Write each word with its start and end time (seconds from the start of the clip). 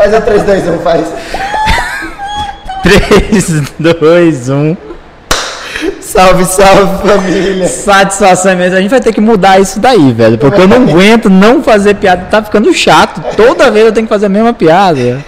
Faz 0.00 0.14
a 0.14 0.20
3, 0.22 0.42
2, 0.44 0.66
1, 0.66 0.78
faz. 0.78 1.06
3, 2.82 3.62
2, 3.78 4.48
1. 4.48 4.76
Salve, 6.00 6.44
salve 6.46 7.06
família. 7.06 7.68
Satisfação 7.68 8.56
mesmo. 8.56 8.78
A 8.78 8.80
gente 8.80 8.90
vai 8.90 9.00
ter 9.02 9.12
que 9.12 9.20
mudar 9.20 9.60
isso 9.60 9.78
daí, 9.78 10.10
velho. 10.10 10.38
Porque 10.38 10.58
eu 10.58 10.66
não 10.66 10.78
aguento 10.78 11.28
não 11.28 11.62
fazer 11.62 11.96
piada. 11.96 12.28
Tá 12.30 12.42
ficando 12.42 12.72
chato. 12.72 13.22
Toda 13.36 13.70
vez 13.70 13.84
eu 13.84 13.92
tenho 13.92 14.06
que 14.06 14.12
fazer 14.12 14.24
a 14.24 14.30
mesma 14.30 14.54
piada. 14.54 15.22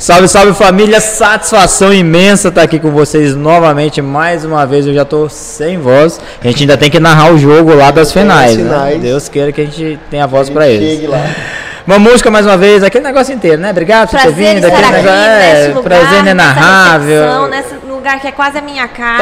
Salve, 0.00 0.26
salve 0.26 0.52
família. 0.52 1.00
Satisfação 1.00 1.94
imensa 1.94 2.48
estar 2.48 2.62
aqui 2.62 2.80
com 2.80 2.90
vocês 2.90 3.36
novamente. 3.36 4.02
Mais 4.02 4.44
uma 4.44 4.66
vez 4.66 4.84
eu 4.84 4.94
já 4.94 5.04
tô 5.04 5.28
sem 5.28 5.78
voz. 5.78 6.20
A 6.42 6.48
gente 6.48 6.64
ainda 6.64 6.76
tem 6.76 6.90
que 6.90 6.98
narrar 6.98 7.32
o 7.32 7.38
jogo 7.38 7.72
lá 7.72 7.92
das 7.92 8.12
finais. 8.12 8.56
Né? 8.56 8.98
Deus 9.00 9.28
queira 9.28 9.52
que 9.52 9.60
a 9.60 9.64
gente 9.64 9.96
tenha 10.10 10.26
voz 10.26 10.50
pra 10.50 10.64
Chegue 10.64 10.84
eles. 10.84 11.08
lá. 11.08 11.24
Uma 11.86 11.98
música 12.00 12.30
mais 12.32 12.44
uma 12.44 12.56
vez, 12.56 12.82
aquele 12.82 13.04
negócio 13.04 13.32
inteiro, 13.32 13.58
né? 13.62 13.70
Obrigado 13.70 14.08
por 14.08 14.16
ter 14.18 14.22
Prazer 14.26 14.54
vindo. 14.54 14.64
estar 14.66 14.78
Aquele 14.78 14.84
aqui 14.86 14.96
negócio, 14.96 15.20
é, 15.20 15.68
lugar, 15.68 15.82
prazer 15.82 16.08
nessa 16.10 16.18
inenarrável. 16.20 17.22
recepção, 17.22 17.48
nesse 17.48 17.74
lugar 17.86 18.20
que 18.20 18.26
é 18.26 18.32
quase 18.32 18.58
a 18.58 18.62
minha 18.62 18.88
casa. 18.88 19.18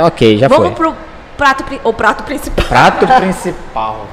Tá, 0.00 0.06
ok, 0.06 0.38
já 0.38 0.46
Vamos 0.48 0.66
foi. 0.66 0.74
pro 0.76 0.94
prato, 1.36 1.64
o 1.82 1.92
prato 1.92 2.22
principal. 2.22 2.64
Prato 2.66 3.04
principal. 3.20 4.06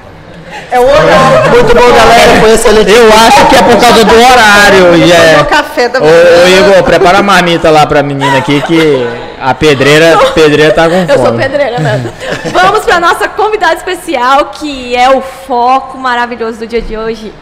É 0.70 0.80
o 0.80 0.82
horário. 0.84 1.50
Muito 1.50 1.74
bom, 1.74 1.92
galera. 1.92 2.40
Foi 2.40 2.52
excelente. 2.54 2.90
Eu 2.90 3.08
acho 3.12 3.46
que 3.46 3.56
é 3.56 3.62
por 3.62 3.80
causa 3.80 4.04
do 4.04 4.14
horário. 4.14 5.12
É. 5.12 5.30
tomou 5.32 5.44
café 5.44 5.88
da 5.88 5.98
Ô, 6.00 6.02
manhã. 6.02 6.14
ô, 6.14 6.70
Igor, 6.70 6.82
prepara 6.82 7.18
a 7.18 7.22
marmita 7.22 7.70
lá 7.70 7.86
pra 7.86 8.02
menina 8.02 8.38
aqui 8.38 8.60
que 8.62 9.06
a 9.40 9.54
pedreira, 9.54 10.14
a 10.14 10.32
pedreira 10.32 10.72
tá 10.72 10.88
com 10.88 10.94
Eu 11.08 11.16
sou 11.18 11.26
fome. 11.26 11.38
pedreira 11.42 11.78
mesmo. 11.80 12.12
Vamos 12.52 12.84
para 12.84 12.98
nossa 13.00 13.28
convidada 13.28 13.74
especial, 13.74 14.46
que 14.46 14.94
é 14.96 15.10
o 15.10 15.20
foco 15.20 15.98
maravilhoso 15.98 16.58
do 16.60 16.66
dia 16.66 16.80
de 16.82 16.96
hoje. 16.96 17.32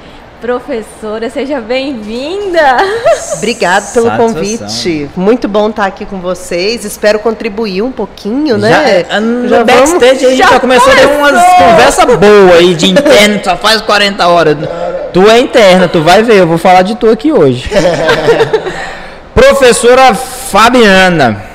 Professora, 0.45 1.31
seja 1.31 1.59
bem-vinda. 1.59 2.77
Obrigado 3.39 3.95
pelo 3.95 4.09
Satisfação. 4.09 4.35
convite. 4.35 5.11
Muito 5.17 5.49
bom 5.49 5.71
estar 5.71 5.87
aqui 5.87 6.05
com 6.05 6.21
vocês. 6.21 6.85
Espero 6.85 7.19
contribuir 7.19 7.81
um 7.81 7.91
pouquinho, 7.91 8.61
Já, 8.61 8.69
né? 8.83 9.21
no 9.21 9.49
Já 9.49 9.65
backstage 9.65 10.27
a 10.27 10.29
gente 10.29 10.37
já, 10.37 10.49
Já 10.51 10.61
começou 10.61 10.93
a 10.93 10.97
ter 10.97 11.07
umas 11.07 11.43
conversas 11.55 12.05
boas 12.05 12.59
aí 12.59 12.75
de 12.75 12.91
interno, 12.91 13.41
só 13.43 13.57
faz 13.57 13.81
40 13.81 14.29
horas. 14.29 14.59
Tu 15.15 15.31
é 15.31 15.41
interna, 15.41 15.89
tu 15.89 16.03
vai 16.03 16.23
ver, 16.23 16.41
eu 16.41 16.47
vou 16.47 16.59
falar 16.59 16.83
de 16.83 16.95
tu 16.95 17.09
aqui 17.09 17.33
hoje. 17.33 17.71
Professora 19.35 20.15
Fabiana. 20.15 21.54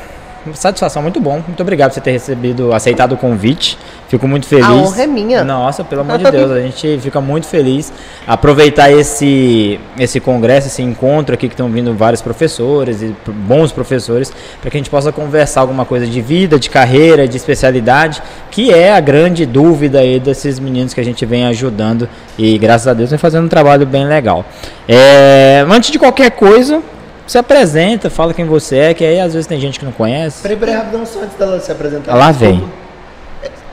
Satisfação, 0.54 1.02
muito 1.02 1.20
bom. 1.20 1.42
Muito 1.46 1.62
obrigado 1.62 1.90
por 1.90 1.96
você 1.96 2.02
ter 2.02 2.12
recebido, 2.12 2.74
aceitado 2.74 3.14
o 3.14 3.18
convite. 3.18 3.78
Fico 4.08 4.28
muito 4.28 4.48
feliz. 4.48 4.66
A 4.66 4.74
honra 4.74 5.04
é 5.04 5.08
minha. 5.08 5.44
Nossa, 5.44 5.84
pelo 5.84 6.02
amor 6.02 6.18
de 6.18 6.24
Deus, 6.32 6.52
a 6.52 6.60
gente 6.60 7.00
fica 7.00 7.22
muito 7.22 7.48
feliz. 7.48 7.94
Aproveitar 8.26 8.92
esse, 8.92 9.80
esse 9.98 10.20
congresso, 10.20 10.68
esse 10.68 10.82
encontro 10.82 11.36
aqui 11.36 11.48
que 11.48 11.54
estão 11.54 11.70
vindo 11.70 11.94
vários 11.94 12.22
professores 12.22 13.02
e 13.02 13.16
bons 13.28 13.72
professores, 13.72 14.32
para 14.60 14.72
que 14.72 14.78
a 14.78 14.80
gente 14.80 14.90
possa 14.90 15.12
conversar 15.12 15.62
alguma 15.62 15.86
coisa 15.86 16.08
de 16.08 16.22
vida, 16.22 16.58
de 16.58 16.70
carreira, 16.70 17.28
de 17.28 17.38
especialidade, 17.38 18.22
que 18.50 18.74
é 18.74 18.94
a 18.94 19.00
grande 19.00 19.46
dúvida 19.46 20.00
aí 20.00 20.20
desses 20.20 20.60
meninos 20.60 20.94
que 20.94 21.00
a 21.00 21.06
gente 21.06 21.26
vem 21.26 21.46
ajudando 21.46 22.10
e 22.38 22.58
graças 22.58 22.88
a 22.88 22.94
Deus 22.94 23.10
vem 23.10 23.20
fazendo 23.20 23.46
um 23.46 23.50
trabalho 23.50 23.86
bem 23.86 24.06
legal. 24.08 24.46
É, 24.88 25.66
antes 25.70 25.92
de 25.92 26.00
qualquer 26.00 26.32
coisa, 26.32 26.82
se 27.30 27.38
apresenta, 27.38 28.10
fala 28.10 28.34
quem 28.34 28.44
você 28.44 28.78
é, 28.78 28.94
que 28.96 29.06
aí 29.06 29.20
às 29.20 29.34
vezes 29.34 29.46
tem 29.46 29.60
gente 29.60 29.78
que 29.78 29.86
não 29.86 29.92
conhece. 29.92 30.42
Peraí, 30.42 30.58
peraí, 30.58 30.74
rapidão, 30.74 31.06
só 31.06 31.22
antes 31.22 31.38
dela 31.38 31.60
se 31.60 31.72
apresentar. 31.72 32.16
Lá 32.16 32.32
vem. 32.32 32.68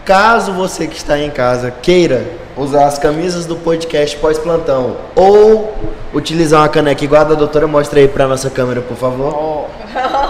Caso 0.04 0.52
você 0.52 0.86
que 0.86 0.96
está 0.96 1.18
em 1.18 1.30
casa 1.30 1.70
queira 1.70 2.22
usar 2.56 2.86
as 2.86 2.98
camisas 2.98 3.44
do 3.46 3.56
podcast 3.56 4.16
pós-plantão 4.16 4.96
ou 5.14 5.74
utilizar 6.14 6.60
uma 6.62 6.68
caneca 6.68 7.04
igual 7.04 7.20
a 7.22 7.24
da 7.24 7.34
doutora, 7.34 7.66
mostra 7.66 8.00
aí 8.00 8.08
pra 8.08 8.26
nossa 8.26 8.48
câmera, 8.48 8.80
por 8.80 8.96
favor. 8.96 9.66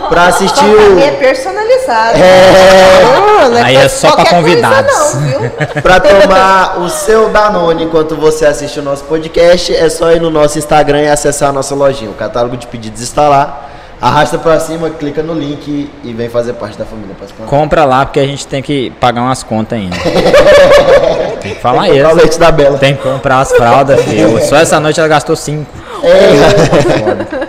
Pra 0.09 0.27
assistir 0.29 0.65
É 0.65 1.11
o. 1.11 1.17
personalizado. 1.19 2.19
É. 2.19 3.03
Não, 3.03 3.51
não 3.51 3.65
Aí 3.65 3.75
é 3.77 3.89
só 3.89 4.09
pra 4.13 4.17
coisa 4.25 4.31
convidados. 4.37 5.15
não, 5.15 5.21
viu? 5.23 5.51
Pra 5.83 5.99
tomar 5.99 6.79
o 6.81 6.89
seu 6.89 7.29
Danone 7.31 7.85
enquanto 7.85 8.15
você 8.15 8.47
assiste 8.47 8.79
o 8.79 8.83
nosso 8.83 9.03
podcast, 9.05 9.75
é 9.75 9.89
só 9.89 10.13
ir 10.13 10.21
no 10.21 10.31
nosso 10.31 10.59
Instagram 10.59 11.03
e 11.03 11.09
acessar 11.09 11.49
a 11.49 11.53
nossa 11.53 11.75
lojinha. 11.75 12.11
O 12.11 12.15
catálogo 12.15 12.57
de 12.57 12.67
pedidos 12.69 13.01
está 13.03 13.29
lá. 13.29 13.66
Arrasta 14.01 14.37
pra 14.37 14.61
cima, 14.61 14.91
clica 14.91 15.23
no 15.23 15.33
link 15.33 15.91
e 16.05 16.13
vem 16.13 16.29
fazer 16.29 16.53
parte 16.55 16.77
da 16.77 16.85
família. 16.85 17.17
Compra 17.47 17.85
lá 17.85 18.05
porque 18.05 18.21
a 18.21 18.27
gente 18.27 18.47
tem 18.47 18.63
que 18.63 18.91
pagar 19.01 19.23
umas 19.23 19.43
contas 19.43 19.79
ainda. 19.79 19.97
tem 21.41 21.55
que 21.55 21.61
falar 21.61 21.85
Tem 21.85 21.93
que 21.93 21.99
comprar 22.03 22.09
o 22.09 22.17
isso. 22.17 22.17
leite 22.17 22.39
da 22.39 22.51
Bela. 22.53 22.79
Tem 22.79 22.95
que 22.95 23.03
comprar 23.03 23.41
as 23.41 23.53
fraldas, 23.53 24.03
filho. 24.03 24.39
Só 24.45 24.57
essa 24.57 24.79
noite 24.79 25.01
ela 25.01 25.09
gastou 25.09 25.35
cinco. 25.35 25.71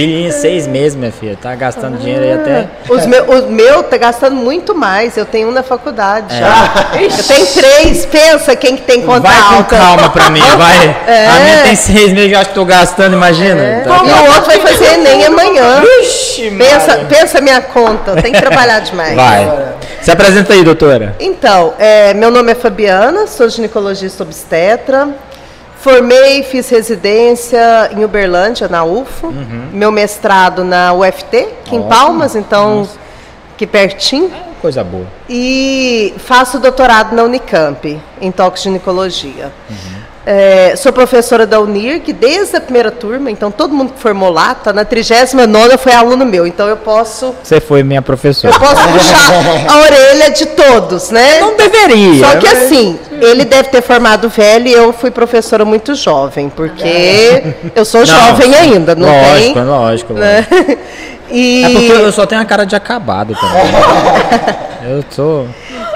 Filhinha, 0.00 0.32
seis 0.32 0.66
meses, 0.66 0.96
minha 0.96 1.12
filha. 1.12 1.36
Tá 1.40 1.54
gastando 1.54 1.98
dinheiro 1.98 2.22
aí 2.24 2.32
até. 2.32 2.66
Os 2.88 3.04
meu, 3.04 3.24
o 3.24 3.50
meu 3.52 3.82
tá 3.82 3.98
gastando 3.98 4.34
muito 4.34 4.74
mais. 4.74 5.16
Eu 5.16 5.26
tenho 5.26 5.48
um 5.48 5.52
na 5.52 5.62
faculdade 5.62 6.34
É. 6.34 6.38
já. 6.38 6.88
Eu 6.98 7.24
tenho 7.24 7.46
três. 7.46 8.06
Pensa 8.06 8.56
quem 8.56 8.76
que 8.76 8.82
tem 8.82 9.02
conta 9.02 9.20
Vai 9.28 9.36
com 9.36 9.54
alta. 9.56 9.76
calma 9.76 10.08
pra 10.10 10.30
mim, 10.30 10.40
vai. 10.56 10.96
É. 11.06 11.26
A 11.26 11.34
minha 11.40 11.62
tem 11.64 11.74
seis 11.76 12.12
meses, 12.12 12.32
eu 12.32 12.38
acho 12.38 12.48
que 12.48 12.54
tô 12.54 12.64
gastando, 12.64 13.14
imagina. 13.14 13.82
Tá 13.84 14.02
E 14.04 14.10
o 14.10 14.24
outro 14.34 14.44
vai 14.46 14.58
fazer 14.60 14.94
Enem 14.94 15.26
amanhã. 15.26 15.82
Vixe, 15.82 16.50
Pensa, 16.50 16.86
Maria. 16.88 17.04
pensa 17.06 17.38
a 17.38 17.40
minha 17.42 17.60
conta. 17.60 18.16
Tem 18.22 18.32
que 18.32 18.40
trabalhar 18.40 18.80
demais. 18.80 19.14
Vai. 19.14 19.52
Se 20.00 20.10
apresenta 20.10 20.54
aí, 20.54 20.64
doutora. 20.64 21.14
Então, 21.20 21.74
é, 21.78 22.14
meu 22.14 22.30
nome 22.30 22.52
é 22.52 22.54
Fabiana, 22.54 23.26
sou 23.26 23.48
ginecologista 23.50 24.22
obstetra. 24.22 25.08
Formei, 25.80 26.42
fiz 26.42 26.68
residência 26.68 27.90
em 27.96 28.04
Uberlândia, 28.04 28.68
na 28.68 28.84
UFO. 28.84 29.32
Meu 29.72 29.90
mestrado 29.90 30.62
na 30.62 30.92
UFT, 30.92 31.36
aqui 31.36 31.76
em. 31.76 31.88
Palmas, 31.88 32.36
então, 32.36 32.86
aqui 33.54 33.66
pertinho. 33.66 34.30
Coisa 34.60 34.84
boa. 34.84 35.06
E 35.26 36.14
faço 36.18 36.58
doutorado 36.58 37.16
na 37.16 37.22
Unicamp, 37.22 37.98
em 38.20 38.30
toxicologia. 38.30 39.50
É, 40.26 40.74
sou 40.76 40.92
professora 40.92 41.46
da 41.46 41.58
UNIRG 41.60 42.12
desde 42.12 42.54
a 42.56 42.60
primeira 42.60 42.90
turma, 42.90 43.30
então 43.30 43.50
todo 43.50 43.72
mundo 43.72 43.94
que 43.94 44.00
formou 44.00 44.30
lá, 44.30 44.54
tá 44.54 44.70
na 44.70 44.84
39 44.84 45.78
foi 45.78 45.92
aluno 45.94 46.26
meu, 46.26 46.46
então 46.46 46.68
eu 46.68 46.76
posso, 46.76 47.34
Você 47.42 47.58
foi 47.58 47.82
minha 47.82 48.02
professora. 48.02 48.52
eu 48.54 48.60
posso 48.60 48.86
puxar 48.88 49.72
a 49.72 49.78
orelha 49.80 50.30
de 50.30 50.44
todos, 50.46 51.08
né? 51.10 51.40
Não 51.40 51.56
deveria. 51.56 52.22
Só 52.22 52.36
que 52.38 52.46
mas- 52.46 52.64
assim, 52.64 52.98
ele 53.20 53.46
deve 53.46 53.70
ter 53.70 53.80
formado 53.80 54.28
velho 54.28 54.68
e 54.68 54.72
eu 54.72 54.92
fui 54.92 55.10
professora 55.10 55.64
muito 55.64 55.94
jovem, 55.94 56.50
porque 56.50 57.42
eu 57.74 57.84
sou 57.86 58.00
Não, 58.00 58.06
jovem 58.06 58.54
ainda, 58.54 58.94
não 58.94 59.08
lógico, 59.08 59.54
tem? 59.54 59.64
lógico, 59.64 60.12
lógico. 60.12 60.14
né? 60.14 60.46
E... 61.30 61.64
É 61.64 61.68
porque 61.70 61.92
eu 61.92 62.12
só 62.12 62.26
tenho 62.26 62.40
a 62.40 62.44
cara 62.44 62.64
de 62.64 62.74
acabado 62.76 63.34
também. 63.34 63.62
eu 64.90 65.04
sou. 65.10 65.46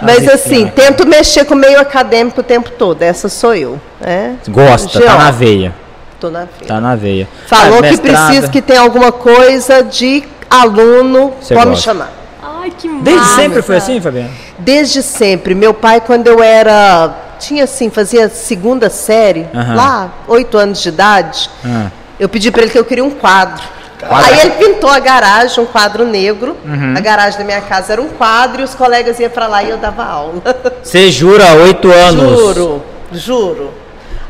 Mas 0.03 0.29
assim, 0.29 0.67
tento 0.69 1.07
mexer 1.07 1.45
com 1.45 1.55
o 1.55 1.57
meio 1.57 1.81
acadêmico 1.81 2.41
o 2.41 2.45
tempo 2.45 2.71
todo. 2.71 3.03
Essa 3.03 3.29
sou 3.29 3.55
eu. 3.55 3.81
Né? 4.01 4.37
Gosta, 4.49 5.01
tá 5.01 5.07
Geó, 5.07 5.19
na 5.19 5.31
veia. 5.31 5.75
Tô 6.21 6.31
na 6.31 6.41
veia. 6.41 6.67
Tá 6.67 6.81
na 6.81 6.95
veia. 6.95 7.29
Falou 7.47 7.79
Ah, 7.81 7.89
que 7.89 7.97
precisa 7.99 8.49
que 8.49 8.61
tem 8.63 8.77
alguma 8.77 9.11
coisa 9.13 9.83
de 9.83 10.25
aluno, 10.51 11.33
Você 11.41 11.55
pode 11.55 11.67
me 11.67 11.73
gosta. 11.73 11.85
chamar. 11.91 12.13
Ai, 12.43 12.71
que 12.77 12.89
Desde 12.89 13.21
massa. 13.21 13.35
sempre 13.37 13.63
foi 13.63 13.77
assim, 13.77 14.01
Fabiano? 14.01 14.31
Desde 14.59 15.03
sempre. 15.03 15.55
Meu 15.55 15.75
pai, 15.75 16.01
quando 16.01 16.27
eu 16.27 16.43
era. 16.43 17.13
Tinha 17.39 17.65
assim, 17.65 17.91
fazia 17.91 18.29
segunda 18.29 18.89
série, 18.89 19.47
Aham. 19.55 19.75
lá, 19.75 20.13
oito 20.29 20.57
anos 20.57 20.81
de 20.81 20.89
idade, 20.89 21.51
Ah. 21.65 21.89
eu 22.19 22.29
pedi 22.29 22.51
para 22.51 22.63
ele 22.63 22.71
que 22.71 22.79
eu 22.79 22.85
queria 22.85 23.05
um 23.05 23.11
quadro. 23.11 23.63
Quadro? 24.01 24.33
Aí 24.35 24.41
ele 24.41 24.51
pintou 24.51 24.91
a 24.91 24.99
garagem, 24.99 25.63
um 25.63 25.67
quadro 25.67 26.05
negro. 26.05 26.57
Uhum. 26.65 26.95
A 26.97 27.01
garagem 27.01 27.39
da 27.39 27.45
minha 27.45 27.61
casa 27.61 27.93
era 27.95 28.03
um 28.03 28.09
quadro 28.09 28.61
e 28.61 28.65
os 28.65 28.75
colegas 28.75 29.19
iam 29.19 29.31
para 29.31 29.47
lá 29.47 29.63
e 29.63 29.71
eu 29.71 29.79
dava 29.79 30.05
aula. 30.05 30.43
Você 30.83 31.11
jura 31.11 31.53
oito 31.55 31.91
anos? 31.91 32.39
Juro, 32.39 32.83
juro. 33.13 33.71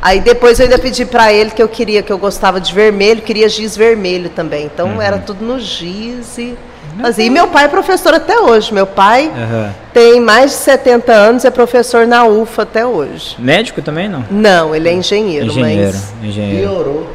Aí 0.01 0.21
depois 0.21 0.61
eu 0.61 0.65
ainda 0.65 0.79
pedi 0.79 1.05
pra 1.07 1.33
ele 1.33 1.51
que 1.51 1.63
eu 1.63 1.69
queria, 1.69 2.03
que 2.03 2.13
eu 2.13 2.19
gostava 2.19 2.61
de 2.61 2.73
vermelho, 2.75 3.23
queria 3.23 3.49
giz 3.49 3.75
vermelho 3.77 4.29
também. 4.29 4.67
Então 4.67 4.89
Uhum. 4.97 5.03
era 5.03 5.19
tudo 5.19 5.45
no 5.45 5.59
giz 5.59 6.37
e 6.37 6.55
fazia. 7.01 7.25
E 7.25 7.31
meu 7.31 7.49
pai 7.49 7.65
é 7.65 7.69
professor 7.69 8.13
até 8.15 8.39
hoje. 8.39 8.73
Meu 8.73 8.87
pai 8.87 9.33
Aham. 9.35 9.75
tem 9.95 10.21
mais 10.21 10.51
de 10.51 10.57
70 10.59 11.11
anos, 11.11 11.45
é 11.47 11.51
professor 11.51 12.07
na 12.07 12.25
UFA 12.27 12.63
até 12.63 12.85
hoje. 12.87 13.35
Médico 13.39 13.81
também 13.81 14.09
não? 14.09 14.25
Não, 14.31 14.75
ele 14.75 14.91
é 14.91 14.93
engenheiro, 14.93 15.47
Engenheiro. 15.47 15.93
mas. 15.95 16.13
Engenheiro. 16.23 16.69
Piorou. 16.69 17.07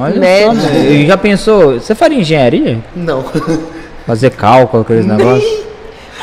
Olha 0.00 0.18
médico. 0.18 0.54
só, 0.54 0.68
né? 0.68 0.78
E 0.90 1.06
já 1.06 1.16
pensou? 1.16 1.74
Você 1.74 1.94
faria 1.94 2.18
engenharia? 2.18 2.78
Não. 2.96 3.24
Fazer 4.06 4.30
cálculo, 4.30 4.82
aqueles 4.82 5.04
negócios? 5.04 5.68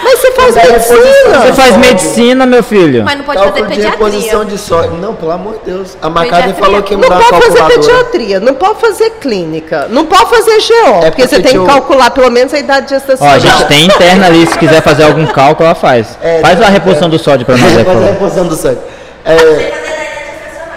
Mas 0.04 0.20
você 0.20 0.32
faz 0.32 0.56
Mas 0.56 0.66
é 0.66 0.72
medicina. 0.72 1.40
Você 1.40 1.54
faz 1.54 1.78
medicina, 1.78 2.46
meu 2.46 2.64
filho? 2.64 3.04
Mas 3.06 3.18
não 3.18 3.24
pode 3.24 3.38
Cálculo 3.40 3.66
fazer 3.66 3.80
de 3.82 3.88
reposição 3.88 4.22
pediatria. 4.40 4.46
de 4.46 4.58
sódio. 4.58 4.98
Não, 4.98 5.16
pelo 5.16 5.32
amor 5.32 5.54
de 5.54 5.72
Deus. 5.72 5.98
A 6.02 6.10
Macada 6.10 6.44
Pediatria. 6.44 6.66
falou 6.66 6.84
que 6.84 6.94
ia 6.94 6.98
Não 6.98 7.10
mudar 7.10 7.30
pode 7.30 7.46
fazer 7.46 7.64
pediatria, 7.64 8.40
não 8.40 8.54
pode 8.56 8.82
fazer 8.82 9.10
clínica, 9.22 9.88
não 9.90 10.06
pode 10.06 10.30
fazer 10.30 10.58
GO, 10.58 10.92
porque, 10.94 11.06
porque 11.12 11.28
você 11.28 11.40
tem 11.42 11.60
que 11.60 11.66
calcular 11.66 12.12
pelo 12.12 12.30
menos 12.30 12.54
a 12.54 12.60
idade 12.60 12.88
de 12.88 12.96
Ó, 13.20 13.26
a 13.26 13.40
gente 13.40 13.66
tem 13.66 13.86
interna 13.86 14.28
ali, 14.28 14.46
se 14.46 14.58
quiser 14.58 14.82
fazer 14.82 15.04
algum 15.04 15.26
cálculo, 15.28 15.66
ela 15.66 15.76
faz. 15.76 16.18
É, 16.22 16.40
faz 16.40 16.60
não, 16.60 16.68
a 16.68 16.70
reposição 16.70 17.08
é. 17.08 17.12
do 17.12 17.20
sódio 17.20 17.46
pra 17.46 17.56
nós 17.56 17.72
Fazer 17.86 17.90
a 17.90 18.12
reposição 18.12 18.48
do 18.48 18.56
sódio. 18.56 18.80
É, 19.24 19.95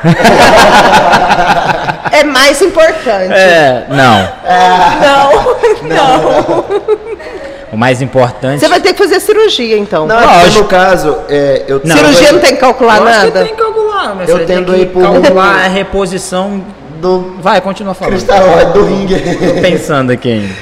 É 2.10 2.24
mais 2.24 2.60
importante. 2.62 3.32
É, 3.32 3.84
não. 3.88 4.28
Não, 4.98 5.88
não. 5.88 6.64
O 7.70 7.76
mais 7.76 8.00
importante. 8.02 8.58
Você 8.60 8.68
vai 8.68 8.80
ter 8.80 8.92
que 8.94 8.98
fazer 8.98 9.20
cirurgia, 9.20 9.76
então. 9.76 10.06
Não, 10.06 10.18
é 10.18 10.24
Lógico. 10.24 10.62
no 10.62 10.68
caso, 10.68 11.18
é, 11.28 11.64
eu 11.68 11.80
Não, 11.84 11.96
cirurgia 11.96 12.32
não 12.32 12.40
tem 12.40 12.54
que 12.54 12.60
calcular 12.60 12.98
Lógico 12.98 13.20
que 13.20 13.26
nada? 13.26 13.44
tem 13.44 13.54
que 13.54 13.62
calcular, 13.62 14.14
mas 14.16 14.28
Eu 14.28 14.38
você 14.38 14.44
tem 14.46 14.56
tendo 14.56 14.72
que 14.72 14.80
aí 14.80 14.86
por- 14.86 15.02
calcular 15.02 15.64
a 15.64 15.68
reposição. 15.68 16.64
do 16.96 17.36
Vai, 17.40 17.60
continua 17.60 17.94
falando. 17.94 18.14
cristalóide 18.14 18.72
do 18.72 18.84
ringue. 18.84 19.14
Tô 19.20 19.60
pensando 19.60 20.10
aqui 20.12 20.32
ainda. 20.32 20.54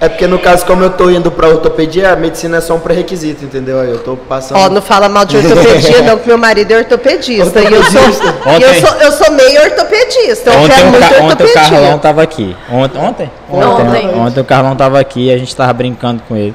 É 0.00 0.08
porque 0.08 0.26
no 0.26 0.38
caso, 0.38 0.66
como 0.66 0.82
eu 0.82 0.90
tô 0.90 1.08
indo 1.08 1.30
pra 1.30 1.48
ortopedia, 1.48 2.12
a 2.12 2.16
medicina 2.16 2.58
é 2.58 2.60
só 2.60 2.74
um 2.74 2.80
pré-requisito, 2.80 3.44
entendeu? 3.44 3.80
Aí 3.80 3.88
eu 3.90 3.98
tô 4.00 4.16
passando. 4.16 4.58
Ó, 4.58 4.68
não 4.68 4.82
fala 4.82 5.08
mal 5.08 5.24
de 5.24 5.36
ortopedia, 5.36 6.02
não, 6.02 6.18
que 6.18 6.26
meu 6.28 6.36
marido 6.36 6.72
é 6.72 6.78
ortopedista. 6.78 7.60
E 7.62 7.72
eu 7.72 7.82
sou, 7.84 8.00
e 8.02 8.62
eu 8.62 8.68
Ontem- 8.68 8.80
sou, 8.86 8.96
eu 9.00 9.12
sou 9.12 9.30
meio 9.30 9.62
ortopedista. 9.62 10.50
Eu 10.50 10.58
Ontem, 10.60 10.74
quero 10.74 10.88
o 10.88 10.90
muito 10.90 11.00
Ca- 11.00 11.06
ontem 11.06 11.22
o 11.22 11.26
ortopedia. 11.28 11.62
Carlão 11.70 11.98
tava 11.98 12.22
aqui. 12.22 12.56
Ontem? 12.70 13.00
Ontem? 13.00 13.30
Ontem. 13.50 14.08
Ontem 14.14 14.40
o 14.40 14.44
Carlão 14.44 14.76
tava 14.76 14.98
aqui 15.00 15.26
e 15.28 15.32
a 15.32 15.38
gente 15.38 15.54
tava 15.54 15.72
brincando 15.72 16.22
com 16.28 16.36
ele. 16.36 16.54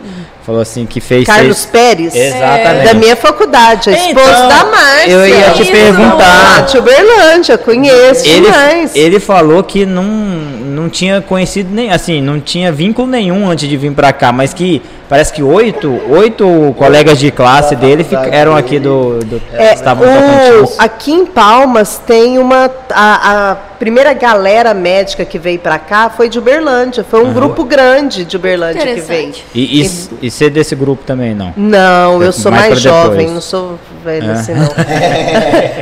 Falou 0.49 0.63
assim 0.63 0.87
que 0.87 0.99
fez 0.99 1.27
Carlos 1.27 1.57
seis... 1.59 1.69
Pérez? 1.71 2.15
Exatamente. 2.15 2.85
Da 2.85 2.93
minha 2.95 3.15
faculdade, 3.15 3.91
a 3.91 3.93
esposa 3.93 4.29
Então, 4.31 4.47
da 4.47 4.65
Márcia. 4.65 5.11
eu 5.11 5.27
ia 5.27 5.51
te 5.51 5.61
Isso. 5.61 5.71
perguntar. 5.71 6.61
De 6.65 6.77
Uberlândia, 6.79 7.55
conheço 7.55 8.25
Ele, 8.25 8.41
demais. 8.49 8.95
ele 8.95 9.19
falou 9.19 9.61
que 9.61 9.85
não, 9.85 10.03
não 10.03 10.89
tinha 10.89 11.21
conhecido 11.21 11.69
nem 11.71 11.91
assim, 11.91 12.19
não 12.19 12.39
tinha 12.39 12.71
vínculo 12.71 13.07
nenhum 13.07 13.47
antes 13.47 13.69
de 13.69 13.77
vir 13.77 13.91
pra 13.91 14.11
cá, 14.11 14.31
mas 14.31 14.51
que 14.51 14.81
parece 15.09 15.33
que 15.33 15.41
oito, 15.43 15.99
oito 16.09 16.73
colegas 16.77 17.17
de 17.19 17.31
classe 17.31 17.75
dele 17.75 18.05
eram 18.31 18.55
aqui 18.55 18.79
do, 18.79 19.19
do 19.19 19.41
É, 19.51 19.73
estavam 19.73 20.07
o, 20.07 20.11
Tocantins. 20.53 20.79
aqui 20.79 21.11
em 21.11 21.25
Palmas 21.25 21.99
tem 22.05 22.37
uma. 22.37 22.69
A, 22.91 23.51
a 23.51 23.55
primeira 23.79 24.13
galera 24.13 24.73
médica 24.73 25.25
que 25.25 25.39
veio 25.39 25.57
pra 25.59 25.79
cá 25.79 26.09
foi 26.09 26.29
de 26.29 26.37
Uberlândia. 26.37 27.03
Foi 27.03 27.23
um 27.23 27.33
grupo 27.33 27.63
grande 27.63 28.23
de 28.23 28.37
Uberlândia 28.37 28.85
que 28.93 29.01
veio. 29.01 29.33
E, 29.55 29.81
e, 29.81 29.91
e 30.21 30.31
ser 30.31 30.49
desse 30.51 30.75
grupo 30.75 31.03
também 31.03 31.33
não. 31.33 31.53
Não, 31.57 32.21
eu 32.21 32.31
sou 32.31 32.51
Mais 32.51 32.69
mais, 32.69 32.79
jovem, 32.81 33.27
não 33.29 33.41
sou 33.41 33.79
velha 34.03 34.27
É. 34.27 34.31
assim 34.33 34.53
não. 34.53 34.69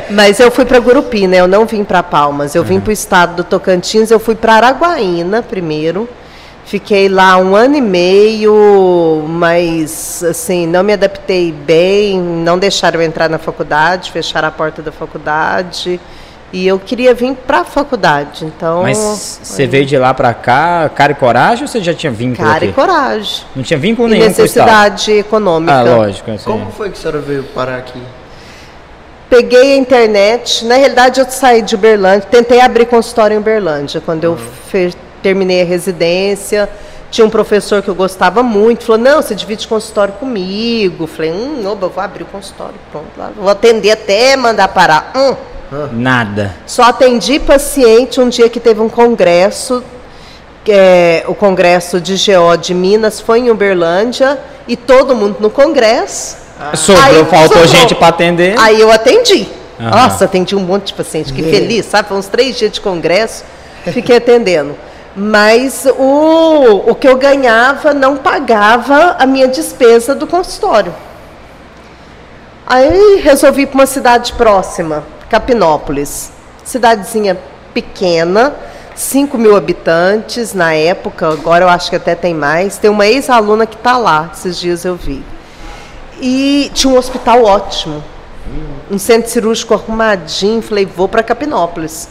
Mas 0.10 0.40
eu 0.40 0.50
fui 0.50 0.64
para 0.64 0.78
Gurupi, 0.78 1.26
né? 1.26 1.38
Eu 1.40 1.48
não 1.48 1.66
vim 1.66 1.84
para 1.84 2.02
Palmas. 2.02 2.54
Eu 2.54 2.64
vim 2.64 2.80
para 2.80 2.90
o 2.90 2.92
estado 2.92 3.36
do 3.36 3.44
Tocantins. 3.44 4.10
Eu 4.10 4.18
fui 4.18 4.34
para 4.34 4.54
Araguaína 4.54 5.42
primeiro. 5.42 6.08
Fiquei 6.68 7.08
lá 7.08 7.38
um 7.38 7.56
ano 7.56 7.76
e 7.76 7.80
meio, 7.80 9.24
mas 9.26 10.22
assim 10.22 10.66
não 10.66 10.82
me 10.82 10.92
adaptei 10.92 11.50
bem. 11.50 12.20
Não 12.20 12.58
deixaram 12.58 13.00
eu 13.00 13.06
entrar 13.06 13.26
na 13.30 13.38
faculdade, 13.38 14.12
fecharam 14.12 14.48
a 14.48 14.50
porta 14.50 14.82
da 14.82 14.92
faculdade. 14.92 15.98
E 16.52 16.66
eu 16.66 16.78
queria 16.78 17.14
vir 17.14 17.34
para 17.46 17.60
a 17.60 17.64
faculdade, 17.64 18.44
então. 18.44 18.82
Mas 18.82 19.40
você 19.42 19.66
veio 19.66 19.86
de 19.86 19.96
lá 19.96 20.12
pra 20.12 20.34
cá, 20.34 20.90
cara 20.94 21.12
e 21.12 21.14
coragem 21.14 21.62
ou 21.64 21.68
você 21.68 21.82
já 21.82 21.94
tinha 21.94 22.12
vínculo 22.12 22.46
cara 22.46 22.64
e 22.66 22.68
aqui? 22.68 22.74
coragem. 22.74 23.44
Não 23.56 23.62
tinha 23.62 23.78
vínculo 23.78 24.08
E 24.08 24.12
nenhum 24.12 24.26
necessidade 24.26 25.10
econômica. 25.12 25.72
Ah, 25.72 25.82
lógico, 25.84 26.30
sei. 26.38 26.52
Como 26.52 26.70
foi 26.70 26.90
que 26.90 26.98
a 26.98 27.00
senhora 27.00 27.20
veio 27.20 27.44
parar 27.44 27.76
aqui? 27.78 28.00
Peguei 29.30 29.72
a 29.72 29.76
internet, 29.76 30.64
na 30.66 30.74
realidade 30.76 31.18
eu 31.20 31.26
saí 31.30 31.60
de 31.62 31.74
Uberlândia, 31.74 32.26
tentei 32.30 32.60
abrir 32.60 32.86
consultório 32.86 33.34
em 33.34 33.38
Uberlândia. 33.38 34.00
Quando 34.04 34.24
eu 34.24 34.36
fe- 34.70 34.94
terminei 35.22 35.62
a 35.62 35.64
residência, 35.64 36.68
tinha 37.10 37.26
um 37.26 37.30
professor 37.30 37.82
que 37.82 37.88
eu 37.88 37.94
gostava 37.94 38.42
muito, 38.42 38.84
falou, 38.84 39.00
não, 39.00 39.22
você 39.22 39.34
divide 39.34 39.66
consultório 39.66 40.14
comigo. 40.14 41.06
Falei, 41.06 41.32
hum, 41.32 41.62
oba, 41.66 41.86
eu 41.86 41.90
vou 41.90 42.02
abrir 42.02 42.24
o 42.24 42.26
consultório, 42.26 42.74
pronto, 42.92 43.08
lá, 43.16 43.30
vou 43.34 43.48
atender 43.48 43.90
até 43.90 44.36
mandar 44.36 44.68
parar. 44.68 45.12
Hum. 45.16 45.34
Nada. 45.92 46.54
Só 46.66 46.84
atendi 46.84 47.38
paciente 47.38 48.20
um 48.20 48.28
dia 48.28 48.48
que 48.48 48.58
teve 48.58 48.80
um 48.80 48.88
congresso, 48.88 49.84
que 50.64 50.72
é, 50.72 51.24
o 51.26 51.34
congresso 51.34 52.00
de 52.00 52.14
GO 52.14 52.56
de 52.56 52.72
Minas 52.72 53.20
foi 53.20 53.40
em 53.40 53.50
Uberlândia, 53.50 54.38
e 54.66 54.76
todo 54.76 55.14
mundo 55.14 55.36
no 55.40 55.50
congresso. 55.50 56.36
Sobrou, 56.74 57.04
Aí, 57.04 57.24
faltou 57.24 57.58
sobrou. 57.58 57.66
gente 57.66 57.94
pra 57.94 58.08
atender. 58.08 58.54
Aí 58.58 58.80
eu 58.80 58.90
atendi. 58.90 59.48
Aham. 59.80 59.90
Nossa, 59.90 60.24
atendi 60.24 60.56
um 60.56 60.60
monte 60.60 60.88
de 60.88 60.94
paciente, 60.94 61.32
que 61.32 61.42
feliz, 61.42 61.86
sabe? 61.86 62.08
Foi 62.08 62.16
uns 62.16 62.26
três 62.26 62.56
dias 62.56 62.72
de 62.72 62.80
congresso, 62.80 63.44
fiquei 63.92 64.16
atendendo. 64.16 64.74
Mas 65.16 65.86
o, 65.86 66.90
o 66.90 66.94
que 66.94 67.08
eu 67.08 67.16
ganhava 67.16 67.92
não 67.92 68.16
pagava 68.16 69.16
a 69.18 69.26
minha 69.26 69.48
despesa 69.48 70.14
do 70.14 70.26
consultório. 70.26 70.94
Aí 72.66 73.20
resolvi 73.22 73.62
ir 73.62 73.66
para 73.66 73.80
uma 73.80 73.86
cidade 73.86 74.32
próxima, 74.34 75.02
Capinópolis. 75.28 76.30
Cidadezinha 76.64 77.38
pequena, 77.72 78.54
5 78.94 79.38
mil 79.38 79.56
habitantes 79.56 80.52
na 80.52 80.74
época, 80.74 81.28
agora 81.28 81.64
eu 81.64 81.68
acho 81.68 81.88
que 81.88 81.96
até 81.96 82.14
tem 82.14 82.34
mais. 82.34 82.76
Tem 82.76 82.90
uma 82.90 83.06
ex-aluna 83.06 83.66
que 83.66 83.76
está 83.76 83.96
lá, 83.96 84.30
esses 84.34 84.58
dias 84.58 84.84
eu 84.84 84.96
vi. 84.96 85.24
E 86.20 86.70
tinha 86.74 86.92
um 86.92 86.98
hospital 86.98 87.44
ótimo. 87.44 88.02
Um 88.90 88.98
centro 88.98 89.30
cirúrgico 89.30 89.74
arrumadinho. 89.74 90.60
Falei, 90.60 90.84
vou 90.84 91.08
para 91.08 91.22
Capinópolis. 91.22 92.08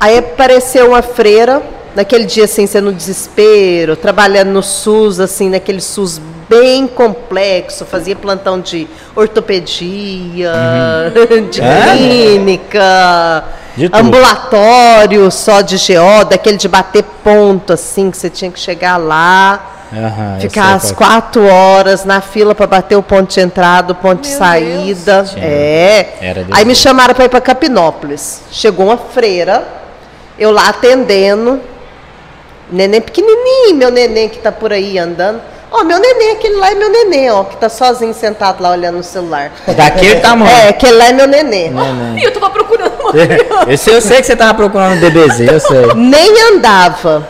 Aí 0.00 0.16
apareceu 0.16 0.88
uma 0.88 1.02
freira, 1.02 1.62
naquele 1.94 2.24
dia 2.24 2.44
assim, 2.44 2.66
você 2.66 2.80
no 2.80 2.90
desespero, 2.90 3.94
trabalhando 3.96 4.48
no 4.48 4.62
SUS, 4.62 5.20
assim, 5.20 5.50
naquele 5.50 5.80
SUS 5.80 6.18
bem 6.48 6.86
complexo, 6.86 7.84
fazia 7.84 8.16
plantão 8.16 8.58
de 8.60 8.88
ortopedia, 9.14 10.52
de 11.50 11.60
É? 11.60 11.96
clínica, 11.96 13.44
De 13.76 13.90
ambulatório 13.92 15.30
só 15.30 15.60
de 15.60 15.76
GO, 15.76 16.24
daquele 16.24 16.56
de 16.56 16.66
bater 16.66 17.04
ponto, 17.22 17.72
assim, 17.72 18.10
que 18.10 18.16
você 18.16 18.30
tinha 18.30 18.50
que 18.50 18.58
chegar 18.58 18.96
lá. 18.96 19.76
Eu 19.92 20.40
Ficar 20.40 20.74
às 20.74 20.92
quatro 20.92 21.44
horas 21.44 22.04
na 22.04 22.20
fila 22.20 22.54
para 22.54 22.66
bater 22.66 22.96
o 22.96 23.02
ponto 23.02 23.34
de 23.34 23.40
entrada, 23.40 23.92
o 23.92 23.94
ponto 23.96 24.22
de 24.22 24.28
Meu 24.28 24.38
saída. 24.38 25.26
Sim. 25.26 25.40
É. 25.40 26.36
Aí 26.52 26.64
me 26.64 26.76
chamaram 26.76 27.12
para 27.12 27.24
ir 27.24 27.28
para 27.28 27.40
Capinópolis. 27.40 28.42
Chegou 28.52 28.86
uma 28.86 28.96
freira, 28.96 29.79
eu 30.40 30.50
lá 30.50 30.70
atendendo. 30.70 31.60
Neném 32.72 33.00
pequenininho, 33.00 33.74
meu 33.74 33.90
neném 33.90 34.28
que 34.28 34.38
tá 34.38 34.50
por 34.50 34.72
aí 34.72 34.98
andando. 34.98 35.40
Ó, 35.70 35.84
meu 35.84 36.00
neném, 36.00 36.32
aquele 36.32 36.56
lá 36.56 36.70
é 36.70 36.74
meu 36.74 36.90
neném, 36.90 37.30
ó, 37.30 37.44
que 37.44 37.56
tá 37.56 37.68
sozinho 37.68 38.12
sentado 38.12 38.60
lá 38.60 38.70
olhando 38.70 38.96
no 38.96 39.04
celular. 39.04 39.52
Daquele 39.76 40.16
tamanho. 40.16 40.50
É, 40.50 40.68
aquele 40.70 40.92
lá 40.92 41.04
é 41.06 41.12
meu 41.12 41.28
neném. 41.28 41.72
E 42.16 42.24
eu 42.24 42.32
tava 42.32 42.50
procurando 42.50 42.92
uma 43.00 43.72
Esse 43.72 43.90
eu 43.90 44.00
sei 44.00 44.18
que 44.20 44.26
você 44.26 44.34
tava 44.34 44.54
procurando 44.54 44.98
DBZ, 44.98 45.40
eu 45.40 45.60
sei. 45.60 45.94
Nem 45.94 46.42
andava. 46.54 47.28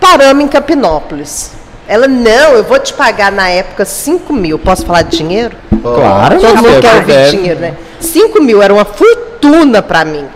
Paramos 0.00 0.44
em 0.44 0.48
Capinópolis. 0.48 1.52
Ela, 1.86 2.08
não, 2.08 2.54
eu 2.54 2.64
vou 2.64 2.78
te 2.78 2.94
pagar 2.94 3.30
na 3.30 3.48
época 3.48 3.84
5 3.84 4.32
mil. 4.32 4.58
Posso 4.58 4.86
falar 4.86 5.02
de 5.02 5.18
dinheiro? 5.18 5.54
Claro, 5.82 6.40
Todo 6.40 6.56
mundo 6.56 6.80
quer 6.80 6.94
ouvir 6.94 7.30
dinheiro, 7.30 7.60
né? 7.60 7.74
5 8.00 8.42
mil 8.42 8.62
era 8.62 8.72
uma 8.72 8.84
fortuna 8.84 9.82
para 9.82 10.04
mim. 10.04 10.26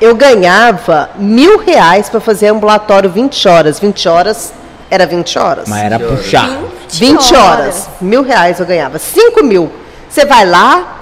Eu 0.00 0.14
ganhava 0.14 1.10
mil 1.16 1.58
reais 1.58 2.08
para 2.08 2.20
fazer 2.20 2.48
ambulatório 2.48 3.10
20 3.10 3.48
horas. 3.48 3.78
20 3.80 4.08
horas 4.08 4.52
era 4.90 5.06
20 5.06 5.38
horas. 5.38 5.68
Mas 5.68 5.84
era 5.84 5.98
puxar. 5.98 6.50
20 6.90 7.34
horas. 7.34 7.88
Mil 8.00 8.22
reais 8.22 8.60
eu 8.60 8.66
ganhava. 8.66 8.98
5 8.98 9.42
mil. 9.42 9.70
Você 10.08 10.24
vai 10.24 10.46
lá, 10.46 11.00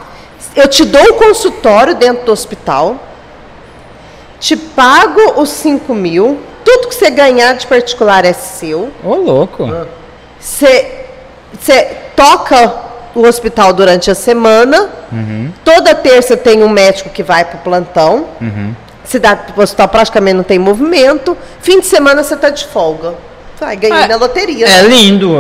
eu 0.57 0.67
te 0.69 0.85
dou 0.85 1.03
o 1.03 1.15
consultório 1.15 1.95
dentro 1.95 2.25
do 2.25 2.33
hospital, 2.33 2.97
te 4.41 4.57
pago 4.57 5.41
os 5.41 5.51
5 5.51 5.95
mil, 5.95 6.41
tudo 6.65 6.89
que 6.89 6.95
você 6.95 7.11
ganhar 7.11 7.55
de 7.55 7.67
particular 7.67 8.25
é 8.25 8.33
seu. 8.33 8.91
Ô, 9.05 9.15
louco. 9.15 9.69
Você, 10.41 11.07
você 11.59 11.97
toca 12.17 12.75
o 13.15 13.27
hospital 13.27 13.73
durante 13.73 14.11
a 14.11 14.15
semana. 14.15 14.89
Toda 15.65 15.95
terça 15.95 16.37
tem 16.37 16.63
um 16.63 16.69
médico 16.69 17.11
que 17.11 17.23
vai 17.23 17.45
para 17.45 17.57
o 17.57 17.61
plantão. 17.61 18.27
Cidade, 19.05 19.53
o 19.57 19.61
hospital 19.61 19.89
praticamente 19.89 20.37
não 20.37 20.43
tem 20.45 20.59
movimento. 20.59 21.37
Fim 21.61 21.81
de 21.81 21.87
semana 21.87 22.23
você 22.23 22.35
está 22.35 22.49
de 22.51 22.65
folga. 22.67 23.15
Vai, 23.61 23.77
ganhei 23.77 24.03
É, 24.05 24.09
na 24.09 24.17
loteria. 24.17 24.67
É 24.67 24.83
né? 24.83 24.89
lindo. 24.89 25.35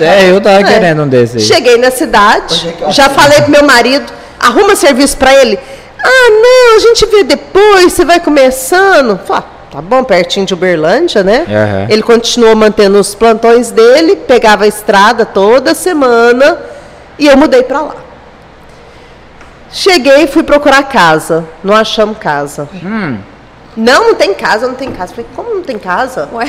É, 0.00 0.30
eu 0.30 0.40
tava 0.40 0.60
É. 0.60 0.64
querendo 0.64 1.02
um 1.02 1.08
desse 1.08 1.36
aí. 1.36 1.42
Cheguei 1.42 1.78
na 1.78 1.90
cidade, 1.90 2.74
já 2.88 3.08
falei 3.10 3.42
pro 3.42 3.50
meu 3.50 3.62
marido, 3.64 4.10
arruma 4.38 4.74
serviço 4.74 5.16
para 5.16 5.34
ele. 5.34 5.58
Ah, 6.02 6.30
não, 6.30 6.76
a 6.76 6.78
gente 6.80 7.06
vê 7.06 7.22
depois, 7.24 7.92
você 7.92 8.04
vai 8.04 8.18
começando. 8.20 9.18
Falei, 9.24 9.42
ah, 9.44 9.72
tá 9.76 9.82
bom, 9.82 10.02
pertinho 10.02 10.46
de 10.46 10.54
Uberlândia, 10.54 11.22
né? 11.22 11.44
Aham. 11.48 11.86
Ele 11.90 12.02
continuou 12.02 12.56
mantendo 12.56 12.98
os 12.98 13.14
plantões 13.14 13.70
dele, 13.70 14.16
pegava 14.16 14.64
a 14.64 14.66
estrada 14.66 15.24
toda 15.26 15.74
semana 15.74 16.58
e 17.18 17.26
eu 17.26 17.36
mudei 17.36 17.62
para 17.62 17.82
lá. 17.82 17.94
Cheguei 19.72 20.24
e 20.24 20.26
fui 20.26 20.42
procurar 20.42 20.82
casa. 20.84 21.44
Não 21.62 21.74
achamos 21.74 22.18
casa. 22.18 22.68
Hum. 22.74 23.18
Não, 23.76 24.08
não 24.08 24.14
tem 24.14 24.34
casa, 24.34 24.66
não 24.66 24.74
tem 24.74 24.90
casa. 24.90 25.14
Falei, 25.14 25.26
como 25.34 25.54
não 25.54 25.62
tem 25.62 25.78
casa? 25.78 26.28
Ué, 26.32 26.46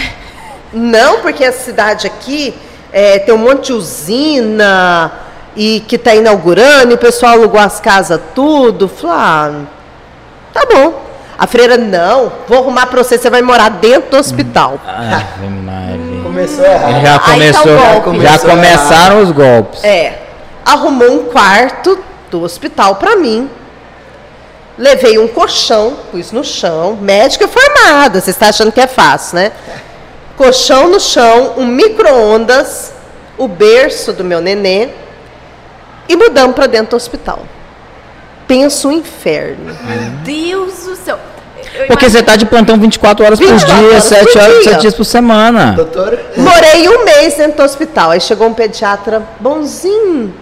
Não, 0.73 1.19
porque 1.19 1.43
a 1.43 1.51
cidade 1.51 2.07
aqui 2.07 2.53
é, 2.91 3.19
tem 3.19 3.33
um 3.33 3.37
monte 3.37 3.67
de 3.67 3.73
usina 3.73 5.11
e 5.55 5.81
que 5.87 5.97
está 5.97 6.15
inaugurando 6.15 6.91
e 6.91 6.95
o 6.95 6.97
pessoal 6.97 7.33
alugou 7.33 7.59
as 7.59 7.79
casas 7.79 8.19
tudo. 8.33 8.87
Falei, 8.87 9.15
ah, 9.17 9.51
Tá 10.53 10.65
bom. 10.71 11.11
A 11.37 11.47
freira, 11.47 11.75
não, 11.75 12.31
vou 12.47 12.59
arrumar 12.59 12.85
pra 12.85 13.03
você, 13.03 13.17
você 13.17 13.29
vai 13.29 13.41
morar 13.41 13.69
dentro 13.69 14.11
do 14.11 14.17
hospital. 14.17 14.79
Ave 14.85 15.47
Maria. 15.47 16.21
Começou 16.23 16.63
errado. 16.63 17.01
Já 17.01 17.19
tá 17.19 17.31
começou, 17.31 17.63
golpe. 17.65 18.21
já 18.21 18.39
Começou 18.39 18.49
começaram 18.51 19.21
os 19.23 19.31
golpes. 19.31 19.83
É. 19.83 20.19
Arrumou 20.63 21.11
um 21.11 21.23
quarto 21.25 21.97
do 22.31 22.41
hospital 22.41 22.95
pra 22.95 23.15
mim. 23.17 23.47
Levei 24.77 25.19
um 25.19 25.27
colchão, 25.27 25.97
pus 26.11 26.31
no 26.31 26.43
chão. 26.43 26.97
Médica 26.99 27.47
formada, 27.47 28.19
você 28.21 28.31
está 28.31 28.47
achando 28.47 28.71
que 28.71 28.79
é 28.79 28.87
fácil, 28.87 29.35
né? 29.35 29.51
Colchão 30.37 30.89
no 30.89 30.99
chão, 30.99 31.53
um 31.57 31.67
micro-ondas, 31.67 32.93
o 33.37 33.47
berço 33.47 34.13
do 34.13 34.23
meu 34.23 34.41
nenê. 34.41 34.89
E 36.09 36.15
mudamos 36.15 36.55
pra 36.55 36.65
dentro 36.67 36.91
do 36.91 36.95
hospital. 36.95 37.39
Pensa 38.47 38.87
um 38.87 38.91
inferno. 38.93 39.75
Deus 40.23 40.85
do 40.85 40.95
céu. 40.95 41.19
Eu 41.73 41.85
Porque 41.87 42.05
você 42.09 42.17
imagino- 42.17 42.25
tá 42.25 42.35
de 42.35 42.45
plantão 42.45 42.77
24 42.77 43.23
horas 43.23 43.39
por 43.39 43.47
24 43.47 43.77
dia, 43.77 43.91
horas 43.91 44.03
7 44.03 44.25
por 44.33 44.41
horas, 44.41 44.53
dia. 44.55 44.63
7 44.71 44.81
dias 44.81 44.93
por 44.95 45.03
semana. 45.05 45.73
Doutora? 45.73 46.25
Morei 46.35 46.89
um 46.89 47.05
mês 47.05 47.35
dentro 47.35 47.57
do 47.57 47.63
hospital. 47.63 48.11
Aí 48.11 48.19
chegou 48.19 48.47
um 48.47 48.53
pediatra 48.53 49.21
bonzinho. 49.39 50.33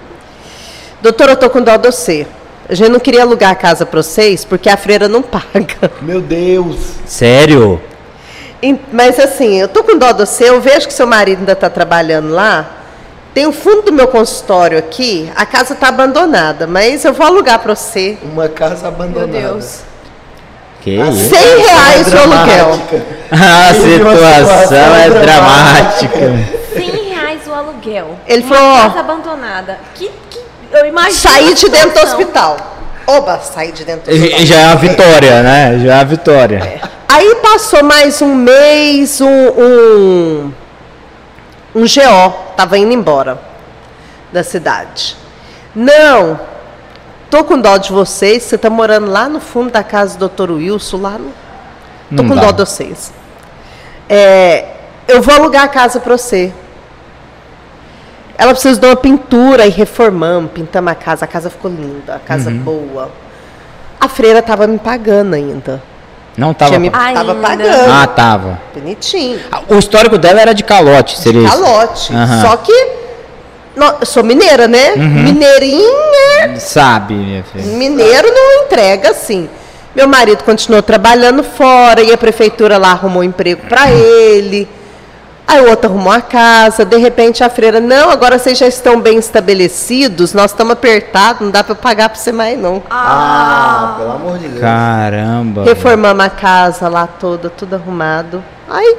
Doutora, 1.01 1.33
eu 1.33 1.37
tô 1.37 1.49
com 1.49 1.61
dó 1.61 1.77
de 1.77 1.91
você. 1.91 2.27
A 2.67 2.75
gente 2.75 2.89
não 2.91 2.99
queria 2.99 3.23
alugar 3.23 3.51
a 3.51 3.55
casa 3.55 3.85
pra 3.85 4.01
vocês 4.03 4.45
porque 4.45 4.69
a 4.69 4.77
freira 4.77 5.07
não 5.07 5.21
paga. 5.21 5.91
Meu 6.01 6.21
Deus. 6.21 6.77
Sério? 7.05 7.81
E- 8.61 8.75
Mas 8.91 9.19
assim, 9.19 9.59
eu 9.59 9.67
tô 9.67 9.83
com 9.83 9.97
dó 9.97 10.11
de 10.11 10.19
você, 10.25 10.49
eu 10.49 10.59
vejo 10.61 10.87
que 10.87 10.93
seu 10.93 11.07
marido 11.07 11.39
ainda 11.39 11.55
tá 11.55 11.69
trabalhando 11.69 12.29
lá. 12.31 12.75
Tem 13.33 13.45
o 13.45 13.51
fundo 13.53 13.83
do 13.83 13.93
meu 13.93 14.07
consultório 14.07 14.77
aqui, 14.77 15.31
a 15.35 15.45
casa 15.45 15.75
tá 15.75 15.87
abandonada, 15.87 16.65
mas 16.65 17.05
eu 17.05 17.13
vou 17.13 17.25
alugar 17.25 17.59
pra 17.59 17.75
você. 17.75 18.17
Uma 18.23 18.49
casa 18.49 18.81
Meu 18.81 18.89
abandonada. 18.89 19.31
Deus. 19.39 19.81
Que 20.81 20.99
A 20.99 21.09
isso? 21.09 21.29
100 21.29 21.39
reais 21.59 22.13
o 22.13 22.17
aluguel. 22.17 22.79
A 23.31 23.71
uma 23.71 24.15
situação 24.15 24.95
é 24.95 25.09
dramática. 25.09 26.17
dramática. 26.17 26.59
100 26.73 27.09
reais 27.13 27.41
o 27.47 27.53
aluguel. 27.53 28.17
Ele 28.27 28.43
Uma 28.43 28.55
falou, 28.55 28.71
ó. 28.73 28.81
casa 28.89 28.99
abandonada. 28.99 29.77
Que, 29.95 30.09
que, 30.28 30.28
eu 30.71 30.85
imagino. 30.85 31.13
Saí 31.19 31.51
a 31.51 31.53
de 31.55 31.69
dentro 31.69 31.91
do 31.91 31.99
hospital. 32.07 32.57
Oba, 33.07 33.39
saí 33.39 33.71
de 33.71 33.83
dentro 33.85 34.11
do 34.11 34.15
hospital. 34.15 34.39
E- 34.41 34.45
Já 34.45 34.55
é 34.59 34.65
uma 34.67 34.75
vitória, 34.75 35.43
né? 35.43 35.79
Já 35.79 35.93
é 35.93 35.95
uma 35.97 36.05
vitória. 36.05 36.81
Aí 37.07 37.35
passou 37.41 37.83
mais 37.83 38.21
um 38.21 38.35
mês, 38.35 39.19
um, 39.19 39.27
um, 39.27 40.53
um 41.75 41.81
GO, 41.81 42.33
tava 42.55 42.77
indo 42.77 42.93
embora 42.93 43.39
da 44.31 44.43
cidade. 44.43 45.17
Não, 45.75 46.39
tô 47.31 47.43
com 47.43 47.59
dó 47.59 47.77
de 47.77 47.91
vocês, 47.91 48.43
você 48.43 48.57
tá 48.59 48.69
morando 48.69 49.07
lá 49.09 49.27
no 49.27 49.39
fundo 49.39 49.71
da 49.71 49.83
casa 49.83 50.17
do 50.17 50.29
Dr. 50.29 50.51
Wilson, 50.51 50.97
lá 51.01 51.17
no... 51.17 51.31
Tô 52.15 52.23
Não 52.23 52.29
com 52.29 52.35
dá. 52.35 52.41
dó 52.45 52.51
de 52.51 52.57
vocês. 52.69 53.11
É, 54.07 54.65
eu 55.07 55.21
vou 55.21 55.33
alugar 55.33 55.63
a 55.63 55.67
casa 55.67 55.99
para 55.99 56.15
você. 56.17 56.51
Ela 58.39 58.53
precisa 58.53 58.79
de 58.79 58.85
uma 58.87 58.95
pintura 58.95 59.65
e 59.67 59.69
reformamos, 59.69 60.51
pintamos 60.51 60.91
a 60.91 60.95
casa, 60.95 61.25
a 61.25 61.27
casa 61.27 61.49
ficou 61.49 61.69
linda, 61.69 62.15
a 62.15 62.19
casa 62.19 62.49
Uhum. 62.49 62.57
boa. 62.59 63.11
A 63.99 64.07
freira 64.07 64.41
tava 64.41 64.65
me 64.65 64.79
pagando 64.79 65.33
ainda. 65.35 65.83
Não 66.37 66.53
tava. 66.53 66.69
Tinha 66.71 66.79
me, 66.79 66.89
Ainda. 66.93 67.19
tava 67.19 67.35
pagando. 67.35 67.91
Ah, 67.91 68.07
tava. 68.07 68.59
Bonitinho. 68.73 69.39
Ah, 69.51 69.59
O 69.67 69.75
histórico 69.77 70.17
dela 70.17 70.39
era 70.39 70.53
de 70.53 70.63
calote, 70.63 71.19
seria 71.19 71.41
isso? 71.45 71.51
Calote. 71.61 72.13
Aham. 72.15 72.41
Só 72.41 72.55
que. 72.57 72.87
no- 73.75 73.93
eu 73.99 74.05
sou 74.05 74.23
mineira, 74.23 74.65
né? 74.67 74.93
Uhum. 74.95 75.23
Mineirinha. 75.23 76.57
Sabe, 76.59 77.13
minha 77.15 77.43
filha. 77.43 77.65
Mineiro 77.65 78.29
não 78.33 78.63
entrega 78.63 79.09
assim. 79.11 79.49
Meu 79.93 80.07
marido 80.07 80.43
continuou 80.43 80.81
trabalhando 80.81 81.43
fora 81.43 82.01
e 82.01 82.13
a 82.13 82.17
prefeitura 82.17 82.77
lá 82.77 82.91
arrumou 82.91 83.23
emprego 83.23 83.63
para 83.67 83.91
ele. 83.91 84.67
Aí 85.49 85.61
o 85.61 85.69
outro 85.71 85.89
arrumou 85.89 86.13
a 86.13 86.21
casa. 86.21 86.85
De 86.85 86.95
repente 86.97 87.43
a 87.43 87.49
freira, 87.49 87.79
não, 87.79 88.11
agora 88.11 88.37
vocês 88.37 88.55
já 88.55 88.67
estão 88.67 89.01
bem 89.01 89.17
estabelecidos, 89.17 90.31
nós 90.31 90.51
estamos 90.51 90.73
apertados, 90.73 91.41
não 91.41 91.49
dá 91.49 91.63
para 91.63 91.73
pagar 91.73 92.09
para 92.09 92.19
você 92.19 92.31
mais 92.31 92.55
não. 92.55 92.83
Ah, 92.87 93.95
pelo 93.97 94.11
amor 94.11 94.37
de 94.37 94.47
Deus. 94.47 94.61
Caramba. 94.61 95.63
Reformamos 95.63 96.23
a 96.23 96.29
casa 96.29 96.87
lá 96.87 97.07
toda, 97.07 97.49
tudo 97.49 97.73
arrumado. 97.73 98.43
Aí, 98.69 98.95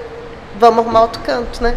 vamos 0.59 0.81
arrumar 0.81 1.03
outro 1.03 1.23
canto, 1.23 1.63
né? 1.63 1.77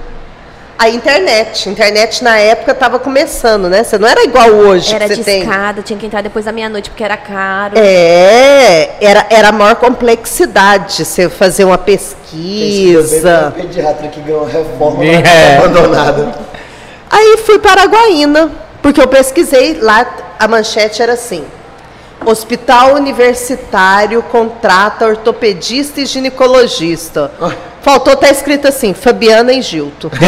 A 0.78 0.90
internet. 0.90 1.70
Internet 1.70 2.24
na 2.24 2.38
época 2.40 2.72
estava 2.72 2.98
começando, 3.00 3.70
né? 3.70 3.84
Você 3.84 3.98
não 3.98 4.08
era 4.08 4.24
igual 4.24 4.50
hoje 4.50 4.94
Era 4.94 5.08
que 5.08 5.16
você 5.16 5.24
de 5.24 5.40
escada, 5.46 5.82
tinha 5.82 5.98
que 5.98 6.06
entrar 6.06 6.22
depois 6.22 6.46
da 6.46 6.52
meia-noite 6.52 6.90
porque 6.90 7.04
era 7.04 7.16
caro. 7.16 7.76
É, 7.78 8.92
era, 9.00 9.26
era 9.30 9.50
a 9.50 9.52
maior 9.52 9.76
complexidade 9.76 11.06
você 11.06 11.30
fazer 11.30 11.64
uma 11.64 11.78
Tem 11.78 11.94
esse 11.96 12.16
pesquisa. 12.16 13.54
pediatra 13.56 14.08
que 14.08 14.20
ganhou 14.22 14.46
reforma 14.46 15.06
É. 15.06 15.22
casa 15.22 15.58
abandonada. 15.66 16.36
Aí 17.10 17.38
fui 17.46 17.60
para 17.60 17.82
Araguaína, 17.82 18.52
porque 18.82 19.00
eu 19.00 19.08
pesquisei 19.08 19.78
lá, 19.80 20.06
a 20.40 20.48
manchete 20.48 21.02
era 21.02 21.14
assim: 21.14 21.46
Hospital 22.26 22.96
Universitário 22.96 24.24
contrata 24.24 25.06
ortopedista 25.06 26.02
e 26.02 26.06
ginecologista. 26.08 27.32
Faltou 27.84 28.14
estar 28.14 28.30
escrito 28.32 28.68
assim, 28.68 28.94
Fabiana 28.94 29.52
e 29.54 29.62
Gilto. 29.62 30.10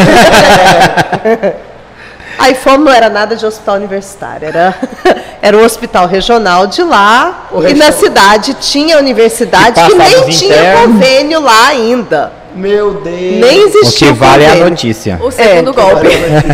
Aí 2.38 2.54
fomos, 2.54 2.84
não 2.84 2.92
era 2.92 3.08
nada 3.08 3.34
de 3.34 3.46
hospital 3.46 3.76
universitário, 3.76 4.46
era, 4.48 4.74
era 5.40 5.56
um 5.56 5.64
hospital 5.64 6.06
regional 6.06 6.66
de 6.66 6.82
lá. 6.82 7.46
O 7.50 7.62
e 7.66 7.72
na 7.72 7.86
resto- 7.86 8.00
cidade 8.04 8.54
tinha 8.60 8.98
universidade 8.98 9.80
Que 9.80 9.86
que 9.90 9.94
nem 9.96 10.28
tinha 10.28 10.76
convênio 10.82 11.40
lá 11.40 11.68
ainda. 11.68 12.32
Meu 12.54 12.94
Deus. 13.00 13.36
Nem 13.40 13.64
O 13.64 13.68
existia 13.68 14.08
que 14.08 14.12
vale 14.14 14.44
é 14.44 14.48
a 14.48 14.50
convênio. 14.50 14.70
notícia. 14.70 15.18
O 15.22 15.30
segundo 15.30 15.72
golpe. 15.72 16.08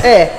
É. 0.04 0.30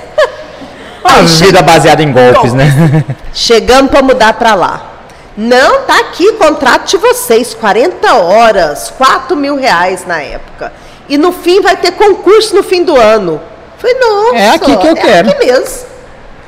Uma 1.04 1.22
vida 1.22 1.60
baseada 1.62 2.02
em 2.02 2.10
golpes, 2.10 2.54
né? 2.54 3.04
Chegamos 3.34 3.90
para 3.90 4.00
mudar 4.02 4.32
para 4.34 4.54
lá. 4.54 4.93
Não, 5.36 5.82
tá 5.82 5.98
aqui 5.98 6.32
contrato 6.34 6.88
de 6.90 6.96
vocês, 6.96 7.54
40 7.54 8.14
horas, 8.14 8.92
4 8.96 9.36
mil 9.36 9.56
reais 9.56 10.06
na 10.06 10.20
época. 10.22 10.72
E 11.08 11.18
no 11.18 11.32
fim 11.32 11.60
vai 11.60 11.76
ter 11.76 11.92
concurso 11.92 12.54
no 12.54 12.62
fim 12.62 12.84
do 12.84 12.96
ano. 12.96 13.40
Falei, 13.78 13.96
nossa, 13.98 14.36
É 14.36 14.50
aqui 14.50 14.76
que 14.76 14.86
eu 14.86 14.92
é 14.92 14.94
quero. 14.94 15.28
aqui 15.30 15.44
mesmo. 15.44 15.86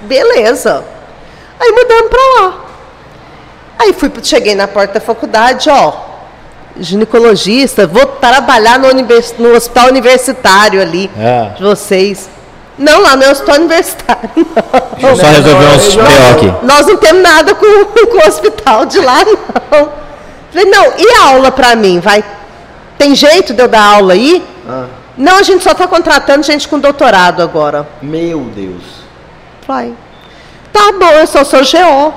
Beleza. 0.03 0.85
Aí 1.59 1.73
mudamos 1.73 2.09
para 2.11 2.41
lá. 2.45 2.65
Aí 3.79 3.93
fui, 3.93 4.11
cheguei 4.23 4.55
na 4.55 4.69
porta 4.69 4.95
da 4.95 5.01
faculdade, 5.01 5.69
ó, 5.69 5.93
ginecologista, 6.79 7.87
vou 7.87 8.07
trabalhar 8.07 8.79
no, 8.79 8.89
univers- 8.89 9.35
no 9.39 9.55
hospital 9.55 9.89
universitário 9.89 10.81
ali 10.81 11.11
É. 11.19 11.51
de 11.57 11.63
vocês. 11.63 12.29
Não, 12.79 13.01
lá 13.01 13.17
não 13.17 13.27
é 13.27 13.31
hospital 13.31 13.57
universitário, 13.57 14.31
não. 14.37 14.45
Deixa 14.93 15.07
eu 15.09 15.17
só 15.17 15.27
resolver 15.27 15.67
uns 15.67 15.95
B.O. 15.95 16.31
aqui. 16.33 16.67
Nós 16.67 16.87
não 16.87 16.97
temos 16.99 17.23
nada 17.23 17.55
com, 17.55 17.67
com 18.07 18.19
o 18.19 18.29
hospital 18.29 18.85
de 18.87 18.99
lá, 19.01 19.25
não. 19.25 19.93
Falei, 20.53 20.71
não, 20.71 20.93
e 20.99 21.09
a 21.19 21.29
aula 21.29 21.51
pra 21.51 21.75
mim? 21.75 22.01
Vai, 22.01 22.23
tem 22.99 23.15
jeito 23.15 23.55
de 23.55 23.63
eu 23.63 23.69
dar 23.69 23.83
aula 23.83 24.13
aí? 24.13 24.45
Ah, 24.69 24.87
Não, 25.17 25.37
a 25.39 25.43
gente 25.43 25.65
só 25.65 25.73
está 25.73 25.87
contratando 25.87 26.43
gente 26.45 26.69
com 26.69 26.79
doutorado 26.79 27.43
agora. 27.43 27.87
meu 28.03 28.41
Deus. 28.55 28.83
Falei, 29.67 29.95
tá 30.73 30.93
bom, 30.99 31.11
eu 31.11 31.27
só 31.27 31.45
sou 31.45 31.61
GO. 31.61 32.15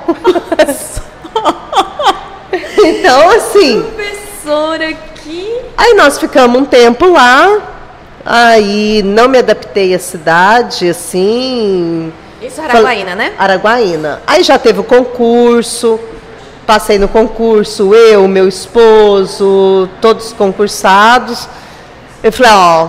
então, 2.84 3.28
assim, 3.30 3.82
Professora 3.82 4.88
aqui. 4.88 5.56
aí 5.76 5.94
nós 5.94 6.18
ficamos 6.18 6.60
um 6.60 6.64
tempo 6.64 7.06
lá, 7.12 7.58
aí 8.24 9.02
não 9.04 9.28
me 9.28 9.38
adaptei 9.38 9.94
à 9.94 9.98
cidade, 9.98 10.88
assim, 10.88 12.12
Isso 12.40 12.60
é 12.60 12.64
Araguaína, 12.64 13.14
né? 13.14 13.32
Araguaína. 13.38 14.22
Aí 14.26 14.42
já 14.42 14.58
teve 14.58 14.80
o 14.80 14.84
concurso, 14.84 15.98
passei 16.66 16.98
no 16.98 17.08
concurso, 17.08 17.94
eu, 17.94 18.26
meu 18.28 18.46
esposo, 18.48 19.88
todos 20.00 20.32
concursados. 20.32 21.48
Eu 22.22 22.32
falei, 22.32 22.52
ó, 22.52 22.88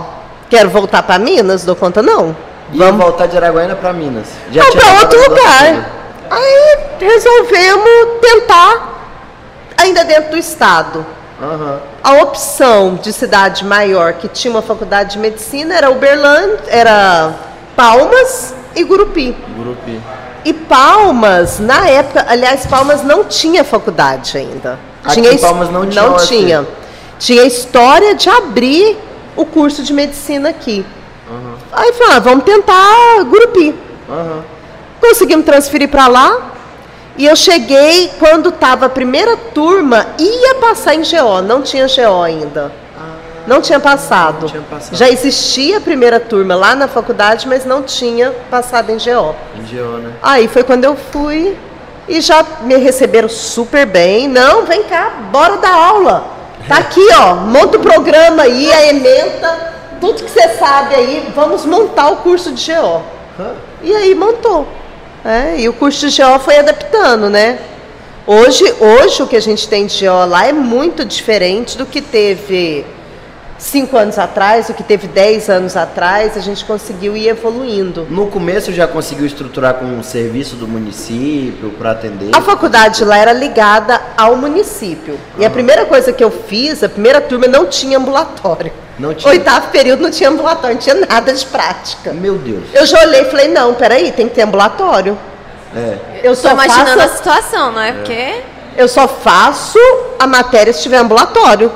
quero 0.50 0.68
voltar 0.70 1.02
para 1.02 1.18
Minas, 1.18 1.64
dou 1.64 1.74
conta 1.74 2.02
não. 2.02 2.36
Vamos 2.74 3.02
voltar 3.02 3.26
de 3.26 3.36
Araguaína 3.36 3.74
pra 3.74 3.92
Minas. 3.92 4.28
Já 4.50 4.62
Vamos 4.62 4.76
tinha 4.76 4.92
para 4.92 5.00
outro 5.02 5.30
lugar. 5.30 5.90
Aí 6.30 6.78
resolvemos 7.00 8.20
tentar, 8.22 9.04
ainda 9.76 10.04
dentro 10.04 10.30
do 10.30 10.38
estado. 10.38 11.04
Aham. 11.42 11.80
A 12.04 12.12
opção 12.22 12.94
de 12.94 13.12
cidade 13.12 13.64
maior 13.64 14.12
que 14.12 14.28
tinha 14.28 14.50
uma 14.52 14.62
faculdade 14.62 15.14
de 15.14 15.18
medicina 15.18 15.74
era 15.74 15.90
Uberlândia, 15.90 16.60
era 16.68 17.34
Palmas 17.74 18.54
e 18.76 18.84
Gurupi. 18.84 19.36
Grupi. 19.58 20.00
E 20.44 20.52
Palmas, 20.52 21.58
na 21.58 21.88
época, 21.88 22.24
aliás, 22.28 22.64
Palmas 22.66 23.02
não 23.02 23.24
tinha 23.24 23.64
faculdade 23.64 24.38
ainda. 24.38 24.78
Aqui 25.04 25.20
tinha 25.20 25.38
Palmas 25.38 25.68
não 25.70 25.88
tinha 25.88 26.02
Não 26.02 26.16
tinha. 26.16 26.66
Tinha 27.18 27.42
história 27.44 28.14
de 28.14 28.28
abrir 28.28 28.96
o 29.34 29.44
curso 29.44 29.82
de 29.82 29.92
medicina 29.92 30.48
aqui. 30.48 30.86
Aí 31.72 31.92
falou, 31.94 32.12
ah, 32.14 32.18
vamos 32.20 32.44
tentar 32.44 33.24
Gurupi. 33.24 33.74
Aham. 34.08 34.44
Conseguimos 35.00 35.44
transferir 35.44 35.88
para 35.88 36.06
lá. 36.06 36.51
E 37.16 37.26
eu 37.26 37.36
cheguei 37.36 38.10
quando 38.18 38.48
estava 38.48 38.86
a 38.86 38.88
primeira 38.88 39.36
turma, 39.36 40.06
ia 40.18 40.54
passar 40.56 40.94
em 40.94 41.02
GO, 41.02 41.42
não 41.42 41.62
tinha 41.62 41.86
GO 41.86 42.22
ainda. 42.22 42.72
Não 43.46 43.60
tinha 43.60 43.80
passado. 43.80 44.42
Não 44.42 44.48
tinha 44.48 44.62
passado. 44.62 44.96
Já 44.96 45.08
existia 45.08 45.78
a 45.78 45.80
primeira 45.80 46.20
turma 46.20 46.54
lá 46.54 46.74
na 46.74 46.86
faculdade, 46.86 47.48
mas 47.48 47.64
não 47.64 47.82
tinha 47.82 48.30
passado 48.50 48.90
em 48.90 48.96
GO. 48.96 49.34
Em 49.56 49.62
GO, 49.62 49.98
né? 49.98 50.12
Aí 50.22 50.46
foi 50.46 50.62
quando 50.62 50.84
eu 50.84 50.96
fui 50.96 51.56
e 52.08 52.20
já 52.20 52.44
me 52.62 52.76
receberam 52.76 53.28
super 53.28 53.84
bem. 53.84 54.28
Não, 54.28 54.64
vem 54.64 54.84
cá, 54.84 55.10
bora 55.30 55.56
dar 55.56 55.74
aula. 55.74 56.24
Tá 56.68 56.76
aqui, 56.76 57.04
ó, 57.20 57.34
monta 57.34 57.76
o 57.76 57.80
programa 57.80 58.44
aí, 58.44 58.72
a 58.72 58.86
ementa, 58.86 59.72
tudo 60.00 60.22
que 60.22 60.30
você 60.30 60.50
sabe 60.50 60.94
aí, 60.94 61.32
vamos 61.34 61.66
montar 61.66 62.10
o 62.10 62.16
curso 62.18 62.52
de 62.52 62.72
GO. 62.72 63.02
E 63.82 63.92
aí 63.92 64.14
montou. 64.14 64.68
É, 65.24 65.60
e 65.60 65.68
o 65.68 65.72
curso 65.72 66.08
de 66.08 66.22
GO 66.22 66.38
foi 66.40 66.58
adaptando, 66.58 67.30
né? 67.30 67.58
Hoje, 68.26 68.64
hoje 68.80 69.22
o 69.22 69.26
que 69.26 69.36
a 69.36 69.40
gente 69.40 69.68
tem 69.68 69.86
de 69.86 70.06
GO 70.06 70.26
lá 70.26 70.46
é 70.46 70.52
muito 70.52 71.04
diferente 71.04 71.76
do 71.76 71.86
que 71.86 72.00
teve 72.00 72.84
cinco 73.62 73.96
anos 73.96 74.18
atrás, 74.18 74.68
o 74.68 74.74
que 74.74 74.82
teve 74.82 75.06
dez 75.06 75.48
anos 75.48 75.76
atrás, 75.76 76.36
a 76.36 76.40
gente 76.40 76.64
conseguiu 76.64 77.16
ir 77.16 77.28
evoluindo. 77.28 78.06
No 78.10 78.26
começo 78.26 78.72
já 78.72 78.88
conseguiu 78.88 79.24
estruturar 79.24 79.74
com 79.74 79.84
um 79.84 80.02
serviço 80.02 80.56
do 80.56 80.66
município 80.66 81.70
para 81.78 81.92
atender? 81.92 82.30
A 82.34 82.40
faculdade 82.40 83.04
lá 83.04 83.16
era 83.16 83.32
ligada 83.32 84.00
ao 84.16 84.36
município. 84.36 85.18
E 85.38 85.44
a 85.44 85.50
primeira 85.50 85.86
coisa 85.86 86.12
que 86.12 86.22
eu 86.22 86.30
fiz, 86.30 86.82
a 86.82 86.88
primeira 86.88 87.20
turma 87.20 87.46
não 87.46 87.66
tinha 87.66 87.98
ambulatório. 87.98 88.72
Não 88.98 89.14
tinha? 89.14 89.30
Oitavo 89.32 89.68
período 89.68 90.02
não 90.02 90.10
tinha 90.10 90.28
ambulatório, 90.28 90.74
não 90.76 90.82
tinha 90.82 90.94
nada 90.94 91.32
de 91.32 91.44
prática. 91.46 92.12
Meu 92.12 92.36
Deus. 92.36 92.64
Eu 92.74 92.84
já 92.86 93.00
olhei 93.00 93.22
e 93.22 93.24
falei, 93.26 93.48
não, 93.48 93.74
peraí, 93.74 94.12
tem 94.12 94.28
que 94.28 94.34
ter 94.34 94.42
ambulatório. 94.42 95.16
É. 95.74 95.96
Eu 96.22 96.34
Tô 96.36 96.42
só, 96.42 96.50
imaginando 96.52 97.00
a 97.00 97.04
faço, 97.04 97.16
situação, 97.16 97.72
não 97.72 97.80
é? 97.80 97.92
Porque 97.92 98.40
eu 98.76 98.86
só 98.86 99.08
faço 99.08 99.78
a 100.18 100.26
matéria 100.26 100.72
se 100.72 100.82
tiver 100.82 100.98
ambulatório. 100.98 101.72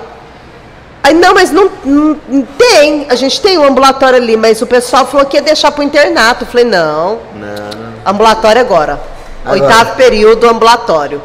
Aí, 1.03 1.15
não, 1.15 1.35
mas 1.35 1.51
não, 1.51 1.71
não- 1.85 2.43
tem. 2.59 3.07
A 3.09 3.15
gente 3.15 3.41
tem 3.41 3.57
um 3.59 3.65
ambulatório 3.65 4.19
ali, 4.19 4.37
mas 4.37 4.61
o 4.61 4.67
pessoal 4.67 5.07
falou 5.07 5.25
que 5.27 5.37
ia 5.37 5.43
deixar 5.43 5.71
pro 5.71 5.83
internato. 5.83 6.45
Eu 6.45 6.49
falei, 6.49 6.65
não, 6.67 7.21
Não, 7.35 7.49
não. 7.81 7.93
Ambulatório 8.05 8.61
agora. 8.61 9.01
Agora. 9.45 9.63
Oitavo 9.63 9.95
período, 9.97 10.49
ambulatório. 10.49 11.23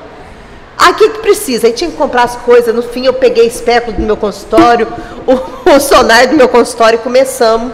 O 0.90 0.94
que, 0.94 1.10
precisa? 1.10 1.68
Aí 1.68 1.74
tinha 1.74 1.90
que 1.90 1.96
comprar 1.96 2.24
as 2.24 2.36
coisas. 2.36 2.74
No 2.74 2.82
fim, 2.82 3.06
eu 3.06 3.14
peguei 3.14 3.46
espéculo 3.46 3.96
do 3.96 4.04
meu 4.04 4.18
consultório, 4.18 4.88
o, 5.28 5.70
o 5.70 5.80
sonar 5.80 6.28
do 6.28 6.36
meu 6.36 6.50
consultório 6.50 6.98
e 6.98 7.02
começamos 7.02 7.72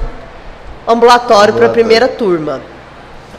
ambulatório 0.88 1.54
para 1.54 1.66
a 1.66 1.70
primeira 1.70 2.08
turma. 2.08 2.62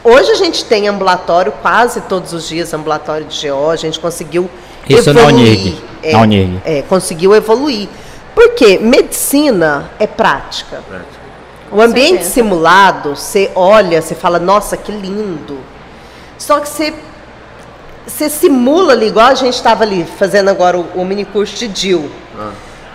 Hoje 0.03 0.31
a 0.31 0.35
gente 0.35 0.63
tem 0.65 0.87
ambulatório 0.87 1.51
quase 1.61 2.01
todos 2.01 2.31
os 2.31 2.47
dias, 2.47 2.73
ambulatório 2.73 3.25
de 3.25 3.49
GO. 3.49 3.69
A 3.69 3.75
gente 3.75 3.99
conseguiu 3.99 4.49
Isso 4.87 5.13
na 5.13 5.21
evoluir. 5.21 5.59
Unirg. 5.59 5.83
É, 6.01 6.13
Na 6.13 6.21
Unirg. 6.21 6.61
é, 6.63 6.81
conseguiu 6.83 7.35
evoluir. 7.35 7.89
Porque 8.33 8.77
medicina 8.77 9.89
é 9.99 10.07
prática. 10.07 10.81
O 11.71 11.81
ambiente 11.81 12.25
simulado, 12.25 13.15
você 13.15 13.51
olha, 13.53 14.01
você 14.01 14.15
fala, 14.15 14.39
nossa, 14.39 14.77
que 14.77 14.91
lindo. 14.91 15.57
Só 16.37 16.59
que 16.59 16.69
você, 16.69 16.93
você 18.09 18.29
simula 18.29 18.93
ali, 18.93 19.07
igual 19.07 19.27
a 19.27 19.35
gente 19.35 19.53
estava 19.53 19.83
ali 19.83 20.05
fazendo 20.17 20.49
agora 20.49 20.77
o, 20.77 20.85
o 20.95 21.05
mini 21.05 21.25
curso 21.25 21.55
de 21.55 21.67
DIL. 21.67 22.09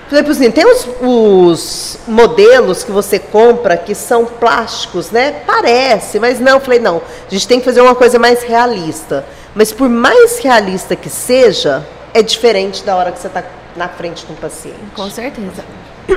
Falei 0.09 0.23
para 0.23 0.33
assim, 0.33 0.51
tem 0.51 0.67
os, 0.67 0.87
os 1.01 1.99
modelos 2.07 2.85
que 2.85 2.93
você 2.93 3.19
compra 3.19 3.77
que 3.77 3.95
são 3.95 4.27
plásticos, 4.27 5.11
né? 5.11 5.43
Parece, 5.47 6.21
mas 6.21 6.39
não. 6.39 6.61
Falei, 6.61 6.79
não, 6.79 6.99
a 6.99 7.31
gente 7.31 7.49
tem 7.49 7.59
que 7.59 7.65
fazer 7.65 7.81
uma 7.81 7.95
coisa 7.95 8.19
mais 8.19 8.43
realista. 8.43 9.25
Mas 9.55 9.73
por 9.73 9.89
mais 9.89 10.39
realista 10.39 10.95
que 10.95 11.09
seja, 11.09 11.87
é 12.13 12.23
diferente 12.23 12.83
da 12.85 12.97
hora 12.97 13.13
que 13.13 13.19
você 13.19 13.29
está 13.29 13.43
na 13.77 13.89
frente 13.89 14.27
de 14.27 14.33
um 14.33 14.37
paciente. 14.37 14.79
com 14.95 15.09
certeza. 15.11 15.65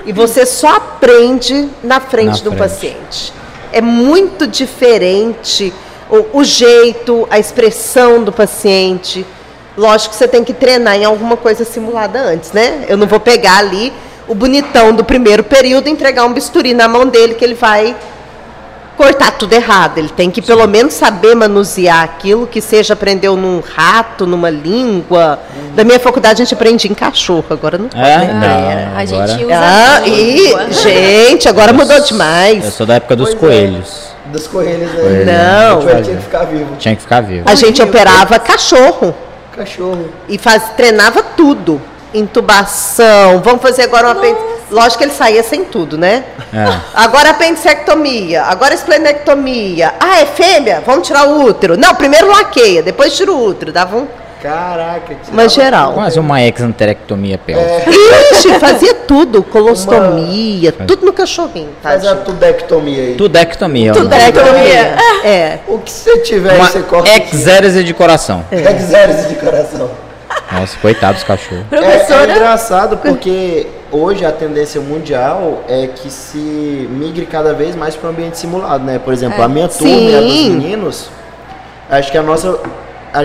E 0.06 0.12
você 0.12 0.46
só 0.46 0.76
aprende 0.76 1.70
na 1.84 2.00
frente 2.02 2.28
Na 2.28 2.34
de 2.44 2.50
um 2.50 2.58
frente. 2.58 2.60
paciente. 2.70 3.34
É 3.72 3.80
muito 3.80 4.46
diferente 4.46 5.74
o, 6.10 6.40
o 6.40 6.44
jeito, 6.44 7.28
a 7.30 7.38
expressão 7.40 8.24
do 8.24 8.32
paciente. 8.32 9.26
Lógico 9.78 10.12
que 10.12 10.16
você 10.16 10.28
tem 10.28 10.44
que 10.44 10.54
treinar 10.54 10.96
em 10.96 11.06
alguma 11.06 11.38
coisa 11.38 11.64
simulada 11.64 12.20
antes, 12.20 12.52
né? 12.52 12.86
Eu 12.88 12.98
não 12.98 13.06
vou 13.08 13.20
pegar 13.20 13.58
ali 13.60 13.94
o 14.28 14.34
bonitão 14.36 14.94
do 14.94 15.04
primeiro 15.04 15.44
período 15.44 15.88
e 15.88 15.92
entregar 15.92 16.26
um 16.26 16.34
bisturi 16.34 16.74
na 16.74 16.88
mão 16.88 17.06
dele 17.06 17.36
que 17.36 17.46
ele 17.46 17.54
vai 17.54 17.96
cortar 18.98 19.32
tudo 19.38 19.54
errado. 19.54 20.00
Ele 20.00 20.10
tem 20.10 20.32
que 20.32 20.42
pelo 20.42 20.68
menos 20.68 20.96
saber 20.96 21.36
manusear 21.36 22.04
aquilo 22.04 22.48
que 22.48 22.60
seja 22.60 22.94
aprendeu 22.94 23.36
num 23.38 23.62
rato, 23.62 24.26
numa 24.26 24.50
língua. 24.50 25.40
Da 25.76 25.84
minha 25.84 26.00
faculdade 26.00 26.42
a 26.42 26.46
gente 26.46 26.54
aprende 26.56 26.88
em 26.92 26.96
cachorro, 26.96 27.46
agora 27.52 27.78
não 27.78 27.90
É, 27.96 28.16
Ah, 28.16 28.34
não. 28.34 28.98
A 28.98 29.02
agora- 29.02 29.28
gente 29.28 29.46
usa 29.46 29.60
ah, 29.62 30.02
e, 30.08 30.74
gente, 30.74 31.48
agora 31.48 31.72
mudou 31.72 32.00
demais. 32.02 32.66
Eu 32.66 32.72
sou 32.72 32.86
da 32.88 32.96
época 32.96 33.16
dos 33.16 33.36
Pois 33.36 33.54
é. 33.54 34.17
Dos 34.32 34.48
coelhos 34.48 34.92
aí. 34.92 35.26
Não. 35.26 35.78
A 35.78 35.82
gente 35.82 35.86
vai 35.92 36.02
ter 36.04 36.16
que 36.18 36.22
ficar 36.24 36.44
vivo. 36.46 36.76
Tinha 36.78 36.96
que 36.96 37.02
ficar 37.02 37.22
vivo. 37.22 37.50
A 37.50 37.56
gente 37.56 37.82
operava 37.82 38.40
cachorro 38.40 39.16
Cachorro. 39.56 40.10
e 40.28 40.38
faz, 40.38 40.64
treinava 40.76 41.24
tudo. 41.24 41.82
Intubação, 42.14 43.42
vamos 43.44 43.62
fazer 43.62 43.84
agora 43.84 44.08
uma 44.08 44.14
apêndice. 44.14 44.44
Lógico 44.72 44.98
que 44.98 45.04
ele 45.06 45.14
saía 45.14 45.44
sem 45.44 45.64
tudo, 45.66 45.98
né? 45.98 46.26
É. 46.54 46.80
Agora 46.94 47.30
apendicectomia, 47.30 48.44
agora 48.44 48.74
esplenectomia. 48.74 49.94
Ah, 50.00 50.20
é 50.20 50.26
fêmea? 50.26 50.82
Vamos 50.86 51.08
tirar 51.08 51.26
o 51.28 51.44
útero. 51.44 51.78
Não, 51.78 51.96
primeiro 51.96 52.28
laqueia, 52.28 52.84
depois 52.84 53.16
tira 53.16 53.32
o 53.32 53.46
útero. 53.46 53.72
Dava 53.72 53.98
um... 53.98 54.08
Caraca. 54.48 55.16
tirava 55.16 55.32
Mas 55.34 55.54
geral. 55.54 55.94
Quase 55.94 56.20
uma 56.20 56.42
exanterectomia 56.42 57.38
pélvica. 57.38 57.90
Ixi, 58.32 58.60
fazia 58.60 58.94
tudo. 58.94 59.44
Colostomia, 59.44 60.72
tudo 60.72 61.06
no 61.06 61.14
cachorrinho. 61.14 61.70
Faz 61.84 62.06
a 62.06 62.16
tudectomia 62.16 63.04
aí. 63.04 63.16
Tudectomia. 63.16 63.92
Tudectomia. 63.94 64.96
É. 65.24 65.60
O 65.68 65.80
que 65.80 65.92
você 65.92 66.20
tiver 66.20 66.52
aí, 66.52 66.58
Uma 66.58 66.68
você 66.68 66.80
corta. 66.80 67.10
exérese 67.34 67.84
de 67.84 67.94
coração. 67.94 68.46
Exército 68.52 69.30
de 69.30 69.36
coração. 69.36 69.90
Nossa, 70.52 70.78
coitado 70.80 71.16
dos 71.16 71.24
cachorros. 71.24 71.66
É, 71.72 72.14
é 72.14 72.32
engraçado 72.32 72.98
porque 72.98 73.68
hoje 73.92 74.26
a 74.26 74.32
tendência 74.32 74.80
mundial 74.80 75.64
é 75.68 75.88
que 75.88 76.10
se 76.10 76.38
migre 76.38 77.26
cada 77.26 77.54
vez 77.54 77.76
mais 77.76 77.96
para 77.96 78.08
o 78.08 78.12
ambiente 78.12 78.38
simulado, 78.38 78.84
né? 78.84 78.98
Por 78.98 79.14
exemplo, 79.14 79.42
a 79.44 79.48
minha 79.48 79.68
turma 79.68 79.88
e 79.94 80.16
a 80.16 80.22
dos 80.22 80.34
meninos, 80.34 81.10
acho 81.90 82.12
que 82.12 82.18
a 82.18 82.24
nossa. 82.24 82.58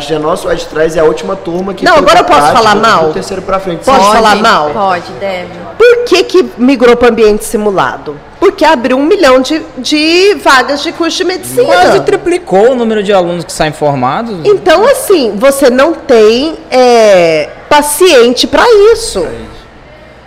Que 0.00 0.48
a 0.48 0.54
de 0.54 0.66
trás 0.66 0.96
é 0.96 1.00
a 1.00 1.04
última 1.04 1.36
turma 1.36 1.74
que 1.74 1.84
Não, 1.84 1.96
agora 1.96 2.20
eu 2.20 2.24
posso 2.24 2.40
prática, 2.40 2.58
falar 2.58 2.74
do 2.74 2.80
mal? 2.80 3.12
terceiro 3.12 3.42
para 3.42 3.60
frente. 3.60 3.84
Pode 3.84 4.04
Sim. 4.04 4.12
falar 4.12 4.36
mal? 4.36 4.70
Pode, 4.70 5.12
deve. 5.20 5.50
Por 5.76 6.04
que, 6.04 6.24
que 6.24 6.50
migrou 6.56 6.96
para 6.96 7.08
o 7.08 7.10
ambiente 7.10 7.44
simulado? 7.44 8.16
Porque 8.40 8.64
abriu 8.64 8.96
um 8.96 9.04
milhão 9.04 9.40
de, 9.40 9.62
de 9.78 10.34
vagas 10.42 10.82
de 10.82 10.92
curso 10.92 11.16
de 11.18 11.24
medicina. 11.24 11.64
Quase 11.64 12.00
triplicou 12.00 12.72
o 12.72 12.74
número 12.74 13.02
de 13.02 13.12
alunos 13.12 13.44
que 13.44 13.52
saem 13.52 13.72
formados. 13.72 14.40
Então, 14.44 14.84
assim, 14.86 15.36
você 15.36 15.70
não 15.70 15.92
tem 15.94 16.58
é, 16.70 17.48
paciente 17.68 18.46
para 18.46 18.64
isso. 18.92 19.26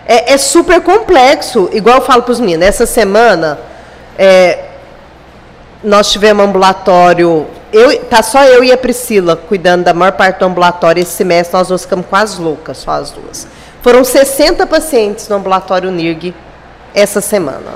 É, 0.07 0.33
é 0.33 0.37
super 0.37 0.81
complexo. 0.81 1.69
Igual 1.73 1.97
eu 1.97 2.01
falo 2.01 2.23
para 2.23 2.31
os 2.31 2.39
meninos, 2.39 2.65
essa 2.65 2.85
semana 2.85 3.59
é, 4.17 4.59
nós 5.83 6.11
tivemos 6.11 6.45
ambulatório. 6.45 7.45
Eu, 7.77 8.05
tá 8.05 8.23
só 8.23 8.41
eu 8.45 8.63
e 8.63 8.71
a 8.71 8.77
Priscila 8.77 9.35
cuidando 9.35 9.83
da 9.83 9.93
maior 9.93 10.13
parte 10.13 10.39
do 10.39 10.45
ambulatório. 10.45 11.01
Esse 11.01 11.11
semestre 11.11 11.57
nós 11.57 11.67
duas 11.67 11.81
ficamos 11.81 12.05
quase 12.09 12.41
loucas, 12.41 12.77
só 12.77 12.91
as 12.91 13.11
duas. 13.11 13.45
Foram 13.81 14.01
60 14.01 14.65
pacientes 14.65 15.27
no 15.27 15.35
ambulatório 15.35 15.91
NIRG 15.91 16.33
essa 16.93 17.19
semana. 17.19 17.73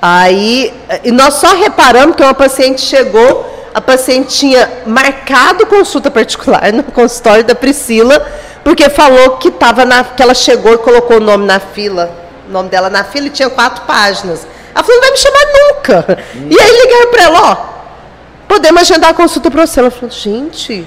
Aí, 0.00 0.72
e 1.02 1.10
nós 1.10 1.34
só 1.34 1.56
reparamos 1.56 2.14
que 2.14 2.22
uma 2.22 2.34
paciente 2.34 2.80
chegou, 2.80 3.68
a 3.74 3.80
paciente 3.80 4.28
tinha 4.28 4.70
marcado 4.86 5.66
consulta 5.66 6.08
particular 6.08 6.70
no 6.72 6.84
consultório 6.84 7.42
da 7.42 7.56
Priscila, 7.56 8.24
porque 8.62 8.88
falou 8.88 9.38
que 9.38 9.50
tava 9.50 9.84
na, 9.84 10.04
que 10.04 10.22
ela 10.22 10.34
chegou 10.34 10.74
e 10.74 10.78
colocou 10.78 11.16
o 11.16 11.20
nome 11.20 11.44
na 11.44 11.58
fila, 11.58 12.12
o 12.48 12.52
nome 12.52 12.68
dela 12.68 12.88
na 12.88 13.02
fila 13.02 13.26
e 13.26 13.30
tinha 13.30 13.50
quatro 13.50 13.82
páginas. 13.86 14.46
Ela 14.72 14.84
falou, 14.84 15.00
não 15.00 15.08
vai 15.08 15.10
me 15.10 15.18
chamar 15.18 15.46
nunca. 15.74 16.18
E 16.48 16.60
aí 16.60 16.82
ligaram 16.84 17.10
para 17.10 17.22
ela, 17.24 17.40
ó, 17.42 17.77
podemos 18.48 18.80
agendar 18.80 19.10
a 19.10 19.14
consulta 19.14 19.50
para 19.50 19.66
você. 19.66 19.78
Ela 19.78 19.90
falou, 19.90 20.10
gente, 20.10 20.84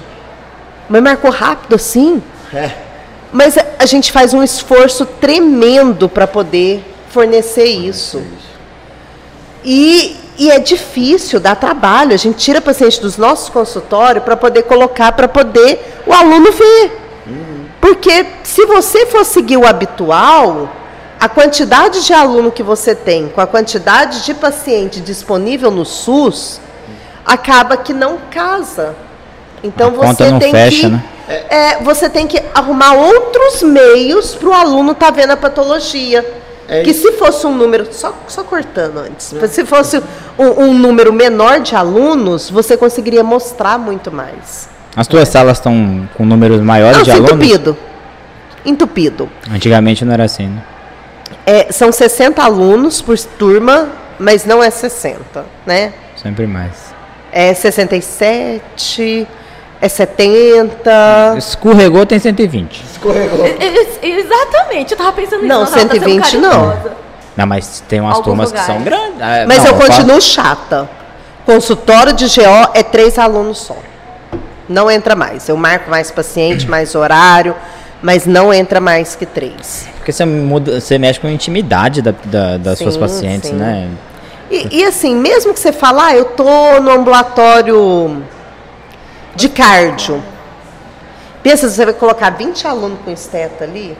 mas 0.88 1.02
marcou 1.02 1.30
rápido 1.30 1.76
assim? 1.76 2.22
É. 2.52 2.70
Mas 3.32 3.56
a, 3.56 3.64
a 3.78 3.86
gente 3.86 4.12
faz 4.12 4.34
um 4.34 4.42
esforço 4.42 5.06
tremendo 5.06 6.08
para 6.08 6.26
poder 6.26 6.84
fornecer 7.08 7.64
isso. 7.64 8.22
E, 9.64 10.16
e 10.38 10.50
é 10.50 10.58
difícil, 10.58 11.38
dá 11.38 11.54
trabalho. 11.54 12.12
A 12.12 12.18
gente 12.18 12.36
tira 12.36 12.60
paciente 12.60 13.00
dos 13.00 13.16
nossos 13.16 13.48
consultórios 13.48 14.24
para 14.24 14.36
poder 14.36 14.64
colocar, 14.64 15.12
para 15.12 15.28
poder 15.28 16.02
o 16.06 16.12
aluno 16.12 16.52
ver. 16.52 17.02
Porque 17.82 18.26
se 18.44 18.64
você 18.64 19.06
for 19.06 19.24
seguir 19.24 19.56
o 19.56 19.66
habitual, 19.66 20.70
a 21.18 21.28
quantidade 21.28 22.04
de 22.04 22.12
aluno 22.12 22.52
que 22.52 22.62
você 22.62 22.94
tem, 22.94 23.28
com 23.28 23.40
a 23.40 23.46
quantidade 23.46 24.24
de 24.24 24.32
paciente 24.34 25.00
disponível 25.00 25.70
no 25.70 25.84
SUS, 25.84 26.60
acaba 27.24 27.76
que 27.76 27.92
não 27.92 28.18
casa. 28.30 28.94
Então 29.62 29.88
A 29.88 29.90
você 29.90 30.06
conta 30.06 30.30
não 30.30 30.38
tem 30.38 30.50
fecha, 30.50 30.80
que 30.80 30.88
né? 30.88 31.04
é, 31.48 31.76
você 31.82 32.08
tem 32.10 32.26
que 32.26 32.42
arrumar 32.54 32.94
outros 32.94 33.62
meios 33.62 34.34
para 34.34 34.48
o 34.48 34.52
aluno 34.52 34.92
estar 34.92 35.10
vendo 35.12 35.30
a 35.32 35.36
patologia. 35.36 36.40
É 36.68 36.82
que 36.82 36.94
se 36.94 37.12
fosse 37.12 37.46
um 37.46 37.54
número, 37.54 37.86
só, 37.92 38.14
só 38.26 38.42
cortando 38.44 38.98
antes, 38.98 39.34
se 39.50 39.64
fosse 39.64 40.02
um, 40.38 40.64
um 40.64 40.74
número 40.74 41.12
menor 41.12 41.60
de 41.60 41.74
alunos, 41.74 42.48
você 42.48 42.76
conseguiria 42.76 43.22
mostrar 43.22 43.78
muito 43.78 44.10
mais. 44.10 44.70
As 44.96 45.06
tuas 45.06 45.28
salas 45.28 45.58
estão 45.58 46.08
com 46.16 46.24
números 46.24 46.60
maiores 46.60 46.98
Não, 46.98 47.04
de 47.04 47.10
alunos? 47.10 47.32
entupido. 47.32 47.76
Entupido. 48.64 49.30
Antigamente 49.50 50.04
não 50.04 50.12
era 50.14 50.24
assim, 50.24 50.46
né? 50.46 50.62
É, 51.44 51.72
são 51.72 51.90
60 51.90 52.42
alunos 52.42 53.02
por 53.02 53.18
turma, 53.18 53.88
mas 54.18 54.44
não 54.44 54.62
é 54.62 54.70
60, 54.70 55.44
né? 55.66 55.92
Sempre 56.16 56.46
mais. 56.46 56.91
É 57.32 57.54
67, 57.54 59.26
é 59.80 59.88
70. 59.88 61.34
Escorregou 61.38 62.04
tem 62.06 62.18
120. 62.18 62.84
Escorregou. 62.92 63.46
Ex- 63.46 63.98
Exatamente, 64.02 64.92
eu 64.92 64.98
tava 64.98 65.12
pensando 65.12 65.42
Não, 65.44 65.60
nisso. 65.60 65.72
tava 65.72 65.82
120 65.88 66.26
sendo 66.26 66.42
não. 66.42 66.76
Não, 67.36 67.46
mas 67.46 67.82
tem 67.88 68.00
umas 68.00 68.16
Alguns 68.16 68.24
turmas 68.26 68.52
que 68.52 68.58
são 68.60 68.78
lugares. 68.78 69.00
grandes. 69.02 69.22
Ah, 69.22 69.44
Mas 69.48 69.58
não, 69.64 69.66
eu 69.68 69.74
continuo 69.74 70.20
chata. 70.20 70.88
Consultório 71.46 72.12
de 72.12 72.26
GO 72.26 72.70
é 72.74 72.82
três 72.82 73.18
alunos 73.18 73.58
só. 73.58 73.76
Não 74.68 74.90
entra 74.90 75.16
mais. 75.16 75.48
Eu 75.48 75.56
marco 75.56 75.90
mais 75.90 76.10
paciente, 76.10 76.68
mais 76.68 76.94
horário, 76.94 77.56
mas 78.02 78.26
não 78.26 78.52
entra 78.52 78.80
mais 78.80 79.16
que 79.16 79.24
três. 79.26 79.88
Porque 79.96 80.12
você, 80.12 80.24
muda, 80.26 80.80
você 80.80 80.98
mexe 80.98 81.18
com 81.18 81.26
a 81.26 81.30
intimidade 81.32 82.02
da, 82.02 82.14
da- 82.24 82.56
das 82.58 82.78
suas 82.78 82.94
Sim, 82.94 83.00
pacientes, 83.00 83.50
sim. 83.50 83.56
né? 83.56 83.88
E, 84.52 84.80
e 84.80 84.84
assim, 84.84 85.16
mesmo 85.16 85.54
que 85.54 85.58
você 85.58 85.72
fale, 85.72 85.98
ah, 85.98 86.14
eu 86.14 86.26
tô 86.26 86.78
no 86.82 86.90
ambulatório 86.90 88.22
de 89.34 89.48
cardio. 89.48 90.22
Pensa, 91.42 91.70
você 91.70 91.86
vai 91.86 91.94
colocar 91.94 92.28
20 92.28 92.66
alunos 92.66 92.98
com 93.02 93.10
esteta 93.10 93.64
ali? 93.64 93.96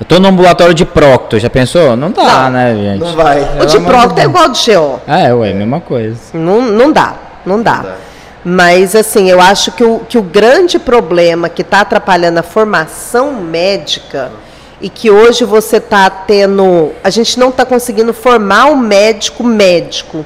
Eu 0.00 0.04
tô 0.04 0.18
no 0.18 0.26
ambulatório 0.26 0.74
de 0.74 0.84
Procto, 0.84 1.38
já 1.38 1.48
pensou? 1.48 1.96
Não 1.96 2.10
dá, 2.10 2.22
Não, 2.22 2.50
né, 2.50 2.74
gente? 2.74 2.98
Não 2.98 3.14
vai. 3.14 3.40
O 3.60 3.64
de 3.64 3.78
procto 3.80 4.18
é 4.18 4.24
igual 4.24 4.44
ao 4.44 4.50
de 4.50 4.74
GO. 4.74 5.00
É, 5.06 5.32
ué, 5.32 5.52
mesma 5.52 5.80
coisa. 5.80 6.18
Não, 6.34 6.60
não 6.60 6.90
dá, 6.90 7.14
não 7.46 7.62
dá. 7.62 7.76
dá. 7.76 7.96
Mas, 8.44 8.96
assim, 8.96 9.30
eu 9.30 9.40
acho 9.40 9.70
que 9.72 9.84
o, 9.84 10.00
que 10.00 10.18
o 10.18 10.22
grande 10.22 10.80
problema 10.80 11.48
que 11.48 11.62
está 11.62 11.82
atrapalhando 11.82 12.38
a 12.38 12.42
formação 12.42 13.34
médica 13.34 14.32
e 14.80 14.88
que 14.88 15.10
hoje 15.10 15.44
você 15.44 15.78
está 15.78 16.08
tendo. 16.08 16.92
A 17.02 17.10
gente 17.10 17.38
não 17.38 17.48
está 17.48 17.64
conseguindo 17.64 18.12
formar 18.12 18.66
um 18.66 18.76
médico 18.76 19.42
médico. 19.42 20.24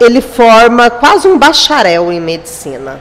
Ele 0.00 0.20
forma 0.20 0.90
quase 0.90 1.26
um 1.26 1.38
bacharel 1.38 2.12
em 2.12 2.20
medicina. 2.20 3.00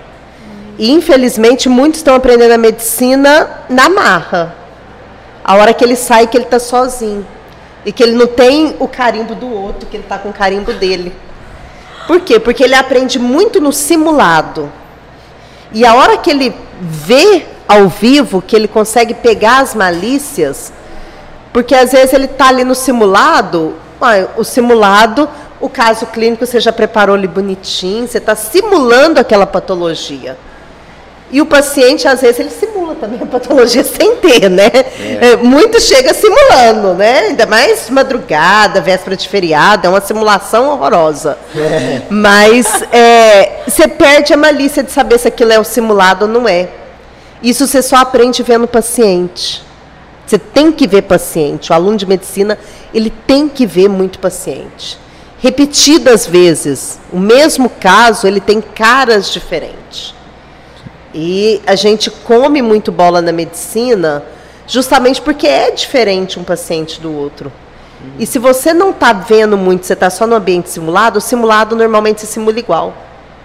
E, 0.77 0.91
infelizmente, 0.91 1.67
muitos 1.67 1.99
estão 1.99 2.15
aprendendo 2.15 2.51
a 2.51 2.57
medicina 2.57 3.65
na 3.69 3.89
marra. 3.89 4.55
A 5.43 5.55
hora 5.55 5.73
que 5.73 5.83
ele 5.83 5.95
sai, 5.95 6.27
que 6.27 6.37
ele 6.37 6.45
está 6.45 6.59
sozinho. 6.59 7.25
E 7.85 7.91
que 7.91 8.03
ele 8.03 8.13
não 8.13 8.27
tem 8.27 8.75
o 8.79 8.87
carimbo 8.87 9.33
do 9.33 9.47
outro, 9.47 9.87
que 9.87 9.95
ele 9.95 10.03
está 10.03 10.17
com 10.17 10.29
o 10.29 10.33
carimbo 10.33 10.73
dele. 10.73 11.13
Por 12.05 12.21
quê? 12.21 12.39
Porque 12.39 12.63
ele 12.63 12.75
aprende 12.75 13.17
muito 13.17 13.59
no 13.59 13.71
simulado. 13.71 14.71
E 15.71 15.85
a 15.85 15.93
hora 15.95 16.17
que 16.17 16.29
ele 16.29 16.55
vê 16.79 17.45
ao 17.67 17.87
vivo, 17.87 18.41
que 18.41 18.55
ele 18.55 18.67
consegue 18.67 19.13
pegar 19.13 19.59
as 19.59 19.75
malícias, 19.75 20.71
porque 21.51 21.75
às 21.75 21.91
vezes 21.91 22.13
ele 22.13 22.25
está 22.25 22.47
ali 22.47 22.63
no 22.63 22.75
simulado, 22.75 23.75
o 24.37 24.43
simulado, 24.43 25.27
o 25.59 25.67
caso 25.67 26.05
clínico 26.05 26.45
você 26.45 26.59
já 26.59 26.71
preparou 26.71 27.15
ali 27.15 27.27
bonitinho, 27.27 28.07
você 28.07 28.19
está 28.19 28.35
simulando 28.35 29.19
aquela 29.19 29.45
patologia. 29.45 30.37
E 31.29 31.41
o 31.41 31.45
paciente, 31.45 32.07
às 32.07 32.21
vezes, 32.21 32.39
ele 32.39 32.49
simula 32.49 32.95
também 32.95 33.19
a 33.21 33.25
patologia 33.25 33.83
sem 33.85 34.15
ter, 34.17 34.49
né? 34.49 34.71
É, 35.19 35.35
muito 35.35 35.79
chega 35.81 36.13
simulando, 36.13 36.93
né? 36.93 37.19
Ainda 37.19 37.45
mais 37.45 37.89
madrugada, 37.89 38.79
véspera 38.79 39.15
de 39.17 39.27
feriado, 39.27 39.85
é 39.85 39.89
uma 39.89 39.99
simulação 39.99 40.69
horrorosa. 40.69 41.37
Mas 42.09 42.65
é, 42.93 43.63
você 43.67 43.87
perde 43.87 44.33
a 44.33 44.37
malícia 44.37 44.81
de 44.81 44.91
saber 44.91 45.17
se 45.17 45.27
aquilo 45.27 45.51
é 45.51 45.59
um 45.59 45.65
simulado 45.65 46.25
ou 46.25 46.31
não 46.31 46.47
é. 46.47 46.69
Isso 47.43 47.67
você 47.67 47.81
só 47.81 47.97
aprende 47.97 48.41
vendo 48.41 48.63
o 48.63 48.67
paciente. 48.67 49.61
Você 50.25 50.37
tem 50.37 50.71
que 50.71 50.87
ver 50.87 51.03
paciente. 51.03 51.71
O 51.71 51.75
aluno 51.75 51.97
de 51.97 52.05
medicina, 52.05 52.57
ele 52.93 53.09
tem 53.09 53.49
que 53.49 53.65
ver 53.65 53.89
muito 53.89 54.17
paciente. 54.17 54.97
Repetidas 55.39 56.25
vezes. 56.25 56.99
O 57.11 57.19
mesmo 57.19 57.69
caso, 57.69 58.25
ele 58.27 58.39
tem 58.39 58.61
caras 58.61 59.31
diferentes. 59.31 60.16
E 61.19 61.59
a 61.65 61.73
gente 61.75 62.11
come 62.11 62.61
muito 62.61 62.91
bola 62.91 63.23
na 63.23 63.31
medicina 63.31 64.23
justamente 64.67 65.19
porque 65.19 65.47
é 65.47 65.71
diferente 65.71 66.37
um 66.39 66.43
paciente 66.43 67.01
do 67.01 67.11
outro. 67.11 67.51
E 68.19 68.27
se 68.27 68.37
você 68.37 68.71
não 68.71 68.91
está 68.91 69.11
vendo 69.11 69.57
muito, 69.57 69.83
você 69.83 69.93
está 69.93 70.11
só 70.11 70.27
no 70.27 70.35
ambiente 70.35 70.69
simulado, 70.69 71.17
o 71.17 71.21
simulado 71.21 71.75
normalmente 71.75 72.21
se 72.21 72.27
simula 72.27 72.59
igual. 72.59 72.93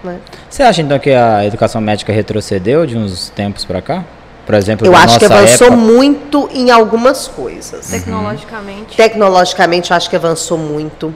né? 0.04 0.18
Você 0.50 0.62
acha 0.62 0.82
então 0.82 0.98
que 0.98 1.10
a 1.10 1.46
educação 1.46 1.80
médica 1.80 2.12
retrocedeu 2.12 2.84
de 2.84 2.98
uns 2.98 3.30
tempos 3.30 3.64
pra 3.64 3.80
cá? 3.80 4.04
Por 4.44 4.54
exemplo, 4.54 4.86
Eu 4.86 4.94
acho 4.94 5.18
que 5.18 5.24
avançou 5.24 5.68
época? 5.68 5.80
muito 5.80 6.50
em 6.52 6.70
algumas 6.70 7.26
coisas. 7.28 7.86
Tecnologicamente. 7.88 8.94
Tecnologicamente, 8.96 9.90
eu 9.92 9.96
acho 9.96 10.10
que 10.10 10.16
avançou 10.16 10.58
muito. 10.58 11.14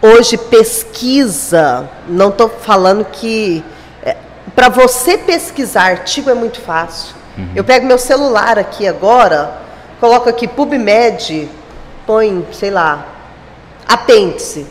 Hoje, 0.00 0.36
pesquisa, 0.36 1.88
não 2.08 2.28
estou 2.28 2.48
falando 2.48 3.04
que. 3.10 3.64
Para 4.54 4.68
você 4.68 5.18
pesquisar 5.18 5.82
artigo 5.90 6.30
é 6.30 6.34
muito 6.34 6.60
fácil. 6.60 7.14
Eu 7.54 7.62
pego 7.62 7.86
meu 7.86 7.98
celular 7.98 8.58
aqui 8.58 8.86
agora, 8.88 9.52
coloco 10.00 10.28
aqui 10.28 10.48
PubMed, 10.48 11.48
põe, 12.04 12.44
sei 12.52 12.70
lá, 12.70 13.06
apêndice. 13.86 14.66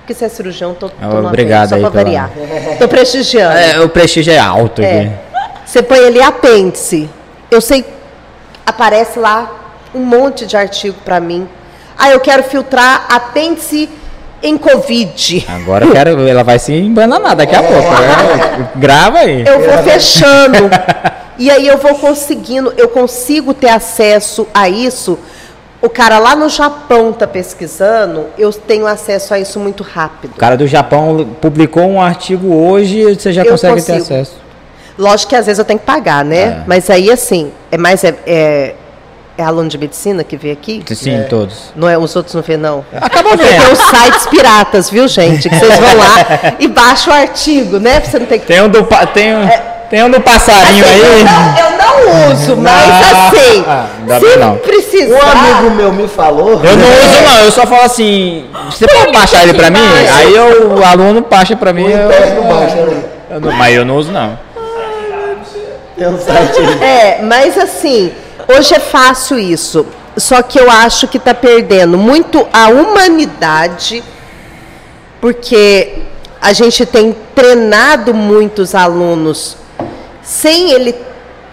Porque 0.00 0.14
você 0.14 0.24
é 0.24 0.28
cirurgião, 0.28 0.74
tô, 0.74 0.88
tô 0.88 0.94
Ah, 1.00 1.06
no 1.06 1.28
obrigado 1.28 1.74
apêndice, 1.74 1.80
só 1.84 1.90
para 1.90 2.02
variar. 2.02 2.30
Estou 2.72 2.88
prestigiando. 2.88 3.54
É, 3.58 3.80
o 3.80 3.88
prestígio 3.88 4.32
é 4.32 4.38
alto 4.38 4.82
É. 4.82 5.00
aqui. 5.00 5.12
Você 5.64 5.82
põe 5.82 5.98
ali 6.06 6.20
apêndice. 6.20 7.08
Eu 7.50 7.60
sei, 7.60 7.84
aparece 8.66 9.18
lá 9.18 9.50
um 9.94 10.00
monte 10.00 10.44
de 10.46 10.56
artigo 10.56 10.96
para 11.04 11.20
mim. 11.20 11.48
Ah, 11.96 12.10
eu 12.10 12.20
quero 12.20 12.42
filtrar 12.44 13.06
apêndice 13.08 13.88
em 14.42 14.56
Covid. 14.56 15.46
Agora 15.48 15.84
eu 15.84 15.92
quero, 15.92 16.26
ela 16.28 16.42
vai 16.44 16.58
se 16.58 16.72
embananar 16.72 17.34
daqui 17.36 17.54
a 17.54 17.62
pouco. 17.62 17.90
né? 17.90 18.68
Grava 18.76 19.18
aí. 19.18 19.44
Eu 19.46 19.60
vou 19.60 19.78
fechando. 19.82 20.70
E 21.40 21.52
aí 21.52 21.68
eu 21.68 21.78
vou 21.78 21.94
conseguindo, 21.94 22.74
eu 22.76 22.88
consigo 22.88 23.54
ter 23.54 23.68
acesso 23.68 24.48
a 24.52 24.68
isso. 24.68 25.16
O 25.80 25.88
cara 25.88 26.18
lá 26.18 26.34
no 26.34 26.48
Japão 26.48 27.12
tá 27.12 27.28
pesquisando, 27.28 28.26
eu 28.36 28.52
tenho 28.52 28.88
acesso 28.88 29.32
a 29.32 29.38
isso 29.38 29.60
muito 29.60 29.84
rápido. 29.84 30.32
O 30.32 30.36
cara 30.36 30.56
do 30.56 30.66
Japão 30.66 31.28
publicou 31.40 31.84
um 31.84 32.02
artigo 32.02 32.52
hoje 32.52 32.98
e 32.98 33.14
você 33.14 33.32
já 33.32 33.44
Eu 33.44 33.52
consegue 33.52 33.80
ter 33.80 33.92
consigo. 33.98 34.02
acesso. 34.02 34.36
Lógico 34.98 35.30
que 35.30 35.36
às 35.36 35.46
vezes 35.46 35.60
eu 35.60 35.64
tenho 35.64 35.78
que 35.78 35.86
pagar, 35.86 36.24
né? 36.24 36.40
É. 36.42 36.62
Mas 36.66 36.90
aí 36.90 37.08
assim, 37.08 37.52
é 37.70 37.78
mais 37.78 38.02
é, 38.02 38.16
é, 38.26 38.74
é 39.38 39.44
aluno 39.44 39.68
de 39.68 39.78
medicina 39.78 40.24
que 40.24 40.36
vê 40.36 40.50
aqui? 40.50 40.82
Sim, 40.94 41.24
todos. 41.30 41.72
Não 41.76 41.88
é, 41.88 41.96
os 41.96 42.14
outros 42.16 42.34
não 42.34 42.42
vê, 42.42 42.56
não. 42.56 42.84
Acabou 42.92 43.32
Porque 43.36 43.46
tem 43.46 43.60
vendo. 43.60 43.72
os 43.72 43.78
sites 43.78 44.26
piratas, 44.26 44.90
viu, 44.90 45.06
gente? 45.06 45.48
Que 45.48 45.54
vocês 45.54 45.78
vão 45.78 45.96
lá 45.96 46.54
e 46.58 46.66
baixam 46.66 47.12
o 47.12 47.16
artigo, 47.16 47.78
né? 47.78 48.00
Pra 48.00 48.10
você 48.10 48.18
não 48.18 48.26
ter 48.26 48.40
que. 48.40 48.46
Tem 48.46 48.60
um 48.60 48.68
do, 48.68 48.82
tem 49.14 49.36
um, 49.36 49.48
tem 49.88 50.02
um 50.02 50.10
do 50.10 50.20
passarinho 50.20 50.84
Assim, 50.84 50.98
eu, 50.98 51.12
aí. 51.12 51.24
não, 51.24 51.56
eu 51.58 51.78
não 51.78 52.32
uso, 52.32 52.56
mas 52.56 52.72
Ah, 52.74 53.28
assim, 53.28 53.64
ah, 53.66 53.86
se 54.20 54.36
não. 54.38 54.56
precisar. 54.56 55.14
Um 55.14 55.30
amigo 55.30 55.70
meu 55.76 55.92
me 55.92 56.08
falou. 56.08 56.50
Eu 56.64 56.76
não 56.76 56.88
uso 56.88 57.22
não, 57.24 57.44
eu 57.44 57.52
só 57.52 57.64
falo 57.64 57.82
assim, 57.82 58.44
você 58.70 58.86
pode 58.88 59.12
baixar 59.12 59.44
ele 59.44 59.54
pra 59.54 59.70
mim? 59.70 59.78
Aí 60.16 60.34
eu, 60.34 60.72
o 60.78 60.84
aluno 60.84 61.24
baixa 61.30 61.54
pra 61.54 61.72
mim. 61.72 61.84
O 61.84 61.88
Eu, 61.90 62.06
interno 62.10 62.42
baixa, 62.42 62.74
né? 62.76 63.02
eu 63.30 63.40
não- 63.40 63.52
mas 63.52 63.74
eu 63.76 63.84
não 63.84 63.96
uso 63.96 64.10
não. 64.10 64.36
Tem 65.96 66.06
um 66.08 66.18
site 66.18 66.58
aí. 66.58 66.82
É, 66.82 67.20
mas 67.22 67.56
assim, 67.58 68.12
hoje 68.48 68.74
é 68.74 68.80
fácil 68.80 69.38
isso. 69.38 69.86
Só 70.16 70.42
que 70.42 70.58
eu 70.58 70.68
acho 70.68 71.06
que 71.06 71.16
está 71.16 71.32
perdendo 71.32 71.96
muito 71.96 72.46
a 72.52 72.68
humanidade, 72.68 74.02
porque 75.20 76.02
a 76.40 76.52
gente 76.52 76.84
tem 76.84 77.14
treinado 77.34 78.12
muitos 78.12 78.74
alunos 78.74 79.56
sem 80.22 80.72
ele 80.72 80.94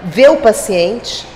ver 0.03 0.31
o 0.31 0.37
paciente. 0.37 1.27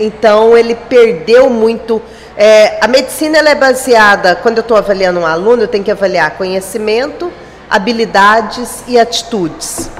Então 0.00 0.58
ele 0.58 0.74
perdeu 0.74 1.48
muito. 1.48 2.02
é, 2.36 2.78
a 2.80 2.88
medicina 2.88 3.38
é 3.38 3.54
baseada, 3.54 4.34
quando 4.34 4.58
eu 4.58 4.62
estou 4.62 4.76
avaliando 4.76 5.20
um 5.20 5.26
aluno, 5.26 5.62
eu 5.62 5.68
tenho 5.68 5.84
que 5.84 5.90
avaliar 5.90 6.32
conhecimento, 6.32 7.32
habilidades 7.70 8.82
e 8.88 8.98
atitudes 8.98 9.90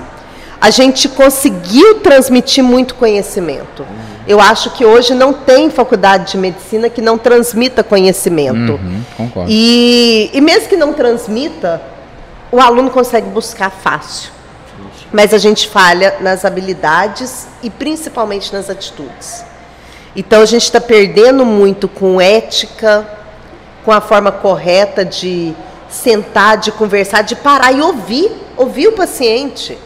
a 0.62 0.70
gente 0.70 1.08
conseguiu 1.08 1.96
transmitir 1.96 2.62
muito 2.62 2.94
conhecimento. 2.94 3.84
Eu 4.26 4.40
acho 4.40 4.70
que 4.70 4.84
hoje 4.84 5.14
não 5.14 5.32
tem 5.32 5.68
faculdade 5.70 6.32
de 6.32 6.38
medicina 6.38 6.88
que 6.88 7.00
não 7.00 7.18
transmita 7.18 7.82
conhecimento. 7.82 8.72
Uhum, 8.72 9.02
concordo. 9.16 9.50
E, 9.50 10.30
e 10.32 10.40
mesmo 10.40 10.68
que 10.68 10.76
não 10.76 10.92
transmita, 10.92 11.82
o 12.50 12.60
aluno 12.60 12.90
consegue 12.90 13.28
buscar 13.28 13.70
fácil. 13.70 14.30
mas 15.12 15.34
a 15.34 15.38
gente 15.38 15.68
falha 15.68 16.16
nas 16.20 16.44
habilidades 16.44 17.46
e 17.62 17.68
principalmente 17.68 18.52
nas 18.52 18.70
atitudes. 18.70 19.44
Então 20.14 20.40
a 20.42 20.46
gente 20.46 20.64
está 20.64 20.80
perdendo 20.80 21.44
muito 21.44 21.88
com 21.88 22.20
ética, 22.20 23.06
com 23.84 23.92
a 23.92 24.00
forma 24.00 24.30
correta 24.30 25.04
de 25.04 25.54
sentar, 25.88 26.56
de 26.56 26.72
conversar, 26.72 27.22
de 27.22 27.36
parar 27.36 27.72
e 27.72 27.80
ouvir, 27.80 28.30
ouvir 28.56 28.88
o 28.88 28.92
paciente. 28.92 29.78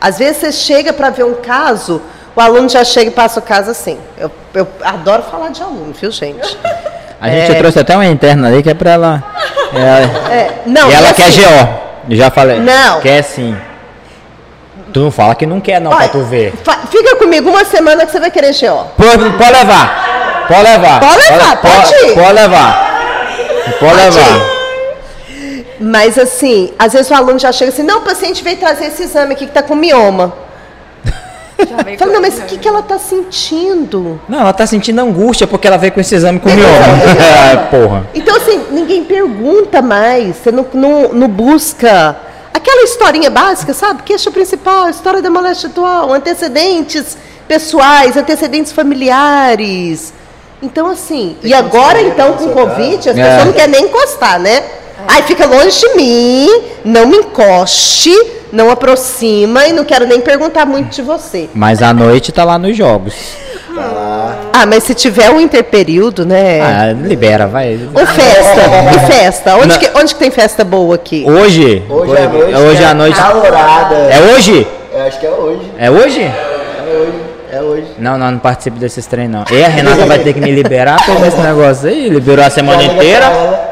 Às 0.00 0.18
vezes 0.18 0.38
você 0.38 0.52
chega 0.52 0.92
para 0.92 1.10
ver 1.10 1.24
um 1.24 1.34
caso, 1.34 2.00
o 2.38 2.40
aluno 2.40 2.68
já 2.68 2.84
chega 2.84 3.10
e 3.10 3.12
passa 3.12 3.40
o 3.40 3.42
caso 3.42 3.72
assim. 3.72 3.98
Eu, 4.16 4.30
eu 4.54 4.68
adoro 4.84 5.24
falar 5.24 5.48
de 5.48 5.60
aluno, 5.60 5.92
viu, 5.92 6.08
gente? 6.12 6.56
A 7.20 7.28
gente 7.28 7.50
é... 7.50 7.54
trouxe 7.56 7.80
até 7.80 7.96
uma 7.96 8.06
interna 8.06 8.46
ali 8.46 8.62
que 8.62 8.70
é 8.70 8.74
para 8.74 8.92
ela. 8.92 9.24
É, 9.74 10.32
é, 10.32 10.62
não, 10.64 10.88
e 10.88 10.94
ela 10.94 11.12
quer 11.12 11.26
assim, 11.26 11.40
GO. 11.40 12.14
Já 12.14 12.30
falei. 12.30 12.60
Não. 12.60 13.00
Quer 13.00 13.22
sim. 13.22 13.56
Tu 14.92 15.00
não 15.00 15.10
fala 15.10 15.34
que 15.34 15.46
não 15.46 15.60
quer, 15.60 15.80
não, 15.80 15.90
Olha, 15.90 16.08
pra 16.08 16.20
tu 16.20 16.24
ver. 16.26 16.54
Fica 16.88 17.16
comigo 17.16 17.50
uma 17.50 17.64
semana 17.64 18.06
que 18.06 18.12
você 18.12 18.20
vai 18.20 18.30
querer 18.30 18.52
GO. 18.52 18.84
Pode, 18.96 19.30
pode 19.30 19.52
levar. 19.52 20.46
Pode 20.46 20.62
levar. 20.62 21.00
Pode 21.00 21.16
levar, 21.16 21.56
pode, 21.56 21.74
pode 21.74 22.06
ir. 22.06 22.14
Pode 22.14 22.32
levar. 22.34 23.74
Pode, 23.80 23.96
levar. 23.96 24.36
Ir. 25.28 25.66
Mas 25.80 26.16
assim, 26.16 26.72
às 26.78 26.92
vezes 26.92 27.10
o 27.10 27.14
aluno 27.14 27.38
já 27.40 27.50
chega 27.50 27.72
assim, 27.72 27.82
não, 27.82 27.98
o 27.98 28.02
paciente 28.02 28.44
veio 28.44 28.58
trazer 28.58 28.84
esse 28.86 29.02
exame 29.02 29.32
aqui 29.32 29.44
que 29.44 29.50
está 29.50 29.62
com 29.62 29.74
mioma. 29.74 30.46
Fala, 31.98 32.12
não, 32.12 32.20
mas 32.20 32.38
o 32.38 32.42
que, 32.42 32.56
que 32.56 32.68
ela 32.68 32.80
está 32.80 32.98
sentindo? 32.98 34.20
Não, 34.28 34.40
ela 34.40 34.50
está 34.50 34.66
sentindo 34.66 35.00
angústia 35.00 35.46
porque 35.46 35.66
ela 35.66 35.76
veio 35.76 35.92
com 35.92 36.00
esse 36.00 36.14
exame 36.14 36.38
com 36.38 36.48
mioma. 36.48 36.68
é, 37.52 37.56
porra. 37.56 38.06
Então, 38.14 38.36
assim, 38.36 38.66
ninguém 38.70 39.02
pergunta 39.04 39.82
mais, 39.82 40.36
você 40.36 40.52
não, 40.52 40.64
não, 40.72 41.12
não 41.12 41.28
busca 41.28 42.16
aquela 42.54 42.82
historinha 42.82 43.28
básica, 43.28 43.74
sabe? 43.74 44.02
Queixa 44.04 44.30
principal, 44.30 44.88
história 44.88 45.20
da 45.20 45.30
moléstia 45.30 45.68
atual, 45.68 46.12
antecedentes 46.12 47.16
pessoais, 47.48 48.16
antecedentes 48.16 48.70
familiares. 48.70 50.12
Então, 50.62 50.88
assim, 50.88 51.36
Tem 51.40 51.50
e 51.50 51.54
agora 51.54 52.00
então 52.00 52.34
com 52.34 52.46
o 52.46 52.52
Covid, 52.52 53.08
as 53.08 53.16
é. 53.16 53.22
pessoas 53.22 53.44
não 53.46 53.52
querem 53.52 53.70
nem 53.70 53.84
encostar, 53.84 54.38
né? 54.38 54.62
Ai, 55.06 55.22
fica 55.22 55.46
longe 55.46 55.80
de 55.80 55.94
mim, 55.94 56.62
não 56.84 57.06
me 57.06 57.16
encoste, 57.16 58.12
não 58.52 58.70
aproxima 58.70 59.66
e 59.66 59.72
não 59.72 59.84
quero 59.84 60.06
nem 60.06 60.20
perguntar 60.20 60.66
muito 60.66 60.94
de 60.94 61.02
você. 61.02 61.48
Mas 61.54 61.82
à 61.82 61.92
noite 61.92 62.32
tá 62.32 62.44
lá 62.44 62.58
nos 62.58 62.76
jogos. 62.76 63.14
Ah, 64.52 64.66
mas 64.66 64.82
se 64.84 64.94
tiver 64.94 65.30
um 65.30 65.40
interperíodo, 65.40 66.26
né? 66.26 66.60
Ah, 66.60 66.92
libera, 66.92 67.46
vai. 67.46 67.78
Ou 67.94 68.06
festa, 68.06 68.60
e 68.94 69.06
festa. 69.06 69.56
Onde 69.56 69.78
que, 69.78 69.90
onde 69.94 70.14
que 70.14 70.18
tem 70.18 70.30
festa 70.30 70.64
boa 70.64 70.96
aqui? 70.96 71.24
Hoje? 71.26 71.84
Hoje 71.88 72.16
à 72.16 72.28
noite. 72.28 72.52
É 72.52 72.58
hoje 72.58 72.84
à 72.84 72.94
noite. 72.94 73.16
Calorada. 73.16 73.94
É 73.94 74.32
hoje? 74.32 74.66
Eu 74.92 75.02
acho 75.02 75.20
que 75.20 75.26
é 75.26 75.30
hoje. 75.30 75.72
É 75.78 75.90
hoje? 75.90 76.22
É 76.22 76.92
hoje. 76.92 77.28
É 77.50 77.62
hoje. 77.62 77.86
Não, 77.98 78.18
não, 78.18 78.32
não 78.32 78.38
participo 78.38 78.78
desses 78.78 79.06
treinos, 79.06 79.44
não. 79.48 79.56
E 79.56 79.64
a 79.64 79.68
Renata 79.68 80.04
vai 80.06 80.18
ter 80.18 80.32
que 80.32 80.40
me 80.40 80.50
liberar 80.50 81.04
por 81.04 81.24
esse 81.26 81.38
negócio 81.38 81.88
aí. 81.88 82.08
Liberou 82.08 82.44
a 82.44 82.50
semana 82.50 82.82
inteira. 82.82 83.67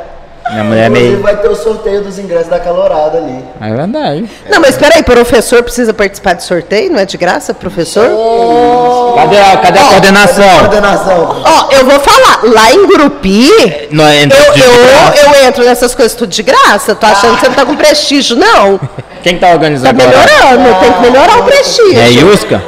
Minha 0.51 0.63
mulher 0.63 0.87
é 0.87 0.89
meio. 0.89 1.21
vai 1.21 1.37
ter 1.37 1.49
o 1.49 1.57
sorteio 1.57 2.03
dos 2.03 2.19
ingressos 2.19 2.49
da 2.49 2.61
calorada 2.61 3.19
ali. 3.19 3.45
É 3.61 3.73
verdade. 3.73 4.31
Não, 4.49 4.61
mas 4.61 4.71
espera 4.71 4.95
aí, 4.95 5.03
professor 5.03 5.63
precisa 5.63 5.93
participar 5.93 6.35
do 6.35 6.43
sorteio? 6.43 6.93
Não 6.93 7.01
é 7.01 7.05
de 7.05 7.17
graça, 7.17 7.53
professor? 7.53 8.09
Oh. 8.11 9.15
Cadê, 9.17 9.39
a, 9.39 9.57
cadê 9.57 9.79
a 9.79 9.83
oh, 9.83 9.89
coordenação? 9.89 10.45
Cadê 10.45 10.57
a 10.57 10.59
coordenação? 10.61 11.43
Ó, 11.45 11.69
oh, 11.69 11.73
eu 11.73 11.85
vou 11.85 11.99
falar, 11.99 12.41
lá 12.45 12.73
em 12.73 12.87
Grupi, 12.87 13.49
não, 13.91 14.07
é 14.07 14.25
eu, 14.25 14.29
eu, 14.29 15.35
eu, 15.35 15.49
entro 15.49 15.65
nessas 15.65 15.95
coisas 15.95 16.15
tudo 16.17 16.31
de 16.31 16.43
graça. 16.45 16.95
Tô 16.95 17.07
achando 17.07 17.35
que 17.35 17.41
você 17.41 17.49
não 17.49 17.57
tá 17.57 17.67
com 17.67 17.75
prestígio, 17.75 18.37
não. 18.37 18.79
Quem 19.25 19.39
tá 19.39 19.51
organizando? 19.51 19.99
Tá 19.99 20.07
melhorando, 20.07 20.71
ah, 20.71 20.79
tem 20.81 20.93
que 20.93 21.01
melhorar 21.01 21.39
o 21.39 21.43
prestígio. 21.43 21.99
É 21.99 22.09
Yusca? 22.09 22.63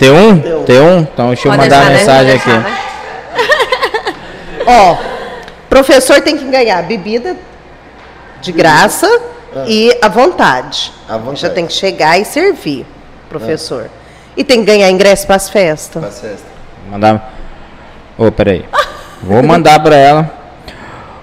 T1? 0.00 0.64
T1? 0.64 1.08
Então 1.12 1.26
deixa 1.28 1.48
eu 1.48 1.52
Pode 1.52 1.62
mandar 1.62 1.82
a 1.82 1.84
né? 1.84 1.98
mensagem 1.98 2.32
aqui. 2.32 2.48
Né? 2.48 2.78
Ó. 4.66 5.11
Professor 5.72 6.20
tem 6.20 6.36
que 6.36 6.44
ganhar 6.44 6.82
bebida 6.82 7.34
de 8.42 8.52
graça 8.52 9.08
ah. 9.56 9.64
e 9.66 9.90
à 10.02 10.08
vontade. 10.08 10.92
À 11.08 11.16
vontade. 11.16 11.40
Já 11.40 11.48
tem 11.48 11.66
que 11.66 11.72
chegar 11.72 12.20
e 12.20 12.26
servir, 12.26 12.84
professor. 13.26 13.86
Ah. 13.86 14.32
E 14.36 14.44
tem 14.44 14.60
que 14.60 14.66
ganhar 14.66 14.90
ingresso 14.90 15.26
para 15.26 15.36
as 15.36 15.48
festas. 15.48 15.98
Para 15.98 16.10
as 16.10 16.20
festas. 16.20 16.44
Mandar. 16.90 17.32
Ô, 18.18 18.26
oh, 18.26 18.30
peraí. 18.30 18.66
Vou 19.22 19.42
mandar 19.42 19.82
para 19.82 19.96
ela. 19.96 20.30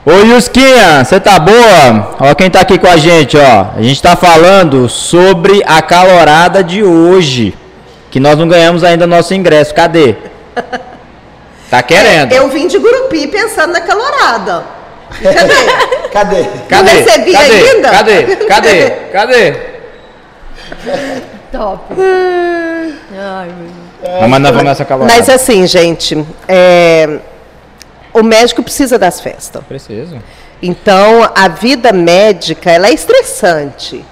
Ô 0.03 0.13
Yusquinha, 0.25 1.05
você 1.05 1.19
tá 1.19 1.37
boa? 1.37 2.15
Ó 2.19 2.33
quem 2.33 2.49
tá 2.49 2.61
aqui 2.61 2.79
com 2.79 2.87
a 2.87 2.97
gente, 2.97 3.37
ó. 3.37 3.67
A 3.77 3.83
gente 3.83 4.01
tá 4.01 4.15
falando 4.15 4.89
sobre 4.89 5.61
a 5.63 5.79
calorada 5.79 6.63
de 6.63 6.81
hoje. 6.83 7.55
Que 8.09 8.19
nós 8.19 8.35
não 8.35 8.47
ganhamos 8.47 8.83
ainda 8.83 9.05
nosso 9.05 9.31
ingresso. 9.35 9.75
Cadê? 9.75 10.15
Tá 11.69 11.83
querendo. 11.83 12.31
É, 12.33 12.39
eu 12.39 12.49
vim 12.49 12.67
de 12.67 12.77
Gurupi 12.77 13.27
pensando 13.27 13.71
na 13.73 13.81
calorada. 13.81 14.63
Cadê? 15.21 16.09
Cadê? 16.11 16.43
Cadê? 16.67 16.91
Não 16.91 17.05
recebi 17.05 17.31
Cadê? 17.31 17.51
ainda? 17.51 17.89
Cadê? 17.89 18.35
Cadê? 18.45 18.89
Cadê? 19.13 19.51
Top. 21.51 21.93
Ai, 23.17 23.47
meu 23.47 23.89
Vamos 24.19 24.29
mandar 24.29 24.63
nessa 24.63 24.85
calorada. 24.85 25.13
Mas 25.13 25.29
assim, 25.29 25.67
gente, 25.67 26.25
é, 26.47 27.19
o 28.13 28.23
médico 28.23 28.63
precisa 28.63 28.97
das 28.97 29.19
festas. 29.19 29.63
Precisa. 29.67 30.17
Então, 30.61 31.29
a 31.35 31.47
vida 31.47 31.91
médica, 31.91 32.71
ela 32.71 32.87
é 32.87 32.93
estressante. 32.93 34.05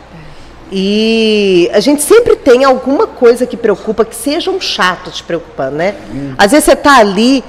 E 0.72 1.70
a 1.74 1.80
gente 1.80 2.02
sempre 2.02 2.36
tem 2.36 2.64
alguma 2.64 3.08
coisa 3.08 3.46
que 3.46 3.56
preocupa, 3.56 4.04
que 4.04 4.16
seja 4.16 4.52
um 4.52 4.60
chato 4.60 5.12
te 5.12 5.24
preocupando, 5.24 5.78
né? 5.78 5.96
Hum. 6.14 6.34
Às 6.38 6.52
vezes 6.52 6.66
você 6.66 6.74
está 6.74 6.98
ali, 6.98 7.44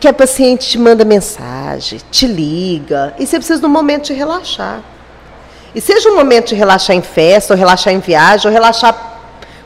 que 0.00 0.08
a 0.08 0.12
paciente 0.12 0.68
te 0.68 0.78
manda 0.78 1.04
mensagem, 1.04 2.00
te 2.10 2.26
liga, 2.26 3.14
e 3.18 3.26
você 3.26 3.36
precisa 3.36 3.60
de 3.60 3.66
um 3.66 3.70
momento 3.70 4.06
de 4.06 4.14
relaxar. 4.14 4.80
E 5.74 5.80
seja 5.80 6.10
um 6.10 6.14
momento 6.14 6.48
de 6.48 6.54
relaxar 6.54 6.96
em 6.96 7.02
festa, 7.02 7.54
ou 7.54 7.58
relaxar 7.58 7.92
em 7.92 7.98
viagem, 7.98 8.46
ou 8.46 8.52
relaxar 8.52 9.20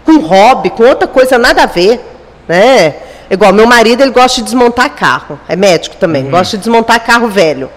com 0.05 0.19
hobby, 0.19 0.71
com 0.71 0.85
outra 0.85 1.07
coisa 1.09 1.38
nada 1.38 1.64
a 1.64 1.66
ver, 1.66 2.01
né? 2.47 2.95
Igual 3.29 3.53
meu 3.53 3.66
marido, 3.66 4.03
ele 4.03 4.12
gosta 4.12 4.37
de 4.40 4.45
desmontar 4.45 4.90
carro, 4.95 5.38
é 5.49 5.57
médico 5.57 5.97
também, 5.97 6.25
uhum. 6.25 6.31
gosta 6.31 6.57
de 6.57 6.62
desmontar 6.62 7.05
carro 7.05 7.29
velho. 7.29 7.69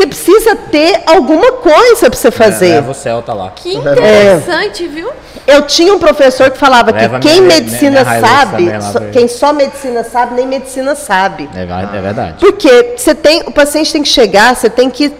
Você 0.00 0.06
precisa 0.06 0.56
ter 0.56 1.02
alguma 1.04 1.52
coisa 1.52 2.08
para 2.08 2.18
você 2.18 2.28
é, 2.28 2.30
fazer. 2.30 2.68
É, 2.68 2.74
leva 2.76 2.90
o 2.90 2.94
Celta 2.94 3.34
lá. 3.34 3.50
Que 3.50 3.74
interessante, 3.74 4.84
é. 4.84 4.88
viu? 4.88 5.10
Eu 5.46 5.66
tinha 5.66 5.92
um 5.92 5.98
professor 5.98 6.50
que 6.50 6.56
falava 6.56 6.90
leva 6.90 7.20
que 7.20 7.28
quem 7.28 7.42
minha, 7.42 7.56
medicina 7.56 8.02
minha, 8.02 8.04
minha 8.04 8.20
sabe, 8.20 8.70
só, 8.80 9.00
quem 9.12 9.28
só 9.28 9.52
medicina 9.52 10.02
sabe, 10.02 10.36
nem 10.36 10.46
medicina 10.46 10.94
sabe. 10.94 11.50
É, 11.54 11.64
é 11.64 12.00
verdade. 12.00 12.36
Porque 12.40 12.94
você 12.96 13.14
tem, 13.14 13.42
o 13.42 13.52
paciente 13.52 13.92
tem 13.92 14.02
que 14.02 14.08
chegar, 14.08 14.56
você 14.56 14.70
tem 14.70 14.88
que 14.88 15.12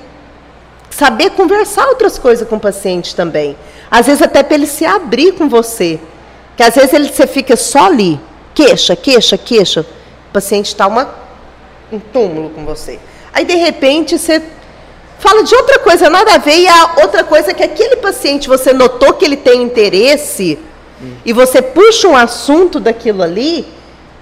saber 0.89 1.33
conversar 1.33 1.87
outras 1.89 2.19
coisas 2.19 2.49
com 2.49 2.57
o 2.57 2.61
paciente 2.61 3.15
também. 3.15 3.59
Às 3.91 4.07
vezes 4.07 4.23
até 4.23 4.43
para 4.43 4.55
ele 4.55 4.67
se 4.67 4.87
abrir 4.87 5.33
com 5.33 5.47
você. 5.47 6.01
Que 6.57 6.63
às 6.63 6.75
vezes 6.75 6.95
ele, 6.95 7.11
você 7.11 7.27
fica 7.27 7.55
só 7.55 7.85
ali, 7.85 8.19
queixa, 8.55 8.97
queixa, 8.97 9.37
queixa. 9.37 9.83
O 9.83 10.33
paciente 10.33 10.69
está 10.69 10.89
um 11.93 11.99
túmulo 11.99 12.49
com 12.49 12.65
você. 12.65 12.99
Aí 13.31 13.45
de 13.45 13.57
repente 13.57 14.19
você 14.19 14.43
fala 15.21 15.45
de 15.45 15.55
outra 15.55 15.79
coisa, 15.79 16.11
nada 16.11 16.35
a 16.35 16.39
ver, 16.39 16.59
e 16.59 16.67
a 16.67 16.95
outra 17.03 17.23
coisa 17.23 17.51
é 17.51 17.55
que 17.55 17.63
aquele 17.63 17.97
paciente, 17.97 18.49
você 18.49 18.73
notou 18.73 19.13
que 19.13 19.25
ele 19.25 19.37
tem 19.37 19.63
interesse, 19.63 20.59
hum. 21.01 21.13
e 21.25 21.33
você 21.33 21.63
puxa 21.63 22.09
um 22.09 22.17
assunto 22.17 22.81
daquilo 22.81 23.23
ali, 23.23 23.67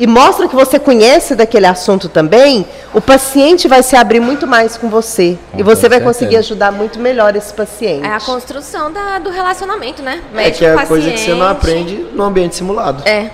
e 0.00 0.06
mostra 0.06 0.46
que 0.46 0.54
você 0.54 0.78
conhece 0.78 1.34
daquele 1.34 1.66
assunto 1.66 2.08
também, 2.08 2.66
o 2.94 3.00
paciente 3.00 3.66
vai 3.66 3.82
se 3.82 3.96
abrir 3.96 4.20
muito 4.20 4.46
mais 4.46 4.76
com 4.76 4.88
você. 4.88 5.36
Com 5.50 5.58
e 5.58 5.62
você 5.62 5.88
vai 5.88 6.00
conseguir 6.00 6.36
ajudar 6.36 6.70
muito 6.70 7.00
melhor 7.00 7.34
esse 7.34 7.52
paciente. 7.52 8.06
É 8.06 8.12
a 8.14 8.20
construção 8.20 8.92
da, 8.92 9.18
do 9.18 9.30
relacionamento, 9.30 10.00
né? 10.00 10.22
Médico, 10.32 10.38
é 10.38 10.50
que 10.50 10.64
é 10.64 10.74
a 10.74 10.86
coisa 10.86 11.10
que 11.10 11.18
você 11.18 11.34
não 11.34 11.48
aprende 11.48 11.96
no 12.12 12.22
ambiente 12.22 12.54
simulado. 12.54 13.02
É. 13.08 13.30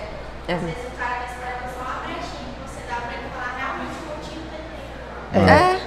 é. 0.47 0.57
É. 5.35 5.84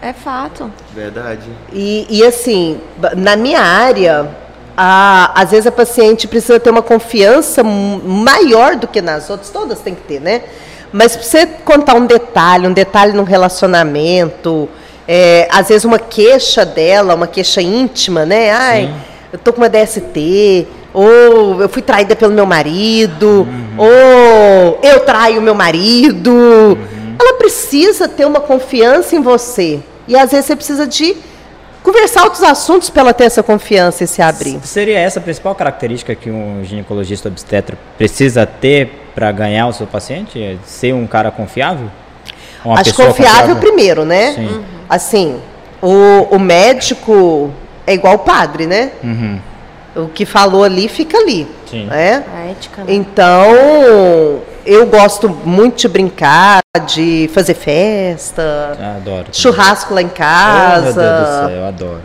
é. 0.00 0.12
Fato. 0.12 0.70
Verdade. 0.94 1.48
E, 1.72 2.06
e 2.08 2.24
assim, 2.24 2.80
na 3.16 3.36
minha 3.36 3.60
área, 3.60 4.28
a, 4.76 5.32
às 5.34 5.50
vezes 5.50 5.66
a 5.66 5.72
paciente 5.72 6.28
precisa 6.28 6.60
ter 6.60 6.70
uma 6.70 6.82
confiança 6.82 7.62
maior 7.64 8.76
do 8.76 8.86
que 8.86 9.02
nas 9.02 9.28
outras, 9.28 9.50
todas 9.50 9.80
tem 9.80 9.94
que 9.94 10.02
ter, 10.02 10.20
né? 10.20 10.42
Mas 10.92 11.16
para 11.16 11.24
você 11.24 11.46
contar 11.46 11.94
um 11.96 12.06
detalhe, 12.06 12.66
um 12.66 12.72
detalhe 12.72 13.12
no 13.12 13.24
relacionamento, 13.24 14.68
é, 15.06 15.48
às 15.50 15.68
vezes 15.68 15.84
uma 15.84 15.98
queixa 15.98 16.64
dela, 16.64 17.14
uma 17.14 17.26
queixa 17.26 17.60
íntima, 17.60 18.24
né? 18.24 18.50
Ai, 18.52 18.86
Sim. 18.86 18.94
eu 19.32 19.38
tô 19.38 19.52
com 19.52 19.60
uma 19.60 19.68
DST, 19.68 20.66
ou 20.94 21.60
eu 21.60 21.68
fui 21.68 21.82
traída 21.82 22.14
pelo 22.14 22.32
meu 22.32 22.46
marido, 22.46 23.48
uhum. 23.48 23.74
ou 23.78 24.80
eu 24.82 25.00
traio 25.00 25.42
meu 25.42 25.54
marido. 25.54 26.30
Uhum. 26.30 26.97
Ela 27.18 27.34
precisa 27.34 28.08
ter 28.08 28.26
uma 28.26 28.40
confiança 28.40 29.16
em 29.16 29.20
você. 29.20 29.80
E 30.06 30.16
às 30.16 30.30
vezes 30.30 30.46
você 30.46 30.56
precisa 30.56 30.86
de 30.86 31.16
conversar 31.82 32.24
outros 32.24 32.42
assuntos 32.42 32.90
para 32.90 33.02
ela 33.02 33.14
ter 33.14 33.24
essa 33.24 33.42
confiança 33.42 34.04
e 34.04 34.06
se 34.06 34.20
abrir. 34.20 34.58
Seria 34.62 34.98
essa 34.98 35.18
a 35.18 35.22
principal 35.22 35.54
característica 35.54 36.14
que 36.14 36.30
um 36.30 36.62
ginecologista 36.64 37.28
obstetra 37.28 37.78
precisa 37.96 38.46
ter 38.46 39.10
para 39.14 39.30
ganhar 39.32 39.66
o 39.66 39.72
seu 39.72 39.86
paciente? 39.86 40.42
É 40.42 40.56
ser 40.64 40.94
um 40.94 41.06
cara 41.06 41.30
confiável? 41.30 41.90
Uma 42.64 42.80
Acho 42.80 42.94
confiável, 42.94 43.14
confiável, 43.14 43.56
primeiro, 43.56 44.04
né? 44.04 44.32
Sim. 44.32 44.46
Uhum. 44.46 44.64
Assim, 44.88 45.40
o, 45.80 46.28
o 46.30 46.38
médico 46.38 47.50
é 47.86 47.94
igual 47.94 48.14
o 48.14 48.18
padre, 48.18 48.66
né? 48.66 48.92
Uhum. 49.02 49.38
O 49.96 50.08
que 50.08 50.26
falou 50.26 50.64
ali 50.64 50.88
fica 50.88 51.18
ali. 51.18 51.48
Sim. 51.70 51.86
Né? 51.86 52.24
A 52.34 52.50
ética, 52.50 52.84
né? 52.84 52.92
Então, 52.92 54.42
eu 54.68 54.86
gosto 54.86 55.30
muito 55.30 55.78
de 55.78 55.88
brincar, 55.88 56.60
de 56.86 57.30
fazer 57.32 57.54
festa. 57.54 58.76
Ah, 58.78 58.96
adoro. 58.96 59.26
Churrasco 59.32 59.94
lá 59.94 60.02
em 60.02 60.08
casa. 60.08 60.90
Oh, 60.90 60.94
meu 60.94 60.94
Deus 60.94 61.28
do 61.28 61.48
céu, 61.48 61.50
eu 61.50 61.66
adoro. 61.66 62.02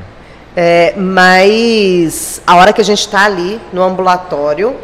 É, 0.55 0.93
mas 0.95 2.41
a 2.47 2.55
hora 2.55 2.71
que 2.71 2.79
a 2.79 2.83
gente 2.83 2.99
está 2.99 3.25
ali 3.25 3.59
no 3.73 3.83
ambulatório, 3.83 4.75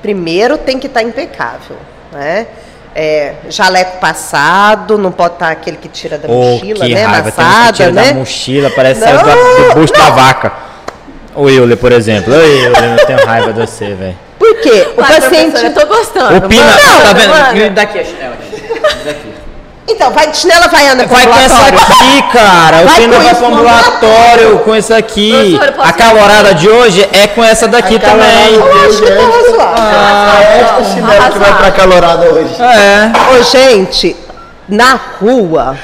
primeiro 0.00 0.56
tem 0.56 0.78
que 0.78 0.86
estar 0.86 1.00
tá 1.00 1.06
impecável, 1.06 1.76
né? 2.12 2.46
É, 2.94 3.34
jaleco 3.50 3.98
passado, 3.98 4.96
não 4.96 5.10
pode 5.10 5.34
estar 5.34 5.46
tá 5.46 5.52
aquele 5.52 5.76
que 5.76 5.88
tira 5.88 6.16
da 6.16 6.28
oh, 6.28 6.52
mochila, 6.52 6.86
que 6.86 6.94
né? 6.94 7.04
Raiva, 7.04 7.28
Amassada, 7.28 7.72
tira 7.72 7.92
né? 7.92 8.04
da 8.04 8.14
mochila, 8.14 8.70
parece 8.70 9.00
não, 9.00 9.68
do 9.68 9.74
busto 9.74 9.98
da 9.98 10.10
vaca. 10.10 10.52
O 11.34 11.50
Euler, 11.50 11.76
por 11.76 11.92
exemplo. 11.92 12.32
Ô, 12.32 12.36
Euler, 12.36 12.98
eu 12.98 13.06
tenho 13.06 13.26
raiva 13.26 13.52
de 13.52 13.60
você, 13.60 13.94
velho. 13.94 14.25
Quê? 14.66 14.88
O 14.96 15.00
Vai, 15.00 15.20
paciente. 15.20 15.64
Eu 15.64 15.74
tô 15.74 15.86
gostando. 15.86 16.36
O 16.36 16.48
Pina, 16.48 16.64
não, 16.64 17.00
tá 17.00 17.12
vendo? 17.12 17.30
Mano. 17.30 17.70
Daqui 17.70 17.98
a 18.00 18.04
chinela. 18.04 18.36
Daqui. 19.04 19.36
Então, 19.88 20.10
vai 20.10 20.28
de 20.28 20.36
chinela 20.36 20.66
vai 20.66 20.88
andar 20.88 21.06
Vai 21.06 21.26
com 21.26 21.34
essa 21.38 21.66
aqui, 21.68 22.22
cara. 22.32 22.84
O 22.84 22.94
Pina 22.96 23.20
vai 23.20 23.34
pro 23.36 23.46
ambulatório 23.46 24.58
com 24.58 24.74
essa 24.74 24.96
aqui. 24.96 25.58
A 25.78 25.92
calorada 25.92 26.54
de 26.54 26.68
hoje 26.68 27.08
é 27.12 27.28
com 27.28 27.44
essa 27.44 27.68
daqui 27.68 27.98
também. 27.98 28.58
Hoje 28.58 29.04
é 29.04 29.18
ah, 29.60 30.38
é 30.42 30.60
esta 30.60 30.84
chinela 30.92 31.30
que 31.30 31.38
vai 31.38 31.56
pra 31.56 31.70
calorada 31.70 32.26
hoje. 32.26 32.54
É. 32.60 33.38
Ô, 33.38 33.42
gente, 33.44 34.16
na 34.68 34.98
rua. 35.20 35.76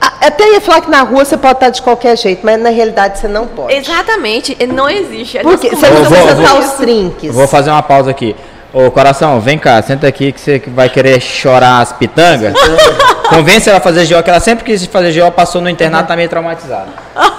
Até 0.00 0.52
ia 0.52 0.60
falar 0.60 0.80
que 0.80 0.90
na 0.90 1.02
rua 1.02 1.24
você 1.24 1.36
pode 1.36 1.54
estar 1.54 1.70
de 1.70 1.82
qualquer 1.82 2.16
jeito, 2.16 2.44
mas 2.44 2.60
na 2.60 2.70
realidade 2.70 3.18
você 3.18 3.26
não 3.26 3.46
pode. 3.46 3.74
Exatamente, 3.74 4.56
não 4.66 4.88
existe. 4.88 5.38
Porque 5.40 5.70
você 5.70 5.90
não 5.90 6.04
precisa 6.04 6.54
os 6.54 6.72
trinques. 6.72 7.34
Vou 7.34 7.48
fazer 7.48 7.70
uma 7.70 7.82
pausa 7.82 8.10
aqui. 8.10 8.36
Ô 8.72 8.90
coração, 8.90 9.40
vem 9.40 9.58
cá, 9.58 9.80
senta 9.82 10.06
aqui 10.06 10.30
que 10.30 10.40
você 10.40 10.62
vai 10.68 10.88
querer 10.88 11.20
chorar 11.20 11.80
as 11.80 11.92
pitangas. 11.92 12.52
Convence 13.28 13.68
ela 13.68 13.78
a 13.78 13.80
fazer 13.80 14.06
GO, 14.06 14.22
que 14.22 14.30
ela 14.30 14.40
sempre 14.40 14.64
quis 14.64 14.84
fazer 14.86 15.18
GO, 15.18 15.32
passou 15.32 15.60
no 15.60 15.68
internato, 15.68 16.08
tá 16.08 16.16
meio 16.16 16.28
traumatizada. 16.28 16.88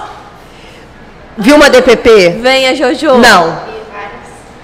Viu 1.38 1.56
uma 1.56 1.70
DPP? 1.70 2.40
Venha, 2.40 2.74
Jojo. 2.74 3.16
Não. 3.18 3.70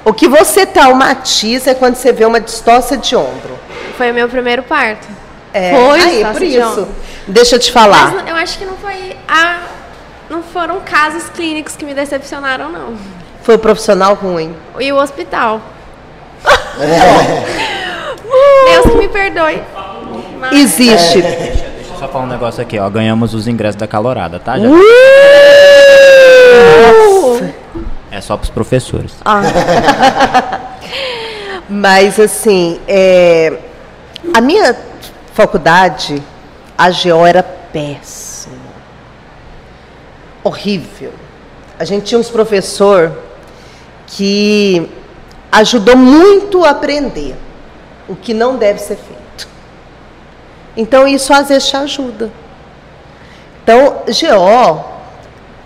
O 0.04 0.12
que 0.12 0.28
você 0.28 0.66
traumatiza 0.66 1.70
é 1.70 1.74
quando 1.74 1.96
você 1.96 2.12
vê 2.12 2.24
uma 2.24 2.40
distócia 2.40 2.96
de 2.96 3.16
ombro. 3.16 3.59
Foi 3.96 4.11
o 4.11 4.14
meu 4.14 4.28
primeiro 4.28 4.62
parto. 4.62 5.06
É, 5.57 5.71
foi, 5.75 6.01
aí, 6.03 6.25
por 6.33 6.42
isso. 6.42 6.87
Deixa 7.27 7.57
eu 7.57 7.59
te 7.59 7.73
falar. 7.73 8.12
Mas 8.12 8.29
eu 8.29 8.37
acho 8.37 8.59
que 8.59 8.66
não 8.66 8.77
foi 8.77 9.16
a. 9.27 9.62
Não 10.29 10.42
foram 10.42 10.81
casos 10.81 11.31
clínicos 11.31 11.75
que 11.77 11.85
me 11.85 11.95
decepcionaram, 11.95 12.71
não. 12.71 12.95
Foi 13.42 13.55
o 13.55 13.59
profissional 13.59 14.14
ruim. 14.14 14.55
E 14.79 14.92
o 14.92 14.97
hospital. 14.97 15.62
Deus 18.66 18.87
que 18.87 18.99
me 18.99 19.09
perdoe. 19.09 19.62
Mas... 20.38 20.53
Existe. 20.53 21.21
É. 21.21 21.23
Deixa, 21.23 21.47
deixa, 21.47 21.64
eu 21.64 21.99
só 21.99 22.09
falar 22.09 22.25
um 22.25 22.29
negócio 22.29 22.61
aqui, 22.61 22.79
ó. 22.79 22.90
Ganhamos 22.90 23.33
os 23.33 23.49
ingressos 23.49 23.77
da 23.77 23.87
calorada, 23.87 24.38
tá? 24.38 24.59
Já... 24.59 24.69
É 28.11 28.21
só 28.21 28.37
para 28.37 28.45
os 28.45 28.51
professores. 28.51 29.14
Ah. 29.25 29.40
Mas 31.69 32.21
assim, 32.21 32.79
é... 32.87 33.55
a 34.35 34.40
minha 34.40 34.77
faculdade, 35.37 36.22
a 36.79 36.88
GO 36.90 37.27
era 37.27 37.42
péssimo. 37.42 38.57
Horrível. 40.42 41.12
A 41.79 41.85
gente 41.85 42.07
tinha 42.07 42.18
uns 42.18 42.31
professor 42.31 43.12
que 44.07 44.88
ajudou 45.53 45.94
muito 45.94 46.64
a 46.64 46.70
aprender 46.70 47.37
o 48.09 48.16
que 48.16 48.33
não 48.33 48.57
deve 48.57 48.79
ser 48.79 48.96
feito. 48.96 49.46
Então 50.75 51.07
isso 51.07 51.35
às 51.35 51.49
vezes 51.49 51.68
te 51.68 51.77
ajuda. 51.77 52.33
Então, 53.62 54.05
GO, 54.07 54.85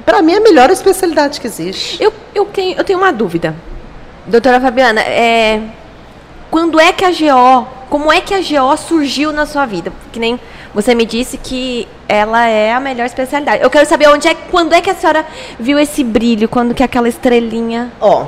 para 0.04 0.20
mim 0.20 0.32
é 0.32 0.38
a 0.38 0.40
melhor 0.40 0.70
especialidade 0.70 1.40
que 1.40 1.46
existe. 1.46 2.02
Eu, 2.02 2.12
eu, 2.34 2.44
tenho, 2.46 2.76
eu 2.76 2.82
tenho 2.82 2.98
uma 2.98 3.12
dúvida. 3.12 3.54
Doutora 4.26 4.60
Fabiana, 4.60 5.00
é, 5.00 5.62
quando 6.50 6.80
é 6.80 6.92
que 6.92 7.04
a 7.04 7.10
GO, 7.10 7.79
como 7.90 8.10
é 8.10 8.20
que 8.20 8.32
a 8.32 8.38
GO 8.38 8.76
surgiu 8.76 9.32
na 9.32 9.44
sua 9.44 9.66
vida? 9.66 9.92
Que 10.12 10.20
nem 10.20 10.40
você 10.72 10.94
me 10.94 11.04
disse 11.04 11.36
que 11.36 11.88
ela 12.08 12.46
é 12.46 12.72
a 12.72 12.78
melhor 12.78 13.04
especialidade. 13.04 13.62
Eu 13.62 13.68
quero 13.68 13.84
saber 13.86 14.08
onde 14.08 14.28
é, 14.28 14.34
quando 14.34 14.72
é 14.72 14.80
que 14.80 14.88
a 14.88 14.94
senhora 14.94 15.26
viu 15.58 15.78
esse 15.78 16.04
brilho, 16.04 16.48
quando 16.48 16.72
que 16.72 16.84
aquela 16.84 17.08
estrelinha. 17.08 17.90
Ó, 18.00 18.26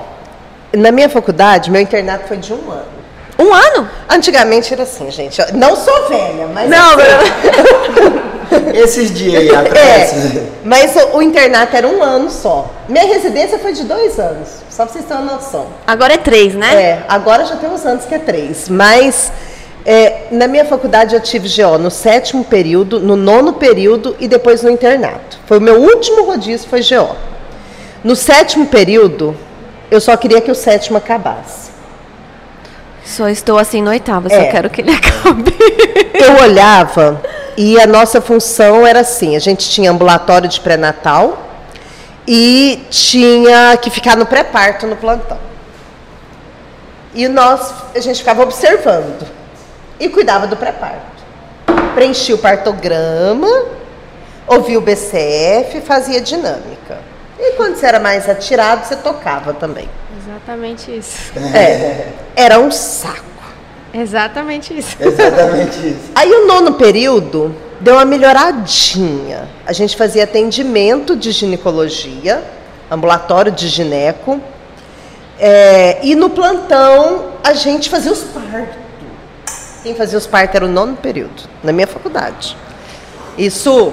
na 0.76 0.90
minha 0.90 1.08
faculdade, 1.08 1.70
meu 1.70 1.80
internato 1.80 2.26
foi 2.26 2.38
de 2.38 2.52
um 2.52 2.70
ano. 2.70 3.02
Um 3.38 3.54
ano? 3.54 3.88
Antigamente 4.08 4.72
era 4.72 4.82
assim, 4.82 5.10
gente. 5.10 5.40
Não 5.54 5.74
sou 5.76 6.08
velha, 6.08 6.48
mas. 6.52 6.68
Não, 6.68 6.94
assim, 6.94 8.72
Esses 8.74 9.14
dias 9.14 9.42
aí 9.42 9.54
atrás. 9.54 10.36
É, 10.36 10.42
mas 10.64 10.94
o, 10.96 11.16
o, 11.18 11.22
internato 11.22 11.74
era 11.74 11.88
um 11.88 12.02
ano 12.02 12.30
só. 12.30 12.70
Minha 12.88 13.06
residência 13.06 13.58
foi 13.58 13.72
de 13.72 13.84
dois 13.84 14.18
anos, 14.18 14.48
só 14.68 14.84
pra 14.84 14.92
vocês 14.92 15.04
terem 15.06 15.22
uma 15.22 15.34
noção. 15.34 15.66
Agora 15.86 16.14
é 16.14 16.18
três, 16.18 16.54
né? 16.54 16.74
É, 16.74 17.02
agora 17.08 17.46
já 17.46 17.56
tem 17.56 17.70
uns 17.70 17.84
anos 17.86 18.04
que 18.04 18.14
é 18.14 18.18
três. 18.18 18.68
Mas 18.68 19.32
é, 19.84 20.28
na 20.30 20.46
minha 20.46 20.64
faculdade 20.64 21.14
eu 21.14 21.20
tive 21.20 21.48
GO 21.48 21.76
no 21.76 21.90
sétimo 21.90 22.44
período, 22.44 23.00
no 23.00 23.16
nono 23.16 23.54
período 23.54 24.16
e 24.20 24.28
depois 24.28 24.62
no 24.62 24.70
internato. 24.70 25.38
Foi 25.46 25.58
o 25.58 25.60
meu 25.60 25.80
último 25.80 26.24
rodízio, 26.24 26.68
foi 26.68 26.80
GO. 26.82 27.16
No 28.04 28.14
sétimo 28.14 28.66
período, 28.66 29.36
eu 29.90 30.00
só 30.00 30.16
queria 30.16 30.40
que 30.40 30.50
o 30.50 30.54
sétimo 30.54 30.98
acabasse. 30.98 31.72
Só 33.04 33.28
estou 33.28 33.58
assim 33.58 33.82
no 33.82 33.90
oitavo, 33.90 34.28
só 34.28 34.36
é. 34.36 34.46
quero 34.46 34.70
que 34.70 34.80
ele 34.80 34.92
acabe. 34.94 35.54
Eu 36.14 36.42
olhava 36.42 37.20
e 37.56 37.80
a 37.80 37.86
nossa 37.86 38.20
função 38.20 38.86
era 38.86 39.00
assim: 39.00 39.34
a 39.34 39.40
gente 39.40 39.68
tinha 39.68 39.90
ambulatório 39.90 40.48
de 40.48 40.60
pré-natal 40.60 41.50
e 42.26 42.86
tinha 42.88 43.76
que 43.76 43.90
ficar 43.90 44.16
no 44.16 44.26
pré-parto 44.26 44.86
no 44.86 44.94
plantão. 44.94 45.38
E 47.14 47.26
nós, 47.26 47.74
a 47.94 47.98
gente 47.98 48.18
ficava 48.18 48.42
observando 48.42 49.41
e 50.02 50.08
cuidava 50.08 50.48
do 50.48 50.56
pré-parto. 50.56 51.22
Preenchia 51.94 52.34
o 52.34 52.38
partograma, 52.38 53.46
ouvia 54.48 54.76
o 54.76 54.82
BCF, 54.82 55.80
fazia 55.82 56.20
dinâmica. 56.20 56.98
E 57.38 57.52
quando 57.52 57.76
você 57.76 57.86
era 57.86 58.00
mais 58.00 58.28
atirado, 58.28 58.84
você 58.84 58.96
tocava 58.96 59.54
também. 59.54 59.88
Exatamente 60.18 60.96
isso. 60.96 61.32
É, 61.54 62.08
era 62.34 62.58
um 62.58 62.72
saco. 62.72 63.22
Exatamente 63.94 64.76
isso. 64.76 64.96
Exatamente 64.98 65.78
isso. 65.88 66.10
Aí 66.16 66.32
o 66.32 66.48
nono 66.48 66.74
período 66.74 67.54
deu 67.78 67.94
uma 67.94 68.04
melhoradinha. 68.04 69.48
A 69.64 69.72
gente 69.72 69.96
fazia 69.96 70.24
atendimento 70.24 71.14
de 71.14 71.30
ginecologia, 71.30 72.42
ambulatório 72.90 73.52
de 73.52 73.68
gineco, 73.68 74.40
é, 75.38 76.00
e 76.02 76.16
no 76.16 76.30
plantão 76.30 77.32
a 77.44 77.52
gente 77.52 77.88
fazia 77.88 78.10
os 78.10 78.24
partos. 78.24 78.81
Quem 79.82 79.94
fazia 79.94 80.16
os 80.16 80.26
partos 80.26 80.54
era 80.54 80.64
o 80.64 80.68
nono 80.68 80.96
período, 80.96 81.42
na 81.62 81.72
minha 81.72 81.86
faculdade. 81.86 82.56
Isso, 83.36 83.92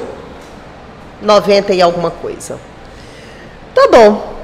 90 1.21 1.73
e 1.73 1.81
alguma 1.81 2.11
coisa. 2.11 2.59
Tá 3.73 3.87
bom. 3.91 4.37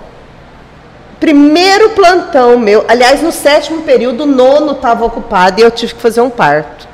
Primeiro 1.19 1.91
plantão 1.91 2.59
meu, 2.59 2.83
aliás, 2.87 3.21
no 3.21 3.31
sétimo 3.31 3.83
período, 3.83 4.23
o 4.23 4.25
nono 4.25 4.73
estava 4.73 5.05
ocupado 5.05 5.59
e 5.59 5.63
eu 5.63 5.71
tive 5.71 5.93
que 5.93 6.01
fazer 6.01 6.21
um 6.21 6.29
parto. 6.29 6.87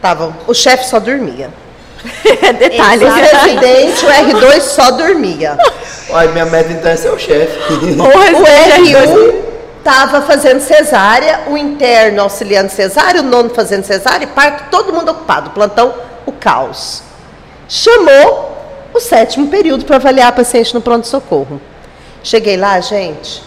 Tava, 0.00 0.36
o 0.46 0.54
chefe 0.54 0.86
só 0.86 1.00
dormia. 1.00 1.50
Detalhe. 2.58 3.04
O 3.04 3.10
residente, 3.10 4.04
o 4.04 4.08
R2 4.08 4.60
só 4.60 4.90
dormia. 4.92 5.56
Olha, 6.10 6.30
minha 6.30 6.46
meta 6.46 6.72
então 6.72 6.90
é 6.90 6.96
ser 6.96 7.10
o 7.10 7.18
chefe. 7.18 7.58
O 7.98 8.08
R1 8.08 9.48
estava 9.88 10.20
fazendo 10.20 10.60
cesárea, 10.60 11.44
o 11.46 11.56
interno 11.56 12.20
auxiliando 12.20 12.70
cesárea, 12.70 13.22
o 13.22 13.24
nono 13.24 13.48
fazendo 13.48 13.84
cesárea, 13.84 14.24
e 14.24 14.26
parto, 14.26 14.70
todo 14.70 14.92
mundo 14.92 15.10
ocupado. 15.10 15.50
Plantão, 15.50 15.94
o 16.26 16.32
caos. 16.32 17.02
Chamou 17.66 18.54
o 18.92 19.00
sétimo 19.00 19.48
período 19.48 19.86
para 19.86 19.96
avaliar 19.96 20.28
a 20.28 20.32
paciente 20.32 20.74
no 20.74 20.82
pronto-socorro. 20.82 21.58
Cheguei 22.22 22.58
lá, 22.58 22.78
gente, 22.80 23.42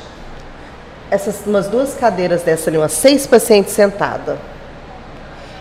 essas 1.11 1.45
umas 1.45 1.67
duas 1.67 1.93
cadeiras 1.93 2.41
dessa 2.41 2.71
ali, 2.71 2.77
umas 2.77 2.93
seis 2.93 3.27
pacientes 3.27 3.73
sentadas. 3.73 4.37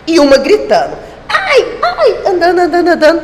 E 0.07 0.19
uma 0.19 0.37
gritando. 0.37 0.97
Ai, 1.29 1.77
ai, 1.83 2.21
andando, 2.25 2.59
andando, 2.59 2.87
andando. 2.87 3.21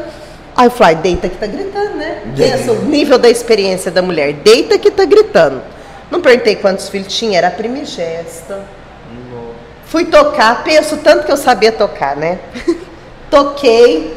Aí 0.56 0.68
eu 0.68 0.72
falei, 0.72 0.96
deita 0.96 1.28
que 1.28 1.38
tá 1.38 1.48
gritando, 1.48 1.96
né? 1.96 2.22
Pensa 2.36 2.72
o 2.72 2.84
nível 2.84 3.18
da 3.18 3.30
experiência 3.30 3.90
da 3.90 4.02
mulher. 4.02 4.34
Deita 4.34 4.78
que 4.78 4.92
tá 4.92 5.06
gritando. 5.06 5.62
Não 6.10 6.22
perguntei 6.22 6.56
quantos 6.56 6.88
filhos 6.90 7.14
tinha, 7.14 7.38
era 7.38 7.52
primigesta. 7.52 8.62
Fui 9.86 10.06
tocar, 10.06 10.64
penso 10.64 10.98
tanto 10.98 11.26
que 11.26 11.32
eu 11.32 11.38
sabia 11.38 11.72
tocar, 11.72 12.16
né? 12.16 12.40
Toquei. 13.30 14.16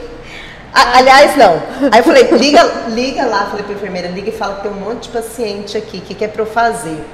A- 0.72 0.99
aliás, 0.99 1.36
não. 1.36 1.61
Aí 1.91 1.99
eu 2.01 2.05
falei, 2.05 2.24
liga, 2.32 2.62
liga 2.88 3.24
lá, 3.26 3.47
falei 3.47 3.64
pra 3.64 3.74
enfermeira, 3.74 4.09
liga 4.09 4.30
e 4.30 4.32
fala 4.32 4.57
que 4.57 4.62
tem 4.62 4.70
um 4.70 4.74
monte 4.74 5.05
de 5.05 5.09
paciente 5.11 5.76
aqui, 5.76 5.99
o 5.99 6.01
que, 6.01 6.14
que 6.14 6.24
é 6.24 6.28
pra 6.28 6.43
eu 6.43 6.47
fazer? 6.47 7.05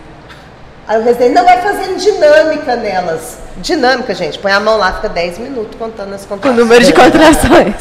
Aí 0.89 1.01
o 1.01 1.03
residente, 1.03 1.33
não, 1.35 1.45
vai 1.45 1.61
fazendo 1.63 1.97
dinâmica 1.99 2.77
nelas. 2.77 3.39
Dinâmica, 3.57 4.15
gente, 4.15 4.39
põe 4.39 4.53
a 4.53 4.61
mão 4.61 4.77
lá, 4.77 4.93
fica 4.95 5.09
10 5.09 5.39
minutos 5.39 5.77
contando 5.79 6.15
as 6.15 6.25
O 6.25 6.29
contrações. 6.29 6.59
número 6.61 6.85
de 6.85 6.93
contrações. 6.93 7.75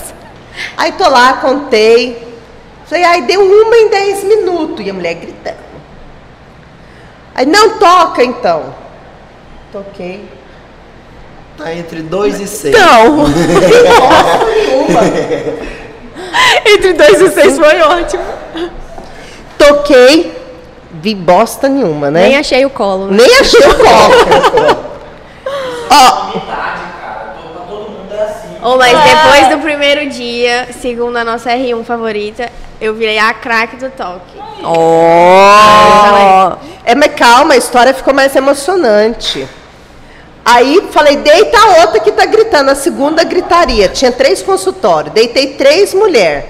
Aí 0.78 0.92
tô 0.94 1.08
lá, 1.10 1.34
contei. 1.34 2.34
Falei, 2.86 3.04
ai, 3.04 3.22
deu 3.24 3.42
uma 3.42 3.76
em 3.78 3.90
10 3.90 4.24
minutos. 4.24 4.86
E 4.86 4.90
a 4.90 4.94
mulher 4.94 5.14
gritando. 5.16 5.65
Aí, 7.36 7.46
não 7.46 7.78
toca 7.78 8.24
então. 8.24 8.74
Toquei. 9.72 10.28
Tá 11.58 11.74
entre 11.74 12.02
2 12.02 12.40
e 12.40 12.48
6. 12.48 12.76
Não, 12.76 13.26
entre 16.66 16.94
dois 16.94 17.22
e 17.22 17.30
seis 17.30 17.58
foi 17.58 17.82
ótimo. 17.82 18.24
Toquei, 19.58 20.38
vi 20.92 21.16
bosta 21.16 21.70
nenhuma, 21.70 22.12
né? 22.12 22.28
Nem 22.28 22.38
achei 22.38 22.66
o 22.66 22.70
colo. 22.70 23.08
né? 23.08 23.24
Nem 23.24 23.40
achei 23.40 23.62
o 23.62 23.76
copo. 23.76 24.78
Ó, 25.90 26.55
Oh, 28.68 28.78
mas 28.78 28.98
depois 28.98 29.50
do 29.50 29.60
primeiro 29.62 30.10
dia, 30.10 30.70
segundo 30.82 31.16
a 31.18 31.24
nossa 31.24 31.52
R1 31.52 31.84
favorita, 31.86 32.52
eu 32.82 32.96
virei 32.96 33.20
a 33.20 33.32
craque 33.32 33.76
do 33.76 33.92
toque. 33.92 34.40
Ó. 34.64 36.56
É, 36.84 36.96
mas 36.96 37.14
calma, 37.14 37.54
a 37.54 37.58
história 37.58 37.94
ficou 37.94 38.12
mais 38.12 38.36
emocionante. 38.36 39.48
Aí 40.44 40.88
falei, 40.90 41.18
deita 41.18 41.56
a 41.60 41.82
outra 41.82 42.00
que 42.00 42.12
tá 42.12 42.26
gritando, 42.26 42.72
a 42.72 42.76
segunda 42.76 43.24
gritaria. 43.24 43.88
Tinha 43.88 44.12
três 44.12 44.42
consultórios, 44.42 45.14
deitei 45.14 45.54
três 45.54 45.94
mulheres. 45.94 46.46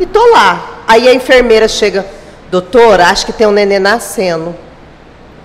E 0.00 0.06
tô 0.06 0.26
lá. 0.32 0.82
Aí 0.84 1.08
a 1.08 1.14
enfermeira 1.14 1.68
chega, 1.68 2.04
doutora, 2.50 3.06
acho 3.06 3.24
que 3.24 3.32
tem 3.32 3.46
um 3.46 3.52
neném 3.52 3.78
nascendo. 3.78 4.52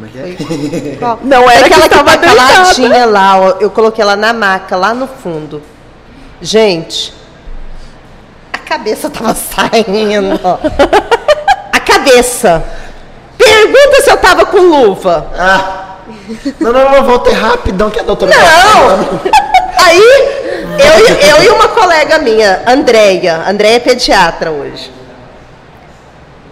É 0.01 0.05
é? 0.17 0.35
Não 1.21 1.47
era 1.47 1.67
Aquela 1.67 1.83
que 1.83 1.89
que 1.89 1.95
tava 1.95 2.17
deitada. 2.17 2.53
caladinha 2.53 3.05
lá, 3.05 3.39
ó, 3.39 3.49
eu 3.59 3.69
coloquei 3.69 4.01
ela 4.01 4.15
na 4.15 4.33
maca, 4.33 4.75
lá 4.75 4.95
no 4.95 5.07
fundo. 5.07 5.61
Gente, 6.41 7.13
a 8.51 8.57
cabeça 8.57 9.09
tava 9.09 9.33
saindo. 9.35 10.39
A 11.71 11.79
cabeça. 11.79 12.63
Pergunta 13.37 14.01
se 14.03 14.09
eu 14.11 14.17
tava 14.17 14.45
com 14.45 14.57
luva. 14.59 15.27
Ah. 15.37 15.77
Não, 16.59 16.71
não, 16.71 16.91
não, 16.91 17.03
voltei 17.03 17.33
rapidão 17.33 17.89
que 17.89 17.99
a 17.99 18.03
doutora 18.03 18.31
tá 18.31 18.37
Não! 18.39 19.19
Aí, 19.85 20.01
eu, 20.77 21.07
e- 21.07 21.29
eu 21.29 21.43
e 21.43 21.49
uma 21.49 21.67
colega 21.69 22.17
minha, 22.19 22.61
Andréia, 22.67 23.43
Andréia 23.47 23.75
é 23.75 23.79
pediatra 23.79 24.51
hoje. 24.51 24.91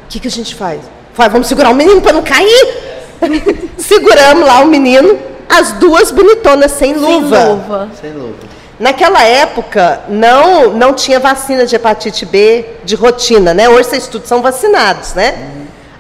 O 0.06 0.08
que, 0.10 0.20
que 0.20 0.28
a 0.28 0.32
gente 0.32 0.56
faz? 0.56 0.82
Falei, 1.14 1.32
vamos 1.32 1.48
segurar 1.48 1.70
o 1.70 1.76
menino 1.76 2.02
para 2.02 2.14
não 2.14 2.24
cair? 2.24 3.18
Seguramos 3.78 4.46
lá 4.48 4.62
o 4.62 4.66
menino, 4.68 5.20
as 5.48 5.74
duas 5.74 6.10
bonitonas 6.12 6.72
sem 6.72 6.94
Sem 6.94 7.02
luva. 7.02 7.44
luva. 7.46 7.90
Sem 8.00 8.12
luva. 8.14 8.36
Naquela 8.80 9.24
época, 9.24 10.04
não, 10.08 10.70
não 10.72 10.94
tinha 10.94 11.20
vacina 11.20 11.66
de 11.66 11.76
hepatite 11.76 12.26
B 12.26 12.66
de 12.86 12.96
rotina, 12.96 13.54
né? 13.54 13.68
Hoje 13.68 13.90
vocês 13.90 14.08
todos 14.08 14.28
são 14.28 14.42
vacinados, 14.42 15.14
né? 15.14 15.38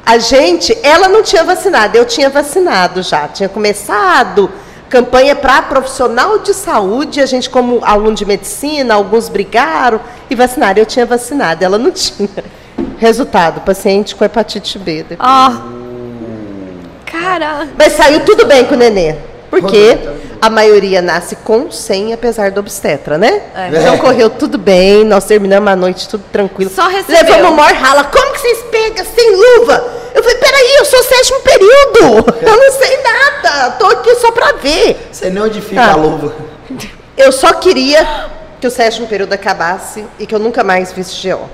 A 0.05 0.17
gente, 0.17 0.75
ela 0.81 1.09
não 1.09 1.21
tinha 1.21 1.43
vacinado, 1.43 1.97
eu 1.97 2.05
tinha 2.05 2.29
vacinado 2.29 3.03
já. 3.03 3.27
Tinha 3.27 3.49
começado 3.49 4.49
campanha 4.89 5.35
para 5.35 5.61
profissional 5.61 6.39
de 6.39 6.53
saúde, 6.53 7.21
a 7.21 7.25
gente 7.25 7.49
como 7.49 7.79
aluno 7.83 8.15
de 8.15 8.25
medicina, 8.25 8.95
alguns 8.95 9.29
brigaram 9.29 9.99
e 10.29 10.35
vacinaram. 10.35 10.79
Eu 10.79 10.85
tinha 10.85 11.05
vacinado, 11.05 11.63
ela 11.63 11.77
não 11.77 11.91
tinha. 11.93 12.29
Resultado, 12.97 13.61
paciente 13.61 14.15
com 14.15 14.25
hepatite 14.25 14.79
B. 14.79 15.05
Ó. 15.19 15.51
Cara, 17.05 17.67
Mas 17.77 17.93
saiu 17.93 18.25
tudo 18.25 18.45
bem 18.45 18.65
com 18.65 18.75
o 18.75 18.77
nenê. 18.77 19.15
Porque 19.49 19.97
a 20.41 20.49
maioria 20.49 21.01
nasce 21.01 21.35
com, 21.37 21.71
sem, 21.71 22.13
apesar 22.13 22.51
do 22.51 22.59
obstetra, 22.59 23.17
né? 23.17 23.41
É. 23.55 23.69
Então 23.79 23.97
correu 23.97 24.29
tudo 24.29 24.57
bem, 24.57 25.03
nós 25.03 25.25
terminamos 25.25 25.71
a 25.71 25.75
noite 25.75 26.07
tudo 26.07 26.23
tranquilo. 26.31 26.69
Só 26.69 26.87
recebeu. 26.87 27.21
Levamos 27.23 27.51
o 27.51 27.55
maior 27.55 27.73
rala. 27.73 28.03
Como 28.05 28.31
que 28.33 28.39
vocês 28.39 28.59
pegam 28.71 29.03
sem 29.05 29.31
luva? 29.35 29.83
Eu 30.13 30.21
falei, 30.23 30.37
peraí, 30.37 30.75
eu 30.77 30.85
sou 30.85 31.01
sétimo 31.03 31.39
período. 31.41 32.33
Eu 32.41 32.57
não 32.57 32.71
sei 32.73 32.97
nada. 33.01 33.71
Tô 33.71 33.85
aqui 33.87 34.15
só 34.15 34.31
pra 34.31 34.53
ver. 34.53 35.09
Sei 35.11 35.29
nem 35.29 35.41
onde 35.43 35.61
fica 35.61 35.81
Ah. 35.81 35.91
a 35.93 35.95
luva. 35.95 36.33
Eu 37.17 37.31
só 37.31 37.53
queria 37.53 38.27
que 38.61 38.67
o 38.67 38.71
sétimo 38.71 39.07
período 39.07 39.33
acabasse 39.33 40.05
e 40.19 40.25
que 40.25 40.33
eu 40.35 40.39
nunca 40.39 40.63
mais 40.63 40.91
visse 40.91 41.27
GO. 41.29 41.49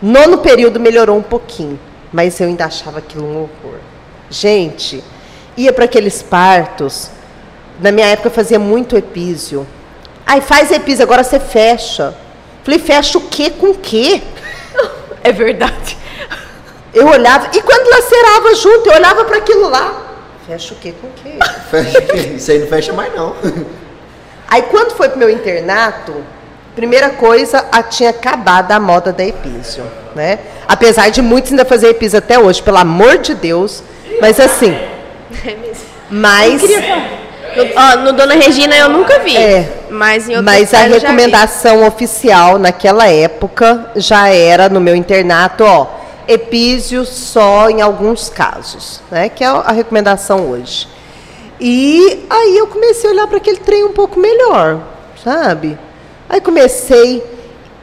Nono 0.00 0.38
período 0.38 0.78
melhorou 0.78 1.16
um 1.16 1.22
pouquinho, 1.22 1.78
mas 2.12 2.38
eu 2.40 2.46
ainda 2.46 2.66
achava 2.66 2.98
aquilo 2.98 3.24
um 3.24 3.36
horror. 3.38 3.78
Gente, 4.30 5.02
ia 5.56 5.72
para 5.72 5.84
aqueles 5.84 6.22
partos. 6.22 7.10
Na 7.80 7.90
minha 7.90 8.06
época 8.06 8.28
eu 8.28 8.32
fazia 8.32 8.58
muito 8.58 8.96
epísio. 8.96 9.66
Ai, 10.26 10.40
faz 10.40 10.70
epísio, 10.70 11.02
agora 11.02 11.22
você 11.22 11.38
fecha. 11.38 12.14
Falei, 12.64 12.78
fecha 12.78 13.18
o 13.18 13.22
quê 13.22 13.50
com 13.50 13.68
o 13.68 13.74
quê? 13.74 14.22
é 15.22 15.32
verdade. 15.32 15.96
Eu 16.92 17.06
olhava, 17.08 17.50
e 17.52 17.60
quando 17.62 17.88
lacerava 17.88 18.54
junto, 18.54 18.88
eu 18.88 18.94
olhava 18.94 19.24
para 19.24 19.38
aquilo 19.38 19.68
lá. 19.68 20.02
Fecha 20.46 20.74
o 20.74 20.76
quê 20.76 20.94
com 21.00 21.06
o 21.08 21.10
quê? 21.22 21.38
Fecha, 21.70 22.16
isso 22.16 22.50
aí 22.50 22.58
não 22.60 22.66
fecha 22.68 22.92
mais 22.92 23.14
não. 23.14 23.36
Aí 24.48 24.62
quando 24.62 24.96
foi 24.96 25.08
pro 25.08 25.18
meu 25.18 25.28
internato, 25.28 26.14
primeira 26.74 27.10
coisa, 27.10 27.66
a, 27.72 27.82
tinha 27.82 28.10
acabado 28.10 28.70
a 28.70 28.78
moda 28.78 29.12
da 29.12 29.24
epísio, 29.24 29.84
né? 30.14 30.38
Apesar 30.68 31.10
de 31.10 31.20
muitos 31.20 31.50
ainda 31.50 31.64
fazer 31.64 31.88
epísio 31.88 32.18
até 32.18 32.38
hoje, 32.38 32.62
pelo 32.62 32.78
amor 32.78 33.18
de 33.18 33.34
Deus. 33.34 33.82
Mas 34.20 34.38
assim. 34.38 34.76
Mas, 36.10 36.62
No, 37.56 37.64
ó, 37.74 37.96
no 37.96 38.12
Dona 38.12 38.34
Regina 38.34 38.76
eu 38.76 38.88
nunca 38.88 39.18
vi. 39.20 39.36
É. 39.36 39.72
Mas 39.88 40.26
mas 40.44 40.74
a 40.74 40.82
recomendação 40.82 41.86
oficial 41.86 42.58
naquela 42.58 43.08
época 43.08 43.92
já 43.96 44.28
era 44.28 44.68
no 44.68 44.80
meu 44.80 44.94
internato, 44.94 45.64
ó, 45.64 45.86
epísio 46.28 47.04
só 47.04 47.70
em 47.70 47.80
alguns 47.80 48.28
casos, 48.28 49.00
né? 49.10 49.28
Que 49.28 49.42
é 49.42 49.46
a 49.46 49.72
recomendação 49.72 50.50
hoje. 50.50 50.88
E 51.58 52.26
aí 52.28 52.58
eu 52.58 52.66
comecei 52.66 53.08
a 53.08 53.12
olhar 53.12 53.26
para 53.26 53.38
aquele 53.38 53.58
trem 53.58 53.84
um 53.84 53.92
pouco 53.92 54.20
melhor, 54.20 54.80
sabe? 55.24 55.78
Aí 56.28 56.40
comecei, 56.40 57.22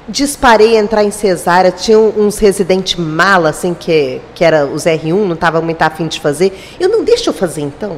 disparei 0.07 0.77
a 0.77 0.79
entrar 0.79 1.03
em 1.03 1.11
cesárea, 1.11 1.71
tinha 1.71 1.97
uns 1.97 2.37
residentes 2.37 2.95
mala, 2.95 3.49
assim, 3.49 3.73
que, 3.73 4.21
que 4.35 4.43
era 4.43 4.65
os 4.65 4.83
R1, 4.83 5.25
não 5.25 5.33
estava 5.33 5.61
muito 5.61 5.81
afim 5.81 6.07
de 6.07 6.19
fazer. 6.19 6.75
Eu 6.79 6.89
não 6.89 7.03
deixa 7.03 7.29
eu 7.29 7.33
fazer 7.33 7.61
então. 7.61 7.97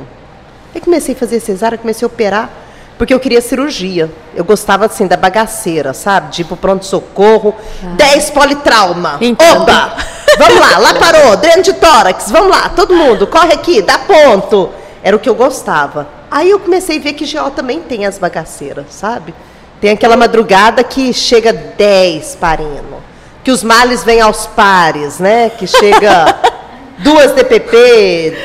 Aí 0.74 0.82
comecei 0.82 1.16
a 1.16 1.18
fazer 1.18 1.40
cesárea, 1.40 1.78
comecei 1.78 2.06
a 2.06 2.08
operar, 2.08 2.50
porque 2.98 3.14
eu 3.14 3.20
queria 3.20 3.42
cirurgia. 3.42 4.12
Eu 4.36 4.44
gostava, 4.44 4.86
assim, 4.86 5.08
da 5.08 5.18
bagaceira, 5.18 5.94
sabe? 5.94 6.32
De 6.32 6.42
ir 6.42 6.46
pro 6.46 6.58
pronto-socorro, 6.58 7.56
10 7.98 8.30
politrauma. 8.32 9.18
Entendo. 9.22 9.62
Oba! 9.62 9.96
Vamos 10.38 10.60
lá, 10.60 10.78
lá 10.80 10.94
parou, 10.96 11.38
dreno 11.38 11.64
de 11.64 11.72
tórax, 11.74 12.30
vamos 12.30 12.50
lá, 12.50 12.68
todo 12.68 12.94
mundo, 12.94 13.26
corre 13.26 13.54
aqui, 13.54 13.82
dá 13.82 13.98
ponto. 13.98 14.70
Era 15.02 15.16
o 15.16 15.20
que 15.20 15.30
eu 15.30 15.36
gostava. 15.36 16.10
Aí 16.30 16.50
eu 16.50 16.60
comecei 16.60 16.98
a 16.98 17.02
ver 17.02 17.14
que 17.14 17.26
GO 17.26 17.52
também 17.52 17.80
tem 17.80 18.06
as 18.06 18.18
bagaceiras, 18.18 18.88
sabe? 18.90 19.34
Tem 19.82 19.92
aquela 19.92 20.18
madrugada 20.18 20.84
que 20.84 21.14
chega 21.14 21.54
10 21.54 22.36
parindo. 22.36 22.96
Que 23.44 23.52
os 23.52 23.64
males 23.64 24.04
vêm 24.04 24.22
aos 24.22 24.48
pares, 24.48 25.20
né? 25.20 25.52
Que 25.58 25.68
chega 25.68 26.36
duas 27.00 27.32
DPP. 27.34 28.36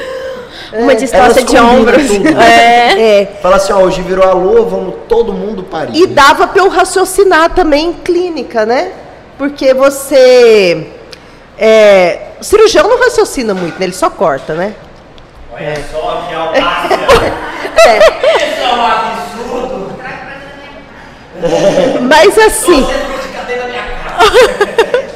Uma 0.73 0.95
distância 0.95 1.41
Elas 1.41 1.51
de 1.51 1.59
ombros. 1.59 2.07
tudo. 2.07 2.41
É. 2.41 3.21
É, 3.23 3.27
Fala 3.43 3.57
assim, 3.57 3.73
ó, 3.73 3.79
hoje 3.79 4.03
virou 4.03 4.25
a 4.29 4.33
lua, 4.33 4.63
vamos 4.63 4.95
todo 5.09 5.33
mundo 5.33 5.63
parir. 5.65 5.97
E 5.97 6.07
dava 6.07 6.47
para 6.47 6.63
eu 6.63 6.69
raciocinar 6.69 7.51
também 7.51 7.89
em 7.89 7.93
clínica, 7.93 8.65
né? 8.67 8.93
Porque 9.39 9.73
você. 9.75 10.87
É, 11.59 12.19
o 12.41 12.45
cirurgião 12.45 12.89
não 12.89 12.99
raciocina 12.99 13.53
muito, 13.55 13.79
né? 13.79 13.87
ele 13.87 13.93
só 13.93 14.09
corta, 14.11 14.55
né? 14.55 14.75
Olha 15.53 15.75
só 15.91 16.25
que 16.29 16.35
audácia! 16.37 16.99
É. 17.87 17.99
Isso 17.99 18.63
é 18.63 18.75
um 18.75 18.87
absurdo! 18.87 19.70
Mas 22.03 22.39
assim. 22.39 22.85
Casa! 22.85 23.11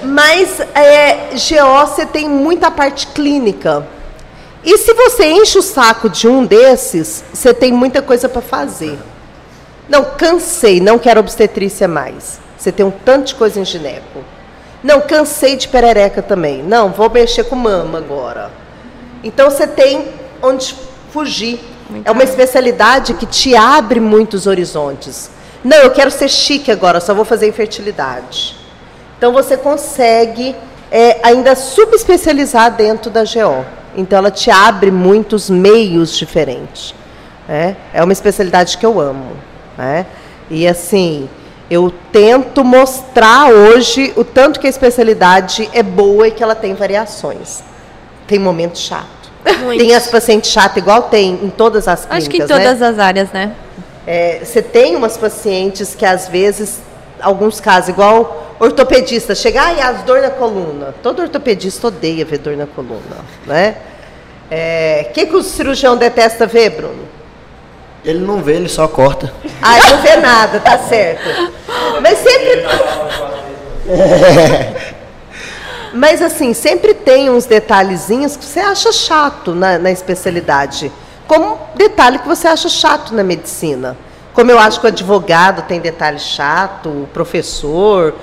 Mas 0.03 0.61
é, 0.75 1.31
GO 1.33 1.87
você 1.87 2.07
tem 2.07 2.29
muita 2.29 2.71
parte 2.71 3.09
clínica. 3.09 3.87
E 4.65 4.79
se 4.79 4.95
você 4.95 5.27
enche 5.27 5.59
o 5.59 5.63
saco 5.63 6.09
de 6.09 6.27
um 6.27 6.45
desses, 6.47 7.25
você 7.33 7.53
tem 7.53 7.73
muita 7.73 8.01
coisa 8.01 8.29
para 8.29 8.41
fazer. 8.41 8.99
Não, 9.89 10.05
cansei, 10.05 10.81
não 10.81 10.99
quero 10.99 11.21
obstetrícia 11.21 11.87
mais. 11.87 12.41
Você 12.57 12.73
tem 12.73 12.87
um 12.87 12.91
tanto 12.91 13.27
de 13.27 13.35
coisa 13.35 13.61
em 13.61 13.65
gineco. 13.65 14.25
Não, 14.83 15.01
cansei 15.01 15.57
de 15.57 15.69
perereca 15.69 16.23
também. 16.23 16.63
Não, 16.63 16.91
vou 16.91 17.11
mexer 17.11 17.45
com 17.45 17.57
mama 17.57 17.99
agora. 17.99 18.51
Então 19.23 19.51
você 19.51 19.67
tem 19.67 20.09
onde 20.43 20.75
fugir. 21.13 21.61
Muito 21.91 22.07
é 22.07 22.11
uma 22.11 22.25
especialidade 22.25 23.15
que 23.15 23.27
te 23.27 23.55
abre 23.55 24.01
muitos 24.01 24.47
horizontes. 24.47 25.31
Não, 25.65 25.79
eu 25.79 25.91
quero 25.91 26.11
ser 26.11 26.29
chique 26.29 26.71
agora, 26.71 27.01
só 27.01 27.15
vou 27.15 27.25
fazer 27.25 27.49
infertilidade. 27.49 28.55
Então 29.17 29.33
você 29.33 29.57
consegue 29.57 30.55
é, 30.91 31.19
ainda 31.23 31.57
subespecializar 31.57 32.73
dentro 32.73 33.11
da 33.11 33.23
GO. 33.25 33.65
Então 33.97 34.19
ela 34.19 34.31
te 34.31 34.51
abre 34.51 34.91
muitos 34.91 35.49
meios 35.49 36.17
diferentes. 36.17 36.95
né? 37.49 37.77
É 37.93 38.03
uma 38.05 38.13
especialidade 38.13 38.77
que 38.77 38.85
eu 38.85 39.01
amo. 39.01 39.37
né? 39.79 40.05
E 40.51 40.69
assim, 40.69 41.29
eu 41.71 41.93
tento 42.13 42.63
mostrar 42.63 43.49
hoje 43.49 44.13
o 44.17 44.25
tanto 44.25 44.61
que 44.61 44.67
a 44.67 44.71
especialidade 44.71 45.71
é 45.73 45.83
boa 45.83 46.29
e 46.29 46.31
que 46.31 46.43
ela 46.43 46.55
tem 46.55 46.75
variações. 46.75 47.63
Tem 48.27 48.39
momento 48.39 48.79
chato. 48.79 49.07
Muitos. 49.61 49.87
Tem 49.87 49.95
as 49.95 50.07
pacientes 50.09 50.51
chatas, 50.51 50.77
igual 50.79 51.03
tem 51.05 51.41
em 51.43 51.51
todas 51.51 51.87
as 51.89 52.05
clínicas, 52.05 52.19
Acho 52.25 52.31
que 52.31 52.37
em 52.39 52.41
né? 52.41 52.47
todas 52.47 52.83
as 52.83 52.99
áreas, 52.99 53.31
né? 53.33 53.53
É, 54.07 54.41
você 54.45 54.61
tem 54.61 54.97
umas 54.97 55.17
pacientes 55.17 55.95
que 55.95 56.05
às 56.05 56.29
vezes, 56.29 56.81
alguns 57.21 57.61
casos, 57.61 57.89
igual 57.89 58.57
ortopedista, 58.61 59.35
chega, 59.35 59.63
ai, 59.63 59.81
as 59.81 60.03
dor 60.03 60.21
na 60.21 60.31
coluna. 60.31 60.95
Todo 61.03 61.23
ortopedista 61.23 61.89
odeia 61.89 62.25
ver 62.25 62.39
dor 62.39 62.57
na 62.57 62.67
coluna, 62.67 63.17
né? 63.47 63.77
O 65.09 65.13
que, 65.13 65.27
que 65.27 65.35
o 65.35 65.43
cirurgião 65.43 65.97
detesta 65.97 66.47
ver, 66.47 66.71
Bruno? 66.71 67.09
Ele 68.05 68.19
não 68.19 68.43
vê, 68.43 68.57
ele 68.57 68.69
só 68.69 68.87
corta. 68.87 69.33
Ah, 69.63 69.79
não 69.91 70.03
vê 70.03 70.17
nada, 70.17 70.61
tá 70.61 70.79
certo. 70.79 71.53
Mas 72.03 72.19
sempre. 72.19 72.65
Mas 75.95 76.21
assim, 76.21 76.53
sempre 76.53 76.93
tem 76.93 77.31
uns 77.31 77.47
detalhezinhos 77.47 78.37
que 78.37 78.45
você 78.45 78.61
acha 78.61 78.93
chato 78.93 79.55
na, 79.55 79.79
na 79.79 79.91
especialidade. 79.91 80.93
Como 81.27 81.59
detalhe 81.75 82.19
que 82.19 82.29
você 82.29 82.47
acha 82.49 82.69
chato 82.69 83.15
na 83.15 83.25
medicina. 83.25 83.97
Como 84.33 84.51
eu 84.51 84.59
acho 84.59 84.81
que 84.81 84.87
o 84.87 84.89
advogado 84.89 85.63
tem 85.63 85.81
detalhe 85.81 86.19
chato, 86.19 86.89
o 86.89 87.09
professor. 87.13 88.15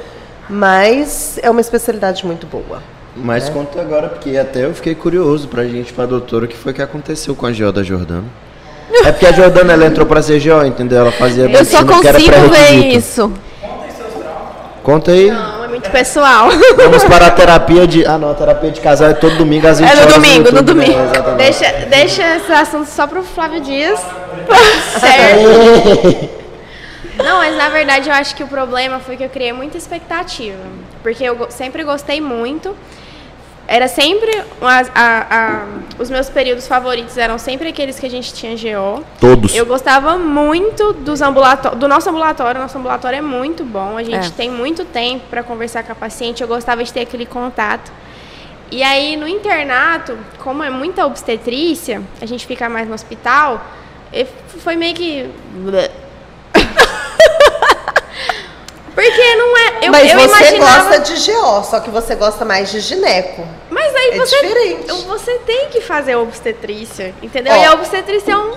Mas 0.50 1.40
é 1.42 1.50
uma 1.50 1.62
especialidade 1.62 2.26
muito 2.26 2.46
boa. 2.46 2.82
Mas 3.16 3.50
conta 3.50 3.80
agora, 3.80 4.10
porque 4.10 4.38
até 4.38 4.66
eu 4.66 4.74
fiquei 4.74 4.96
curioso 4.96 5.48
pra 5.48 5.66
gente, 5.66 5.92
pra 5.92 6.06
doutora, 6.06 6.46
o 6.46 6.48
que 6.48 6.56
foi 6.56 6.74
que 6.74 6.82
aconteceu 6.82 7.36
com 7.36 7.46
a 7.46 7.52
GO 7.52 7.72
da 7.72 7.84
Jordana. 7.84 8.26
É 9.06 9.12
porque 9.12 9.26
a 9.26 9.32
Jordana, 9.32 9.72
ela 9.72 9.86
entrou 9.86 10.06
pra 10.06 10.22
ser 10.22 10.42
GO, 10.42 10.66
entendeu? 10.66 11.00
Ela 11.00 11.14
fazia 11.14 11.46
Eu 11.46 11.64
só 11.64 11.82
medicina, 11.82 12.02
que 12.02 12.08
era 12.08 12.20
consigo 12.20 12.50
ver 12.50 12.88
isso. 12.88 13.32
Conta 14.84 15.12
aí. 15.12 15.32
Não, 15.32 15.61
muito 15.72 15.90
pessoal. 15.90 16.50
Vamos 16.76 17.04
para 17.06 17.28
a 17.28 17.32
terapia 17.32 17.88
de... 17.88 18.06
Ah, 18.06 18.18
não, 18.18 18.32
a 18.32 18.34
terapia 18.34 18.70
de 18.70 18.82
casal 18.82 19.10
é 19.10 19.14
todo 19.14 19.38
domingo 19.38 19.66
às 19.66 19.80
20 19.80 19.90
É 19.90 19.96
no 19.96 20.02
horas 20.02 20.14
domingo, 20.14 20.52
no 20.52 20.58
YouTube, 20.58 20.80
né? 20.80 20.86
domingo. 20.86 21.38
Deixa, 21.38 21.72
deixa 21.90 22.36
esse 22.36 22.52
assunto 22.52 22.88
só 22.88 23.08
pro 23.08 23.24
Flávio 23.24 23.62
Dias. 23.62 24.00
certo. 25.00 26.42
Não, 27.24 27.38
mas 27.38 27.56
na 27.56 27.70
verdade 27.70 28.10
eu 28.10 28.16
acho 28.16 28.36
que 28.36 28.44
o 28.44 28.48
problema 28.48 29.00
foi 29.00 29.16
que 29.16 29.24
eu 29.24 29.30
criei 29.30 29.54
muita 29.54 29.78
expectativa. 29.78 30.60
Porque 31.02 31.24
eu 31.24 31.48
sempre 31.50 31.84
gostei 31.84 32.20
muito. 32.20 32.76
Era 33.74 33.88
sempre. 33.88 34.30
as- 34.62 34.92
a- 34.94 35.26
a- 35.30 35.66
os 35.98 36.10
meus 36.10 36.30
períodos 36.30 36.68
favoritos 36.68 37.18
eram 37.18 37.38
sempre 37.38 37.70
aqueles 37.70 37.98
que 37.98 38.06
a 38.06 38.10
gente 38.10 38.34
tinha 38.34 38.54
GO. 38.54 39.02
Todos. 39.18 39.56
Eu 39.56 39.66
gostava 39.66 40.18
muito 40.18 40.92
dos 40.92 41.22
ambulatórios, 41.22 41.80
do 41.80 41.88
nosso 41.88 42.10
ambulatório. 42.10 42.60
Nosso 42.60 42.78
ambulatório 42.78 43.18
é 43.20 43.22
muito 43.22 43.64
bom. 43.64 43.96
A 43.98 44.04
gente 44.04 44.28
É. 44.28 44.32
tem 44.32 44.50
muito 44.50 44.84
tempo 44.84 45.24
para 45.30 45.42
conversar 45.42 45.84
com 45.84 45.94
a 45.94 45.96
paciente. 45.96 46.42
Eu 46.42 46.50
gostava 46.50 46.84
de 46.84 46.92
ter 46.92 47.00
aquele 47.02 47.26
contato. 47.26 47.90
E 48.70 48.84
aí 48.84 49.16
no 49.16 49.26
internato, 49.28 50.18
como 50.44 50.62
é 50.64 50.70
muita 50.70 51.06
obstetrícia, 51.06 52.02
a 52.22 52.26
gente 52.26 52.46
fica 52.46 52.68
mais 52.68 52.88
no 52.90 52.94
hospital. 52.94 53.62
e 54.12 54.26
Foi 54.60 54.76
meio 54.76 54.94
que 54.94 55.30
Porque 58.94 59.36
não 59.36 59.58
é. 59.58 59.88
Eu, 59.88 59.92
Mas 59.92 60.12
eu 60.12 60.20
você 60.20 60.26
imaginava. 60.56 60.90
gosta 60.90 61.00
de 61.00 61.32
GO, 61.32 61.64
só 61.64 61.80
que 61.80 61.90
você 61.90 62.16
gosta 62.16 62.44
mais 62.44 62.70
de 62.72 62.82
gineco. 62.82 63.48
Mas 63.82 63.96
aí 63.96 64.10
É 64.12 64.18
você. 64.18 64.36
diferente. 64.42 64.92
Você 65.08 65.40
tem 65.40 65.70
que 65.70 65.82
fazer 65.82 66.16
obstetrícia, 66.16 67.14
entendeu? 67.22 67.54
Ó. 67.54 67.62
E 67.62 67.66
a 67.66 67.74
obstetrícia 67.74 68.34
é 68.34 68.38
um. 68.38 68.54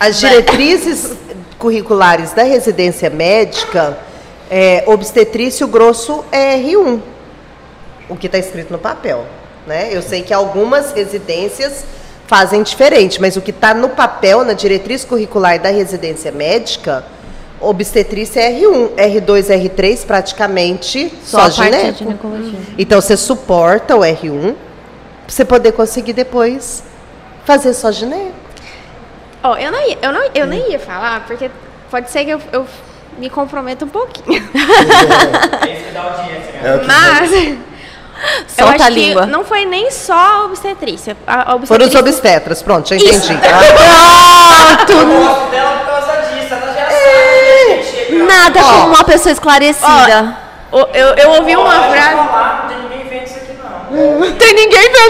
As 0.00 0.18
diretrizes 0.18 1.12
curriculares 1.58 2.32
da 2.32 2.42
residência 2.42 3.08
médica, 3.08 3.98
é, 4.50 4.82
obstetrício 4.86 5.66
grosso 5.66 6.24
é 6.30 6.56
R1, 6.58 7.00
o 8.08 8.16
que 8.16 8.26
está 8.26 8.38
escrito 8.38 8.70
no 8.72 8.78
papel. 8.78 9.24
Né? 9.66 9.88
Eu 9.90 10.02
sei 10.02 10.22
que 10.22 10.34
algumas 10.34 10.92
residências 10.92 11.84
fazem 12.26 12.62
diferente, 12.62 13.20
mas 13.20 13.36
o 13.36 13.40
que 13.40 13.50
está 13.52 13.72
no 13.72 13.88
papel, 13.90 14.44
na 14.44 14.52
diretriz 14.52 15.04
curricular 15.04 15.60
da 15.60 15.70
residência 15.70 16.30
médica, 16.32 17.04
obstetrícia 17.60 18.40
é 18.40 18.52
R1, 18.52 18.90
R2, 18.96 19.46
R3 19.48 20.06
praticamente 20.06 21.12
só, 21.24 21.48
Só, 21.50 21.62
a 21.62 21.64
parte 21.64 21.70
de 21.70 21.78
gineco. 21.80 21.98
ginecologia. 21.98 22.58
Então 22.78 23.00
você 23.00 23.16
suporta 23.16 23.96
o 23.96 24.00
R1 24.00 24.54
para 24.54 24.54
você 25.28 25.44
poder 25.44 25.72
conseguir 25.72 26.12
depois 26.12 26.84
fazer 27.44 27.72
só 27.74 27.90
gineco. 27.90 28.32
Ó, 29.42 29.56
eu, 29.56 29.70
não 29.72 29.88
ia, 29.88 29.98
eu, 30.02 30.12
não, 30.12 30.22
eu 30.34 30.46
nem 30.46 30.70
ia 30.70 30.78
falar, 30.78 31.24
porque 31.26 31.50
pode 31.90 32.10
ser 32.10 32.24
que 32.24 32.30
eu, 32.30 32.40
eu 32.52 32.66
me 33.18 33.30
comprometa 33.30 33.84
um 33.84 33.88
pouquinho. 33.88 34.36
Esse 34.42 35.84
que 35.84 35.92
dá 35.92 36.02
audiência, 36.02 36.52
né? 36.52 36.60
É 36.62 36.84
Mas. 36.86 37.32
eu 37.32 37.56
Solta 38.48 38.74
acho 38.74 38.84
a 38.84 38.90
que 38.90 39.14
não 39.26 39.44
foi 39.44 39.64
nem 39.66 39.90
só 39.90 40.14
a 40.14 40.44
obstetrícia. 40.46 41.16
A, 41.26 41.54
a 41.54 41.58
Foram 41.66 41.86
os 41.86 41.94
obstetrícia 41.94 42.00
obstetras, 42.00 42.62
pronto, 42.62 42.88
já 42.88 42.96
entendi. 42.96 43.32
Eu 44.86 45.06
gosto 45.06 45.75
Nada 48.26 48.60
Ó. 48.60 48.62
como 48.62 48.86
uma 48.94 49.04
pessoa 49.04 49.32
esclarecida. 49.32 50.36
Eu, 50.72 51.14
eu 51.14 51.30
ouvi 51.30 51.56
uma 51.56 51.82
frase. 51.84 52.16
falar, 52.16 52.60
não 52.62 52.68
tem 52.68 52.78
ninguém 52.82 53.08
vendo 53.08 53.24
isso 53.24 53.36
aqui 53.36 53.52
não. 53.62 54.20
Não 54.20 54.32
tem 54.32 54.54
ninguém 54.54 54.82
vendo 54.92 55.06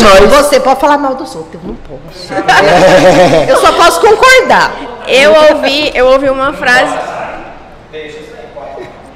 pode, 0.00 0.02
nós. 0.02 0.44
você 0.44 0.60
pode 0.60 0.80
falar 0.80 0.98
mal 0.98 1.14
dos 1.14 1.34
outros, 1.34 1.54
eu 1.54 1.60
não 1.68 1.74
posso. 1.76 2.32
Eu 3.48 3.56
só 3.58 3.72
posso 3.72 4.00
concordar. 4.00 4.72
Eu 5.06 5.32
ouvi, 5.54 5.92
eu 5.94 6.06
ouvi 6.06 6.30
uma 6.30 6.52
frase. 6.54 6.96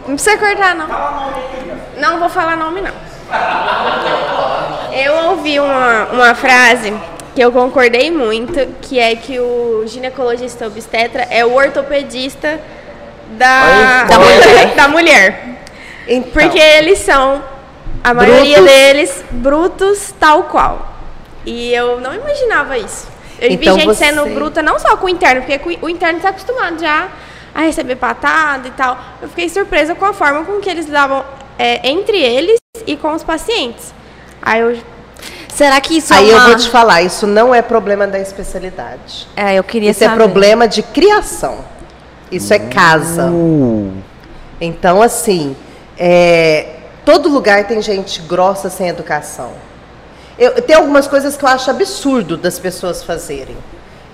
Não 0.06 0.14
precisa 0.14 0.36
cortar, 0.38 0.74
não. 0.74 0.86
Não 1.98 2.18
vou 2.18 2.28
falar 2.28 2.56
nome, 2.56 2.80
não. 2.80 2.92
Eu 4.92 5.30
ouvi 5.30 5.58
uma, 5.58 6.04
uma 6.12 6.34
frase 6.34 6.94
que 7.34 7.40
eu 7.40 7.52
concordei 7.52 8.10
muito, 8.10 8.66
que 8.82 8.98
é 8.98 9.14
que 9.16 9.38
o 9.38 9.84
ginecologista 9.86 10.66
obstetra 10.66 11.26
é 11.30 11.44
o 11.44 11.54
ortopedista 11.54 12.60
da, 13.30 14.04
da, 14.04 14.14
é? 14.14 14.18
mulher, 14.18 14.74
da 14.74 14.88
mulher. 14.88 15.44
Então, 16.06 16.30
Porque 16.32 16.58
eles 16.58 16.98
são, 17.00 17.42
a 18.02 18.14
maioria 18.14 18.56
Brutos. 18.56 18.72
deles, 18.74 19.24
brutos 19.30 20.14
tal 20.18 20.44
qual. 20.44 20.94
E 21.44 21.72
eu 21.72 22.00
não 22.00 22.14
imaginava 22.14 22.78
isso. 22.78 23.06
Eu 23.40 23.50
Então 23.52 23.74
vi 23.74 23.80
gente 23.82 23.94
você- 23.94 24.06
sendo 24.06 24.26
bruta 24.34 24.62
não 24.62 24.78
só 24.78 24.96
com 24.96 25.06
o 25.06 25.08
interno, 25.08 25.42
porque 25.42 25.78
o 25.82 25.88
interno 25.88 26.16
está 26.18 26.30
acostumado 26.30 26.80
já 26.80 27.08
a 27.54 27.60
receber 27.62 27.96
patada 27.96 28.68
e 28.68 28.70
tal. 28.72 28.98
Eu 29.22 29.28
fiquei 29.28 29.48
surpresa 29.48 29.94
com 29.94 30.04
a 30.04 30.12
forma 30.12 30.44
com 30.44 30.60
que 30.60 30.68
eles 30.68 30.86
lidavam 30.86 31.24
é, 31.58 31.88
entre 31.88 32.18
eles 32.18 32.58
e 32.86 32.96
com 32.96 33.12
os 33.12 33.22
pacientes. 33.22 33.92
Aí 34.42 34.60
eu. 34.60 34.76
Será 35.54 35.80
que 35.80 35.96
isso 35.96 36.14
aí 36.14 36.30
é 36.30 36.32
eu 36.32 36.36
uma... 36.38 36.46
vou 36.46 36.56
te 36.56 36.70
falar, 36.70 37.02
isso 37.02 37.26
não 37.26 37.52
é 37.54 37.60
problema 37.60 38.06
da 38.06 38.18
especialidade. 38.18 39.26
É, 39.36 39.54
eu 39.56 39.64
queria 39.64 39.90
Isso 39.90 40.04
é 40.04 40.06
saber. 40.06 40.16
problema 40.22 40.68
de 40.68 40.82
criação. 40.82 41.64
Isso 42.30 42.52
é 42.52 42.58
casa. 42.58 43.30
Então, 44.60 45.00
assim, 45.00 45.56
é, 45.96 46.76
todo 47.04 47.28
lugar 47.28 47.66
tem 47.66 47.80
gente 47.80 48.20
grossa 48.22 48.68
sem 48.68 48.88
educação. 48.88 49.52
Eu, 50.38 50.62
tem 50.62 50.76
algumas 50.76 51.08
coisas 51.08 51.36
que 51.36 51.44
eu 51.44 51.48
acho 51.48 51.70
absurdo 51.70 52.36
das 52.36 52.58
pessoas 52.58 53.02
fazerem. 53.02 53.56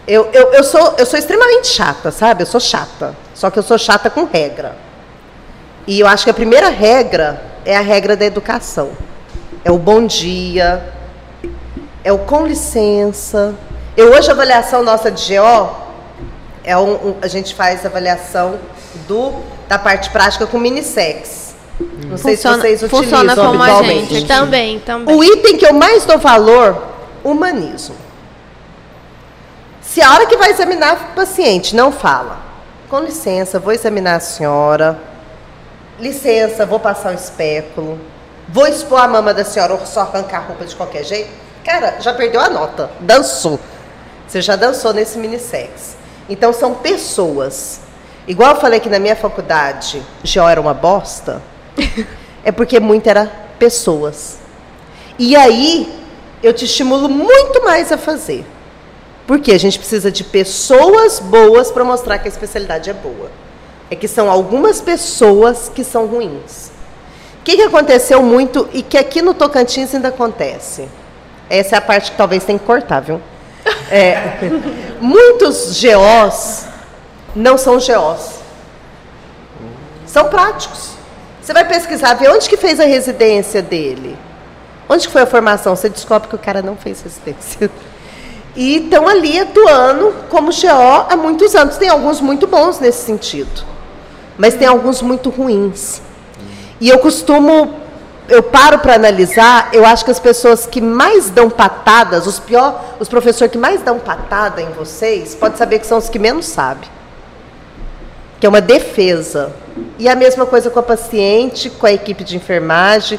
Eu, 0.07 0.31
eu, 0.33 0.53
eu, 0.53 0.65
sou, 0.65 0.95
eu 0.99 1.07
sou 1.07 1.19
extremamente 1.19 1.67
chata, 1.67 2.11
sabe? 2.11 2.43
Eu 2.43 2.47
sou 2.47 2.61
chata. 2.61 3.15
Só 3.35 3.51
que 3.51 3.59
eu 3.59 3.63
sou 3.63 3.79
chata 3.79 4.09
com 4.09 4.25
regra. 4.25 4.77
E 5.87 6.01
eu 6.01 6.07
acho 6.07 6.25
que 6.25 6.31
a 6.31 6.35
primeira 6.35 6.69
regra 6.69 7.43
é 7.65 7.77
a 7.77 7.81
regra 7.81 8.17
da 8.17 8.25
educação. 8.25 8.91
É 9.65 9.71
o 9.71 9.79
bom 9.79 10.07
dia, 10.07 10.93
é 12.03 12.13
o 12.13 12.19
com 12.19 12.47
licença. 12.47 13.55
Eu 13.97 14.13
hoje 14.13 14.29
a 14.29 14.33
avaliação 14.33 14.83
nossa 14.83 15.11
de 15.11 15.37
GO 15.37 15.71
é 16.65 16.77
um, 16.77 16.93
um- 17.11 17.15
a 17.23 17.29
gente 17.29 17.55
faz 17.55 17.85
avaliação 17.85 18.59
do 19.07 19.33
da 19.69 19.79
parte 19.79 20.11
prática 20.11 20.47
com 20.47 20.59
minissex. 20.59 21.55
Não 22.07 22.17
sei 22.17 22.37
se 22.37 22.43
Funciona- 22.43 22.59
vocês 22.63 22.81
funciona 22.83 23.33
utilizam 23.33 23.47
como 23.51 23.63
a 23.63 23.83
gente. 23.83 24.25
Também, 24.27 24.79
também. 24.81 25.15
O 25.17 25.25
item 25.25 25.57
que 25.57 25.67
eu 25.67 25.73
mais 25.73 26.05
dou 26.05 26.19
valor, 26.19 26.81
humanismo. 27.25 27.97
Se 29.81 30.01
a 30.03 30.13
hora 30.13 30.27
que 30.27 30.37
vai 30.37 30.51
examinar 30.51 30.95
o 30.95 31.15
paciente 31.15 31.75
não 31.75 31.91
fala, 31.93 32.39
com 32.89 33.01
licença, 33.01 33.59
vou 33.59 33.73
examinar 33.73 34.17
a 34.17 34.21
senhora. 34.21 34.99
licença, 35.99 36.67
vou 36.67 36.81
passar 36.81 37.13
o 37.13 37.15
espéculo, 37.15 37.99
vou 38.49 38.67
expor 38.67 39.01
a 39.01 39.07
mama 39.07 39.33
da 39.33 39.45
senhora 39.45 39.75
ou 39.75 39.87
só 39.87 40.01
arrancar 40.01 40.39
a 40.39 40.41
roupa 40.41 40.65
de 40.65 40.75
qualquer 40.75 41.05
jeito. 41.05 41.31
Cara, 41.65 41.97
já 42.01 42.13
perdeu 42.13 42.41
a 42.41 42.51
nota, 42.51 42.91
dançou. 43.01 43.61
Você 44.27 44.43
já 44.43 44.57
dançou 44.57 44.93
nesse 44.93 45.17
minissex. 45.19 45.97
Então 46.29 46.53
são 46.53 46.75
pessoas. 46.75 47.81
Igual 48.27 48.55
eu 48.55 48.61
falei 48.61 48.81
que 48.81 48.89
na 48.89 48.99
minha 48.99 49.17
faculdade 49.17 50.03
já 50.23 50.51
era 50.51 50.61
uma 50.61 50.73
bosta, 50.73 51.43
é 52.45 52.51
porque 52.51 52.81
muito 52.81 53.07
era 53.07 53.31
pessoas. 53.59 54.39
E 55.19 55.37
aí 55.37 55.93
eu 56.43 56.53
te 56.53 56.65
estimulo 56.65 57.09
muito 57.09 57.63
mais 57.63 57.93
a 57.93 57.99
fazer. 57.99 58.45
Porque 59.27 59.53
a 59.53 59.59
gente 59.59 59.79
precisa 59.79 60.11
de 60.11 60.23
pessoas 60.23 61.19
boas 61.19 61.71
para 61.71 61.85
mostrar 61.85 62.19
que 62.19 62.29
a 62.29 62.31
especialidade 62.31 62.91
é 62.91 62.93
boa. 62.93 63.31
É 63.91 63.97
que 63.97 64.09
são 64.09 64.31
algumas 64.31 64.81
pessoas 64.81 65.71
que 65.75 65.85
são 65.85 66.07
ruins. 66.07 66.71
O 67.41 67.45
que, 67.45 67.57
que 67.57 67.63
aconteceu 67.63 68.23
muito 68.23 68.69
e 68.73 68.83
que 68.83 68.97
aqui 68.97 69.23
no 69.23 69.35
Tocantins 69.35 69.95
ainda 69.95 70.09
acontece? 70.09 70.89
Essa 71.49 71.77
é 71.77 71.79
a 71.79 71.83
parte 71.83 72.11
que 72.11 72.17
talvez 72.17 72.45
tenha 72.45 72.59
que 72.59 72.65
cortar, 72.65 73.01
viu? 73.01 73.21
É, 73.91 74.39
muitos 75.01 75.81
GOs 75.81 76.67
não 77.35 77.57
são 77.57 77.75
GOs. 77.75 78.41
São 80.07 80.29
práticos. 80.29 80.91
Você 81.41 81.53
vai 81.53 81.67
pesquisar, 81.67 82.15
ver 82.15 82.31
onde 82.31 82.49
que 82.49 82.57
fez 82.57 82.81
a 82.81 82.85
residência 82.85 83.63
dele. 83.63 84.17
Onde 84.89 85.07
que 85.07 85.13
foi 85.13 85.23
a 85.23 85.27
formação? 85.27 85.75
Você 85.75 85.89
descobre 85.89 86.29
que 86.29 86.35
o 86.35 86.39
cara 86.39 86.63
não 86.63 86.77
fez 86.77 87.03
residência. 87.03 87.71
E 88.57 88.77
estão 88.77 89.09
ali 89.09 89.39
atuando 89.41 90.15
como 90.31 90.53
GO 90.53 91.07
há 91.09 91.17
muitos 91.17 91.55
anos. 91.55 91.77
Tem 91.77 91.89
alguns 91.89 92.21
muito 92.21 92.47
bons 92.47 92.79
nesse 92.79 93.05
sentido. 93.05 93.65
Mas 94.39 94.55
tem 94.55 94.69
alguns 94.69 95.03
muito 95.03 95.29
ruins. 95.31 96.01
E 96.81 96.89
eu 96.89 96.99
costumo 96.99 97.75
eu 98.29 98.43
paro 98.43 98.79
para 98.79 98.95
analisar, 98.95 99.69
eu 99.73 99.85
acho 99.85 100.05
que 100.05 100.11
as 100.11 100.19
pessoas 100.19 100.67
que 100.67 100.81
mais 100.81 101.29
dão 101.29 101.51
patadas, 101.51 102.27
os 102.27 102.39
pior, 102.39 102.97
os 102.99 103.09
professores 103.09 103.53
que 103.53 103.59
mais 103.59 103.83
dão 103.83 103.99
patada 103.99 104.63
em 104.63 104.71
vocês, 104.71 105.35
pode 105.35 105.59
saber 105.59 105.79
que 105.79 105.87
são 105.87 105.99
os 105.99 106.09
que 106.09 106.19
menos 106.19 106.47
sabem. 106.47 106.89
Que 108.41 108.47
é 108.47 108.49
uma 108.49 108.61
defesa. 108.61 109.53
E 109.99 110.09
a 110.09 110.15
mesma 110.15 110.47
coisa 110.47 110.71
com 110.71 110.79
a 110.79 110.83
paciente, 110.83 111.69
com 111.69 111.87
a 111.87 111.93
equipe 111.93 112.25
de 112.25 112.37
enfermagem, 112.37 113.19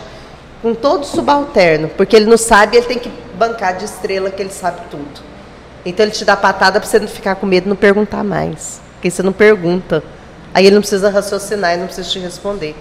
com 0.61 0.73
todo 0.73 1.05
subalterno, 1.05 1.89
porque 1.89 2.15
ele 2.15 2.25
não 2.25 2.37
sabe, 2.37 2.77
ele 2.77 2.87
tem 2.87 2.97
que 2.97 3.11
bancar 3.37 3.77
de 3.77 3.85
estrela 3.85 4.31
que 4.31 4.41
ele 4.41 4.51
sabe 4.51 4.81
tudo. 4.89 5.21
Então 5.85 6.03
ele 6.03 6.13
te 6.13 6.25
dá 6.25 6.35
patada 6.35 6.79
para 6.79 6.89
você 6.89 6.99
não 6.99 7.07
ficar 7.07 7.35
com 7.35 7.45
medo 7.45 7.69
não 7.69 7.75
perguntar 7.75 8.23
mais. 8.23 8.81
Porque 8.93 9.11
você 9.11 9.21
não 9.21 9.31
pergunta. 9.31 10.03
Aí 10.51 10.65
ele 10.65 10.73
não 10.73 10.81
precisa 10.81 11.09
raciocinar 11.09 11.75
e 11.75 11.77
não 11.77 11.85
precisa 11.85 12.09
te 12.09 12.17
responder. 12.17 12.75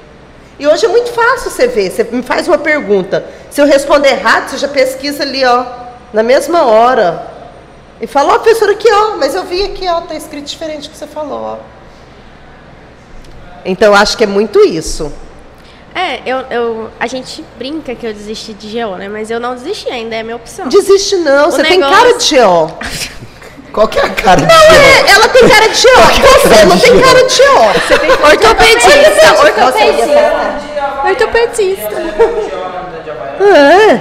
E 0.59 0.67
hoje 0.67 0.85
é 0.85 0.89
muito 0.89 1.11
fácil 1.11 1.51
você 1.51 1.67
ver. 1.67 1.91
Você 1.91 2.05
me 2.05 2.23
faz 2.23 2.47
uma 2.47 2.59
pergunta. 2.59 3.25
Se 3.51 3.61
eu 3.61 3.67
responder 3.67 4.09
errado, 4.11 4.51
você 4.51 4.59
já 4.59 4.69
pesquisa 4.69 5.23
ali, 5.23 5.45
ó, 5.45 5.65
na 6.13 6.23
mesma 6.23 6.65
hora. 6.65 7.33
E 8.01 8.07
fala, 8.07 8.33
ó, 8.33 8.37
oh, 8.37 8.41
professora, 8.41 8.73
aqui, 8.73 8.89
ó, 8.91 9.17
mas 9.17 9.35
eu 9.35 9.45
vi 9.45 9.63
aqui, 9.65 9.87
ó, 9.89 10.01
tá 10.03 10.15
escrito 10.15 10.47
diferente 10.47 10.89
do 10.89 10.93
que 10.93 10.99
você 10.99 11.07
falou, 11.07 11.41
ó. 11.41 11.59
Então, 13.65 13.89
eu 13.89 13.95
acho 13.95 14.17
que 14.17 14.25
é 14.25 14.27
muito 14.27 14.61
isso. 14.61 15.13
É, 15.95 16.21
eu, 16.27 16.39
eu, 16.51 16.91
a 16.99 17.07
gente 17.07 17.45
brinca 17.57 17.95
que 17.95 18.05
eu 18.05 18.13
desisti 18.13 18.53
de 18.53 18.83
GO, 18.83 18.97
né? 18.97 19.09
Mas 19.09 19.31
eu 19.31 19.39
não 19.39 19.55
desisti 19.55 19.89
ainda, 19.89 20.17
é 20.17 20.21
a 20.21 20.25
minha 20.25 20.37
opção. 20.37 20.69
Desiste 20.69 21.17
não, 21.17 21.49
o 21.49 21.53
você 21.53 21.63
negócio... 21.63 21.69
tem 21.69 21.81
cara 21.81 22.19
de 22.19 22.37
GO. 22.37 23.25
Qual 23.75 23.89
que 23.89 23.99
é 23.99 24.03
a 24.03 24.11
cara 24.11 24.41
de 24.41 24.47
Não, 24.47 24.55
é, 24.55 25.11
ela 25.11 25.29
tem 25.29 25.49
cara 25.49 25.69
de 25.69 25.83
GO. 25.83 25.89
É 25.89 26.39
você 26.39 26.65
não 26.65 26.79
tem 26.79 27.01
cara 27.01 27.25
de 27.27 27.37
GO. 27.37 27.73
Você 27.75 27.99
tem 27.99 28.11
ortopedista. 28.13 29.35
Ortopedista. 29.43 30.23
Ortopedista. 31.05 31.95
É. 33.43 34.01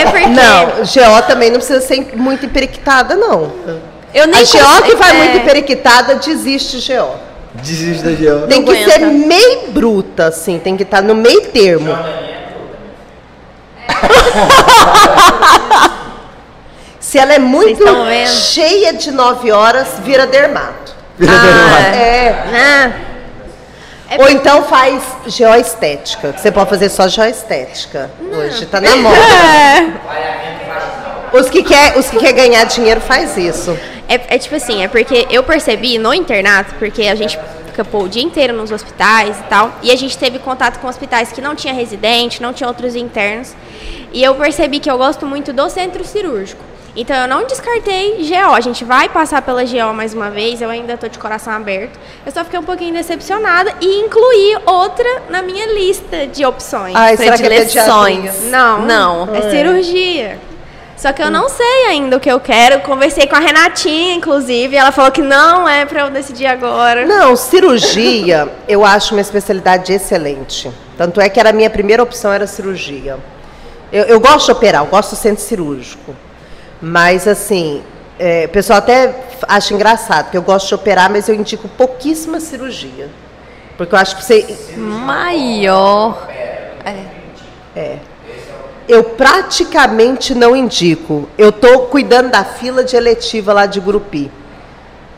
É 0.00 0.04
porque... 0.06 0.26
Não, 0.28 0.66
GO 0.66 1.22
também 1.26 1.50
não 1.50 1.58
precisa 1.58 1.82
ser 1.82 2.16
muito 2.16 2.46
emperiquitada, 2.46 3.16
não. 3.16 3.52
Eu 4.14 4.26
nem 4.26 4.40
a 4.40 4.44
GO 4.44 4.82
que 4.84 4.94
vai 4.94 5.10
é... 5.10 5.18
muito 5.18 5.36
emperiquitada 5.36 6.14
desiste 6.14 6.78
GO. 6.78 7.16
Desiste 7.52 8.02
da 8.02 8.12
GO. 8.12 8.46
Tem 8.46 8.64
que 8.64 8.82
ser 8.82 8.98
meio 9.00 9.72
bruta, 9.72 10.28
assim, 10.28 10.58
tem 10.58 10.74
que 10.74 10.84
estar 10.84 11.02
no 11.02 11.14
meio 11.14 11.42
termo. 11.50 11.94
Se 17.12 17.18
ela 17.18 17.34
é 17.34 17.38
muito 17.38 17.84
cheia 18.26 18.94
de 18.94 19.10
nove 19.10 19.52
horas, 19.52 19.86
vira 20.02 20.26
dermato. 20.26 20.94
Vira 21.18 21.30
ah, 21.30 21.42
dermato. 21.42 21.94
É. 21.94 22.94
é. 24.08 24.16
é. 24.16 24.18
Ou 24.18 24.30
então 24.30 24.62
faz 24.62 25.02
geoestética. 25.26 26.32
Você 26.34 26.50
pode 26.50 26.70
fazer 26.70 26.88
só 26.88 27.06
geoestética. 27.08 28.10
Não. 28.18 28.38
Hoje 28.38 28.64
tá 28.64 28.80
na 28.80 28.96
moda. 28.96 29.14
É. 31.34 31.36
Os 31.36 31.50
que 31.50 31.62
quer, 31.62 31.98
os 31.98 32.08
que 32.08 32.16
quer 32.18 32.32
ganhar 32.32 32.64
dinheiro 32.64 33.00
faz 33.02 33.36
isso. 33.36 33.78
É, 34.08 34.34
é 34.34 34.38
tipo 34.38 34.56
assim, 34.56 34.82
é 34.82 34.88
porque 34.88 35.26
eu 35.30 35.42
percebi 35.42 35.98
no 35.98 36.14
internato, 36.14 36.74
porque 36.78 37.02
a 37.02 37.14
gente 37.14 37.38
fica 37.66 37.84
pô, 37.84 38.04
o 38.04 38.08
dia 38.08 38.22
inteiro 38.22 38.54
nos 38.54 38.70
hospitais 38.70 39.38
e 39.38 39.42
tal. 39.50 39.70
E 39.82 39.90
a 39.90 39.96
gente 39.96 40.16
teve 40.16 40.38
contato 40.38 40.78
com 40.78 40.88
hospitais 40.88 41.30
que 41.30 41.42
não 41.42 41.54
tinha 41.54 41.74
residente, 41.74 42.40
não 42.40 42.54
tinha 42.54 42.66
outros 42.66 42.96
internos. 42.96 43.54
E 44.14 44.24
eu 44.24 44.34
percebi 44.34 44.80
que 44.80 44.90
eu 44.90 44.96
gosto 44.96 45.26
muito 45.26 45.52
do 45.52 45.68
centro 45.68 46.02
cirúrgico. 46.04 46.71
Então 46.94 47.16
eu 47.16 47.26
não 47.26 47.46
descartei 47.46 48.18
GO. 48.18 48.54
A 48.54 48.60
gente 48.60 48.84
vai 48.84 49.08
passar 49.08 49.42
pela 49.42 49.64
GO 49.64 49.94
mais 49.94 50.12
uma 50.12 50.30
vez, 50.30 50.60
eu 50.60 50.68
ainda 50.68 50.94
estou 50.94 51.08
de 51.08 51.18
coração 51.18 51.52
aberto. 51.52 51.98
Eu 52.24 52.32
só 52.32 52.44
fiquei 52.44 52.58
um 52.58 52.64
pouquinho 52.64 52.92
decepcionada 52.92 53.74
e 53.80 54.00
incluí 54.00 54.56
outra 54.66 55.22
na 55.30 55.42
minha 55.42 55.66
lista 55.72 56.26
de 56.26 56.44
opções. 56.44 56.94
Ai, 56.94 57.16
será 57.16 57.36
que 57.36 57.46
é 57.46 57.48
Não, 58.50 58.82
não, 58.82 59.34
é 59.34 59.50
cirurgia. 59.50 60.38
Só 61.02 61.12
que 61.12 61.20
eu 61.20 61.32
não 61.32 61.48
sei 61.48 61.86
ainda 61.88 62.16
o 62.16 62.20
que 62.20 62.30
eu 62.30 62.38
quero. 62.38 62.80
Conversei 62.82 63.26
com 63.26 63.34
a 63.34 63.40
Renatinha, 63.40 64.14
inclusive, 64.14 64.76
ela 64.76 64.92
falou 64.92 65.10
que 65.10 65.20
não 65.20 65.68
é 65.68 65.84
para 65.84 66.02
eu 66.02 66.10
decidir 66.10 66.46
agora. 66.46 67.04
Não, 67.04 67.34
cirurgia 67.34 68.48
eu 68.68 68.84
acho 68.84 69.12
uma 69.12 69.20
especialidade 69.20 69.92
excelente. 69.92 70.70
Tanto 70.96 71.20
é 71.20 71.28
que 71.28 71.40
era 71.40 71.50
a 71.50 71.52
minha 71.52 71.68
primeira 71.68 72.02
opção 72.02 72.32
era 72.32 72.46
cirurgia. 72.46 73.18
Eu, 73.90 74.04
eu 74.04 74.20
gosto 74.20 74.46
de 74.46 74.52
operar, 74.52 74.82
eu 74.82 74.86
gosto 74.86 75.10
do 75.10 75.16
centro 75.16 75.42
cirúrgico. 75.42 76.14
Mas, 76.82 77.28
assim, 77.28 77.82
é, 78.18 78.46
o 78.46 78.48
pessoal 78.48 78.80
até 78.80 79.14
acha 79.48 79.72
engraçado, 79.72 80.24
porque 80.24 80.36
eu 80.36 80.42
gosto 80.42 80.68
de 80.68 80.74
operar, 80.74 81.08
mas 81.10 81.28
eu 81.28 81.34
indico 81.34 81.68
pouquíssima 81.68 82.40
cirurgia. 82.40 83.08
Porque 83.76 83.94
eu 83.94 83.98
acho 83.98 84.16
que 84.16 84.24
você. 84.24 84.56
Maior. 84.76 86.28
É. 86.28 87.22
É. 87.74 87.98
Eu 88.88 89.04
praticamente 89.04 90.34
não 90.34 90.54
indico. 90.56 91.28
Eu 91.38 91.48
estou 91.50 91.86
cuidando 91.86 92.30
da 92.30 92.44
fila 92.44 92.84
de 92.84 92.96
eletiva 92.96 93.52
lá 93.52 93.66
de 93.66 93.80
Grupi. 93.80 94.30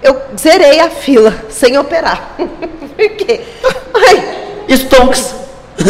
Eu 0.02 0.20
zerei 0.38 0.80
a 0.80 0.90
fila 0.90 1.34
sem 1.48 1.78
operar. 1.78 2.36
Por 2.38 3.08
quê? 3.16 3.40
Ai. 3.94 4.66
Stonks. 4.76 5.34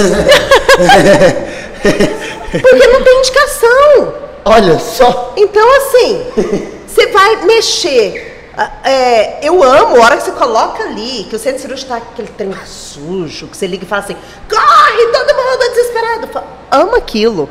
Porque 2.50 2.86
não 2.86 3.02
tem 3.02 3.18
indicação. 3.18 4.23
Olha 4.44 4.78
só. 4.78 5.32
Então, 5.36 5.66
assim, 5.76 6.26
você 6.86 7.06
vai 7.06 7.44
mexer. 7.44 8.52
Ah, 8.56 8.70
é, 8.84 9.46
eu 9.46 9.62
amo 9.64 9.96
a 9.96 10.04
hora 10.04 10.16
que 10.16 10.22
você 10.22 10.32
coloca 10.32 10.84
ali, 10.84 11.24
que 11.28 11.34
o 11.34 11.38
centro 11.38 11.60
cirúrgico 11.60 11.92
está 11.92 12.08
aquele 12.08 12.28
trem 12.28 12.54
sujo, 12.64 13.48
que 13.48 13.56
você 13.56 13.66
liga 13.66 13.84
e 13.84 13.88
fala 13.88 14.02
assim, 14.04 14.16
corre, 14.48 15.06
todo 15.06 15.34
mundo 15.34 15.70
desesperado. 15.70 16.28
Falo, 16.28 16.46
amo 16.70 16.96
aquilo. 16.96 17.48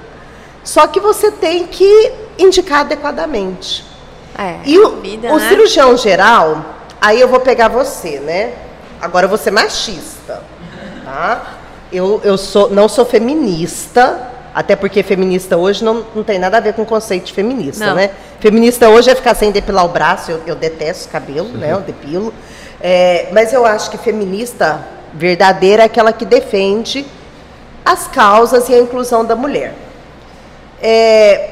Só 0.63 0.87
que 0.87 0.99
você 0.99 1.29
tem 1.29 1.67
que 1.67 2.13
indicar 2.37 2.81
adequadamente. 2.81 3.83
É, 4.37 4.59
e 4.65 4.79
o, 4.79 5.01
vida, 5.01 5.31
o 5.31 5.37
né? 5.37 5.49
cirurgião 5.49 5.97
geral, 5.97 6.63
aí 7.01 7.19
eu 7.19 7.27
vou 7.27 7.39
pegar 7.39 7.67
você, 7.67 8.19
né? 8.19 8.53
Agora 9.01 9.25
eu 9.25 9.29
vou 9.29 9.37
ser 9.37 9.51
machista. 9.51 10.41
Tá? 11.03 11.57
Eu, 11.91 12.21
eu 12.23 12.37
sou, 12.37 12.69
não 12.69 12.87
sou 12.87 13.05
feminista, 13.05 14.31
até 14.53 14.75
porque 14.75 15.01
feminista 15.01 15.57
hoje 15.57 15.83
não, 15.83 16.05
não 16.13 16.23
tem 16.23 16.37
nada 16.37 16.57
a 16.57 16.59
ver 16.59 16.73
com 16.73 16.83
o 16.83 16.85
conceito 16.85 17.25
de 17.25 17.33
feminista, 17.33 17.87
não. 17.87 17.95
né? 17.95 18.11
Feminista 18.39 18.87
hoje 18.87 19.09
é 19.09 19.15
ficar 19.15 19.33
sem 19.33 19.51
depilar 19.51 19.83
o 19.85 19.89
braço, 19.89 20.29
eu, 20.29 20.41
eu 20.45 20.55
detesto 20.55 21.09
cabelo, 21.09 21.47
uhum. 21.47 21.57
né? 21.57 21.71
Eu 21.71 21.79
depilo. 21.81 22.31
É, 22.79 23.29
mas 23.31 23.51
eu 23.51 23.65
acho 23.65 23.89
que 23.89 23.97
feminista 23.97 24.85
verdadeira 25.13 25.83
é 25.83 25.85
aquela 25.85 26.13
que 26.13 26.25
defende 26.25 27.05
as 27.83 28.07
causas 28.07 28.69
e 28.69 28.75
a 28.75 28.79
inclusão 28.79 29.25
da 29.25 29.35
mulher. 29.35 29.73
É, 30.81 31.49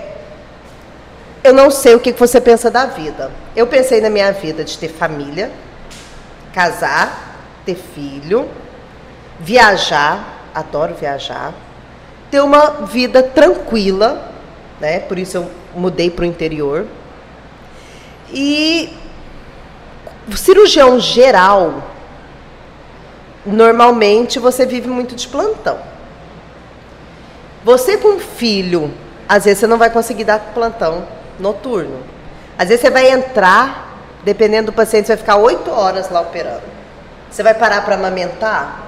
eu 1.43 1.53
não 1.53 1.71
sei 1.71 1.95
o 1.95 1.99
que 1.99 2.11
você 2.11 2.39
pensa 2.39 2.69
da 2.69 2.85
vida. 2.85 3.31
Eu 3.55 3.65
pensei 3.65 3.99
na 3.99 4.09
minha 4.09 4.31
vida 4.31 4.63
de 4.63 4.77
ter 4.77 4.89
família, 4.89 5.51
casar, 6.53 7.39
ter 7.65 7.75
filho, 7.75 8.47
viajar, 9.39 10.45
adoro 10.53 10.93
viajar 10.93 11.51
ter 12.31 12.41
uma 12.41 12.85
vida 12.85 13.21
tranquila, 13.21 14.31
né? 14.79 14.99
Por 15.01 15.19
isso 15.19 15.37
eu 15.37 15.51
mudei 15.75 16.09
para 16.09 16.23
o 16.23 16.25
interior. 16.25 16.87
E 18.33 18.93
o 20.27 20.37
cirurgião 20.37 20.97
geral, 20.97 21.83
normalmente 23.45 24.39
você 24.39 24.65
vive 24.65 24.87
muito 24.87 25.13
de 25.13 25.27
plantão. 25.27 25.77
Você 27.65 27.97
com 27.97 28.17
filho, 28.17 28.91
às 29.27 29.43
vezes 29.43 29.59
você 29.59 29.67
não 29.67 29.77
vai 29.77 29.89
conseguir 29.89 30.23
dar 30.23 30.39
plantão 30.53 31.05
noturno. 31.37 31.99
Às 32.57 32.69
vezes 32.69 32.81
você 32.81 32.89
vai 32.89 33.11
entrar, 33.11 33.97
dependendo 34.23 34.67
do 34.67 34.73
paciente, 34.73 35.07
você 35.07 35.15
vai 35.15 35.17
ficar 35.17 35.35
oito 35.35 35.69
horas 35.69 36.09
lá 36.09 36.21
operando. 36.21 36.63
Você 37.29 37.43
vai 37.43 37.53
parar 37.53 37.83
para 37.83 37.95
amamentar? 37.95 38.87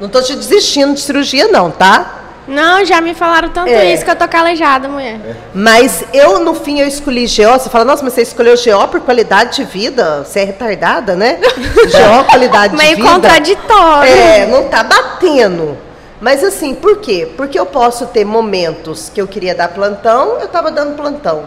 Não 0.00 0.06
estou 0.06 0.22
te 0.22 0.34
desistindo 0.34 0.94
de 0.94 1.00
cirurgia, 1.00 1.48
não, 1.48 1.70
tá? 1.70 2.27
Não, 2.48 2.82
já 2.82 2.98
me 3.00 3.12
falaram 3.14 3.50
tanto 3.50 3.68
É. 3.68 3.92
isso 3.92 4.02
que 4.04 4.10
eu 4.10 4.16
tô 4.16 4.26
calejada, 4.26 4.88
mulher. 4.88 5.20
Mas 5.54 6.02
eu, 6.14 6.40
no 6.40 6.54
fim, 6.54 6.80
eu 6.80 6.88
escolhi 6.88 7.26
GO. 7.26 7.52
Você 7.52 7.68
fala, 7.68 7.84
nossa, 7.84 8.02
mas 8.02 8.14
você 8.14 8.22
escolheu 8.22 8.54
GO 8.56 8.88
por 8.88 9.00
qualidade 9.00 9.56
de 9.56 9.64
vida? 9.64 10.24
Você 10.24 10.40
é 10.40 10.44
retardada, 10.44 11.14
né? 11.14 11.34
GO, 11.44 12.24
qualidade 12.24 12.74
de 12.74 12.82
Meio 12.82 12.96
vida. 12.96 13.08
contraditório. 13.08 14.10
É, 14.10 14.46
não 14.46 14.64
tá 14.68 14.82
batendo. 14.82 15.76
Mas 16.20 16.42
assim, 16.42 16.74
por 16.74 16.96
quê? 16.96 17.30
Porque 17.36 17.58
eu 17.58 17.66
posso 17.66 18.06
ter 18.06 18.24
momentos 18.24 19.10
que 19.14 19.20
eu 19.20 19.28
queria 19.28 19.54
dar 19.54 19.68
plantão, 19.68 20.38
eu 20.40 20.46
estava 20.46 20.70
dando 20.70 20.96
plantão. 20.96 21.44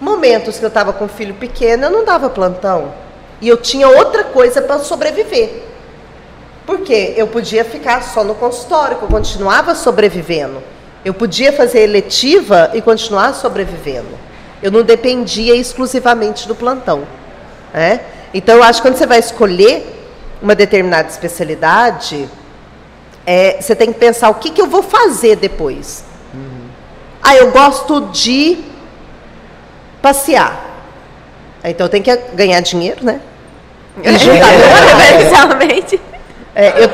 Momentos 0.00 0.58
que 0.58 0.64
eu 0.64 0.68
estava 0.68 0.92
com 0.92 1.06
um 1.06 1.08
filho 1.08 1.34
pequeno, 1.34 1.84
eu 1.86 1.90
não 1.90 2.04
dava 2.04 2.28
plantão. 2.28 2.92
E 3.40 3.48
eu 3.48 3.56
tinha 3.56 3.88
outra 3.88 4.22
coisa 4.22 4.60
para 4.60 4.78
sobreviver. 4.80 5.62
Porque 6.66 7.14
eu 7.16 7.26
podia 7.26 7.64
ficar 7.64 8.02
só 8.02 8.24
no 8.24 8.34
consultório, 8.34 8.96
que 8.96 9.02
eu 9.02 9.08
continuava 9.08 9.74
sobrevivendo. 9.74 10.62
Eu 11.04 11.12
podia 11.12 11.52
fazer 11.52 11.80
eletiva 11.80 12.70
e 12.72 12.80
continuar 12.80 13.34
sobrevivendo. 13.34 14.18
Eu 14.62 14.70
não 14.70 14.82
dependia 14.82 15.54
exclusivamente 15.54 16.48
do 16.48 16.54
plantão. 16.54 17.06
né? 17.72 18.00
Então, 18.32 18.56
eu 18.56 18.62
acho 18.62 18.80
que 18.80 18.88
quando 18.88 18.96
você 18.96 19.06
vai 19.06 19.18
escolher 19.18 20.08
uma 20.40 20.54
determinada 20.54 21.08
especialidade, 21.08 22.28
é, 23.26 23.58
você 23.60 23.74
tem 23.76 23.92
que 23.92 23.98
pensar 23.98 24.30
o 24.30 24.34
que, 24.34 24.50
que 24.50 24.60
eu 24.60 24.66
vou 24.66 24.82
fazer 24.82 25.36
depois. 25.36 26.04
Ah, 27.22 27.36
eu 27.36 27.50
gosto 27.50 28.02
de 28.12 28.58
passear. 30.02 30.62
Então, 31.62 31.86
eu 31.86 31.90
tenho 31.90 32.04
que 32.04 32.16
ganhar 32.34 32.60
dinheiro, 32.60 33.04
né? 33.04 33.20
E 34.02 34.18
juntar 34.18 34.52
Especialmente. 35.20 36.00
É, 36.54 36.84
eu, 36.84 36.88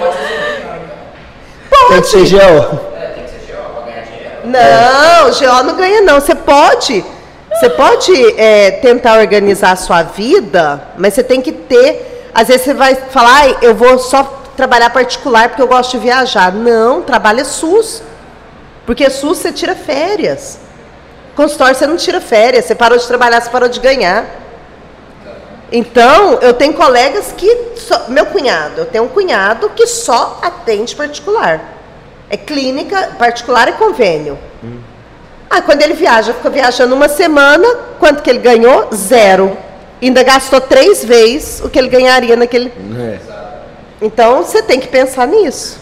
Tem 1.88 2.00
que 2.00 2.08
ser 2.08 2.26
gel. 2.26 2.90
Não, 4.44 5.30
GO 5.30 5.62
não 5.64 5.76
ganha 5.76 6.00
não. 6.00 6.20
Você 6.20 6.34
pode, 6.34 7.04
você 7.52 7.70
pode 7.70 8.40
é, 8.40 8.70
tentar 8.72 9.18
organizar 9.18 9.72
a 9.72 9.76
sua 9.76 10.02
vida, 10.02 10.82
mas 10.96 11.14
você 11.14 11.22
tem 11.22 11.40
que 11.40 11.52
ter. 11.52 12.30
Às 12.34 12.48
vezes 12.48 12.62
você 12.62 12.74
vai 12.74 12.94
falar, 12.94 13.34
"Ai, 13.34 13.58
eu 13.60 13.74
vou 13.74 13.98
só 13.98 14.40
trabalhar 14.56 14.90
particular 14.90 15.48
porque 15.48 15.62
eu 15.62 15.66
gosto 15.68 15.92
de 15.92 15.98
viajar. 15.98 16.52
Não, 16.52 17.02
trabalha 17.02 17.44
SUS. 17.44 18.02
Porque 18.86 19.08
SUS 19.08 19.38
você 19.38 19.52
tira 19.52 19.74
férias. 19.74 20.58
Consultório 21.36 21.74
você 21.74 21.86
não 21.86 21.96
tira 21.96 22.20
férias. 22.20 22.64
Você 22.64 22.74
parou 22.74 22.98
de 22.98 23.06
trabalhar, 23.06 23.40
você 23.40 23.50
parou 23.50 23.68
de 23.68 23.80
ganhar. 23.80 24.26
Então, 25.72 26.34
eu 26.40 26.52
tenho 26.54 26.72
colegas 26.74 27.32
que. 27.36 27.72
só- 27.76 28.06
meu 28.08 28.26
cunhado, 28.26 28.80
eu 28.80 28.86
tenho 28.86 29.04
um 29.04 29.08
cunhado 29.08 29.70
que 29.70 29.86
só 29.86 30.38
atende 30.42 30.94
particular. 30.96 31.60
É 32.28 32.36
clínica, 32.36 33.10
particular 33.18 33.68
e 33.68 33.72
convênio. 33.72 34.38
Ah, 35.48 35.60
quando 35.62 35.82
ele 35.82 35.94
viaja, 35.94 36.32
fica 36.32 36.48
viajando 36.50 36.94
uma 36.94 37.08
semana, 37.08 37.66
quanto 37.98 38.22
que 38.22 38.30
ele 38.30 38.38
ganhou? 38.38 38.88
Zero. 38.94 39.56
Ainda 40.00 40.22
gastou 40.22 40.60
três 40.60 41.04
vezes 41.04 41.60
o 41.60 41.68
que 41.68 41.78
ele 41.78 41.88
ganharia 41.88 42.36
naquele. 42.36 42.72
É. 42.98 43.18
Então, 44.00 44.42
você 44.44 44.62
tem 44.62 44.78
que 44.80 44.88
pensar 44.88 45.26
nisso. 45.26 45.78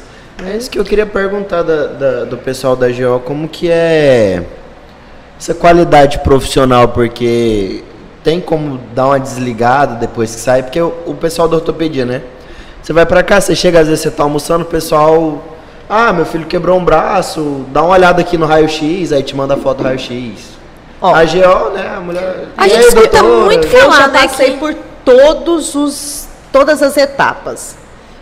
É 0.47 0.57
isso 0.57 0.71
que 0.71 0.79
eu 0.79 0.85
queria 0.85 1.05
perguntar 1.07 1.63
da- 1.63 1.87
da- 1.89 2.25
do 2.25 2.37
pessoal 2.39 2.75
da 2.77 2.89
GO, 2.89 3.21
como 3.25 3.49
que 3.49 3.71
é 3.71 4.43
essa 5.39 5.55
qualidade 5.55 6.19
profissional, 6.21 6.89
porque 6.89 7.85
tem 8.29 8.43
como 8.43 8.79
dar 8.95 9.07
uma 9.07 9.19
desligada 9.19 9.95
depois 9.95 10.35
que 10.35 10.41
sai, 10.43 10.63
porque 10.63 10.79
o, 10.79 10.93
o 11.07 11.15
pessoal 11.15 11.49
da 11.49 11.57
ortopedia, 11.57 12.05
né? 12.05 12.21
Você 12.83 12.93
vai 12.93 13.07
pra 13.07 13.23
cá, 13.23 13.41
você 13.41 13.57
chega, 13.57 13.81
às 13.81 13.89
vezes 13.89 14.03
você 14.03 14.11
tá 14.11 14.23
almoçando, 14.23 14.65
o 14.65 14.67
pessoal, 14.67 15.43
ah, 15.89 16.13
meu 16.13 16.27
filho 16.27 16.45
quebrou 16.45 16.79
um 16.79 16.85
braço, 16.85 17.65
dá 17.73 17.83
uma 17.83 17.95
olhada 17.95 18.21
aqui 18.21 18.37
no 18.37 18.45
raio-x, 18.45 19.13
aí 19.15 19.23
te 19.23 19.35
manda 19.35 19.55
a 19.55 19.57
foto 19.57 19.79
do 19.79 19.85
raio-x. 19.85 20.59
Ó. 21.01 21.15
a 21.15 21.25
GO, 21.25 21.71
né, 21.71 21.95
a 21.97 22.01
mulher... 22.01 22.49
A 22.55 22.67
"E 22.67 22.71
gente 22.71 22.81
aí, 22.81 22.89
escuta 22.89 23.19
doutora?" 23.23 23.45
muito 23.47 23.67
Eu 23.67 23.71
já 23.71 23.79
falar, 23.79 24.09
né, 24.09 24.23
passei 24.25 24.57
por 24.59 24.75
todos 25.07 25.75
os, 25.75 26.29
todas 26.53 26.83
as 26.83 26.99
etapas. 26.99 27.77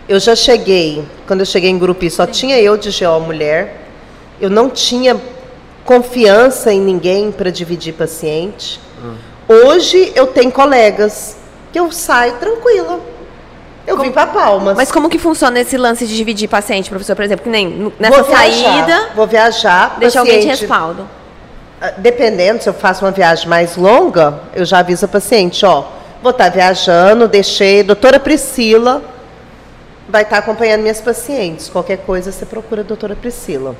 Eu 0.08 0.20
já 0.20 0.36
cheguei, 0.36 1.04
quando 1.26 1.40
eu 1.40 1.46
cheguei 1.46 1.68
em 1.68 1.78
Grupi, 1.78 2.08
só 2.10 2.28
tinha 2.28 2.60
eu 2.60 2.76
de 2.76 2.90
GO 2.96 3.18
mulher. 3.18 3.88
Eu 4.40 4.50
não 4.50 4.70
tinha 4.70 5.16
confiança 5.84 6.72
em 6.72 6.80
ninguém 6.80 7.32
para 7.32 7.50
dividir 7.50 7.92
paciente. 7.94 8.78
Hoje 9.48 10.12
eu 10.14 10.26
tenho 10.28 10.50
colegas 10.50 11.36
que 11.72 11.78
eu 11.78 11.90
saio 11.92 12.34
tranquila. 12.34 13.00
Eu 13.86 13.96
vim 13.98 14.10
para 14.10 14.26
Palmas. 14.26 14.76
Mas 14.76 14.90
como 14.90 15.08
que 15.08 15.18
funciona 15.18 15.60
esse 15.60 15.76
lance 15.76 16.06
de 16.06 16.16
dividir 16.16 16.48
paciente, 16.48 16.90
professor? 16.90 17.14
Por 17.14 17.24
exemplo, 17.24 17.44
que 17.44 17.50
nem 17.50 17.92
nessa 18.00 18.16
Vou 18.22 18.24
viajar, 18.24 18.36
saída, 18.64 19.08
vou 19.14 19.26
viajar, 19.28 19.96
deixa 19.98 20.18
alguém 20.18 20.40
de 20.40 20.46
paciente- 20.46 20.60
respaldo. 20.62 21.08
Ah, 21.80 21.92
Dependendo, 21.98 22.60
se 22.62 22.68
eu 22.68 22.74
faço 22.74 23.04
uma 23.04 23.12
viagem 23.12 23.48
mais 23.48 23.76
longa, 23.76 24.40
eu 24.54 24.64
já 24.64 24.80
aviso 24.80 25.04
a 25.04 25.08
paciente, 25.08 25.64
ó, 25.64 25.84
vou 26.20 26.30
estar 26.32 26.48
viajando, 26.48 27.28
deixei, 27.28 27.84
doutora 27.84 28.18
Priscila 28.18 29.02
vai 30.08 30.22
estar 30.22 30.38
acompanhando 30.38 30.80
minhas 30.82 31.00
pacientes. 31.00 31.68
Qualquer 31.68 31.98
coisa 31.98 32.32
você 32.32 32.44
procura 32.46 32.80
a 32.80 32.84
doutora 32.84 33.14
Priscila. 33.14 33.76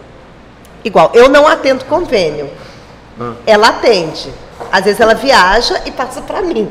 Igual, 0.85 1.11
eu 1.15 1.29
não 1.29 1.49
atendo 1.49 1.85
convênio. 1.87 2.49
Ela 3.47 3.69
atende. 3.71 4.31
Às 4.73 4.85
vezes 4.85 5.01
ela 5.01 5.15
viaja 5.15 5.81
e 5.85 5.91
passa 5.91 6.21
para 6.21 6.43
mim. 6.43 6.71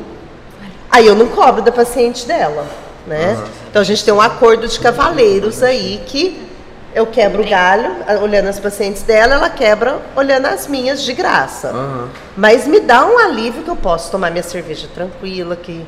Aí 0.90 1.06
eu 1.06 1.14
não 1.14 1.28
cobro 1.28 1.62
da 1.62 1.72
paciente 1.72 2.26
dela, 2.26 2.66
né? 3.06 3.36
Então 3.70 3.82
a 3.82 3.84
gente 3.84 4.04
tem 4.04 4.12
um 4.12 4.20
acordo 4.20 4.66
de 4.66 4.78
cavaleiros 4.78 5.62
aí 5.62 6.02
que 6.06 6.46
eu 6.94 7.06
quebro 7.06 7.42
o 7.42 7.46
galho 7.46 7.94
olhando 8.22 8.48
as 8.48 8.58
pacientes 8.58 9.02
dela, 9.02 9.34
ela 9.34 9.50
quebra 9.50 9.98
olhando 10.16 10.46
as 10.46 10.66
minhas 10.66 11.02
de 11.02 11.12
graça. 11.12 11.68
Aham. 11.68 12.08
Mas 12.34 12.66
me 12.66 12.80
dá 12.80 13.04
um 13.04 13.18
alívio 13.18 13.62
que 13.62 13.68
eu 13.68 13.76
posso 13.76 14.10
tomar 14.10 14.30
minha 14.30 14.42
cerveja 14.42 14.88
tranquila, 14.94 15.54
que 15.56 15.84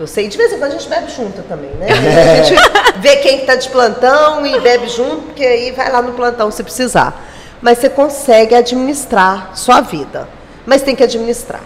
eu 0.00 0.06
sei, 0.06 0.26
de 0.28 0.38
vez 0.38 0.50
em 0.52 0.58
quando 0.58 0.70
a 0.70 0.78
gente 0.78 0.88
bebe 0.88 1.10
junto 1.10 1.42
também, 1.42 1.70
né? 1.72 1.88
A 2.40 2.42
gente 2.42 2.54
vê 2.98 3.16
quem 3.16 3.40
que 3.40 3.46
tá 3.46 3.56
de 3.56 3.68
plantão 3.68 4.46
e 4.46 4.58
bebe 4.60 4.88
junto, 4.88 5.22
porque 5.22 5.44
aí 5.44 5.72
vai 5.72 5.90
lá 5.90 6.00
no 6.00 6.12
plantão 6.12 6.50
se 6.50 6.62
precisar. 6.62 7.20
Mas 7.60 7.78
você 7.78 7.90
consegue 7.90 8.54
administrar 8.54 9.50
sua 9.54 9.80
vida. 9.80 10.28
Mas 10.68 10.82
tem 10.82 10.94
que 10.94 11.02
administrar. 11.02 11.62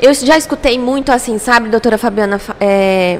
Eu 0.00 0.12
já 0.14 0.36
escutei 0.38 0.78
muito 0.78 1.12
assim, 1.12 1.38
sabe, 1.38 1.68
doutora 1.68 1.98
Fabiana? 1.98 2.38
fa- 2.38 2.56
é, 2.60 3.18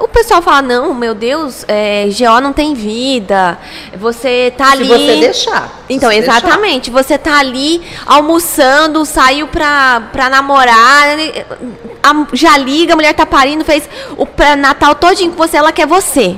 O 0.00 0.08
pessoal 0.08 0.42
fala, 0.42 0.60
não, 0.62 0.92
meu 0.92 1.14
Deus, 1.14 1.64
é, 1.68 2.06
GO 2.10 2.40
não 2.40 2.52
tem 2.52 2.74
vida. 2.74 3.56
Você 3.96 4.52
tá 4.58 4.66
Se 4.66 4.72
ali. 4.72 4.88
você 4.88 5.16
deixar. 5.20 5.62
se 5.86 5.94
Então, 5.94 6.10
você 6.10 6.20
deixar. 6.20 6.38
exatamente. 6.38 6.90
Você 6.90 7.16
tá 7.16 7.38
ali 7.38 7.80
almoçando, 8.04 9.04
saiu 9.06 9.46
pra, 9.46 10.08
pra 10.12 10.28
namorar, 10.28 11.16
já 12.32 12.56
liga, 12.58 12.92
a 12.92 12.96
mulher 12.96 13.14
tá 13.14 13.24
parindo, 13.24 13.64
fez 13.64 13.88
o 14.16 14.26
pré-natal 14.26 14.94
todinho 14.96 15.30
com 15.32 15.36
você, 15.38 15.56
ela 15.56 15.72
quer 15.72 15.86
você. 15.86 16.36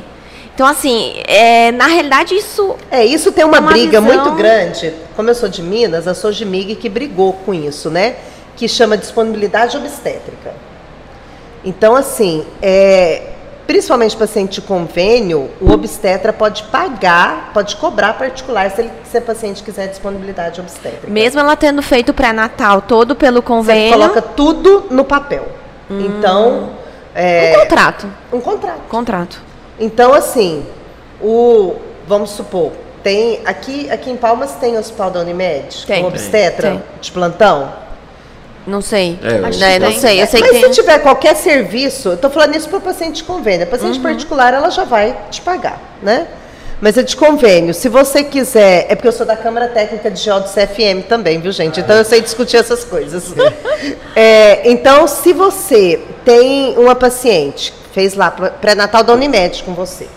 Então, 0.58 0.66
assim, 0.66 1.14
é, 1.24 1.70
na 1.70 1.86
realidade, 1.86 2.34
isso. 2.34 2.74
É, 2.90 3.04
isso 3.04 3.30
tem 3.30 3.44
uma, 3.44 3.58
É 3.58 3.60
uma 3.60 3.70
briga 3.70 4.00
visão- 4.00 4.02
muito 4.24 4.32
grande. 4.36 4.92
Como 5.14 5.30
eu 5.30 5.34
sou 5.36 5.48
de 5.48 5.62
Minas, 5.62 6.04
eu 6.08 6.16
sou 6.16 6.32
de 6.32 6.44
MIG 6.44 6.74
que 6.74 6.88
brigou 6.88 7.32
com 7.32 7.54
isso, 7.54 7.88
né? 7.88 8.16
Que 8.56 8.66
chama 8.66 8.96
disponibilidade 8.96 9.76
obstétrica. 9.76 10.52
Então, 11.64 11.94
assim, 11.94 12.44
é, 12.60 13.22
principalmente 13.68 14.16
paciente 14.16 14.54
de 14.60 14.62
convênio, 14.62 15.48
o 15.60 15.70
obstetra 15.70 16.32
pode 16.32 16.64
pagar, 16.64 17.52
pode 17.54 17.76
cobrar 17.76 18.14
particular 18.14 18.68
se, 18.72 18.80
ele, 18.80 18.90
se 19.08 19.16
a 19.16 19.20
paciente 19.20 19.62
quiser 19.62 19.86
disponibilidade 19.86 20.60
obstétrica. 20.60 21.06
Mesmo 21.06 21.38
ela 21.38 21.54
tendo 21.54 21.80
feito 21.82 22.08
o 22.08 22.12
pré-natal 22.14 22.82
todo 22.82 23.14
pelo 23.14 23.36
Você 23.42 23.46
convênio. 23.46 23.92
coloca 23.92 24.20
tudo 24.20 24.86
no 24.90 25.04
papel. 25.04 25.46
Então, 25.88 26.70
é, 27.14 27.52
Um 27.56 27.60
contrato. 27.60 28.06
um 28.32 28.40
contrato. 28.40 28.80
Contrato. 28.88 29.47
Então, 29.78 30.12
assim, 30.12 30.64
o, 31.20 31.74
vamos 32.06 32.30
supor, 32.30 32.72
tem 33.02 33.40
aqui, 33.44 33.88
aqui 33.90 34.10
em 34.10 34.16
Palmas 34.16 34.52
tem 34.60 34.76
o 34.76 34.80
hospital 34.80 35.10
da 35.10 35.20
Unimed, 35.20 35.86
Tem. 35.86 36.02
com 36.02 36.08
obstetra 36.08 36.70
Tem. 36.70 36.82
de 37.00 37.12
plantão. 37.12 37.72
Não 38.66 38.82
sei. 38.82 39.18
É, 39.22 39.28
eu 39.28 39.38
Né, 39.40 39.48
acho 39.48 39.58
que 39.58 39.78
não 39.78 39.92
sei. 39.92 40.22
Eu 40.22 40.26
sei 40.26 40.40
Mas 40.40 40.50
que 40.50 40.56
se 40.56 40.62
tem. 40.62 40.70
tiver 40.72 40.98
qualquer 40.98 41.34
serviço, 41.36 42.10
eu 42.10 42.16
tô 42.18 42.28
falando 42.28 42.54
isso 42.54 42.68
para 42.68 42.80
paciente 42.80 43.16
de 43.16 43.24
convênio. 43.24 43.64
A 43.66 43.70
paciente 43.70 43.96
Uhum. 43.96 44.02
particular, 44.02 44.52
ela 44.52 44.68
já 44.70 44.84
vai 44.84 45.16
te 45.30 45.40
pagar, 45.40 45.80
né? 46.02 46.26
Mas 46.80 46.96
é 46.98 47.02
de 47.02 47.16
convênio. 47.16 47.72
Se 47.72 47.88
você 47.88 48.22
quiser, 48.22 48.86
é 48.88 48.94
porque 48.94 49.08
eu 49.08 49.12
sou 49.12 49.24
da 49.26 49.36
Câmara 49.36 49.68
Técnica 49.68 50.10
de 50.10 50.20
Geó 50.20 50.38
do 50.38 50.48
CFM 50.48 51.02
também, 51.08 51.40
viu, 51.40 51.50
gente? 51.50 51.80
Então 51.80 51.96
eu 51.96 52.04
sei 52.04 52.20
discutir 52.20 52.56
essas 52.58 52.84
coisas. 52.84 53.32
É, 54.14 54.68
então, 54.68 55.06
se 55.06 55.32
você 55.32 56.00
tem 56.24 56.76
uma 56.76 56.94
paciente, 56.96 57.72
fez 57.92 58.14
lá 58.14 58.30
pré-natal 58.30 59.02
da 59.02 59.12
Unimed 59.12 59.62
com 59.64 59.74
você, 59.74 60.08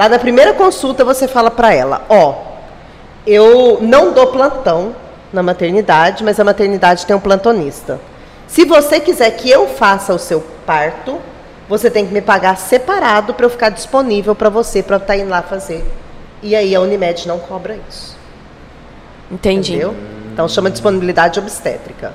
Lá 0.00 0.08
na 0.08 0.18
primeira 0.18 0.54
consulta 0.54 1.04
você 1.04 1.28
fala 1.28 1.50
para 1.50 1.74
ela, 1.74 2.06
ó, 2.08 2.34
eu 3.26 3.80
não 3.82 4.12
dou 4.12 4.28
plantão 4.28 4.94
na 5.30 5.42
maternidade, 5.42 6.24
mas 6.24 6.40
a 6.40 6.44
maternidade 6.44 7.04
tem 7.04 7.14
um 7.14 7.20
plantonista. 7.20 8.00
Se 8.46 8.64
você 8.64 8.98
quiser 8.98 9.30
que 9.32 9.50
eu 9.50 9.68
faça 9.68 10.14
o 10.14 10.18
seu 10.18 10.42
parto, 10.64 11.18
você 11.68 11.90
tem 11.90 12.06
que 12.06 12.14
me 12.14 12.22
pagar 12.22 12.56
separado 12.56 13.34
para 13.34 13.44
eu 13.44 13.50
ficar 13.50 13.68
disponível 13.68 14.34
para 14.34 14.48
você 14.48 14.82
para 14.82 14.96
estar 14.96 15.18
indo 15.18 15.28
lá 15.28 15.42
fazer. 15.42 15.84
E 16.42 16.56
aí 16.56 16.74
a 16.74 16.80
Unimed 16.80 17.28
não 17.28 17.38
cobra 17.38 17.78
isso. 17.86 18.16
Entendi. 19.30 19.74
Entendeu? 19.74 19.94
Então 20.32 20.48
chama 20.48 20.70
disponibilidade 20.70 21.38
obstétrica. 21.38 22.14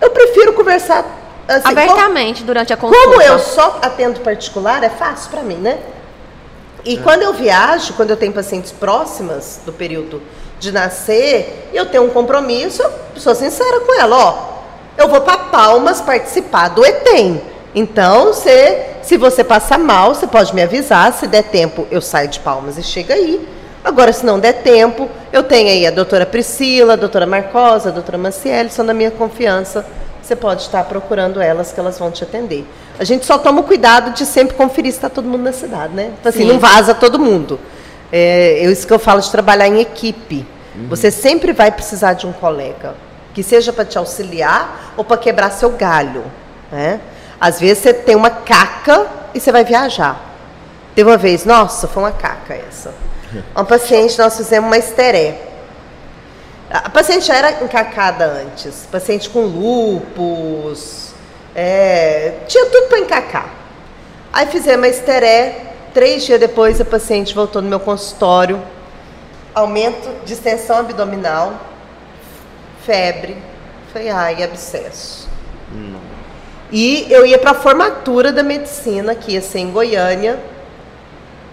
Eu 0.00 0.10
prefiro 0.10 0.54
conversar 0.54 1.04
assim, 1.50 1.68
Abertamente 1.68 2.44
durante 2.44 2.72
a 2.72 2.76
consulta. 2.76 3.08
como 3.08 3.20
eu 3.20 3.38
só 3.38 3.78
atendo 3.82 4.20
particular, 4.20 4.82
é 4.84 4.88
fácil 4.88 5.30
para 5.30 5.42
mim, 5.42 5.56
né? 5.56 5.78
E 6.84 6.96
quando 6.98 7.22
eu 7.22 7.34
viajo, 7.34 7.92
quando 7.94 8.10
eu 8.10 8.16
tenho 8.16 8.32
pacientes 8.32 8.72
próximas 8.72 9.60
do 9.66 9.72
período 9.72 10.22
de 10.58 10.72
nascer, 10.72 11.68
eu 11.72 11.86
tenho 11.86 12.04
um 12.04 12.10
compromisso, 12.10 12.82
eu 12.82 12.92
sou 13.16 13.34
sincera 13.34 13.80
com 13.80 14.00
ela, 14.00 14.16
ó, 14.16 14.50
eu 14.96 15.08
vou 15.08 15.20
para 15.20 15.36
Palmas 15.36 16.00
participar 16.00 16.68
do 16.68 16.84
ETEM. 16.84 17.42
Então, 17.74 18.26
você, 18.26 18.96
se 19.02 19.16
você 19.16 19.44
passar 19.44 19.78
mal, 19.78 20.14
você 20.14 20.26
pode 20.26 20.54
me 20.54 20.62
avisar, 20.62 21.12
se 21.12 21.26
der 21.26 21.44
tempo, 21.44 21.86
eu 21.90 22.00
saio 22.00 22.28
de 22.28 22.40
Palmas 22.40 22.78
e 22.78 22.82
chego 22.82 23.12
aí. 23.12 23.46
Agora, 23.82 24.12
se 24.12 24.24
não 24.24 24.38
der 24.38 24.62
tempo, 24.62 25.08
eu 25.32 25.42
tenho 25.42 25.68
aí 25.68 25.86
a 25.86 25.90
doutora 25.90 26.26
Priscila, 26.26 26.94
a 26.94 26.96
doutora 26.96 27.26
Marcosa, 27.26 27.88
a 27.88 27.92
doutora 27.92 28.18
Manciele, 28.18 28.70
são 28.70 28.84
da 28.84 28.92
minha 28.92 29.10
confiança. 29.10 29.86
Você 30.30 30.36
pode 30.36 30.62
estar 30.62 30.84
procurando 30.84 31.40
elas, 31.40 31.72
que 31.72 31.80
elas 31.80 31.98
vão 31.98 32.08
te 32.12 32.22
atender. 32.22 32.64
A 33.00 33.02
gente 33.02 33.26
só 33.26 33.36
toma 33.36 33.62
o 33.62 33.64
cuidado 33.64 34.12
de 34.12 34.24
sempre 34.24 34.56
conferir 34.56 34.92
se 34.92 34.98
está 34.98 35.08
todo 35.08 35.26
mundo 35.26 35.42
na 35.42 35.52
cidade, 35.52 35.92
né? 35.92 36.12
Então, 36.20 36.30
assim, 36.30 36.42
Sim. 36.42 36.46
não 36.46 36.60
vaza 36.60 36.94
todo 36.94 37.18
mundo. 37.18 37.58
É 38.12 38.60
eu- 38.64 38.70
isso 38.70 38.86
que 38.86 38.92
eu 38.92 38.98
falo 39.00 39.20
de 39.20 39.28
trabalhar 39.28 39.66
em 39.66 39.80
equipe. 39.80 40.46
Você 40.88 41.10
sempre 41.10 41.52
vai 41.52 41.72
precisar 41.72 42.12
de 42.12 42.28
um 42.28 42.32
colega, 42.32 42.94
que 43.34 43.42
seja 43.42 43.72
para 43.72 43.84
te 43.84 43.98
auxiliar 43.98 44.92
ou 44.96 45.02
para 45.02 45.16
quebrar 45.16 45.50
seu 45.50 45.70
galho. 45.70 46.22
Né? 46.70 47.00
Às 47.40 47.58
vezes 47.58 47.78
você 47.82 47.92
tem 47.92 48.14
uma 48.14 48.30
caca 48.30 49.08
e 49.34 49.40
você 49.40 49.50
vai 49.50 49.64
viajar. 49.64 50.16
Teve 50.94 51.10
uma 51.10 51.16
vez, 51.16 51.44
nossa, 51.44 51.88
foi 51.88 52.04
uma 52.04 52.12
caca 52.12 52.54
essa. 52.54 52.94
Uma 53.52 53.64
paciente, 53.64 54.16
nós 54.16 54.36
fizemos 54.36 54.68
uma 54.68 54.78
esteré. 54.78 55.49
A 56.70 56.88
paciente 56.88 57.26
já 57.26 57.36
era 57.36 57.64
encacada 57.64 58.26
antes. 58.26 58.86
Paciente 58.90 59.28
com 59.28 59.40
lupus. 59.40 61.12
é, 61.54 62.34
tinha 62.46 62.66
tudo 62.66 62.86
para 62.86 63.00
encacar. 63.00 63.50
Aí 64.32 64.46
fizemos 64.46 64.86
a 64.86 64.88
esteré. 64.88 65.66
Três 65.92 66.24
dias 66.24 66.38
depois, 66.38 66.80
a 66.80 66.84
paciente 66.84 67.34
voltou 67.34 67.60
no 67.60 67.68
meu 67.68 67.80
consultório. 67.80 68.62
Aumento 69.52 70.24
de 70.24 70.32
extensão 70.32 70.78
abdominal. 70.78 71.54
Febre. 72.86 73.36
Falei, 73.92 74.08
ai, 74.08 74.42
abscesso. 74.44 75.28
E 76.70 77.06
eu 77.10 77.26
ia 77.26 77.38
para 77.38 77.50
a 77.50 77.54
formatura 77.54 78.32
da 78.32 78.44
medicina, 78.44 79.16
que 79.16 79.32
ia 79.32 79.42
ser 79.42 79.58
em 79.58 79.72
Goiânia. 79.72 80.38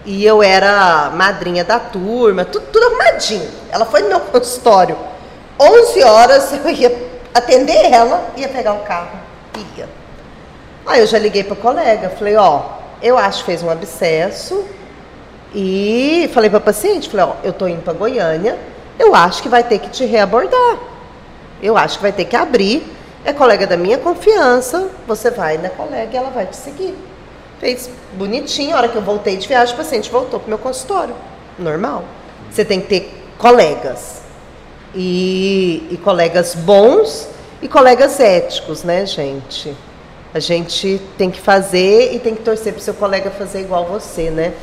E 0.08 0.26
eu 0.26 0.42
era 0.42 1.10
madrinha 1.10 1.66
da 1.66 1.82
turma, 1.82 2.46
tudo, 2.46 2.66
tudo 2.72 2.86
arrumadinho. 2.86 3.52
Ela 3.70 3.86
foi 3.86 4.04
no 4.04 4.08
meu 4.08 4.22
consultório. 4.22 4.98
11 5.60 6.02
horas 6.02 6.54
eu 6.64 6.70
ia 6.70 7.10
atender 7.34 7.92
ela, 7.92 8.26
ia 8.38 8.48
pegar 8.48 8.72
o 8.72 8.80
carro, 8.80 9.20
ia. 9.76 9.90
Aí 10.86 11.02
eu 11.02 11.06
já 11.06 11.20
liguei 11.20 11.44
para 11.44 11.58
colega, 11.58 12.10
falei, 12.12 12.38
ó, 12.38 12.62
eu 13.02 13.18
acho 13.18 13.40
que 13.40 13.48
fez 13.48 13.62
um 13.62 13.70
abscesso. 13.70 14.64
E 15.54 16.30
falei 16.34 16.50
para 16.50 16.62
paciente, 16.62 17.10
falei, 17.10 17.26
ó, 17.26 17.34
eu 17.44 17.52
tô 17.52 17.68
indo 17.68 17.82
para 17.82 17.92
Goiânia, 17.92 18.58
eu 18.98 19.14
acho 19.14 19.44
que 19.44 19.50
vai 19.50 19.64
ter 19.64 19.78
que 19.78 19.90
te 19.90 20.06
reabordar. 20.06 20.78
Eu 21.62 21.76
acho 21.78 21.98
que 21.98 22.04
vai 22.04 22.14
ter 22.14 22.24
que 22.24 22.36
abrir. 22.38 22.96
É 23.26 23.34
colega 23.34 23.68
da 23.68 23.76
minha 23.76 23.98
confiança, 23.98 24.88
você 25.06 25.30
vai 25.30 25.58
na 25.58 25.70
colega 25.70 26.10
e 26.14 26.16
ela 26.16 26.30
vai 26.30 26.46
te 26.46 26.56
seguir. 26.56 26.96
Fez 27.60 27.90
bonitinho, 28.14 28.76
a 28.76 28.78
hora 28.80 28.88
que 28.88 28.96
eu 28.96 29.02
voltei 29.02 29.36
de 29.38 29.48
viagem, 29.48 29.74
o 29.74 29.78
paciente 29.78 30.10
voltou 30.12 30.40
pro 30.40 30.50
meu 30.50 30.58
consultório. 30.58 31.16
Normal. 31.58 32.04
Você 32.52 32.64
tem 32.64 32.80
que 32.80 32.88
ter 32.88 33.24
colegas. 33.38 34.22
E, 34.96 35.88
e 35.92 35.98
colegas 35.98 36.56
bons 36.56 37.28
e 37.62 37.68
colegas 37.68 38.20
éticos, 38.20 38.84
né, 38.84 39.06
gente? 39.06 39.76
A 40.34 40.40
gente 40.40 41.00
tem 41.18 41.30
que 41.30 41.40
fazer 41.42 42.14
e 42.14 42.20
tem 42.20 42.36
que 42.36 42.42
torcer 42.42 42.74
pro 42.74 42.82
seu 42.82 42.94
colega 42.94 43.30
fazer 43.32 43.62
igual 43.62 43.86
você, 43.86 44.30
né? 44.30 44.54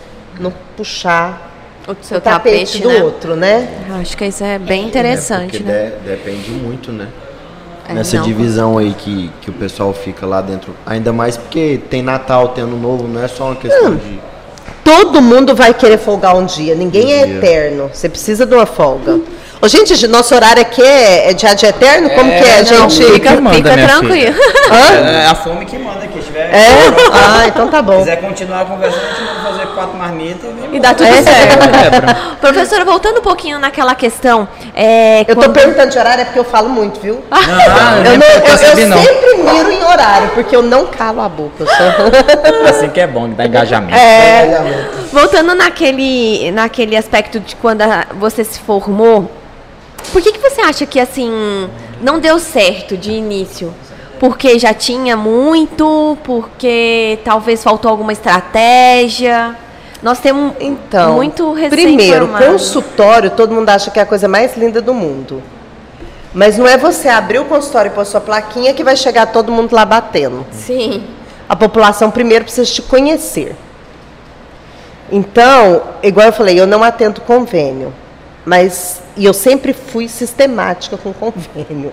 Não 0.40 0.52
puxar 0.76 1.52
O 1.86 1.94
seu 2.02 2.18
o 2.18 2.20
tapete, 2.20 2.78
tapete, 2.78 2.82
do 2.82 2.88
né? 2.88 3.02
outro, 3.02 3.36
né? 3.36 3.84
Eu 3.88 3.96
Acho 3.96 4.16
que 4.16 4.24
isso 4.24 4.42
é 4.42 4.58
bem 4.58 4.86
interessante, 4.86 5.58
É, 5.58 5.60
né? 5.60 5.90
de- 6.02 6.08
depende 6.08 6.50
muito, 6.50 6.90
né? 6.90 7.08
É, 7.88 7.92
Nessa 7.92 8.16
não. 8.16 8.24
divisão 8.24 8.78
aí 8.78 8.94
que, 8.94 9.30
que 9.40 9.50
o 9.50 9.52
pessoal 9.52 9.92
fica 9.92 10.24
lá 10.26 10.40
dentro. 10.40 10.74
Ainda 10.86 11.12
mais 11.12 11.36
porque 11.36 11.80
tem 11.90 12.02
Natal, 12.02 12.48
tem 12.48 12.64
Ano 12.64 12.78
Novo, 12.78 13.06
não 13.06 13.22
é 13.22 13.28
só 13.28 13.46
uma 13.46 13.56
questão 13.56 13.94
de. 13.96 14.18
Todo 14.82 15.20
mundo 15.22 15.54
vai 15.54 15.72
querer 15.72 15.98
folgar 15.98 16.36
um 16.36 16.44
dia, 16.44 16.74
ninguém 16.74 17.12
é 17.12 17.24
Um 17.24 17.26
dia. 17.26 17.36
eterno. 17.38 17.90
Você 17.92 18.08
precisa 18.08 18.44
de 18.46 18.54
uma 18.54 18.66
folga. 18.66 19.18
Ô, 19.64 19.68
gente, 19.68 20.06
nosso 20.08 20.34
horário 20.34 20.60
aqui 20.60 20.82
é, 20.82 21.30
é 21.30 21.32
dia 21.32 21.54
de 21.54 21.64
eterno? 21.64 22.10
Como 22.10 22.30
que 22.30 22.36
é, 22.36 22.58
não, 22.70 22.90
gente? 22.90 23.02
fica- 23.14 23.40
manda, 23.40 23.56
fica 23.56 23.72
tranquilo. 23.78 24.36
É 24.70 25.26
a 25.26 25.34
fome 25.34 25.64
que 25.64 25.78
manda 25.78 26.04
aqui. 26.04 26.18
Se 26.20 26.26
tiver, 26.26 26.50
É? 26.54 26.68
Ah, 27.10 27.46
então 27.46 27.68
tá 27.68 27.80
bom. 27.80 27.98
quiser 28.00 28.20
continuar 28.20 28.66
conversando, 28.66 29.00
a 29.06 29.14
gente 29.14 29.42
vai 29.42 29.52
fazer 29.52 29.66
quatro 29.74 29.96
marmitas 29.96 30.50
e 30.70 30.76
E 30.76 30.80
dá 30.80 30.92
tudo 30.92 31.06
É. 31.08 31.22
certo. 31.22 31.58
É. 31.64 32.36
Professora, 32.42 32.84
voltando 32.84 33.20
um 33.20 33.22
pouquinho 33.22 33.58
naquela 33.58 33.94
questão. 33.94 34.46
É, 34.74 35.22
Eu 35.22 35.34
tô 35.34 35.36
quando- 35.36 35.52
perguntando 35.54 35.90
de 35.92 35.98
horário 35.98 36.20
é 36.20 36.24
porque 36.26 36.38
eu 36.40 36.44
falo 36.44 36.68
muito, 36.68 37.00
viu? 37.00 37.24
Ah, 37.30 37.38
eu, 38.04 38.12
eu, 38.12 38.18
não, 38.18 38.26
eu, 38.26 38.80
eu 38.82 38.88
não. 38.88 39.02
sempre 39.02 39.34
miro 39.38 39.70
em 39.72 39.82
horário, 39.82 40.28
porque 40.34 40.54
eu 40.54 40.62
não 40.62 40.88
calo 40.88 41.22
a 41.22 41.28
boca. 41.28 41.64
Sou... 41.64 42.68
Assim 42.68 42.90
que 42.90 43.00
é 43.00 43.06
bom, 43.06 43.30
que 43.30 43.34
dá 43.36 43.46
engajamento. 43.46 43.96
É, 43.96 44.90
Voltando 45.10 45.54
naquele, 45.54 46.50
naquele 46.50 46.96
aspecto 46.98 47.40
de 47.40 47.56
quando 47.56 47.80
a- 47.80 48.06
você 48.18 48.44
se 48.44 48.58
formou, 48.60 49.30
por 50.12 50.22
que, 50.22 50.32
que 50.32 50.38
você 50.38 50.60
acha 50.60 50.86
que 50.86 51.00
assim 51.00 51.68
não 52.00 52.18
deu 52.18 52.38
certo 52.38 52.96
de 52.96 53.12
início? 53.12 53.74
Porque 54.18 54.58
já 54.58 54.72
tinha 54.72 55.16
muito, 55.16 56.16
porque 56.24 57.18
talvez 57.24 57.62
faltou 57.62 57.90
alguma 57.90 58.12
estratégia. 58.12 59.56
Nós 60.02 60.18
temos 60.20 60.52
então, 60.60 61.14
muito 61.14 61.54
primeiro, 61.70 62.28
consultório, 62.28 63.30
todo 63.30 63.54
mundo 63.54 63.70
acha 63.70 63.90
que 63.90 63.98
é 63.98 64.02
a 64.02 64.06
coisa 64.06 64.28
mais 64.28 64.56
linda 64.56 64.80
do 64.80 64.92
mundo. 64.92 65.42
Mas 66.32 66.58
não 66.58 66.66
é 66.66 66.76
você 66.76 67.08
abrir 67.08 67.38
o 67.38 67.44
consultório 67.44 67.90
e 67.90 67.94
pôr 67.94 68.04
sua 68.04 68.20
plaquinha 68.20 68.74
que 68.74 68.82
vai 68.82 68.96
chegar 68.96 69.26
todo 69.26 69.52
mundo 69.52 69.72
lá 69.72 69.84
batendo. 69.84 70.44
Sim. 70.50 71.04
A 71.48 71.54
população 71.54 72.10
primeiro 72.10 72.44
precisa 72.44 72.70
te 72.70 72.82
conhecer. 72.82 73.54
Então, 75.10 75.82
igual 76.02 76.26
eu 76.26 76.32
falei, 76.32 76.58
eu 76.58 76.66
não 76.66 76.82
atendo 76.82 77.20
convênio, 77.20 77.92
mas 78.44 79.00
e 79.16 79.24
eu 79.24 79.32
sempre 79.32 79.72
fui 79.72 80.08
sistemática 80.08 80.96
com 80.96 81.12
convênio, 81.12 81.92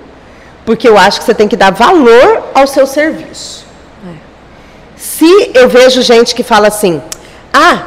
porque 0.66 0.88
eu 0.88 0.98
acho 0.98 1.20
que 1.20 1.26
você 1.26 1.34
tem 1.34 1.48
que 1.48 1.56
dar 1.56 1.72
valor 1.72 2.50
ao 2.54 2.68
seu 2.68 2.86
serviço. 2.86 3.66
Se 4.96 5.52
eu 5.56 5.68
vejo 5.68 6.02
gente 6.04 6.36
que 6.36 6.44
fala 6.44 6.68
assim, 6.68 7.02
ah, 7.52 7.84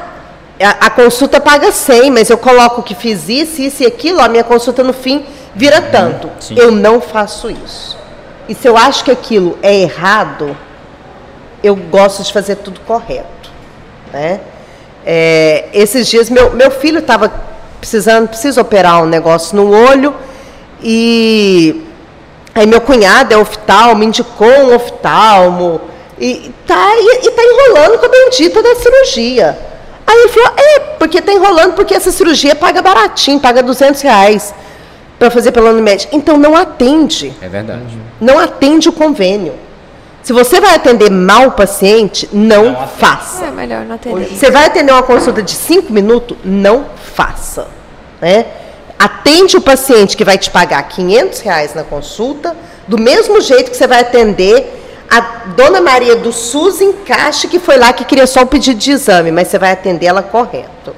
a, 0.61 0.87
a 0.87 0.91
consulta 0.91 1.41
paga 1.41 1.71
100, 1.71 2.11
mas 2.11 2.29
eu 2.29 2.37
coloco 2.37 2.83
que 2.83 2.95
fiz 2.95 3.29
isso, 3.29 3.63
isso 3.63 3.83
e 3.85 3.87
aquilo, 3.87 4.21
a 4.21 4.29
minha 4.29 4.43
consulta 4.43 4.83
no 4.83 4.93
fim 4.93 5.25
vira 5.55 5.81
tanto. 5.81 6.29
sim. 6.41 6.57
Eu 6.59 6.73
não 6.73 7.01
faço 7.01 7.51
isso. 7.51 7.97
E 8.49 8.55
se 8.55 8.67
eu 8.69 8.77
acho 8.77 9.05
que 9.05 9.11
aquilo 9.11 9.57
é 9.63 9.75
errado, 9.75 10.57
eu 11.63 11.75
gosto 11.77 12.23
de 12.23 12.33
fazer 12.33 12.57
tudo 12.57 12.81
correto. 12.81 13.51
Né? 14.13 14.41
É, 15.07 15.69
esses 15.73 16.09
dias, 16.09 16.29
meu, 16.29 16.53
meu 16.53 16.71
filho 16.71 16.99
estava 16.99 17.33
precisando, 17.85 18.29
precisa 18.29 18.63
operar 18.63 19.03
um 19.03 19.07
negócio 19.07 19.55
no 19.55 19.71
olho, 19.71 20.15
e 20.83 21.85
aí 22.55 22.67
meu 22.67 22.81
cunhado 22.81 23.35
é 23.35 23.37
oftalmo, 23.37 23.97
me 23.97 24.07
indicou 24.07 24.49
um 24.49 24.75
oftalmo, 24.75 25.83
e 26.19 26.51
tá, 26.67 26.93
e, 26.97 27.27
e 27.27 27.31
tá 27.31 27.43
enrolando 27.43 27.99
com 27.99 28.07
a 28.07 28.09
bendita 28.09 28.63
da 28.63 28.75
cirurgia. 28.77 29.59
Aí 30.07 30.17
ele 30.19 30.29
falou, 30.29 30.53
é, 30.57 30.81
porque 30.99 31.21
tá 31.21 31.33
enrolando 31.33 31.75
porque 31.75 31.95
essa 31.95 32.11
cirurgia 32.11 32.55
paga 32.55 32.81
baratinho, 32.81 33.39
paga 33.39 33.63
200 33.63 34.01
reais 34.01 34.55
para 35.19 35.31
fazer 35.31 35.53
pela 35.53 35.71
Unimed. 35.71 36.09
Então 36.11 36.39
não 36.39 36.57
atende 36.57 37.35
É 37.43 37.49
verdade. 37.49 37.99
não 38.19 38.39
atende 38.39 38.89
o 38.89 38.93
convênio. 38.93 39.55
Se 40.23 40.33
você 40.33 40.59
vai 40.59 40.75
atender 40.75 41.11
mal 41.11 41.49
o 41.49 41.53
paciente, 41.53 42.27
não, 42.33 42.73
Não 42.73 42.89
faça. 42.89 43.45
É 43.45 43.51
melhor 43.51 43.85
não 43.85 43.97
atender. 43.97 44.27
Você 44.31 44.51
vai 44.51 44.65
atender 44.65 44.91
uma 44.91 45.03
consulta 45.03 45.43
de 45.43 45.53
5 45.53 45.93
minutos, 45.93 46.35
não 46.43 46.87
faça. 47.15 47.67
Né? 48.25 48.47
Atende 48.99 49.55
o 49.55 49.61
paciente 49.61 50.17
que 50.17 50.25
vai 50.25 50.39
te 50.39 50.51
pagar 50.51 50.83
500 50.85 51.41
reais 51.41 51.75
na 51.75 51.85
consulta, 51.85 52.57
do 52.89 52.97
mesmo 52.97 53.39
jeito 53.39 53.71
que 53.71 53.77
você 53.77 53.87
vai 53.87 54.01
atender 54.01 55.05
a 55.11 55.21
Dona 55.55 55.79
Maria 55.83 56.17
do 56.17 56.33
SUS 56.33 56.81
em 56.81 56.95
caixa, 56.95 57.47
que 57.47 57.59
foi 57.59 57.77
lá 57.77 57.93
que 57.93 58.03
queria 58.03 58.27
só 58.27 58.41
o 58.41 58.47
pedido 58.47 58.79
de 58.79 58.93
exame, 58.93 59.31
mas 59.31 59.49
você 59.49 59.59
vai 59.59 59.73
atender 59.73 60.07
ela 60.07 60.23
correto. 60.23 60.97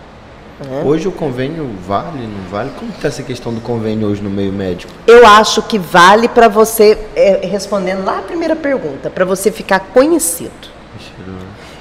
Hoje 0.84 1.08
o 1.08 1.12
convênio 1.12 1.68
vale, 1.84 2.28
não 2.28 2.48
vale? 2.48 2.70
Como 2.78 2.92
está 2.92 3.08
essa 3.08 3.24
questão 3.24 3.52
do 3.52 3.60
convênio 3.60 4.06
hoje 4.06 4.22
no 4.22 4.30
meio 4.30 4.52
médico? 4.52 4.92
Eu 5.04 5.26
acho 5.26 5.60
que 5.62 5.76
vale 5.76 6.28
para 6.28 6.46
você, 6.46 6.96
é, 7.16 7.40
respondendo 7.42 8.04
lá 8.04 8.20
a 8.20 8.22
primeira 8.22 8.54
pergunta, 8.54 9.10
para 9.10 9.24
você 9.24 9.50
ficar 9.50 9.80
conhecido. 9.80 10.76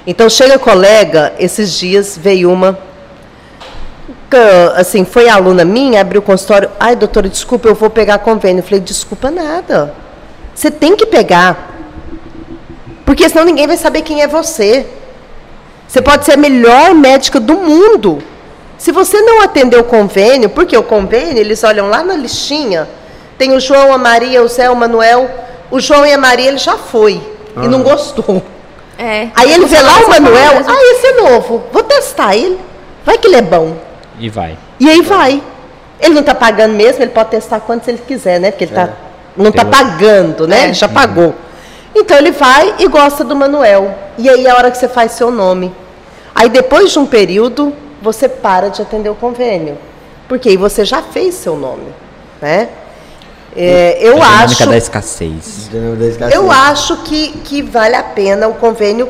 Então 0.04 0.28
chega 0.28 0.58
colega, 0.58 1.32
esses 1.38 1.72
dias 1.72 2.18
veio 2.20 2.52
uma, 2.52 2.76
assim, 4.74 5.04
foi 5.04 5.28
aluna 5.28 5.64
minha, 5.64 6.00
abriu 6.00 6.20
o 6.20 6.24
consultório, 6.24 6.70
ai 6.80 6.96
doutora, 6.96 7.28
desculpa, 7.28 7.68
eu 7.68 7.74
vou 7.74 7.90
pegar 7.90 8.18
convênio. 8.18 8.60
Eu 8.60 8.64
falei, 8.64 8.80
desculpa 8.80 9.30
nada. 9.30 9.94
Você 10.54 10.70
tem 10.70 10.96
que 10.96 11.06
pegar. 11.06 11.74
Porque 13.04 13.28
senão 13.28 13.44
ninguém 13.44 13.66
vai 13.66 13.76
saber 13.76 14.02
quem 14.02 14.22
é 14.22 14.26
você. 14.26 14.86
Você 15.86 16.02
pode 16.02 16.24
ser 16.24 16.32
a 16.32 16.36
melhor 16.36 16.94
médica 16.94 17.38
do 17.38 17.54
mundo. 17.54 18.22
Se 18.76 18.90
você 18.90 19.20
não 19.20 19.42
atender 19.42 19.78
o 19.78 19.84
convênio, 19.84 20.50
porque 20.50 20.76
o 20.76 20.82
convênio, 20.82 21.38
eles 21.38 21.62
olham 21.62 21.88
lá 21.88 22.02
na 22.02 22.16
listinha, 22.16 22.88
tem 23.38 23.52
o 23.52 23.60
João, 23.60 23.92
a 23.92 23.98
Maria, 23.98 24.42
o 24.42 24.48
Zé, 24.48 24.68
o 24.68 24.76
Manuel. 24.76 25.30
O 25.70 25.80
João 25.80 26.04
e 26.04 26.12
a 26.12 26.18
Maria, 26.18 26.48
ele 26.48 26.58
já 26.58 26.76
foi 26.76 27.20
e 27.62 27.68
não 27.68 27.82
gostou. 27.82 28.42
É. 28.98 29.28
Aí 29.34 29.52
ele 29.52 29.66
vê 29.66 29.80
lá 29.80 29.98
o 29.98 30.08
Manuel, 30.08 30.62
ah, 30.66 30.92
esse 30.92 31.06
é 31.06 31.12
novo, 31.20 31.64
vou 31.72 31.82
testar 31.82 32.34
ele. 32.34 32.58
Vai 33.04 33.18
que 33.18 33.26
ele 33.26 33.36
é 33.36 33.42
bom. 33.42 33.76
E 34.18 34.28
vai. 34.28 34.56
E 34.80 34.88
aí 34.88 35.02
vai. 35.02 35.42
Ele 36.00 36.14
não 36.14 36.20
está 36.20 36.34
pagando 36.34 36.74
mesmo, 36.74 37.02
ele 37.02 37.10
pode 37.10 37.30
testar 37.30 37.60
quantos 37.60 37.88
ele 37.88 37.98
quiser, 37.98 38.38
né? 38.38 38.50
Porque 38.50 38.64
ele 38.64 38.74
tá, 38.74 38.90
não 39.36 39.48
está 39.48 39.64
pagando, 39.64 40.46
né? 40.46 40.60
É. 40.60 40.64
Ele 40.64 40.74
já 40.74 40.88
pagou. 40.88 41.34
Então 41.94 42.16
ele 42.16 42.32
vai 42.32 42.74
e 42.78 42.88
gosta 42.88 43.24
do 43.24 43.34
Manuel. 43.34 43.94
E 44.18 44.28
aí 44.28 44.46
é 44.46 44.50
a 44.50 44.56
hora 44.56 44.70
que 44.70 44.76
você 44.76 44.88
faz 44.88 45.12
seu 45.12 45.30
nome. 45.30 45.72
Aí 46.34 46.50
depois 46.50 46.92
de 46.92 46.98
um 46.98 47.06
período, 47.06 47.72
você 48.02 48.28
para 48.28 48.68
de 48.68 48.82
atender 48.82 49.08
o 49.08 49.14
convênio. 49.14 49.78
Porque 50.28 50.50
aí 50.50 50.56
você 50.56 50.84
já 50.84 51.02
fez 51.02 51.34
seu 51.34 51.56
nome, 51.56 51.86
né? 52.42 52.68
É, 53.56 53.96
eu 54.02 54.22
A 54.22 54.44
dinâmica 54.44 54.44
acho 54.44 54.66
da 54.66 54.76
escassez. 54.76 55.70
eu 56.30 56.52
acho 56.52 56.98
que, 56.98 57.38
que 57.38 57.62
vale 57.62 57.96
a 57.96 58.02
pena 58.02 58.48
o 58.48 58.54
convênio 58.54 59.08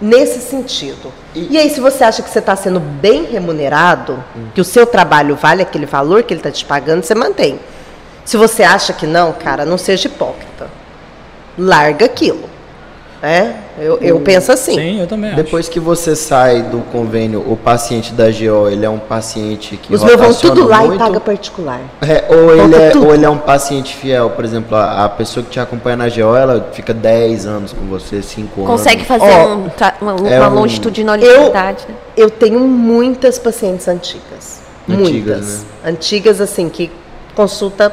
nesse 0.00 0.40
sentido. 0.40 1.12
E, 1.34 1.58
aí, 1.58 1.68
se 1.68 1.80
você 1.80 2.04
acha 2.04 2.22
que 2.22 2.30
você 2.30 2.38
está 2.38 2.54
sendo 2.54 2.78
bem 2.78 3.24
remunerado, 3.24 4.22
que 4.54 4.60
o 4.60 4.64
seu 4.64 4.86
trabalho 4.86 5.34
vale 5.34 5.62
aquele 5.62 5.84
valor 5.84 6.22
que 6.22 6.32
ele 6.32 6.38
está 6.40 6.50
te 6.50 6.64
pagando, 6.64 7.02
você 7.02 7.14
mantém. 7.14 7.58
Se 8.24 8.36
você 8.36 8.62
acha 8.62 8.92
que 8.92 9.06
não, 9.06 9.32
cara, 9.32 9.64
não 9.64 9.76
seja 9.76 10.06
hipócrita. 10.06 10.68
Larga 11.58 12.06
aquilo. 12.06 12.53
Né? 13.24 13.56
Eu, 13.78 13.96
eu 14.02 14.20
penso 14.20 14.52
assim. 14.52 14.74
Sim, 14.74 15.00
eu 15.00 15.06
também 15.06 15.30
acho. 15.30 15.42
Depois 15.42 15.66
que 15.66 15.80
você 15.80 16.14
sai 16.14 16.60
do 16.64 16.80
convênio, 16.92 17.40
o 17.50 17.56
paciente 17.56 18.12
da 18.12 18.26
GO, 18.26 18.68
ele 18.68 18.84
é 18.84 18.90
um 18.90 18.98
paciente 18.98 19.78
que 19.78 19.94
Os 19.94 20.04
meus 20.04 20.20
vão 20.20 20.34
tudo 20.34 20.68
lá 20.68 20.80
muito? 20.80 20.96
e 20.96 20.98
paga 20.98 21.18
particular. 21.20 21.80
É, 22.02 22.26
ou, 22.28 22.54
ele 22.54 22.74
é, 22.76 22.90
tudo. 22.90 23.06
ou 23.06 23.14
ele 23.14 23.24
é 23.24 23.30
um 23.30 23.38
paciente 23.38 23.96
fiel, 23.96 24.28
por 24.28 24.44
exemplo, 24.44 24.76
a, 24.76 25.06
a 25.06 25.08
pessoa 25.08 25.42
que 25.42 25.48
te 25.52 25.58
acompanha 25.58 25.96
na 25.96 26.08
GO, 26.10 26.36
ela 26.36 26.68
fica 26.74 26.92
10 26.92 27.46
anos 27.46 27.72
com 27.72 27.86
você, 27.86 28.20
5 28.20 28.60
anos. 28.60 28.70
Consegue 28.72 29.04
fazer 29.06 29.24
Ó, 29.24 29.54
um 29.54 29.70
uma, 30.02 30.28
é 30.28 30.38
uma 30.38 30.50
um- 30.50 30.54
longitudinalidade, 30.56 31.86
né? 31.88 31.94
Eu 32.14 32.28
tenho 32.28 32.60
muitas 32.60 33.38
pacientes 33.38 33.88
antigas. 33.88 34.60
Antigas, 34.86 35.00
muitas. 35.38 35.62
né? 35.62 35.66
Antigas, 35.86 36.40
assim, 36.42 36.68
que 36.68 36.90
consulta, 37.34 37.90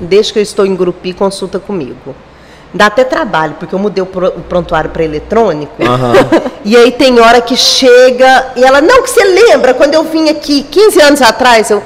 desde 0.00 0.32
que 0.32 0.40
eu 0.40 0.42
estou 0.42 0.66
em 0.66 0.74
grupi, 0.74 1.12
consulta 1.12 1.60
comigo. 1.60 2.12
Dá 2.74 2.86
até 2.86 3.04
trabalho, 3.04 3.56
porque 3.58 3.74
eu 3.74 3.78
mudei 3.78 4.02
o, 4.02 4.06
pro- 4.06 4.28
o 4.28 4.40
prontuário 4.40 4.90
para 4.90 5.04
eletrônico. 5.04 5.72
Aham. 5.82 6.12
E 6.64 6.76
aí 6.76 6.92
tem 6.92 7.18
hora 7.18 7.40
que 7.40 7.56
chega 7.56 8.52
e 8.54 8.62
ela, 8.62 8.80
não, 8.80 9.02
que 9.02 9.10
você 9.10 9.24
lembra, 9.24 9.74
quando 9.74 9.94
eu 9.94 10.04
vim 10.04 10.28
aqui 10.28 10.62
15 10.62 11.00
anos 11.02 11.20
atrás, 11.20 11.68
eu. 11.70 11.82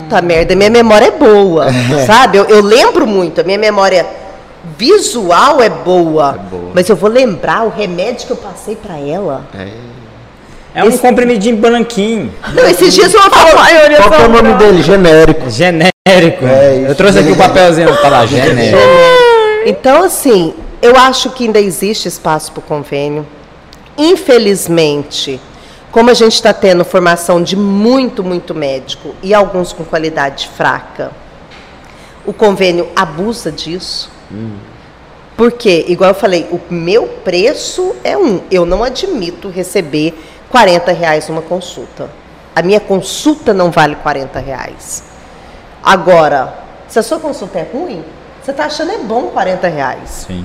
Puta 0.00 0.20
merda, 0.20 0.56
minha 0.56 0.68
memória 0.68 1.06
é 1.06 1.10
boa, 1.12 1.66
sabe? 2.06 2.36
Eu, 2.38 2.46
eu 2.46 2.60
lembro 2.60 3.06
muito, 3.06 3.40
a 3.40 3.44
minha 3.44 3.56
memória 3.56 4.04
visual 4.76 5.62
é 5.62 5.68
boa, 5.68 6.34
É 6.36 6.50
boa. 6.50 6.70
Mas 6.74 6.88
eu 6.88 6.96
vou 6.96 7.08
lembrar 7.08 7.62
o 7.64 7.68
remédio 7.68 8.26
que 8.26 8.32
eu 8.32 8.36
passei 8.36 8.74
para 8.74 8.98
ela. 8.98 9.44
É 10.74 10.82
um 10.84 10.96
comprimidinho 10.98 11.56
branquinho. 11.56 12.32
Não, 12.52 12.64
esses 12.68 12.92
dias 12.92 13.14
uma 13.14 13.30
falou. 13.30 13.52
Qual 13.52 14.20
é 14.20 14.24
o 14.24 14.28
nome 14.28 14.54
dele? 14.54 14.82
Genérico. 14.82 15.48
Genérico. 15.50 16.44
É, 16.46 16.86
eu 16.88 16.94
trouxe 16.96 17.20
aqui 17.20 17.30
o 17.30 17.36
papelzinho, 17.36 17.96
tá 17.98 18.08
lá, 18.08 18.26
genérico. 18.26 18.76
Então, 19.70 20.02
assim, 20.02 20.52
eu 20.82 20.96
acho 20.96 21.30
que 21.30 21.44
ainda 21.44 21.60
existe 21.60 22.08
espaço 22.08 22.50
para 22.50 22.58
o 22.58 22.62
convênio. 22.62 23.24
Infelizmente, 23.96 25.40
como 25.92 26.10
a 26.10 26.14
gente 26.14 26.34
está 26.34 26.52
tendo 26.52 26.84
formação 26.84 27.40
de 27.40 27.54
muito, 27.54 28.24
muito 28.24 28.52
médico 28.52 29.14
e 29.22 29.32
alguns 29.32 29.72
com 29.72 29.84
qualidade 29.84 30.48
fraca, 30.56 31.12
o 32.26 32.32
convênio 32.32 32.88
abusa 32.96 33.52
disso. 33.52 34.10
Porque, 35.36 35.84
igual 35.86 36.10
eu 36.10 36.16
falei, 36.16 36.48
o 36.50 36.60
meu 36.68 37.06
preço 37.06 37.94
é 38.02 38.18
um. 38.18 38.40
Eu 38.50 38.66
não 38.66 38.82
admito 38.82 39.48
receber 39.48 40.20
40 40.50 40.90
reais 40.90 41.28
uma 41.28 41.42
consulta. 41.42 42.10
A 42.56 42.60
minha 42.60 42.80
consulta 42.80 43.54
não 43.54 43.70
vale 43.70 43.94
40 43.94 44.36
reais. 44.40 45.04
Agora, 45.80 46.58
se 46.88 46.98
a 46.98 47.04
sua 47.04 47.20
consulta 47.20 47.60
é 47.60 47.68
ruim, 47.72 48.04
você 48.50 48.62
está 48.62 48.64
achando 48.64 48.92
é 48.92 48.98
bom 48.98 49.28
40 49.28 49.68
reais. 49.68 50.24
Sim. 50.26 50.44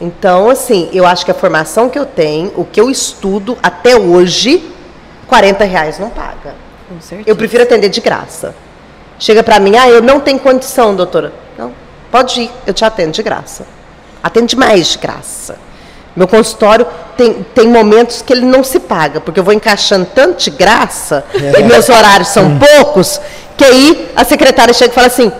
Então, 0.00 0.50
assim, 0.50 0.88
eu 0.92 1.06
acho 1.06 1.24
que 1.24 1.30
a 1.30 1.34
formação 1.34 1.88
que 1.88 1.98
eu 1.98 2.06
tenho, 2.06 2.52
o 2.56 2.64
que 2.64 2.80
eu 2.80 2.90
estudo 2.90 3.56
até 3.62 3.96
hoje, 3.96 4.70
40 5.26 5.64
reais 5.64 5.98
não 5.98 6.10
paga. 6.10 6.54
Com 6.88 7.00
certeza. 7.00 7.28
Eu 7.28 7.36
prefiro 7.36 7.62
atender 7.62 7.88
de 7.88 8.00
graça. 8.00 8.54
Chega 9.18 9.42
pra 9.42 9.58
mim, 9.58 9.76
ah, 9.76 9.88
eu 9.88 10.02
não 10.02 10.20
tenho 10.20 10.38
condição, 10.38 10.94
doutora. 10.94 11.32
Não, 11.56 11.72
pode 12.10 12.42
ir, 12.42 12.50
eu 12.66 12.74
te 12.74 12.84
atendo 12.84 13.12
de 13.12 13.22
graça. 13.22 13.66
Atendo 14.22 14.46
demais 14.46 14.88
de 14.88 14.98
graça. 14.98 15.56
Meu 16.16 16.28
consultório 16.28 16.86
tem, 17.16 17.44
tem 17.54 17.66
momentos 17.66 18.22
que 18.22 18.32
ele 18.32 18.44
não 18.44 18.62
se 18.62 18.78
paga, 18.80 19.20
porque 19.20 19.40
eu 19.40 19.44
vou 19.44 19.52
encaixando 19.52 20.06
tanto 20.14 20.44
de 20.44 20.50
graça, 20.50 21.24
e 21.34 21.62
meus 21.64 21.88
horários 21.88 22.28
são 22.28 22.56
poucos, 22.56 23.20
que 23.56 23.64
aí 23.64 24.12
a 24.14 24.24
secretária 24.24 24.72
chega 24.72 24.92
e 24.92 24.94
fala 24.94 25.08
assim, 25.08 25.32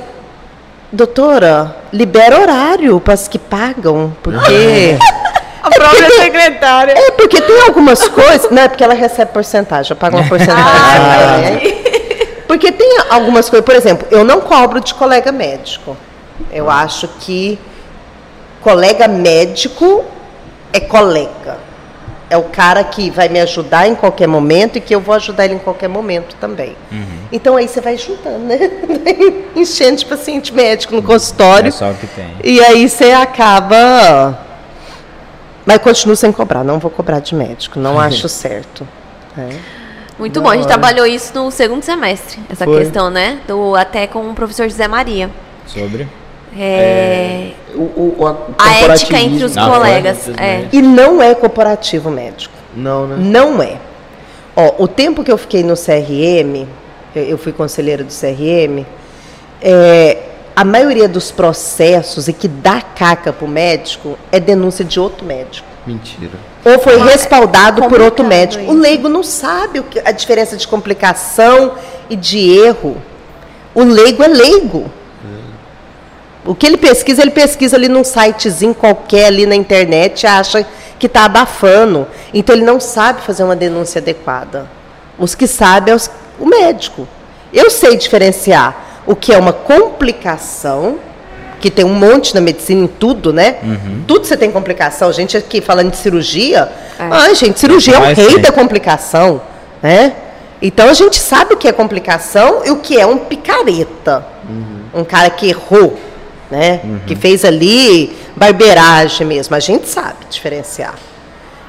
doutora, 0.95 1.77
libera 1.93 2.41
horário 2.41 3.01
para 3.01 3.15
as 3.15 3.29
que 3.29 3.39
pagam, 3.39 4.17
porque... 4.23 4.97
A 5.63 5.71
própria 5.71 6.11
secretária. 6.11 6.93
É, 6.93 7.11
porque 7.13 7.41
tem 7.41 7.63
algumas 7.63 8.07
coisas, 8.07 8.51
né? 8.51 8.69
Porque 8.69 8.85
ela 8.85 8.93
recebe 8.93 9.33
porcentagem, 9.33 9.93
eu 9.93 9.97
pago 9.97 10.19
uma 10.19 10.29
porcentagem. 10.29 10.61
Ah, 10.61 11.39
né? 11.41 11.61
Porque 12.47 12.71
tem 12.71 12.99
algumas 13.09 13.49
coisas, 13.49 13.65
por 13.65 13.75
exemplo, 13.75 14.07
eu 14.11 14.23
não 14.25 14.43
cobro 14.43 14.79
de 14.79 14.93
colega 14.93 15.33
médico. 15.33 15.97
Eu 16.53 16.71
acho 16.71 17.09
que 17.21 17.59
colega 18.61 19.09
médico 19.09 20.05
é 20.71 20.81
colega. 20.81 21.57
É 22.35 22.37
o 22.37 22.43
cara 22.43 22.83
que 22.83 23.11
vai 23.11 23.29
me 23.29 23.39
ajudar 23.39 23.87
em 23.87 23.95
qualquer 23.95 24.27
momento 24.27 24.77
e 24.77 24.81
que 24.81 24.93
eu 24.93 24.99
vou 25.01 25.15
ajudar 25.15 25.45
ele 25.45 25.55
em 25.55 25.59
qualquer 25.59 25.89
momento 25.89 26.35
também. 26.41 26.77
Então 27.31 27.57
aí 27.57 27.69
você 27.69 27.81
vai 27.81 27.97
juntando, 27.97 28.41
né? 28.41 28.59
Enchendo 29.55 29.99
de 29.99 30.05
paciente 30.05 30.53
médico 30.53 30.97
no 30.97 31.03
consultório. 31.03 31.69
É 31.69 31.71
só 31.71 31.93
o 31.93 31.95
que 31.95 32.09
tem. 32.09 32.35
E 32.43 32.61
aí 32.61 32.89
você 32.89 33.13
acaba. 33.13 34.37
Mas 35.65 35.79
continuo 35.79 36.17
sem 36.17 36.33
cobrar, 36.33 36.65
não 36.65 36.81
vou 36.81 36.91
cobrar 36.91 37.21
de 37.21 37.37
médico, 37.37 37.79
não 37.79 37.99
acho 38.03 38.29
certo. 38.29 38.85
É. 39.39 39.51
Muito 40.19 40.43
bom, 40.43 40.51
a 40.51 40.57
gente 40.57 40.67
trabalhou 40.67 41.07
isso 41.07 41.33
no 41.37 41.53
segundo 41.53 41.85
semestre, 41.85 42.41
essa 42.51 42.65
Foi. 42.65 42.81
questão, 42.81 43.11
né? 43.11 43.39
Do, 43.47 43.77
até 43.77 44.09
com 44.09 44.29
o 44.29 44.35
professor 44.35 44.69
José 44.69 44.89
Maria. 44.89 45.31
Sobre? 45.69 46.09
É, 46.57 47.51
O, 47.75 47.79
o, 47.81 48.17
o, 48.21 48.27
a 48.59 48.73
ética 48.75 49.19
entre 49.19 49.45
os 49.45 49.55
colegas. 49.55 50.25
foi, 50.25 50.35
É. 50.39 50.69
E 50.73 50.81
não 50.81 51.21
é 51.23 51.35
corporativo 51.35 52.11
médico. 52.11 52.55
Não, 52.77 53.07
né? 53.07 53.17
Não 53.19 53.63
é. 53.63 53.77
Ó, 54.57 54.75
o 54.85 54.89
tempo 54.89 55.25
que 55.25 55.33
eu 55.33 55.39
fiquei 55.39 55.63
no 55.65 55.75
CRM, 55.75 56.67
eu, 57.15 57.23
eu 57.25 57.39
fui 57.39 57.53
conselheira 57.53 58.05
do 58.05 58.13
CRM, 58.13 58.85
é, 59.61 60.19
a 60.55 60.65
maioria 60.65 61.09
dos 61.09 61.31
processos 61.33 62.29
e 62.29 62.33
que 62.33 62.47
dá 62.47 62.81
caca 62.81 63.33
pro 63.33 63.49
médico 63.49 64.17
é 64.31 64.39
denúncia 64.39 64.85
de 64.85 65.01
outro 65.01 65.25
médico. 65.27 65.67
Mentira. 65.87 66.33
Ou 66.65 66.79
foi 66.79 66.97
Mas 66.99 67.09
é 67.09 67.13
respaldado 67.13 67.83
por 67.89 68.01
outro 68.01 68.25
médico. 68.25 68.63
O 68.65 68.69
isso. 68.73 68.81
leigo 68.81 69.09
não 69.09 69.23
sabe 69.23 69.81
o 69.81 69.83
que- 69.83 70.01
a 70.05 70.13
diferença 70.13 70.57
de 70.57 70.67
complicação 70.67 71.73
e 72.09 72.17
de 72.17 72.39
erro. 72.59 72.97
O 73.75 73.83
leigo 73.83 74.23
é 74.23 74.29
leigo. 74.29 74.91
O 76.45 76.55
que 76.55 76.67
ele 76.67 76.77
pesquisa, 76.77 77.23
ele 77.23 77.31
pesquisa 77.31 77.77
ali 77.77 77.89
num 77.89 78.05
sitezinho 78.05 78.75
qualquer 78.75 79.27
ali 79.27 79.47
na 79.47 79.55
internet 79.55 80.23
e 80.23 80.27
acha 80.27 80.67
que 80.99 81.07
está 81.07 81.25
abafando. 81.25 82.07
Então 82.33 82.55
ele 82.55 82.65
não 82.65 82.79
sabe 82.79 83.23
fazer 83.23 83.43
uma 83.45 83.57
denúncia 83.57 84.01
adequada. 84.01 84.69
Os 85.19 85.35
que 85.35 85.47
sabem 85.47 85.93
é 85.93 85.95
os- 85.97 86.11
o 86.39 86.47
médico. 86.47 87.09
Eu 87.53 87.71
sei 87.71 87.97
diferenciar 87.97 89.03
o 89.07 89.15
que 89.17 89.33
é 89.33 89.39
uma 89.39 89.53
complicação, 89.53 90.99
que 91.61 91.71
tem 91.71 91.85
um 91.85 91.95
monte 91.95 92.35
na 92.35 92.41
medicina 92.43 92.83
em 92.85 92.87
tudo, 92.87 93.33
né? 93.33 93.57
Tudo 94.07 94.27
você 94.27 94.37
tem 94.37 94.51
complicação. 94.51 95.11
Gente 95.13 95.37
aqui 95.37 95.61
falando 95.63 95.91
de 95.91 95.97
cirurgia. 95.97 96.71
É. 96.99 97.09
Ai, 97.11 97.35
gente, 97.35 97.59
cirurgia 97.59 97.95
é 97.95 97.99
o 97.99 98.03
rei 98.03 98.15
tem. 98.15 98.41
da 98.41 98.53
complicação, 98.53 99.41
né? 99.83 100.13
Então 100.61 100.89
a 100.89 100.93
gente 100.95 101.17
sabe 101.19 101.55
o 101.55 101.57
que 101.57 101.67
é 101.69 101.73
complicação 101.73 102.63
e 102.67 102.71
o 102.71 102.77
que 102.77 102.99
é 103.01 103.07
um 103.07 103.17
picareta. 103.19 104.27
Um 104.93 105.05
cara 105.05 105.31
que 105.31 105.49
errou, 105.49 105.99
né? 106.51 106.81
Que 107.07 107.15
fez 107.15 107.45
ali 107.45 108.17
barbeiragem 108.37 109.27
mesmo. 109.27 109.55
A 109.55 109.61
gente 109.61 109.89
sabe 109.89 110.27
diferenciar. 110.31 110.95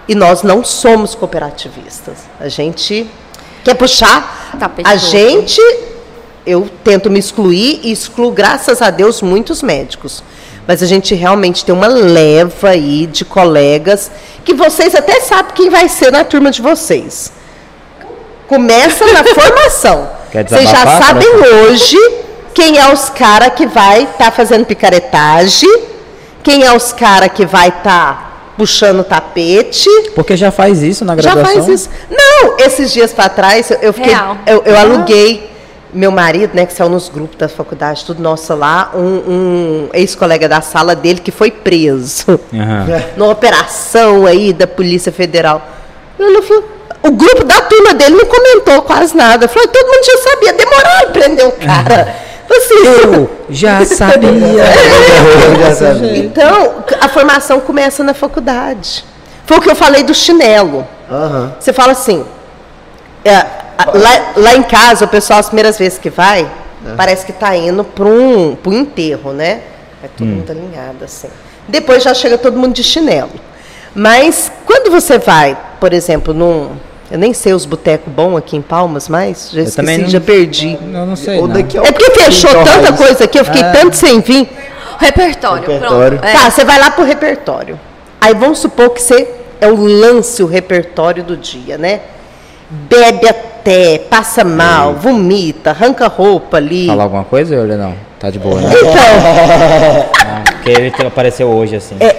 E 0.08 0.14
nós 0.14 0.44
não 0.44 0.64
somos 0.64 1.16
cooperativistas. 1.16 2.18
A 2.40 2.48
gente 2.48 3.10
quer 3.64 3.74
puxar. 3.76 4.56
Tapete 4.60 4.88
a 4.88 4.96
gente, 4.96 5.60
eu 6.46 6.70
tento 6.84 7.10
me 7.10 7.20
excluir 7.20 7.80
e 7.84 7.92
excluo, 7.92 8.32
graças 8.32 8.82
a 8.82 8.90
Deus, 8.90 9.22
muitos 9.22 9.62
médicos. 9.64 10.24
Mas 10.68 10.82
a 10.82 10.86
gente 10.86 11.14
realmente 11.14 11.64
tem 11.64 11.74
uma 11.74 11.88
leva 11.88 12.70
aí 12.70 13.06
de 13.08 13.24
colegas 13.24 14.12
que 14.44 14.54
vocês 14.54 14.96
até 14.96 15.22
sabem 15.22 15.54
quem 15.54 15.70
vai 15.70 15.88
ser 15.88 16.12
na 16.12 16.24
turma 16.24 16.52
de 16.52 16.62
vocês. 16.62 17.32
Começa 18.48 19.06
na 19.12 19.24
formação. 19.34 20.10
Vocês 20.32 20.70
já 20.70 21.00
sabem 21.00 21.28
hoje 21.28 21.98
quem 22.56 22.80
é 22.80 22.92
os 22.92 23.10
cara 23.10 23.50
que 23.52 23.68
vai 23.68 24.04
estar 24.04 24.32
fazendo 24.32 24.66
picaretagem, 24.66 25.70
quem 26.42 26.64
é 26.64 26.76
os 26.76 26.92
cara 26.94 27.30
que 27.30 27.46
vai 27.46 27.68
estar 27.68 28.54
puxando 28.58 29.04
tapete. 29.04 29.90
Porque 30.16 30.38
já 30.38 30.52
faz 30.52 30.82
isso 30.82 31.04
na 31.04 31.16
Já 31.18 31.34
graduação. 31.36 31.54
faz 31.66 31.68
isso. 31.68 31.90
Não, 32.10 32.56
esses 32.58 32.92
dias 32.94 33.12
para 33.14 33.28
trás 33.30 33.70
eu, 33.70 33.78
eu 33.82 33.94
fiquei, 33.94 34.14
Real. 34.14 34.38
eu, 34.48 34.64
eu 34.66 34.80
aluguei 34.80 35.52
meu 35.94 36.12
marido, 36.12 36.52
né, 36.54 36.66
que 36.66 36.74
saiu 36.74 36.90
nos 36.90 37.08
grupos 37.10 37.38
da 37.38 37.48
faculdade, 37.48 38.04
tudo 38.06 38.22
nossa 38.22 38.54
lá, 38.54 38.92
um, 38.94 39.00
um 39.00 39.90
ex-colega 39.94 40.48
da 40.50 40.60
sala 40.62 40.94
dele 40.96 41.20
que 41.22 41.32
foi 41.32 41.52
preso 41.52 42.40
Aham. 42.54 43.04
numa 43.16 43.32
operação 43.32 44.26
aí 44.26 44.52
da 44.54 44.68
Polícia 44.68 45.12
Federal. 45.12 45.62
Eu 46.20 46.32
não 46.32 46.42
fui- 46.42 46.64
o 47.04 47.12
grupo 47.12 47.44
da 47.44 47.62
turma 47.62 47.94
dele 47.94 48.16
não 48.16 48.26
comentou 48.26 48.82
quase 48.82 49.16
nada. 49.16 49.48
Falou, 49.48 49.68
todo 49.68 49.86
mundo 49.86 50.06
já 50.06 50.18
sabia, 50.32 50.54
demoraram 50.54 51.12
prender 51.12 51.46
o 51.48 51.52
cara. 51.52 52.16
Assim, 52.58 52.86
Eu 53.14 53.30
já 53.50 53.86
sabia. 53.86 54.30
Eu 54.30 55.60
já 55.60 55.76
sabia. 55.76 56.18
então, 56.18 56.84
a 57.00 57.10
formação 57.10 57.60
começa 57.60 58.04
na 58.04 58.14
faculdade. 58.14 59.06
Foi 59.46 59.58
o 59.58 59.62
que 59.62 59.70
eu 59.70 59.76
falei 59.76 60.04
do 60.04 60.14
chinelo. 60.14 60.88
Aham. 61.10 61.56
Você 61.60 61.72
fala 61.72 61.92
assim, 61.92 62.26
é, 63.24 63.34
lá, 63.94 64.34
lá 64.36 64.56
em 64.56 64.64
casa, 64.64 65.06
o 65.06 65.08
pessoal, 65.08 65.40
as 65.40 65.48
primeiras 65.48 65.78
vezes 65.78 65.98
que 66.00 66.10
vai, 66.10 66.50
parece 66.98 67.26
que 67.26 67.32
está 67.32 67.56
indo 67.56 67.84
para 67.84 68.06
um, 68.06 68.56
pra 68.56 68.72
um 68.72 68.74
enterro, 68.74 69.34
né? 69.34 69.62
É 70.04 70.08
todo 70.08 70.28
mundo 70.28 70.50
alinhado, 70.52 71.04
assim. 71.04 71.30
Depois 71.68 72.04
já 72.04 72.14
chega 72.14 72.38
todo 72.38 72.58
mundo 72.58 72.74
de 72.74 72.84
chinelo. 72.84 73.32
Mas 73.94 74.52
quando 74.66 74.92
você 74.92 75.18
vai, 75.18 75.58
por 75.80 75.94
exemplo, 75.94 76.34
num. 76.34 76.72
Eu 77.12 77.20
nem 77.20 77.34
sei 77.34 77.54
os 77.54 77.66
botecos 77.66 78.12
bons 78.12 78.36
aqui 78.38 78.58
em 78.58 78.62
Palmas, 78.62 79.08
mas 79.08 79.50
já 79.54 79.60
esqueci, 79.62 79.76
também 79.76 79.98
não- 80.00 80.10
já 80.10 80.20
perdi. 80.20 80.78
Eu 80.82 81.06
não 81.06 81.16
sei. 81.16 81.40
Ou 81.40 81.48
não. 81.48 81.54
daqui 81.56 81.78
É 81.78 81.82
porque 81.92 82.12
fechou 82.12 82.50
Então, 82.50 82.64
tanta 82.64 82.94
coisa 82.94 83.24
aqui, 83.26 83.38
eu 83.40 83.46
fiquei 83.46 83.64
tanto 83.64 83.96
sem 83.96 84.20
vir. 84.22 84.50
Repertório, 85.00 85.62
Repertório. 85.72 86.18
pronto. 86.20 86.26
É. 86.30 86.34
Tá, 86.40 86.50
você 86.50 86.64
vai 86.66 86.80
lá 86.80 86.90
pro 86.90 87.04
repertório. 87.06 87.80
Aí 88.20 88.34
vamos 88.34 88.60
supor 88.60 88.90
que 88.90 89.02
você 89.02 89.28
é 89.62 89.68
o 89.68 89.76
lance, 89.76 90.42
o 90.42 90.48
repertório 90.48 91.24
do 91.24 91.38
dia, 91.38 91.78
né? 91.78 92.00
Bebe 92.70 93.28
até, 93.28 94.00
passa 94.00 94.44
mal, 94.44 94.94
vomita, 94.96 95.70
arranca 95.70 96.08
roupa 96.08 96.58
ali. 96.58 96.88
Falar 96.88 97.04
alguma 97.04 97.24
coisa 97.24 97.56
ou 97.60 97.68
não? 97.68 97.94
Tá 98.20 98.30
de 98.32 98.40
boa, 98.40 98.60
né? 98.60 98.70
Então, 98.74 98.92
Ah, 100.26 100.44
Porque 100.52 100.70
ele 100.72 100.94
apareceu 101.06 101.48
hoje, 101.50 101.76
assim. 101.76 101.96
é, 102.00 102.10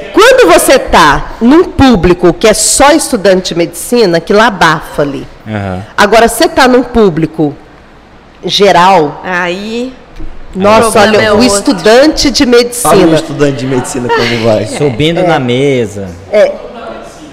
você 0.59 0.79
tá 0.79 1.33
num 1.41 1.65
público 1.65 2.33
que 2.33 2.47
é 2.49 2.55
só 2.55 2.93
estudante 2.93 3.55
de 3.55 3.59
medicina, 3.59 4.21
que 4.21 4.33
lá 4.33 4.47
abafa 4.49 5.03
ali. 5.03 5.27
Aham. 5.47 5.83
Agora, 5.97 6.29
você 6.29 6.49
tá 6.49 6.67
num 6.69 6.83
público 6.83 7.55
geral, 8.45 9.21
Aí. 9.25 9.93
nossa, 10.55 11.01
olha, 11.01 11.19
é 11.19 11.31
o 11.33 11.37
outro. 11.37 11.47
estudante 11.49 12.31
de 12.31 12.45
Fala 12.45 12.57
um 12.57 12.99
medicina. 13.01 13.15
estudante 13.17 13.57
de 13.59 13.67
medicina 13.67 14.09
como 14.09 14.45
vai. 14.45 14.67
Subindo 14.79 15.23
na 15.23 15.39
mesa. 15.39 16.09
É. 16.31 16.53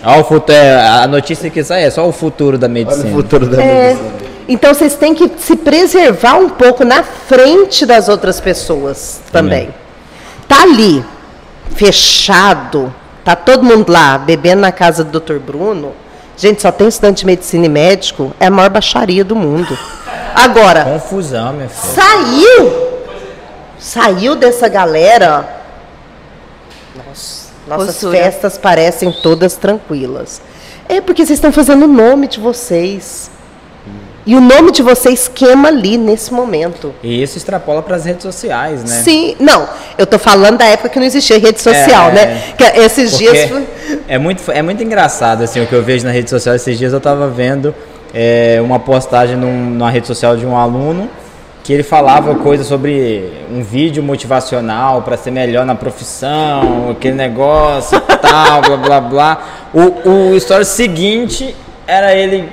Ó, 0.05 0.19
o 0.19 0.23
futuro, 0.23 0.57
a 1.01 1.07
notícia 1.07 1.49
que 1.49 1.63
sai 1.63 1.83
é 1.85 1.89
só 1.89 2.07
o 2.07 2.11
futuro 2.11 2.57
da 2.57 2.65
Olha 2.67 2.73
medicina. 2.73 3.09
o 3.09 3.13
futuro 3.13 3.45
da 3.47 3.61
É, 3.61 3.87
medicina. 3.93 4.11
então 4.49 4.73
vocês 4.73 4.95
têm 4.95 5.13
que 5.15 5.31
se 5.37 5.55
preservar 5.55 6.35
um 6.35 6.49
pouco 6.49 6.83
na 6.83 7.03
frente 7.03 7.85
das 7.85 8.09
outras 8.09 8.39
pessoas 8.41 9.21
também. 9.31 9.69
Tá 10.47 10.63
ali, 10.63 11.03
fechado, 11.75 12.93
tá 13.23 13.35
todo 13.35 13.63
mundo 13.63 13.91
lá 13.91 14.17
bebendo 14.17 14.61
na 14.61 14.71
casa 14.71 15.03
do 15.03 15.19
Dr. 15.19 15.39
Bruno. 15.39 15.93
Gente, 16.35 16.61
só 16.61 16.71
tem 16.71 16.87
estudante 16.87 17.19
de 17.19 17.25
medicina 17.25 17.65
e 17.65 17.69
médico, 17.69 18.33
é 18.39 18.47
a 18.47 18.51
maior 18.51 18.69
baixaria 18.69 19.23
do 19.23 19.35
mundo. 19.35 19.77
Agora, 20.35 20.83
Confusão, 20.85 21.53
minha 21.53 21.69
filha. 21.69 21.93
saiu, 21.93 22.93
saiu 23.77 24.35
dessa 24.35 24.67
galera. 24.67 25.61
Nossa, 26.95 27.49
nossas 27.67 27.87
Postura. 27.87 28.17
festas 28.17 28.57
parecem 28.57 29.11
todas 29.11 29.55
tranquilas. 29.55 30.41
É 30.89 30.99
porque 30.99 31.25
vocês 31.25 31.37
estão 31.37 31.51
fazendo 31.51 31.83
o 31.83 31.87
nome 31.87 32.27
de 32.27 32.39
vocês. 32.39 33.29
E 34.25 34.35
o 34.35 34.39
nome 34.41 34.71
de 34.71 34.81
vocês 34.81 35.27
queima 35.27 35.67
ali 35.67 35.97
nesse 35.97 36.33
momento. 36.33 36.93
E 37.03 37.21
isso 37.21 37.37
extrapola 37.37 37.81
para 37.81 37.97
as 37.97 38.05
redes 38.05 38.23
sociais, 38.23 38.81
né? 38.83 39.01
Sim, 39.03 39.35
não, 39.39 39.67
eu 39.97 40.05
tô 40.07 40.17
falando 40.17 40.57
da 40.59 40.65
época 40.65 40.87
que 40.89 40.97
não 40.99 41.05
existia 41.05 41.37
rede 41.37 41.59
social, 41.61 42.09
É, 42.09 42.13
né? 42.13 42.41
Que 42.57 42.63
esses 42.79 43.11
Porque 43.11 43.31
dias. 43.31 43.63
é 44.07 44.17
muito, 44.17 44.49
é 44.51 44.61
muito 44.61 44.81
engraçado 44.81 45.43
assim 45.43 45.61
o 45.61 45.67
que 45.67 45.73
eu 45.73 45.83
vejo 45.83 46.05
na 46.05 46.11
rede 46.11 46.29
social. 46.29 46.55
Esses 46.55 46.77
dias 46.77 46.93
eu 46.93 46.99
estava 46.99 47.27
vendo 47.27 47.75
é, 48.13 48.59
uma 48.63 48.79
postagem 48.79 49.35
num- 49.35 49.71
numa 49.71 49.89
rede 49.91 50.07
social 50.07 50.37
de 50.37 50.45
um 50.45 50.55
aluno 50.55 51.09
que 51.61 51.71
ele 51.73 51.83
falava 51.83 52.35
coisa 52.35 52.63
sobre 52.63 53.29
um 53.49 53.61
vídeo 53.63 54.03
motivacional 54.03 55.01
para 55.01 55.15
ser 55.17 55.31
melhor 55.31 55.65
na 55.65 55.75
profissão, 55.75 56.91
aquele 56.91 57.15
negócio 57.15 57.99
tal, 58.21 58.61
blá 58.61 58.77
blá 58.77 59.01
blá. 59.01 59.43
O, 59.73 60.09
o 60.31 60.35
story 60.37 60.65
seguinte 60.65 61.55
era 61.87 62.13
ele 62.13 62.49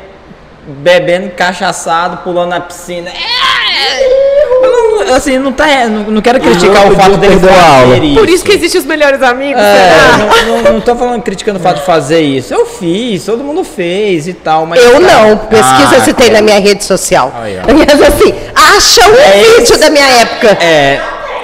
bebendo 0.70 1.30
cachaçado, 1.30 2.18
pulando 2.18 2.50
na 2.50 2.60
piscina. 2.60 3.10
É! 3.10 3.60
Eu 4.62 4.70
não- 4.70 5.14
assim, 5.14 5.38
não, 5.38 5.52
tá, 5.52 5.66
não, 5.88 6.04
não 6.10 6.20
quero 6.22 6.40
criticar 6.40 6.82
o 6.82 6.88
outro 6.88 6.96
fato 7.00 7.16
dele 7.16 7.38
fazer 7.40 8.14
Por 8.14 8.28
isso 8.28 8.44
que 8.44 8.52
existem 8.52 8.80
os 8.80 8.86
melhores 8.86 9.22
amigos, 9.22 9.60
é, 9.60 9.90
não, 10.46 10.62
não, 10.62 10.72
não 10.74 10.80
tô 10.80 10.94
falando 10.94 11.22
criticando 11.22 11.58
o 11.58 11.62
fato 11.62 11.76
de 11.80 11.86
fazer 11.86 12.20
isso. 12.20 12.52
Eu 12.52 12.66
fiz, 12.66 13.24
todo 13.24 13.42
mundo 13.42 13.64
fez 13.64 14.28
e 14.28 14.34
tal, 14.34 14.66
mas. 14.66 14.82
Eu 14.82 15.00
cara, 15.00 15.00
não, 15.00 15.36
pesquisa 15.38 15.96
ah, 15.96 16.00
se 16.04 16.12
tem 16.12 16.30
na 16.30 16.42
minha 16.42 16.60
rede 16.60 16.84
social. 16.84 17.32
Aí, 17.42 17.58
ó. 17.58 17.72
Mas 17.74 18.02
assim, 18.02 18.34
acha 18.54 19.08
um 19.08 19.14
É 19.14 19.32
vídeo 19.42 19.62
esse. 19.62 19.78
da 19.78 19.90
minha 19.90 20.06
época. 20.06 20.48
É, 20.62 21.00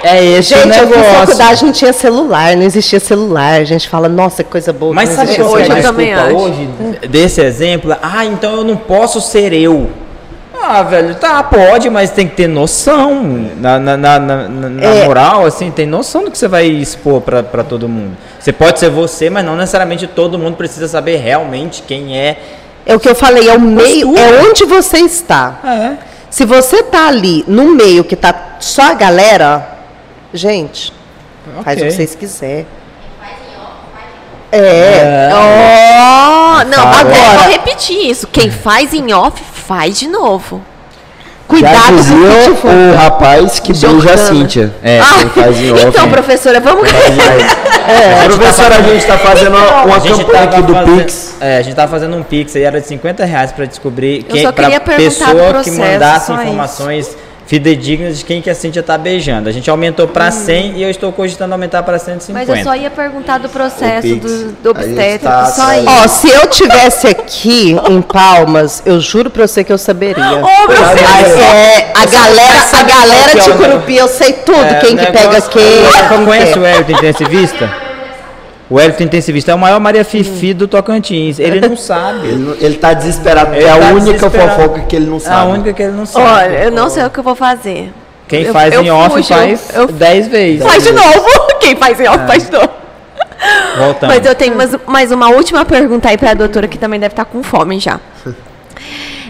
é 0.07 0.25
esse 0.25 0.55
o 0.55 0.59
Gente, 0.59 0.79
eu 0.79 0.87
fiz 0.87 0.97
negócio. 0.97 1.15
faculdade, 1.21 1.65
não 1.65 1.73
tinha 1.73 1.93
celular, 1.93 2.57
não 2.57 2.63
existia 2.65 3.01
celular. 3.01 3.61
A 3.61 3.65
gente 3.65 3.89
fala, 3.89 4.09
nossa, 4.09 4.43
que 4.45 4.51
coisa 4.51 4.73
boa. 4.73 4.95
Mas 4.95 5.11
sabe 5.11 5.31
é 5.37 5.43
Hoje 5.43 5.43
eu 5.43 5.49
celular. 5.67 5.83
também 5.83 6.15
desculpa 6.15 6.37
acho. 6.37 6.45
hoje 6.51 6.69
desse 7.09 7.41
exemplo? 7.41 7.97
Ah, 8.03 8.25
então 8.25 8.57
eu 8.57 8.65
não 8.65 8.77
posso 8.77 9.21
ser 9.21 9.53
eu. 9.53 9.91
Ah, 10.69 10.83
velho, 10.83 11.15
tá, 11.15 11.43
pode, 11.45 11.89
mas 11.91 12.11
tem 12.11 12.27
que 12.27 12.35
ter 12.35 12.49
noção. 12.49 13.23
Na, 13.61 13.79
na, 13.79 13.97
na, 13.97 14.19
na, 14.19 14.49
na 14.49 14.85
É. 14.85 15.05
moral, 15.05 15.45
assim, 15.47 15.71
tem 15.71 15.87
noção 15.87 16.25
do 16.25 16.31
que 16.31 16.37
você 16.39 16.49
vai 16.49 16.67
expor 16.67 17.21
pra, 17.21 17.43
pra 17.43 17.63
todo 17.63 17.89
mundo. 17.89 18.17
Você 18.41 18.53
pode 18.53 18.81
ser 18.81 18.91
você, 18.91 19.31
mas 19.31 19.45
não 19.45 19.55
necessariamente 19.55 20.07
todo 20.07 20.39
mundo 20.39 20.57
precisa 20.57 20.89
saber 20.89 21.17
realmente 21.19 21.83
quem 21.87 22.19
é. 22.19 22.39
É 22.85 22.95
o 22.97 23.01
que 23.01 23.09
eu 23.09 23.15
falei, 23.15 23.49
é 23.49 23.55
o 23.55 23.61
meio, 23.61 24.09
Postura. 24.09 24.37
é 24.37 24.43
onde 24.43 24.65
você 24.65 24.99
está. 24.99 25.61
É. 25.65 25.93
Se 26.31 26.45
você 26.45 26.83
tá 26.83 27.07
ali 27.09 27.45
no 27.47 27.67
meio 27.75 28.03
que 28.03 28.17
tá 28.17 28.57
só 28.59 28.91
a 28.91 28.95
galera, 28.95 29.76
gente, 30.37 30.93
faz 31.65 31.81
o 31.81 31.85
que 31.85 31.91
vocês 31.91 32.15
quiserem. 32.15 32.67
É. 34.53 35.29
Oh, 35.33 36.65
não, 36.65 36.79
Fala. 36.83 37.01
agora 37.01 37.39
vou 37.43 37.51
repetir 37.53 38.09
isso. 38.11 38.27
Quem 38.29 38.51
faz 38.51 38.95
em 38.95 39.13
off, 39.13 39.43
faz 39.53 39.99
de 39.99 40.07
novo. 40.07 40.63
Cuidado 41.49 41.77
com 41.87 42.53
o 42.53 42.57
que 42.57 42.67
o 42.67 42.97
rapaz 42.97 43.61
que 43.61 43.73
beija 43.73 44.15
a. 44.15 44.19
Cíntia. 44.19 44.75
É, 44.83 44.99
ele 45.21 45.31
faz 45.31 45.57
em 45.61 45.71
off. 45.75 45.87
então, 45.87 46.11
professora, 46.11 46.61
vamos. 46.61 46.89
É, 47.89 48.25
professora, 48.25 48.79
a 48.79 48.83
gente 48.83 48.97
está 48.97 49.17
fazendo 49.17 49.57
uma, 49.57 49.85
uma 49.85 50.01
campanha 50.01 50.43
aqui 50.43 50.63
do 50.63 50.75
fazendo- 50.75 50.97
Pix. 51.05 51.37
É, 51.41 51.59
a 51.59 51.63
gente 51.63 51.77
tava 51.77 51.89
fazendo 51.89 52.17
um 52.17 52.23
Pix 52.25 52.57
aí, 52.57 52.65
era 52.65 52.81
de 52.81 52.87
50 52.89 53.25
reais 53.25 53.53
pra 53.53 53.65
descobrir 53.65 54.25
quem, 54.25 54.43
pra 54.53 54.71
pessoa 54.97 55.33
do 55.53 55.63
que 55.63 55.71
processo, 55.71 56.33
mandasse 56.33 56.77
só 56.77 56.91
isso. 56.91 57.17
Fidedignas 57.47 58.19
de 58.19 58.25
quem 58.25 58.43
que 58.43 58.51
a 58.51 58.55
Cíntia 58.55 58.83
tá 58.83 58.99
beijando. 58.99 59.49
A 59.49 59.53
gente 59.53 59.71
aumentou 59.71 60.09
pra 60.09 60.31
100 60.31 60.73
e 60.79 60.83
eu 60.83 60.91
estou 60.91 61.13
cogitando 61.13 61.53
aumentar 61.53 61.83
pra 61.83 61.99
150. 61.99 62.33
Mas 62.33 62.59
eu 62.59 62.65
só 62.65 62.75
ia 62.77 62.91
perguntar 62.91 63.39
do 63.39 63.49
processo 63.49 64.03
Pix. 64.03 64.21
do, 64.31 64.53
do 64.63 64.71
obstétrico, 64.71 65.25
tá 65.25 65.47
só 65.47 65.73
isso. 65.75 65.87
Ó, 65.89 66.09
se 66.09 66.29
eu 66.31 66.47
tivesse 66.49 67.07
aqui 67.07 67.77
em 67.89 68.03
Palmas, 68.03 68.83
eu 68.85 69.01
juro 69.01 69.31
pra 69.31 69.47
você 69.47 69.63
que 69.63 69.73
eu 69.73 69.79
saberia. 69.79 70.25
Ô, 70.25 70.67
professor! 70.67 71.41
É, 71.43 71.93
a 71.95 72.05
galera, 72.07 72.65
a 72.73 72.83
galera 72.83 73.31
é 73.33 73.35
de? 73.41 73.51
Curupi, 73.53 73.97
eu 73.97 74.09
sei 74.09 74.33
tudo, 74.33 74.59
É, 74.65 74.75
quem 74.81 74.97
que 74.97 75.05
negócio- 75.11 75.13
pega 75.13 75.41
quem, 75.43 76.09
como 76.09 76.19
que 76.21 76.25
Conhece 76.27 76.53
é. 76.53 76.59
o 76.59 76.67
Elton 76.67 76.93
Intensivista? 76.93 77.86
O 78.69 78.81
Elton 78.81 79.05
intensivista 79.05 79.53
é 79.53 79.55
o 79.55 79.59
maior 79.59 79.79
Maria 79.79 80.05
Fifi 80.05 80.53
do 80.53 80.67
Tocantins. 80.67 81.39
Ele 81.39 81.61
não 81.69 81.77
sabe. 81.77 82.27
Ele, 82.27 82.37
não- 82.37 82.55
ele 82.61 82.75
tá 82.77 82.93
desesperado, 82.95 83.55
Ele 83.55 83.65
é 83.65 83.71
a 83.71 83.79
tá 83.79 83.87
única 83.95 84.29
fofoca 84.31 84.81
que 84.89 84.97
ele 84.97 85.07
não 85.07 85.15
É 85.15 85.19
a 85.19 85.21
sabe. 85.21 85.53
única 85.53 85.73
que 85.73 85.83
ele 85.83 85.93
não 85.93 86.05
sabe. 86.07 86.27
Olha, 86.27 86.65
eu 86.65 86.71
não 86.73 86.91
sei 86.91 87.05
o 87.05 87.11
que 87.11 87.19
eu 87.21 87.23
vou 87.25 87.37
fazer. 87.37 87.93
Quem 88.27 88.43
eu- 88.43 88.53
faz 88.53 88.75
eu 88.75 88.83
em 88.83 88.91
off 88.91 89.11
fujo, 89.15 89.29
faz 89.29 89.69
eu- 89.73 89.87
10 89.87 90.27
vezes. 90.27 90.65
Faz 90.65 90.83
de 90.83 90.91
novo. 90.93 91.25
Quem 91.61 91.77
faz 91.77 92.01
em 92.01 92.09
off 92.09 92.27
faz 92.27 92.47
de 92.47 92.53
novo. 92.53 92.69
Voltando. 93.79 94.09
Mas 94.11 94.27
eu 94.27 94.35
tenho 94.35 94.57
mais, 94.57 94.71
mais 94.87 95.13
uma 95.13 95.29
última 95.29 95.65
pergunta 95.65 96.09
aí 96.09 96.19
pra 96.19 96.35
doutora 96.35 96.67
que 96.67 96.77
também 96.79 96.99
deve 96.99 97.13
estar 97.13 97.25
com 97.25 97.43
fome 97.45 97.79
já. 97.79 98.01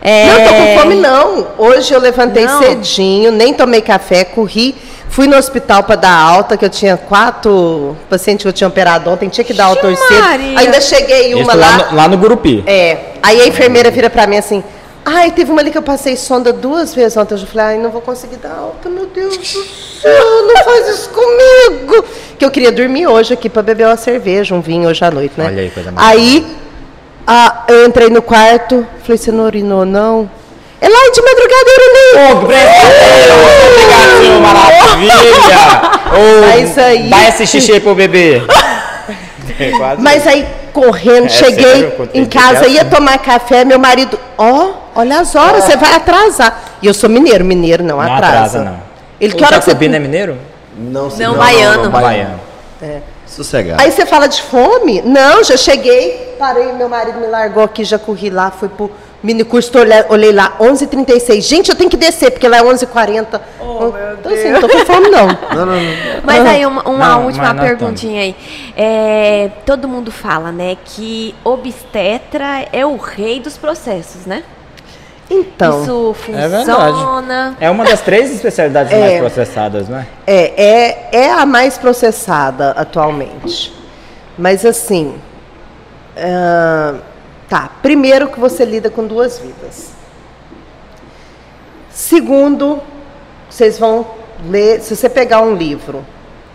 É, 0.01 0.27
Não 0.27 0.45
tô 0.45 0.55
com 0.55 0.81
fome, 0.81 0.95
não. 0.97 1.47
Hoje 1.59 1.93
eu 1.93 2.01
levantei 2.01 2.47
Não. 2.47 2.63
cedinho, 2.63 3.31
nem 3.33 3.53
tomei 3.55 3.81
café, 3.81 4.25
corri. 4.25 4.75
Fui 5.09 5.27
no 5.27 5.37
hospital 5.37 5.83
para 5.85 5.97
dar 5.97 6.13
alta, 6.15 6.57
que 6.57 6.65
eu 6.65 6.69
tinha 6.69 6.97
quatro 6.97 7.97
pacientes 8.11 8.43
que 8.43 8.49
eu 8.49 8.53
tinha 8.53 8.69
operado 8.69 9.09
ontem, 9.11 9.29
tinha 9.29 9.45
que 9.45 9.55
dar 9.55 9.67
alta 9.67 9.87
hoje 9.87 9.97
cedo. 9.97 10.59
Ainda 10.59 10.81
cheguei 10.81 11.29
Isso 11.33 11.39
uma 11.39 11.55
lá, 11.55 11.67
lá. 11.71 11.91
no, 11.91 11.97
lá 11.97 12.09
no 12.09 12.19
Gurupi. 12.19 12.63
É. 12.67 12.99
Aí 13.23 13.41
a 13.41 13.47
enfermeira 13.47 13.91
vira 13.91 14.11
pra 14.11 14.27
mim 14.27 14.37
assim. 14.37 14.63
Ai, 15.09 15.31
teve 15.31 15.53
uma 15.53 15.61
ali 15.61 15.71
que 15.71 15.79
eu 15.79 15.83
passei 15.83 16.17
sonda 16.17 16.53
duas 16.53 16.93
vezes 16.93 17.17
ontem. 17.17 17.35
Eu 17.35 17.39
já 17.39 17.47
falei, 17.47 17.67
ai, 17.67 17.79
não 17.79 17.91
vou 17.91 18.01
conseguir 18.03 18.37
dar 18.37 18.51
alta, 18.59 18.89
meu 18.91 19.07
Deus 19.07 19.37
do 19.37 19.47
céu, 19.47 20.47
não 20.47 20.65
faz 20.65 20.89
isso 20.89 21.11
comigo. 21.11 22.05
Que 22.37 22.45
eu 22.45 22.51
queria 22.51 22.73
dormir 22.73 23.07
hoje 23.07 23.33
aqui 23.33 23.49
pra 23.49 23.63
beber 23.63 23.87
uma 23.87 23.97
cerveja, 23.97 24.53
um 24.55 24.61
vinho 24.61 24.89
hoje 24.89 25.05
à 25.05 25.11
noite, 25.11 25.33
né? 25.37 25.47
Olha 25.47 25.63
aí, 25.63 25.71
coisa 25.71 25.93
mais 25.93 26.09
Aí, 26.09 26.45
a- 27.27 27.65
eu 27.69 27.87
entrei 27.87 28.09
no 28.09 28.23
quarto, 28.23 28.87
falei, 29.03 29.17
você 29.19 29.33
não 29.33 29.45
urinou, 29.45 29.85
não? 29.85 30.29
É 30.81 30.89
lá 30.89 31.11
de 31.13 31.23
madrugada 31.23 31.65
eu 31.67 31.75
urinei. 31.75 32.33
Obrigado, 32.43 34.19
senhor 34.21 34.41
maravilha! 34.41 35.15
Ô, 36.13 36.41
Mas 36.47 36.79
aí- 36.79 37.09
Dá 37.11 37.29
esse 37.29 37.47
xixi 37.47 37.73
aí 37.73 37.81
pro 37.81 37.95
bebê. 37.95 38.43
É 39.59 39.71
quase 39.71 40.03
Mas 40.03 40.27
aí, 40.27 40.47
correndo, 40.73 41.27
É, 41.27 41.29
cheguei 41.31 41.65
sério? 41.65 42.11
Em 42.13 42.27
casa, 42.27 42.67
ia 42.67 42.85
tomar 42.85 43.17
café, 43.19 43.65
meu 43.65 43.79
marido, 43.79 44.19
ó, 44.37 44.73
olha 44.95 45.21
as 45.21 45.35
horas, 45.35 45.65
você 45.65 45.77
vai 45.79 45.95
atrasar. 45.95 46.63
E 46.83 46.87
eu 46.87 46.93
sou 46.93 47.09
mineiro, 47.09 47.43
mineiro 47.43 47.83
não, 47.83 47.97
Não 47.97 48.03
atrasa. 48.03 48.27
atrasa, 48.27 48.59
não. 48.65 48.77
Ele, 49.19 49.33
O 49.33 49.37
que 49.37 49.43
hora 49.45 49.57
que 49.59 49.65
você... 49.65 49.71
Jacobino 49.71 49.97
é 49.97 49.99
mineiro? 49.99 50.37
Não, 50.77 51.09
Não, 51.09 51.35
baiano. 51.37 51.89
Baiano. 51.89 52.41
Sossegado. 53.37 53.83
Aí 53.83 53.93
você 53.93 54.07
fala 54.07 54.27
de 54.27 54.41
fome? 54.41 55.03
Não, 55.03 55.45
já 55.45 55.59
cheguei, 55.59 56.35
parei, 56.39 56.73
meu 56.73 56.89
marido 56.89 57.21
me 57.21 57.27
largou 57.27 57.63
aqui, 57.63 57.85
já 57.85 57.99
corri 57.99 58.31
lá, 58.31 58.51
fui 58.51 58.67
pro 58.67 58.91
mini 59.23 59.45
curso, 59.45 59.71
olhei 60.09 60.33
lá, 60.33 60.57
11h36. 60.59 61.43
Gente, 61.43 61.69
eu 61.69 61.77
tenho 61.77 61.91
que 61.91 61.99
descer, 61.99 62.31
porque 62.31 62.49
lá 62.49 62.57
é 62.57 62.63
11h40. 62.63 63.41
Oh, 63.61 63.93
então, 64.19 64.33
assim, 64.33 64.51
não 64.51 64.61
tô 64.61 64.69
com 64.71 64.79
fome, 64.87 65.11
não. 65.11 65.27
Não, 65.55 65.67
não, 65.67 65.75
não. 65.75 65.83
Mas 66.25 66.47
aí, 66.47 66.65
uma, 66.65 66.83
uma 66.89 67.09
Não, 67.09 67.27
última 67.27 67.55
perguntinha 67.55 68.23
aí. 68.23 68.37
É, 68.77 69.51
todo 69.67 69.87
mundo 69.87 70.11
fala, 70.11 70.51
né, 70.51 70.77
que 70.85 71.35
obstetra 71.45 72.67
é 72.73 72.87
o 72.87 72.97
rei 72.97 73.41
dos 73.41 73.57
processos, 73.59 74.25
né? 74.25 74.43
Então, 75.29 75.83
Isso 75.83 76.15
É 76.33 76.49
funciona. 76.49 77.57
É 77.61 77.69
uma 77.69 77.85
das 77.85 78.01
três 78.01 78.31
especialidades 78.33 78.93
É. 78.95 79.01
mais 79.01 79.19
processadas, 79.19 79.89
não 79.89 79.99
é? 79.99 80.07
é, 80.27 80.63
é, 80.63 81.09
é 81.13 81.33
a 81.33 81.45
mais 81.45 81.77
processada 81.77 82.71
atualmente. 82.71 83.75
Mas 84.39 84.65
assim, 84.65 85.17
ah, 86.17 86.95
tá. 87.49 87.71
Primeiro 87.83 88.29
que 88.29 88.39
você 88.39 88.65
lida 88.65 88.89
com 88.89 89.07
duas 89.07 89.39
vidas. 89.39 89.91
Segundo, 91.91 92.81
vocês 93.51 93.79
vão 93.79 94.07
ler, 94.49 94.81
se 94.81 94.95
você 94.95 95.09
pegar 95.09 95.41
um 95.41 95.55
livro 95.55 96.05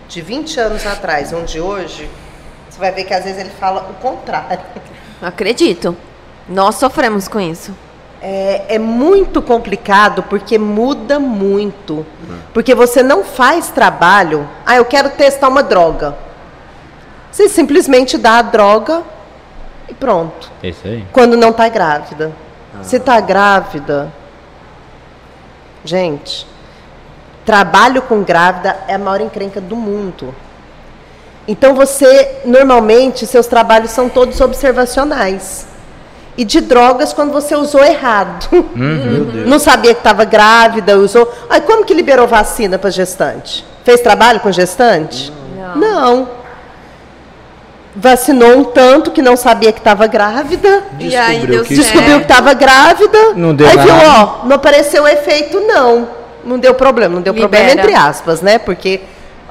de 0.07 0.21
20 0.21 0.59
anos 0.59 0.85
atrás, 0.85 1.33
um 1.33 1.43
de 1.43 1.59
hoje, 1.59 2.09
você 2.69 2.79
vai 2.79 2.91
ver 2.91 3.05
que 3.05 3.13
às 3.13 3.23
vezes 3.23 3.39
ele 3.39 3.49
fala 3.49 3.89
o 3.89 3.93
contrário. 3.95 4.59
Acredito. 5.21 5.95
Nós 6.47 6.75
sofremos 6.75 7.27
com 7.27 7.39
isso. 7.39 7.73
É, 8.21 8.75
é 8.75 8.79
muito 8.79 9.41
complicado 9.41 10.23
porque 10.23 10.57
muda 10.57 11.19
muito. 11.19 12.05
Porque 12.53 12.75
você 12.75 13.01
não 13.01 13.23
faz 13.23 13.69
trabalho. 13.69 14.47
Ah, 14.65 14.75
eu 14.75 14.85
quero 14.85 15.09
testar 15.09 15.47
uma 15.47 15.63
droga. 15.63 16.15
Você 17.31 17.49
simplesmente 17.49 18.17
dá 18.17 18.39
a 18.39 18.41
droga 18.41 19.03
e 19.89 19.93
pronto. 19.93 20.51
É 20.61 20.69
isso 20.69 20.85
aí. 20.85 21.05
Quando 21.11 21.35
não 21.35 21.49
está 21.49 21.67
grávida. 21.69 22.31
Se 22.83 22.97
está 22.97 23.19
grávida. 23.19 24.11
Gente, 25.83 26.47
trabalho 27.45 28.01
com 28.03 28.21
grávida 28.21 28.77
é 28.87 28.95
a 28.95 28.99
maior 28.99 29.21
encrenca 29.21 29.59
do 29.59 29.75
mundo. 29.75 30.33
Então 31.47 31.73
você, 31.73 32.41
normalmente, 32.45 33.25
seus 33.25 33.47
trabalhos 33.47 33.91
são 33.91 34.07
todos 34.07 34.39
observacionais. 34.39 35.67
E 36.37 36.45
de 36.45 36.61
drogas 36.61 37.11
quando 37.13 37.31
você 37.31 37.55
usou 37.55 37.83
errado. 37.83 38.47
Não 39.45 39.59
sabia 39.59 39.93
que 39.93 39.99
estava 39.99 40.23
grávida, 40.23 40.97
usou. 40.97 41.31
Aí 41.49 41.61
como 41.61 41.85
que 41.85 41.93
liberou 41.93 42.27
vacina 42.27 42.77
para 42.77 42.89
gestante? 42.89 43.65
Fez 43.83 43.99
trabalho 44.01 44.39
com 44.39 44.51
gestante? 44.51 45.31
Não. 45.55 45.75
Não. 45.75 46.29
Vacinou 47.93 48.57
um 48.57 48.63
tanto 48.63 49.11
que 49.11 49.21
não 49.21 49.35
sabia 49.35 49.71
que 49.73 49.79
estava 49.79 50.07
grávida. 50.07 50.83
E 50.97 51.13
aí 51.13 51.39
Descobriu 51.39 51.55
deu 51.57 51.65
que- 51.65 51.75
Descobriu 51.75 52.17
que 52.19 52.23
estava 52.23 52.53
grávida. 52.53 53.33
Não 53.35 53.53
deu 53.53 53.67
Aí 53.67 53.77
viu, 53.77 53.93
ó, 53.93 54.45
não 54.45 54.55
apareceu 54.55 55.05
efeito, 55.05 55.59
não. 55.59 56.07
Não 56.43 56.57
deu 56.57 56.73
problema. 56.73 57.15
Não 57.15 57.21
deu 57.21 57.33
problema 57.33 57.67
Libera. 57.69 57.81
entre 57.89 57.93
aspas, 57.93 58.41
né? 58.41 58.57
Porque 58.59 59.01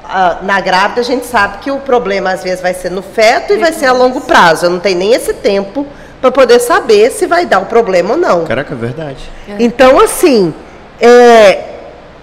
ah, 0.03 0.39
na 0.41 0.59
grávida 0.59 1.01
a 1.01 1.03
gente 1.03 1.25
sabe 1.27 1.59
que 1.59 1.69
o 1.69 1.77
problema 1.77 2.31
às 2.31 2.43
vezes 2.43 2.61
vai 2.61 2.73
ser 2.73 2.89
no 2.89 3.03
feto 3.03 3.53
e 3.53 3.57
vai 3.57 3.71
ser 3.71 3.85
a 3.85 3.93
longo 3.93 4.21
prazo. 4.21 4.65
Eu 4.65 4.69
não 4.71 4.79
tenho 4.79 4.97
nem 4.97 5.13
esse 5.13 5.33
tempo 5.33 5.85
para 6.21 6.31
poder 6.31 6.59
saber 6.59 7.11
se 7.11 7.25
vai 7.25 7.45
dar 7.45 7.59
o 7.59 7.65
problema 7.65 8.11
ou 8.11 8.17
não. 8.17 8.45
Caraca, 8.45 8.73
é 8.73 8.77
verdade. 8.77 9.29
Então, 9.59 9.99
assim, 9.99 10.53
é, 10.99 11.63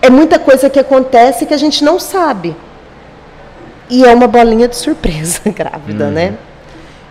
é 0.00 0.08
muita 0.08 0.38
coisa 0.38 0.70
que 0.70 0.78
acontece 0.78 1.44
que 1.44 1.52
a 1.52 1.58
gente 1.58 1.82
não 1.82 1.98
sabe. 1.98 2.56
E 3.90 4.04
é 4.04 4.14
uma 4.14 4.28
bolinha 4.28 4.68
de 4.68 4.76
surpresa 4.76 5.40
grávida, 5.50 6.10
né? 6.10 6.34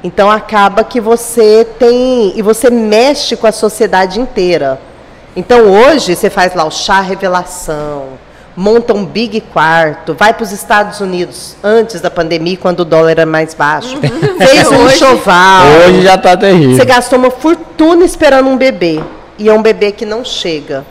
Então 0.03 0.29
acaba 0.29 0.83
que 0.83 1.01
você 1.01 1.67
tem. 1.77 2.37
E 2.37 2.41
você 2.41 2.69
mexe 2.69 3.35
com 3.35 3.47
a 3.47 3.51
sociedade 3.51 4.19
inteira. 4.19 4.79
Então 5.35 5.69
hoje 5.69 6.15
você 6.15 6.29
faz 6.29 6.53
lá 6.55 6.65
o 6.65 6.71
chá 6.71 7.01
revelação, 7.01 8.09
monta 8.57 8.91
um 8.91 9.05
big 9.05 9.39
quarto, 9.39 10.15
vai 10.15 10.33
para 10.33 10.41
os 10.41 10.51
Estados 10.51 10.99
Unidos 10.99 11.55
antes 11.63 12.01
da 12.01 12.09
pandemia, 12.09 12.57
quando 12.57 12.79
o 12.79 12.85
dólar 12.85 13.11
era 13.11 13.25
mais 13.25 13.53
baixo. 13.53 13.99
Fez 14.01 14.67
um 14.71 14.83
Hoje- 14.83 14.95
enxoval. 14.95 15.67
Hoje 15.87 16.01
já 16.01 16.17
tá 16.17 16.35
terrível. 16.35 16.75
Você 16.75 16.83
gastou 16.83 17.19
uma 17.19 17.29
fortuna 17.29 18.03
esperando 18.03 18.49
um 18.49 18.57
bebê. 18.57 18.99
E 19.37 19.47
é 19.47 19.53
um 19.53 19.61
bebê 19.61 19.91
que 19.91 20.03
não 20.03 20.25
chega. 20.25 20.83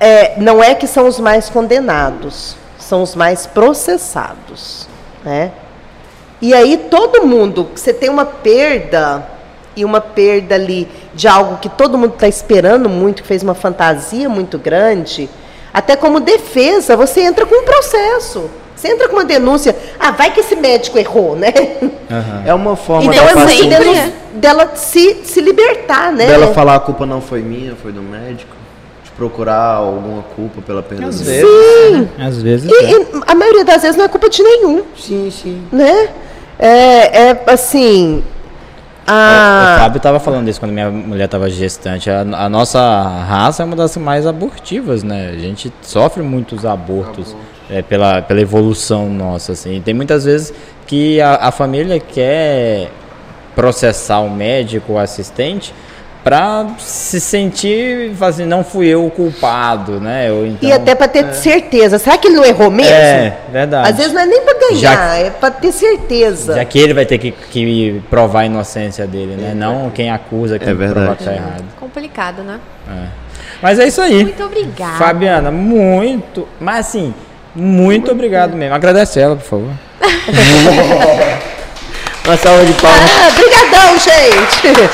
É, 0.00 0.34
não 0.38 0.62
é 0.62 0.74
que 0.74 0.88
são 0.88 1.06
os 1.06 1.20
mais 1.20 1.48
condenados, 1.48 2.56
são 2.78 3.02
os 3.02 3.14
mais 3.14 3.46
processados. 3.46 4.88
Né? 5.24 5.52
E 6.42 6.52
aí 6.52 6.76
todo 6.90 7.24
mundo, 7.24 7.70
você 7.74 7.94
tem 7.94 8.10
uma 8.10 8.26
perda, 8.26 9.24
e 9.76 9.84
uma 9.84 10.00
perda 10.00 10.56
ali 10.56 10.88
de 11.14 11.28
algo 11.28 11.58
que 11.58 11.68
todo 11.68 11.96
mundo 11.96 12.14
está 12.14 12.26
esperando 12.26 12.88
muito, 12.88 13.22
que 13.22 13.28
fez 13.28 13.42
uma 13.42 13.54
fantasia 13.54 14.28
muito 14.28 14.58
grande, 14.58 15.30
até 15.76 15.94
como 15.94 16.20
defesa, 16.20 16.96
você 16.96 17.20
entra 17.20 17.44
com 17.44 17.54
um 17.54 17.64
processo. 17.66 18.48
Você 18.74 18.88
entra 18.88 19.08
com 19.08 19.16
uma 19.16 19.26
denúncia. 19.26 19.76
Ah, 20.00 20.10
vai 20.10 20.32
que 20.32 20.40
esse 20.40 20.56
médico 20.56 20.96
errou, 20.98 21.36
né? 21.36 21.52
É 22.46 22.54
uma 22.54 22.76
forma 22.76 23.12
E 23.12 23.14
da 23.14 23.24
Então, 23.24 23.40
é 23.40 23.44
assim, 23.44 23.68
dela, 23.68 24.12
dela 24.32 24.70
se, 24.74 25.20
se 25.24 25.38
libertar, 25.38 26.12
né? 26.12 26.26
dela 26.26 26.54
falar 26.54 26.76
a 26.76 26.80
culpa 26.80 27.04
não 27.04 27.20
foi 27.20 27.42
minha, 27.42 27.76
foi 27.76 27.92
do 27.92 28.00
médico. 28.00 28.56
De 29.04 29.10
procurar 29.10 29.74
alguma 29.74 30.22
culpa 30.22 30.62
pela 30.62 30.82
perda 30.82 31.08
Às 31.08 31.18
do 31.18 31.24
vezes. 31.26 31.46
Sim. 31.46 32.08
Às 32.18 32.40
vezes. 32.40 32.70
E, 32.70 32.74
é. 32.74 32.90
e 32.92 33.06
a 33.26 33.34
maioria 33.34 33.64
das 33.64 33.82
vezes 33.82 33.98
não 33.98 34.04
é 34.06 34.08
culpa 34.08 34.30
de 34.30 34.42
nenhum, 34.42 34.82
Sim, 34.96 35.30
sim. 35.30 35.62
né? 35.70 36.08
É, 36.58 37.28
é 37.28 37.42
assim. 37.48 38.24
O 39.06 39.10
A, 39.12 39.76
Fábio 39.78 39.98
estava 39.98 40.18
falando 40.18 40.48
isso 40.48 40.58
quando 40.58 40.72
minha 40.72 40.90
mulher 40.90 41.26
estava 41.26 41.48
gestante. 41.48 42.10
A, 42.10 42.22
a 42.22 42.48
nossa 42.48 42.80
raça 42.80 43.62
é 43.62 43.66
uma 43.66 43.76
das 43.76 43.96
mais 43.96 44.26
abortivas, 44.26 45.04
né? 45.04 45.30
A 45.32 45.38
gente 45.38 45.72
sofre 45.82 46.22
muitos 46.22 46.66
abortos 46.66 47.36
é, 47.70 47.82
pela, 47.82 48.20
pela 48.20 48.40
evolução 48.40 49.08
nossa, 49.08 49.52
assim. 49.52 49.80
Tem 49.80 49.94
muitas 49.94 50.24
vezes 50.24 50.52
que 50.86 51.20
a, 51.20 51.36
a 51.36 51.52
família 51.52 52.00
quer 52.00 52.90
processar 53.54 54.20
o 54.20 54.30
médico, 54.30 54.94
o 54.94 54.98
assistente, 54.98 55.72
para 56.26 56.66
se 56.80 57.20
sentir, 57.20 58.10
assim, 58.20 58.44
não 58.44 58.64
fui 58.64 58.88
eu 58.88 59.06
o 59.06 59.10
culpado, 59.12 60.00
né? 60.00 60.28
Ou 60.32 60.44
então, 60.44 60.68
e 60.68 60.72
até 60.72 60.92
para 60.92 61.06
ter 61.06 61.32
certeza. 61.32 62.00
Será 62.00 62.18
que 62.18 62.26
ele 62.26 62.34
não 62.34 62.44
errou 62.44 62.68
mesmo? 62.68 62.92
É, 62.92 63.36
verdade. 63.52 63.90
Às 63.90 63.96
vezes 63.96 64.12
não 64.12 64.22
é 64.22 64.26
nem 64.26 64.42
para 64.42 64.58
ganhar, 64.58 64.80
Já- 64.80 65.14
é 65.18 65.30
para 65.30 65.52
ter 65.52 65.70
certeza. 65.70 66.56
Já 66.56 66.64
que 66.64 66.80
ele 66.80 66.92
vai 66.92 67.06
ter 67.06 67.18
que, 67.18 67.30
que 67.30 68.02
provar 68.10 68.40
a 68.40 68.46
inocência 68.46 69.06
dele, 69.06 69.36
né? 69.40 69.52
Não 69.54 69.88
quem 69.88 70.10
acusa, 70.10 70.58
quem 70.58 70.70
É 70.70 70.74
verdade. 70.74 71.06
prova 71.06 71.16
que 71.16 71.24
tá 71.24 71.32
errado. 71.32 71.64
Complicado, 71.78 72.42
né? 72.42 72.58
É. 72.90 73.06
Mas 73.62 73.78
é 73.78 73.86
isso 73.86 74.00
aí. 74.00 74.24
Muito 74.24 74.42
obrigada. 74.42 74.98
Fabiana, 74.98 75.52
muito. 75.52 76.48
Mas 76.58 76.88
assim, 76.88 77.14
muito 77.54 78.10
obrigado 78.10 78.56
mesmo. 78.56 78.74
Agradece 78.74 79.20
ela, 79.20 79.36
por 79.36 79.44
favor. 79.44 79.70
Uma 82.26 82.36
salva 82.36 82.64
de 82.66 82.72
palmas. 82.72 83.10
Ah, 83.12 83.30
brigadão, 83.30 83.96
gente. 84.00 84.90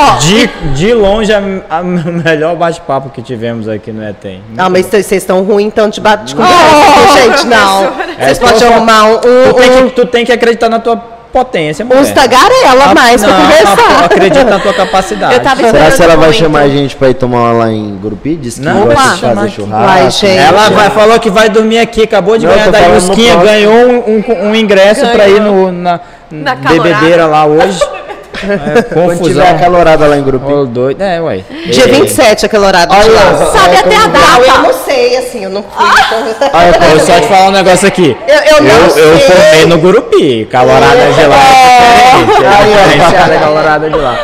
Ó, 0.00 0.16
De, 0.18 0.46
de 0.74 0.94
longe, 0.94 1.32
a, 1.32 1.40
a 1.70 1.82
melhor 1.82 2.54
bate-papo 2.56 3.10
que 3.10 3.20
tivemos 3.20 3.68
aqui 3.68 3.90
no 3.90 4.06
ETEM. 4.08 4.42
Ah, 4.56 4.68
mas 4.70 4.86
vocês 4.86 5.10
estão 5.12 5.42
ruins 5.42 5.66
então 5.66 5.88
de 5.88 6.00
bate 6.00 6.24
de 6.26 6.34
conversa, 6.36 6.56
aqui, 6.56 7.20
gente, 7.22 7.46
não. 7.46 7.82
Vocês 8.18 8.38
É, 8.38 8.40
podem 8.40 8.68
arrumar 8.68 9.04
um, 9.06 9.18
Tu 9.18 9.54
tem, 9.54 9.70
um, 9.70 9.88
que, 9.88 9.90
tu 9.96 10.06
tem 10.06 10.24
que 10.24 10.32
acreditar 10.32 10.68
na 10.68 10.78
tua 10.80 10.96
potência, 10.96 11.84
mulher. 11.84 12.00
uns 12.00 12.10
tagarela 12.10 12.84
a 12.90 12.94
mais 12.94 13.22
pra 13.22 13.32
Não, 13.32 13.40
conversar. 13.42 14.04
Acredita 14.04 14.44
na 14.44 14.58
tua 14.58 14.72
capacidade. 14.74 15.34
Eu 15.34 15.40
tava 15.40 15.56
Será 15.56 15.68
esperando 15.88 15.96
que 15.96 16.02
ela 16.02 16.16
vai 16.16 16.24
muito. 16.28 16.38
chamar 16.38 16.60
a 16.60 16.68
gente 16.68 16.96
pra 16.96 17.10
ir 17.10 17.14
tomar 17.14 17.38
uma 17.38 17.52
lá 17.52 17.70
em 17.70 17.96
Grupi? 18.02 18.34
Diz 18.36 18.54
que 18.58 18.64
Não, 18.64 18.86
gosta 18.86 18.94
vai 18.96 19.14
de 19.14 19.20
fazer 19.20 19.50
churrasco. 19.50 19.86
Vai, 19.86 20.10
gente. 20.10 20.38
Ela 20.38 20.70
vai, 20.70 20.90
falou 20.90 21.18
que 21.20 21.30
vai 21.30 21.48
dormir 21.48 21.78
aqui, 21.78 22.02
acabou 22.04 22.38
de 22.38 22.46
Não, 22.46 22.54
ganhar 22.54 22.70
da 22.70 22.78
Yusquinha, 22.80 23.36
ganhou 23.36 23.72
um, 23.74 23.96
um- 24.06 24.48
um 24.50 24.54
ingresso 24.54 25.06
pra 25.08 25.28
ir 25.28 25.40
no, 25.40 25.70
na, 25.70 26.00
Na 26.30 26.54
bebedeira 26.54 27.26
lá 27.26 27.44
hoje. 27.46 27.78
É, 28.44 28.82
Quando 28.82 29.10
tiver 29.10 29.18
confusão. 29.18 29.46
acalorada 29.56 30.06
lá 30.06 30.16
em 30.16 30.22
Grupi. 30.22 30.52
Ô, 30.52 30.64
doido. 30.66 31.00
É, 31.02 31.20
ué. 31.20 31.40
Dia 31.70 31.86
27, 31.88 32.46
aquele 32.46 32.64
horário 32.64 32.88
de 32.88 33.08
lá. 33.10 33.46
Sabe 33.52 33.76
até 33.76 33.96
a 33.96 34.08
Não, 34.08 34.38
eu 34.38 34.46
data. 34.46 34.58
não 34.62 34.72
sei, 34.84 35.16
assim, 35.16 35.44
eu 35.44 35.50
não 35.50 35.62
fui. 35.62 35.86
então- 35.86 36.50
Ah, 36.52 36.66
eu 36.68 36.72
Vou 36.96 37.00
só 37.00 37.20
te 37.20 37.26
falar 37.26 37.48
um 37.48 37.52
negócio 37.52 37.86
aqui. 37.88 38.16
Eu, 38.26 38.56
eu 38.56 38.62
não 38.62 38.70
Eu, 38.70 38.84
eu 38.86 39.18
sei. 39.18 39.28
formei 39.30 39.66
no 39.66 39.78
Gurupi, 39.78 40.44
calorada 40.50 41.12
gelada 41.12 41.42
é 41.42 42.24
diferente. 42.24 42.44
É 42.44 42.64
diferenciada 42.94 43.34
a 43.34 43.38
calorada 43.40 43.90
de 43.90 43.96
lá. 43.96 44.16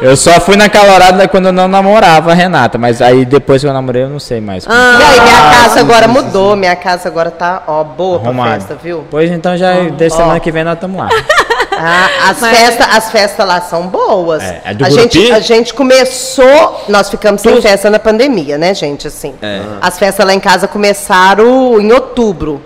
Eu 0.00 0.16
só 0.16 0.32
fui 0.40 0.56
na 0.56 0.68
calorada 0.68 1.28
quando 1.28 1.46
eu 1.46 1.52
não 1.52 1.68
namorava 1.68 2.32
a 2.32 2.34
Renata, 2.34 2.76
mas 2.76 3.00
aí 3.00 3.24
depois 3.24 3.62
que 3.62 3.68
eu 3.68 3.72
namorei 3.72 4.02
eu 4.02 4.08
não 4.08 4.18
sei 4.18 4.40
mais. 4.40 4.66
como 4.66 4.76
E 4.76 4.80
aí, 4.82 5.20
minha 5.20 5.50
casa 5.62 5.78
agora 5.78 6.08
mudou. 6.08 6.56
Minha 6.56 6.74
casa 6.74 7.08
agora 7.08 7.30
tá, 7.30 7.62
ó, 7.68 7.84
boa 7.84 8.18
pra 8.18 8.28
arrumado. 8.30 8.54
festa, 8.54 8.76
viu? 8.82 9.04
Pois 9.08 9.30
então 9.30 9.56
já 9.56 9.74
desde 9.96 10.16
ó. 10.18 10.22
semana 10.22 10.40
que 10.40 10.50
vem 10.50 10.64
nós 10.64 10.74
estamos 10.74 10.98
lá. 11.00 11.08
Ah, 11.76 12.30
as, 12.30 12.38
festas, 12.38 12.86
as 12.96 13.10
festas 13.10 13.46
lá 13.46 13.60
são 13.60 13.86
boas. 13.88 14.42
É, 14.42 14.62
é 14.66 14.74
do 14.74 14.84
a, 14.84 14.88
Gurupi? 14.88 15.18
gente, 15.20 15.32
a 15.32 15.40
gente 15.40 15.74
começou, 15.74 16.84
nós 16.88 17.08
ficamos 17.10 17.40
sem 17.40 17.60
festa 17.62 17.88
na 17.90 17.98
pandemia, 17.98 18.58
né, 18.58 18.74
gente? 18.74 19.06
Assim, 19.08 19.34
É. 19.40 19.62
as 19.80 19.98
festas 19.98 20.24
lá 20.26 20.34
em 20.34 20.40
casa 20.40 20.68
começaram 20.68 21.80
em 21.80 21.90
outubro. 21.92 22.60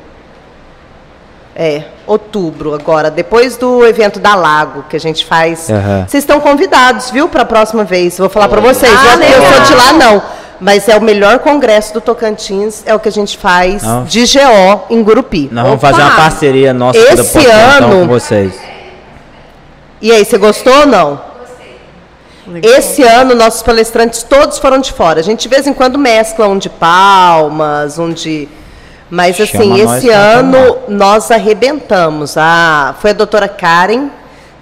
É, 1.58 1.84
outubro 2.06 2.74
agora, 2.74 3.10
depois 3.10 3.56
do 3.56 3.86
evento 3.86 4.20
da 4.20 4.34
Lago 4.34 4.84
que 4.90 4.96
a 4.96 5.00
gente 5.00 5.24
faz. 5.24 5.68
Vocês 6.06 6.22
estão 6.22 6.38
convidados, 6.38 7.10
viu, 7.10 7.28
para 7.28 7.42
a 7.42 7.46
próxima 7.46 7.82
vez. 7.82 8.18
Vou 8.18 8.28
falar 8.28 8.48
para 8.48 8.60
vocês. 8.60 8.92
Ah, 8.92 9.16
eu, 9.24 9.42
eu 9.42 9.52
sou 9.54 9.62
de 9.64 9.74
lá 9.74 9.92
não, 9.94 10.22
mas 10.60 10.86
é 10.86 10.96
o 10.96 11.00
melhor 11.00 11.38
congresso 11.38 11.94
do 11.94 12.00
Tocantins, 12.02 12.82
é 12.84 12.94
o 12.94 12.98
que 12.98 13.08
a 13.08 13.12
gente 13.12 13.38
faz 13.38 13.82
Não. 13.82 14.04
de 14.04 14.24
GO 14.26 14.82
em 14.90 15.02
Gurupi. 15.02 15.48
Nós 15.50 15.64
vamos 15.64 15.82
Opa! 15.82 15.90
fazer 15.92 16.02
uma 16.02 16.16
parceria 16.16 16.74
nossa 16.74 16.98
Esse 16.98 17.16
Pós-Plantão 17.32 17.88
ano- 17.90 18.00
com 18.00 18.06
vocês. 18.06 18.52
E 20.00 20.12
aí, 20.12 20.24
você 20.24 20.36
gostou 20.38 20.80
ou 20.80 20.86
não? 20.86 21.20
Esse 22.62 23.02
ano, 23.02 23.34
nossos 23.34 23.62
palestrantes 23.62 24.22
todos 24.22 24.58
foram 24.58 24.78
de 24.78 24.92
fora. 24.92 25.18
A 25.18 25.22
gente 25.22 25.40
de 25.40 25.48
vez 25.48 25.66
em 25.66 25.72
quando 25.72 25.98
mescla 25.98 26.46
um 26.46 26.58
de 26.58 26.68
Palmas, 26.68 27.98
um 27.98 28.10
de. 28.12 28.48
Mas 29.10 29.36
Chama 29.36 29.46
assim, 29.74 29.80
esse 29.80 30.10
ano 30.10 30.78
nós 30.88 31.30
arrebentamos. 31.30 32.36
Ah, 32.36 32.94
foi 33.00 33.10
a 33.10 33.14
doutora 33.14 33.48
Karen, 33.48 34.08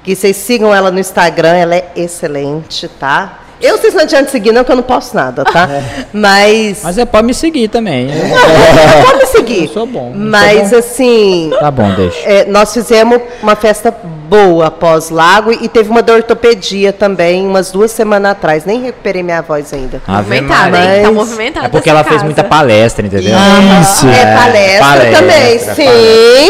que 0.03 0.15
vocês 0.17 0.37
sigam 0.37 0.75
ela 0.75 0.91
no 0.91 0.99
Instagram, 0.99 1.55
ela 1.55 1.75
é 1.75 1.91
excelente, 1.97 2.89
tá? 2.89 3.41
Eu, 3.61 3.79
vocês 3.79 3.95
não 3.95 4.03
adianta 4.03 4.31
seguir, 4.31 4.53
não, 4.53 4.65
que 4.65 4.71
eu 4.73 4.77
não 4.77 4.83
posso 4.83 5.15
nada, 5.15 5.45
tá? 5.45 5.69
Mas. 6.13 6.81
Mas 6.83 6.99
é 6.99 7.05
pode 7.05 7.27
me 7.27 7.35
seguir 7.35 7.69
também. 7.69 8.09
Pode 9.05 9.19
me 9.19 9.27
seguir. 9.27 9.63
Eu 9.65 9.69
sou 9.69 9.87
bom, 9.87 10.09
eu 10.09 10.13
sou 10.13 10.21
Mas 10.23 10.71
bom. 10.71 10.79
assim, 10.79 11.51
Tá 11.61 11.71
bom, 11.71 11.91
deixa. 11.95 12.19
é, 12.29 12.45
nós 12.47 12.73
fizemos 12.73 13.21
uma 13.43 13.57
festa 13.57 13.95
boa 14.35 14.67
após 14.67 15.11
Lago 15.11 15.53
e 15.53 15.69
teve 15.69 15.89
uma 15.91 16.03
da 16.03 16.13
ortopedia 16.15 16.93
também, 16.93 17.47
umas 17.47 17.71
duas 17.71 17.91
semanas 17.93 18.33
atrás. 18.33 18.65
Nem 18.65 18.83
recuperei 18.83 19.23
minha 19.23 19.41
voz 19.43 19.73
ainda. 19.73 20.01
Movimentada, 20.07 20.77
hein? 20.77 20.85
Mas- 20.89 21.03
Tá 21.05 21.13
movimentada. 21.13 21.67
É 21.67 21.69
porque 21.69 21.89
essa 21.89 21.99
ela 21.99 22.05
fez 22.05 22.15
casa. 22.17 22.25
muita 22.25 22.45
palestra, 22.45 23.07
entendeu? 23.07 23.35
Isso. 23.81 24.07
É, 24.09 24.37
palestra 24.37 25.19
também, 25.19 25.59
sim, 25.59 25.67
palestra. 25.67 25.85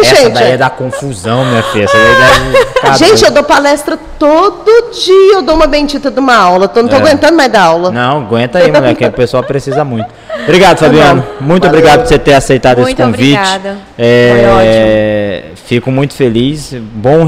Essa 0.01 0.17
gente. 0.17 0.33
daí 0.33 0.53
é 0.53 0.57
da 0.57 0.71
confusão, 0.71 1.45
minha 1.45 1.63
filha. 1.65 1.85
Essa 1.85 1.97
daí 1.97 2.63
ficar 2.75 2.97
Gente, 3.05 3.25
eu 3.25 3.31
dou 3.31 3.43
palestra 3.45 3.99
todo 4.19 4.91
dia, 4.93 5.35
eu 5.35 5.43
dou 5.43 5.55
uma 5.55 5.67
bendita 5.67 6.11
de 6.11 6.19
uma 6.21 6.37
aula. 6.37 6.69
Tô, 6.69 6.81
não 6.83 6.89
tô 6.89 6.97
É. 6.97 6.99
aguentando 7.01 7.37
mais 7.37 7.51
dar 7.53 7.63
aula. 7.63 7.91
Não, 7.91 8.19
aguenta 8.23 8.59
aí, 8.59 8.71
mulher, 8.71 8.95
que 8.95 9.05
o 9.05 9.13
pessoal 9.13 9.43
precisa 9.43 9.85
muito. 9.85 10.09
Obrigado, 10.45 10.79
Fabiano. 10.79 11.25
Muito 11.41 11.65
Valeu. 11.67 11.79
obrigado 11.79 12.01
por 12.01 12.09
você 12.09 12.19
ter 12.19 12.35
aceitado 12.35 12.79
Muito 12.81 12.89
esse 13.01 13.03
convite. 13.03 13.37
obrigada. 13.39 13.77
É, 13.99 15.43
Fico 15.67 15.91
muito 15.91 16.13
feliz. 16.15 16.75
Bom 16.75 17.25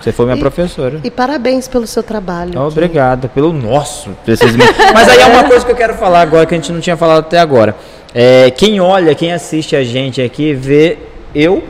Você 0.00 0.12
foi 0.12 0.26
minha 0.26 0.36
professora. 0.36 1.00
E 1.02 1.10
parabéns 1.10 1.66
pelo 1.66 1.86
seu 1.86 2.02
trabalho. 2.02 2.58
Obrigado 2.60 3.28
pelo 3.28 3.52
nosso. 3.52 4.10
Mas 4.94 5.08
aí 5.08 5.20
é 5.20 5.26
uma 5.26 5.44
coisa 5.44 5.64
que 5.66 5.72
eu 5.72 5.76
quero 5.76 5.94
falar 5.94 6.20
agora 6.20 6.46
que 6.46 6.54
a 6.54 6.58
gente 6.58 6.72
não 6.72 6.80
tinha 6.80 6.96
falado 6.96 7.18
até 7.20 7.38
agora. 7.38 7.74
É, 8.14 8.50
quem 8.50 8.80
olha, 8.80 9.14
quem 9.14 9.32
assiste 9.32 9.74
a 9.74 9.82
gente 9.82 10.22
aqui, 10.22 10.54
vê 10.54 10.98
eu, 11.34 11.62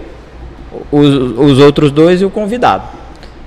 os, 0.92 1.08
os 1.38 1.58
outros 1.58 1.90
dois 1.90 2.20
e 2.20 2.24
o 2.24 2.30
convidado. 2.30 2.84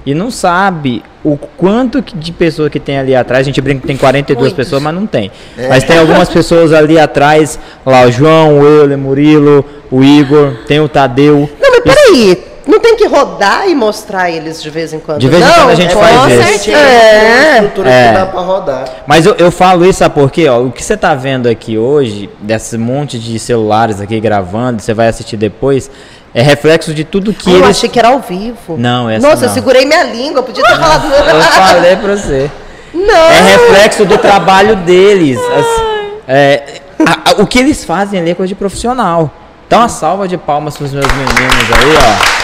E 0.03 0.15
não 0.15 0.31
sabe 0.31 1.03
o 1.23 1.37
quanto 1.37 2.01
que- 2.01 2.17
de 2.17 2.31
pessoa 2.31 2.67
que 2.67 2.79
tem 2.79 2.97
ali 2.97 3.15
atrás. 3.15 3.41
A 3.41 3.43
gente 3.43 3.61
brinca 3.61 3.81
que 3.81 3.87
tem 3.87 3.95
42 3.95 4.47
Muitos. 4.47 4.57
pessoas, 4.57 4.81
mas 4.81 4.95
não 4.95 5.05
tem. 5.05 5.31
Mas 5.69 5.83
tem 5.83 5.99
algumas 5.99 6.27
pessoas 6.33 6.73
ali 6.73 6.97
atrás. 6.97 7.59
Lá 7.85 8.05
o 8.07 8.11
João, 8.11 8.59
o 8.59 8.65
Euler, 8.65 8.97
Murilo, 8.97 9.63
o 9.91 10.03
Igor, 10.03 10.55
tem 10.67 10.79
o 10.79 10.89
Tadeu. 10.89 11.47
Não, 11.61 11.69
mas 11.69 11.81
peraí. 11.81 12.50
Não 12.67 12.79
tem 12.79 12.95
que 12.95 13.07
rodar 13.07 13.67
e 13.67 13.73
mostrar 13.73 14.29
eles 14.29 14.61
de 14.61 14.69
vez 14.69 14.93
em 14.93 14.99
quando. 14.99 15.19
De 15.19 15.27
vez 15.27 15.43
em 15.43 15.51
quando 15.51 15.69
a 15.69 15.75
gente 15.75 15.91
É 15.91 15.95
faz 15.95 16.55
isso. 16.55 16.71
É. 16.71 16.73
É. 16.75 17.53
estrutura 17.55 17.89
É. 17.89 18.07
que 18.13 18.19
dá 18.19 18.25
pra 18.27 18.41
rodar. 18.41 18.85
Mas 19.07 19.25
eu, 19.25 19.33
eu 19.35 19.51
falo 19.51 19.83
isso, 19.85 19.99
sabe 19.99 20.13
por 20.15 20.29
quê? 20.31 20.47
Ó, 20.47 20.61
o 20.61 20.71
que 20.71 20.83
você 20.83 20.95
tá 20.95 21.15
vendo 21.15 21.47
aqui 21.49 21.77
hoje, 21.77 22.29
desse 22.39 22.77
monte 22.77 23.17
de 23.17 23.39
celulares 23.39 23.99
aqui 23.99 24.19
gravando, 24.19 24.81
você 24.81 24.93
vai 24.93 25.07
assistir 25.07 25.37
depois, 25.37 25.89
é 26.35 26.41
reflexo 26.43 26.93
de 26.93 27.03
tudo 27.03 27.33
que 27.33 27.49
Ah, 27.49 27.53
eu 27.53 27.57
eles. 27.65 27.69
achei 27.77 27.89
que 27.89 27.97
era 27.97 28.09
ao 28.09 28.19
vivo. 28.19 28.77
Não, 28.77 29.09
essa 29.09 29.27
Nossa, 29.27 29.43
eu 29.45 29.47
não. 29.47 29.53
segurei 29.55 29.83
minha 29.85 30.03
língua, 30.03 30.43
podia 30.43 30.63
ter 30.63 30.75
falado. 30.77 31.05
Eu 31.11 31.41
falei 31.41 31.95
pra 31.95 32.15
você. 32.15 32.49
Não. 32.93 33.15
É 33.15 33.41
reflexo 33.57 34.05
do 34.05 34.17
trabalho 34.17 34.75
deles. 34.75 35.39
As- 35.39 35.81
é, 36.27 36.63
a- 37.05 37.31
a- 37.31 37.41
o 37.41 37.47
que 37.47 37.57
eles 37.57 37.83
fazem 37.83 38.19
ali 38.19 38.31
é 38.31 38.35
coisa 38.35 38.49
de 38.49 38.55
profissional. 38.55 39.31
Então, 39.65 39.79
uma 39.79 39.89
salva 39.89 40.27
de 40.27 40.37
palmas 40.37 40.75
pros 40.77 40.91
meus 40.91 41.07
meninos 41.07 41.33
aí, 41.33 41.95
ó. 41.97 42.41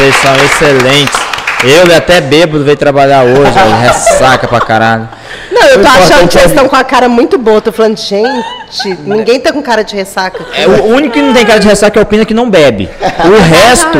Vocês 0.00 0.14
são 0.16 0.34
excelentes. 0.36 1.20
Eu 1.62 1.94
até 1.94 2.22
bêbado 2.22 2.64
veio 2.64 2.74
trabalhar 2.76 3.22
hoje, 3.22 3.52
ressaca 3.82 4.48
pra 4.48 4.60
caralho. 4.60 5.06
Não, 5.52 5.60
eu 5.62 5.82
tô 5.82 5.88
achando 5.88 6.26
que 6.26 6.38
é- 6.38 6.40
eles 6.40 6.52
estão 6.52 6.66
com 6.66 6.74
a 6.76 6.82
cara 6.82 7.06
muito 7.06 7.36
boa. 7.36 7.60
Tô 7.60 7.70
falando, 7.70 7.98
gente, 7.98 8.96
ninguém 9.04 9.38
tá 9.38 9.52
com 9.52 9.60
cara 9.60 9.82
de 9.84 9.94
ressaca. 9.94 10.42
É, 10.54 10.66
o 10.66 10.84
único 10.86 11.12
que 11.12 11.20
não 11.20 11.34
tem 11.34 11.44
cara 11.44 11.60
de 11.60 11.68
ressaca 11.68 12.00
é 12.00 12.02
o 12.02 12.06
Pina 12.06 12.24
que 12.24 12.32
não 12.32 12.48
bebe. 12.48 12.88
O 13.26 13.36
resto, 13.44 13.98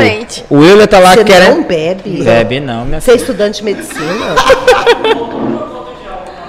o 0.48 0.64
Euler 0.64 0.89
tá 0.89 0.98
lá 1.01 1.12
Você 1.12 1.22
querendo. 1.24 1.56
não 1.56 1.64
bebe? 1.64 2.22
Bebe 2.24 2.60
não, 2.60 2.86
minha 2.86 2.98
Você 2.98 3.10
é 3.10 3.12
filha. 3.12 3.20
estudante 3.22 3.59
de 3.59 3.64
medicina? 3.64 4.35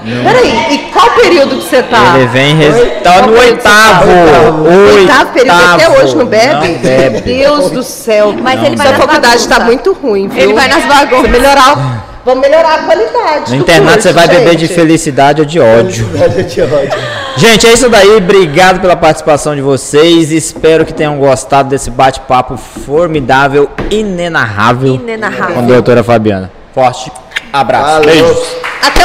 Peraí, 0.04 0.74
e 0.74 0.78
qual 0.92 1.10
período 1.12 1.58
que 1.58 1.64
você 1.70 1.84
tá? 1.84 2.14
Ele 2.16 2.28
vem 2.28 2.56
res... 2.56 2.76
tá 3.04 3.22
no 3.22 3.34
que 3.34 3.40
você 3.40 3.54
tá? 3.54 4.02
oitavo. 4.02 4.64
Oitavo 4.96 5.32
período, 5.34 5.64
até 5.74 5.88
Oitavo. 5.90 6.04
hoje 6.04 6.16
não 6.18 6.26
bebe? 6.26 6.68
Não 6.68 6.78
bebe. 6.80 7.22
Deus 7.22 7.72
do 7.72 7.84
céu. 7.84 8.34
Mas 8.42 8.64
ele 8.64 8.76
vai 8.76 8.88
Essa 8.88 8.98
nas 8.98 9.06
faculdade 9.06 9.48
tá 9.48 9.60
bagunças. 9.60 9.66
muito 9.86 9.94
ruim, 9.94 10.28
viu? 10.28 10.42
Ele 10.44 10.54
vai 10.54 10.68
nas 10.68 10.84
bagunças. 10.86 11.10
Vamos 11.12 11.30
melhorar, 11.30 12.06
vamos 12.26 12.42
melhorar 12.42 12.74
a 12.76 12.84
qualidade 12.84 13.52
No 13.52 13.62
internato 13.62 13.94
curso, 13.94 14.08
você 14.08 14.14
vai 14.14 14.28
beber 14.28 14.56
de 14.56 14.66
gente. 14.66 14.76
felicidade 14.76 15.42
ou 15.42 15.46
de 15.46 15.60
ódio. 15.60 16.10
Gente, 16.36 16.62
ódio. 16.62 16.90
Gente, 17.38 17.68
é 17.68 17.74
isso 17.74 17.90
daí. 17.90 18.16
Obrigado 18.18 18.82
pela 18.82 18.96
participação 18.96 19.56
de 19.56 19.62
vocês. 19.62 20.32
Espero 20.32 20.86
que 20.86 20.94
tenham 20.94 21.18
gostado 21.18 21.70
desse 21.70 21.90
bate-papo 21.90 22.58
formidável, 22.58 23.70
inenarrável, 23.90 24.96
Inenarrável. 24.96 25.56
com 25.56 25.60
a 25.62 25.64
doutora 25.64 26.04
Fabiana. 26.04 26.52
Forte 26.74 27.12
abraço. 27.54 27.86
Valeu. 27.86 28.06
Beijos. 28.26 28.48
Até 28.82 29.04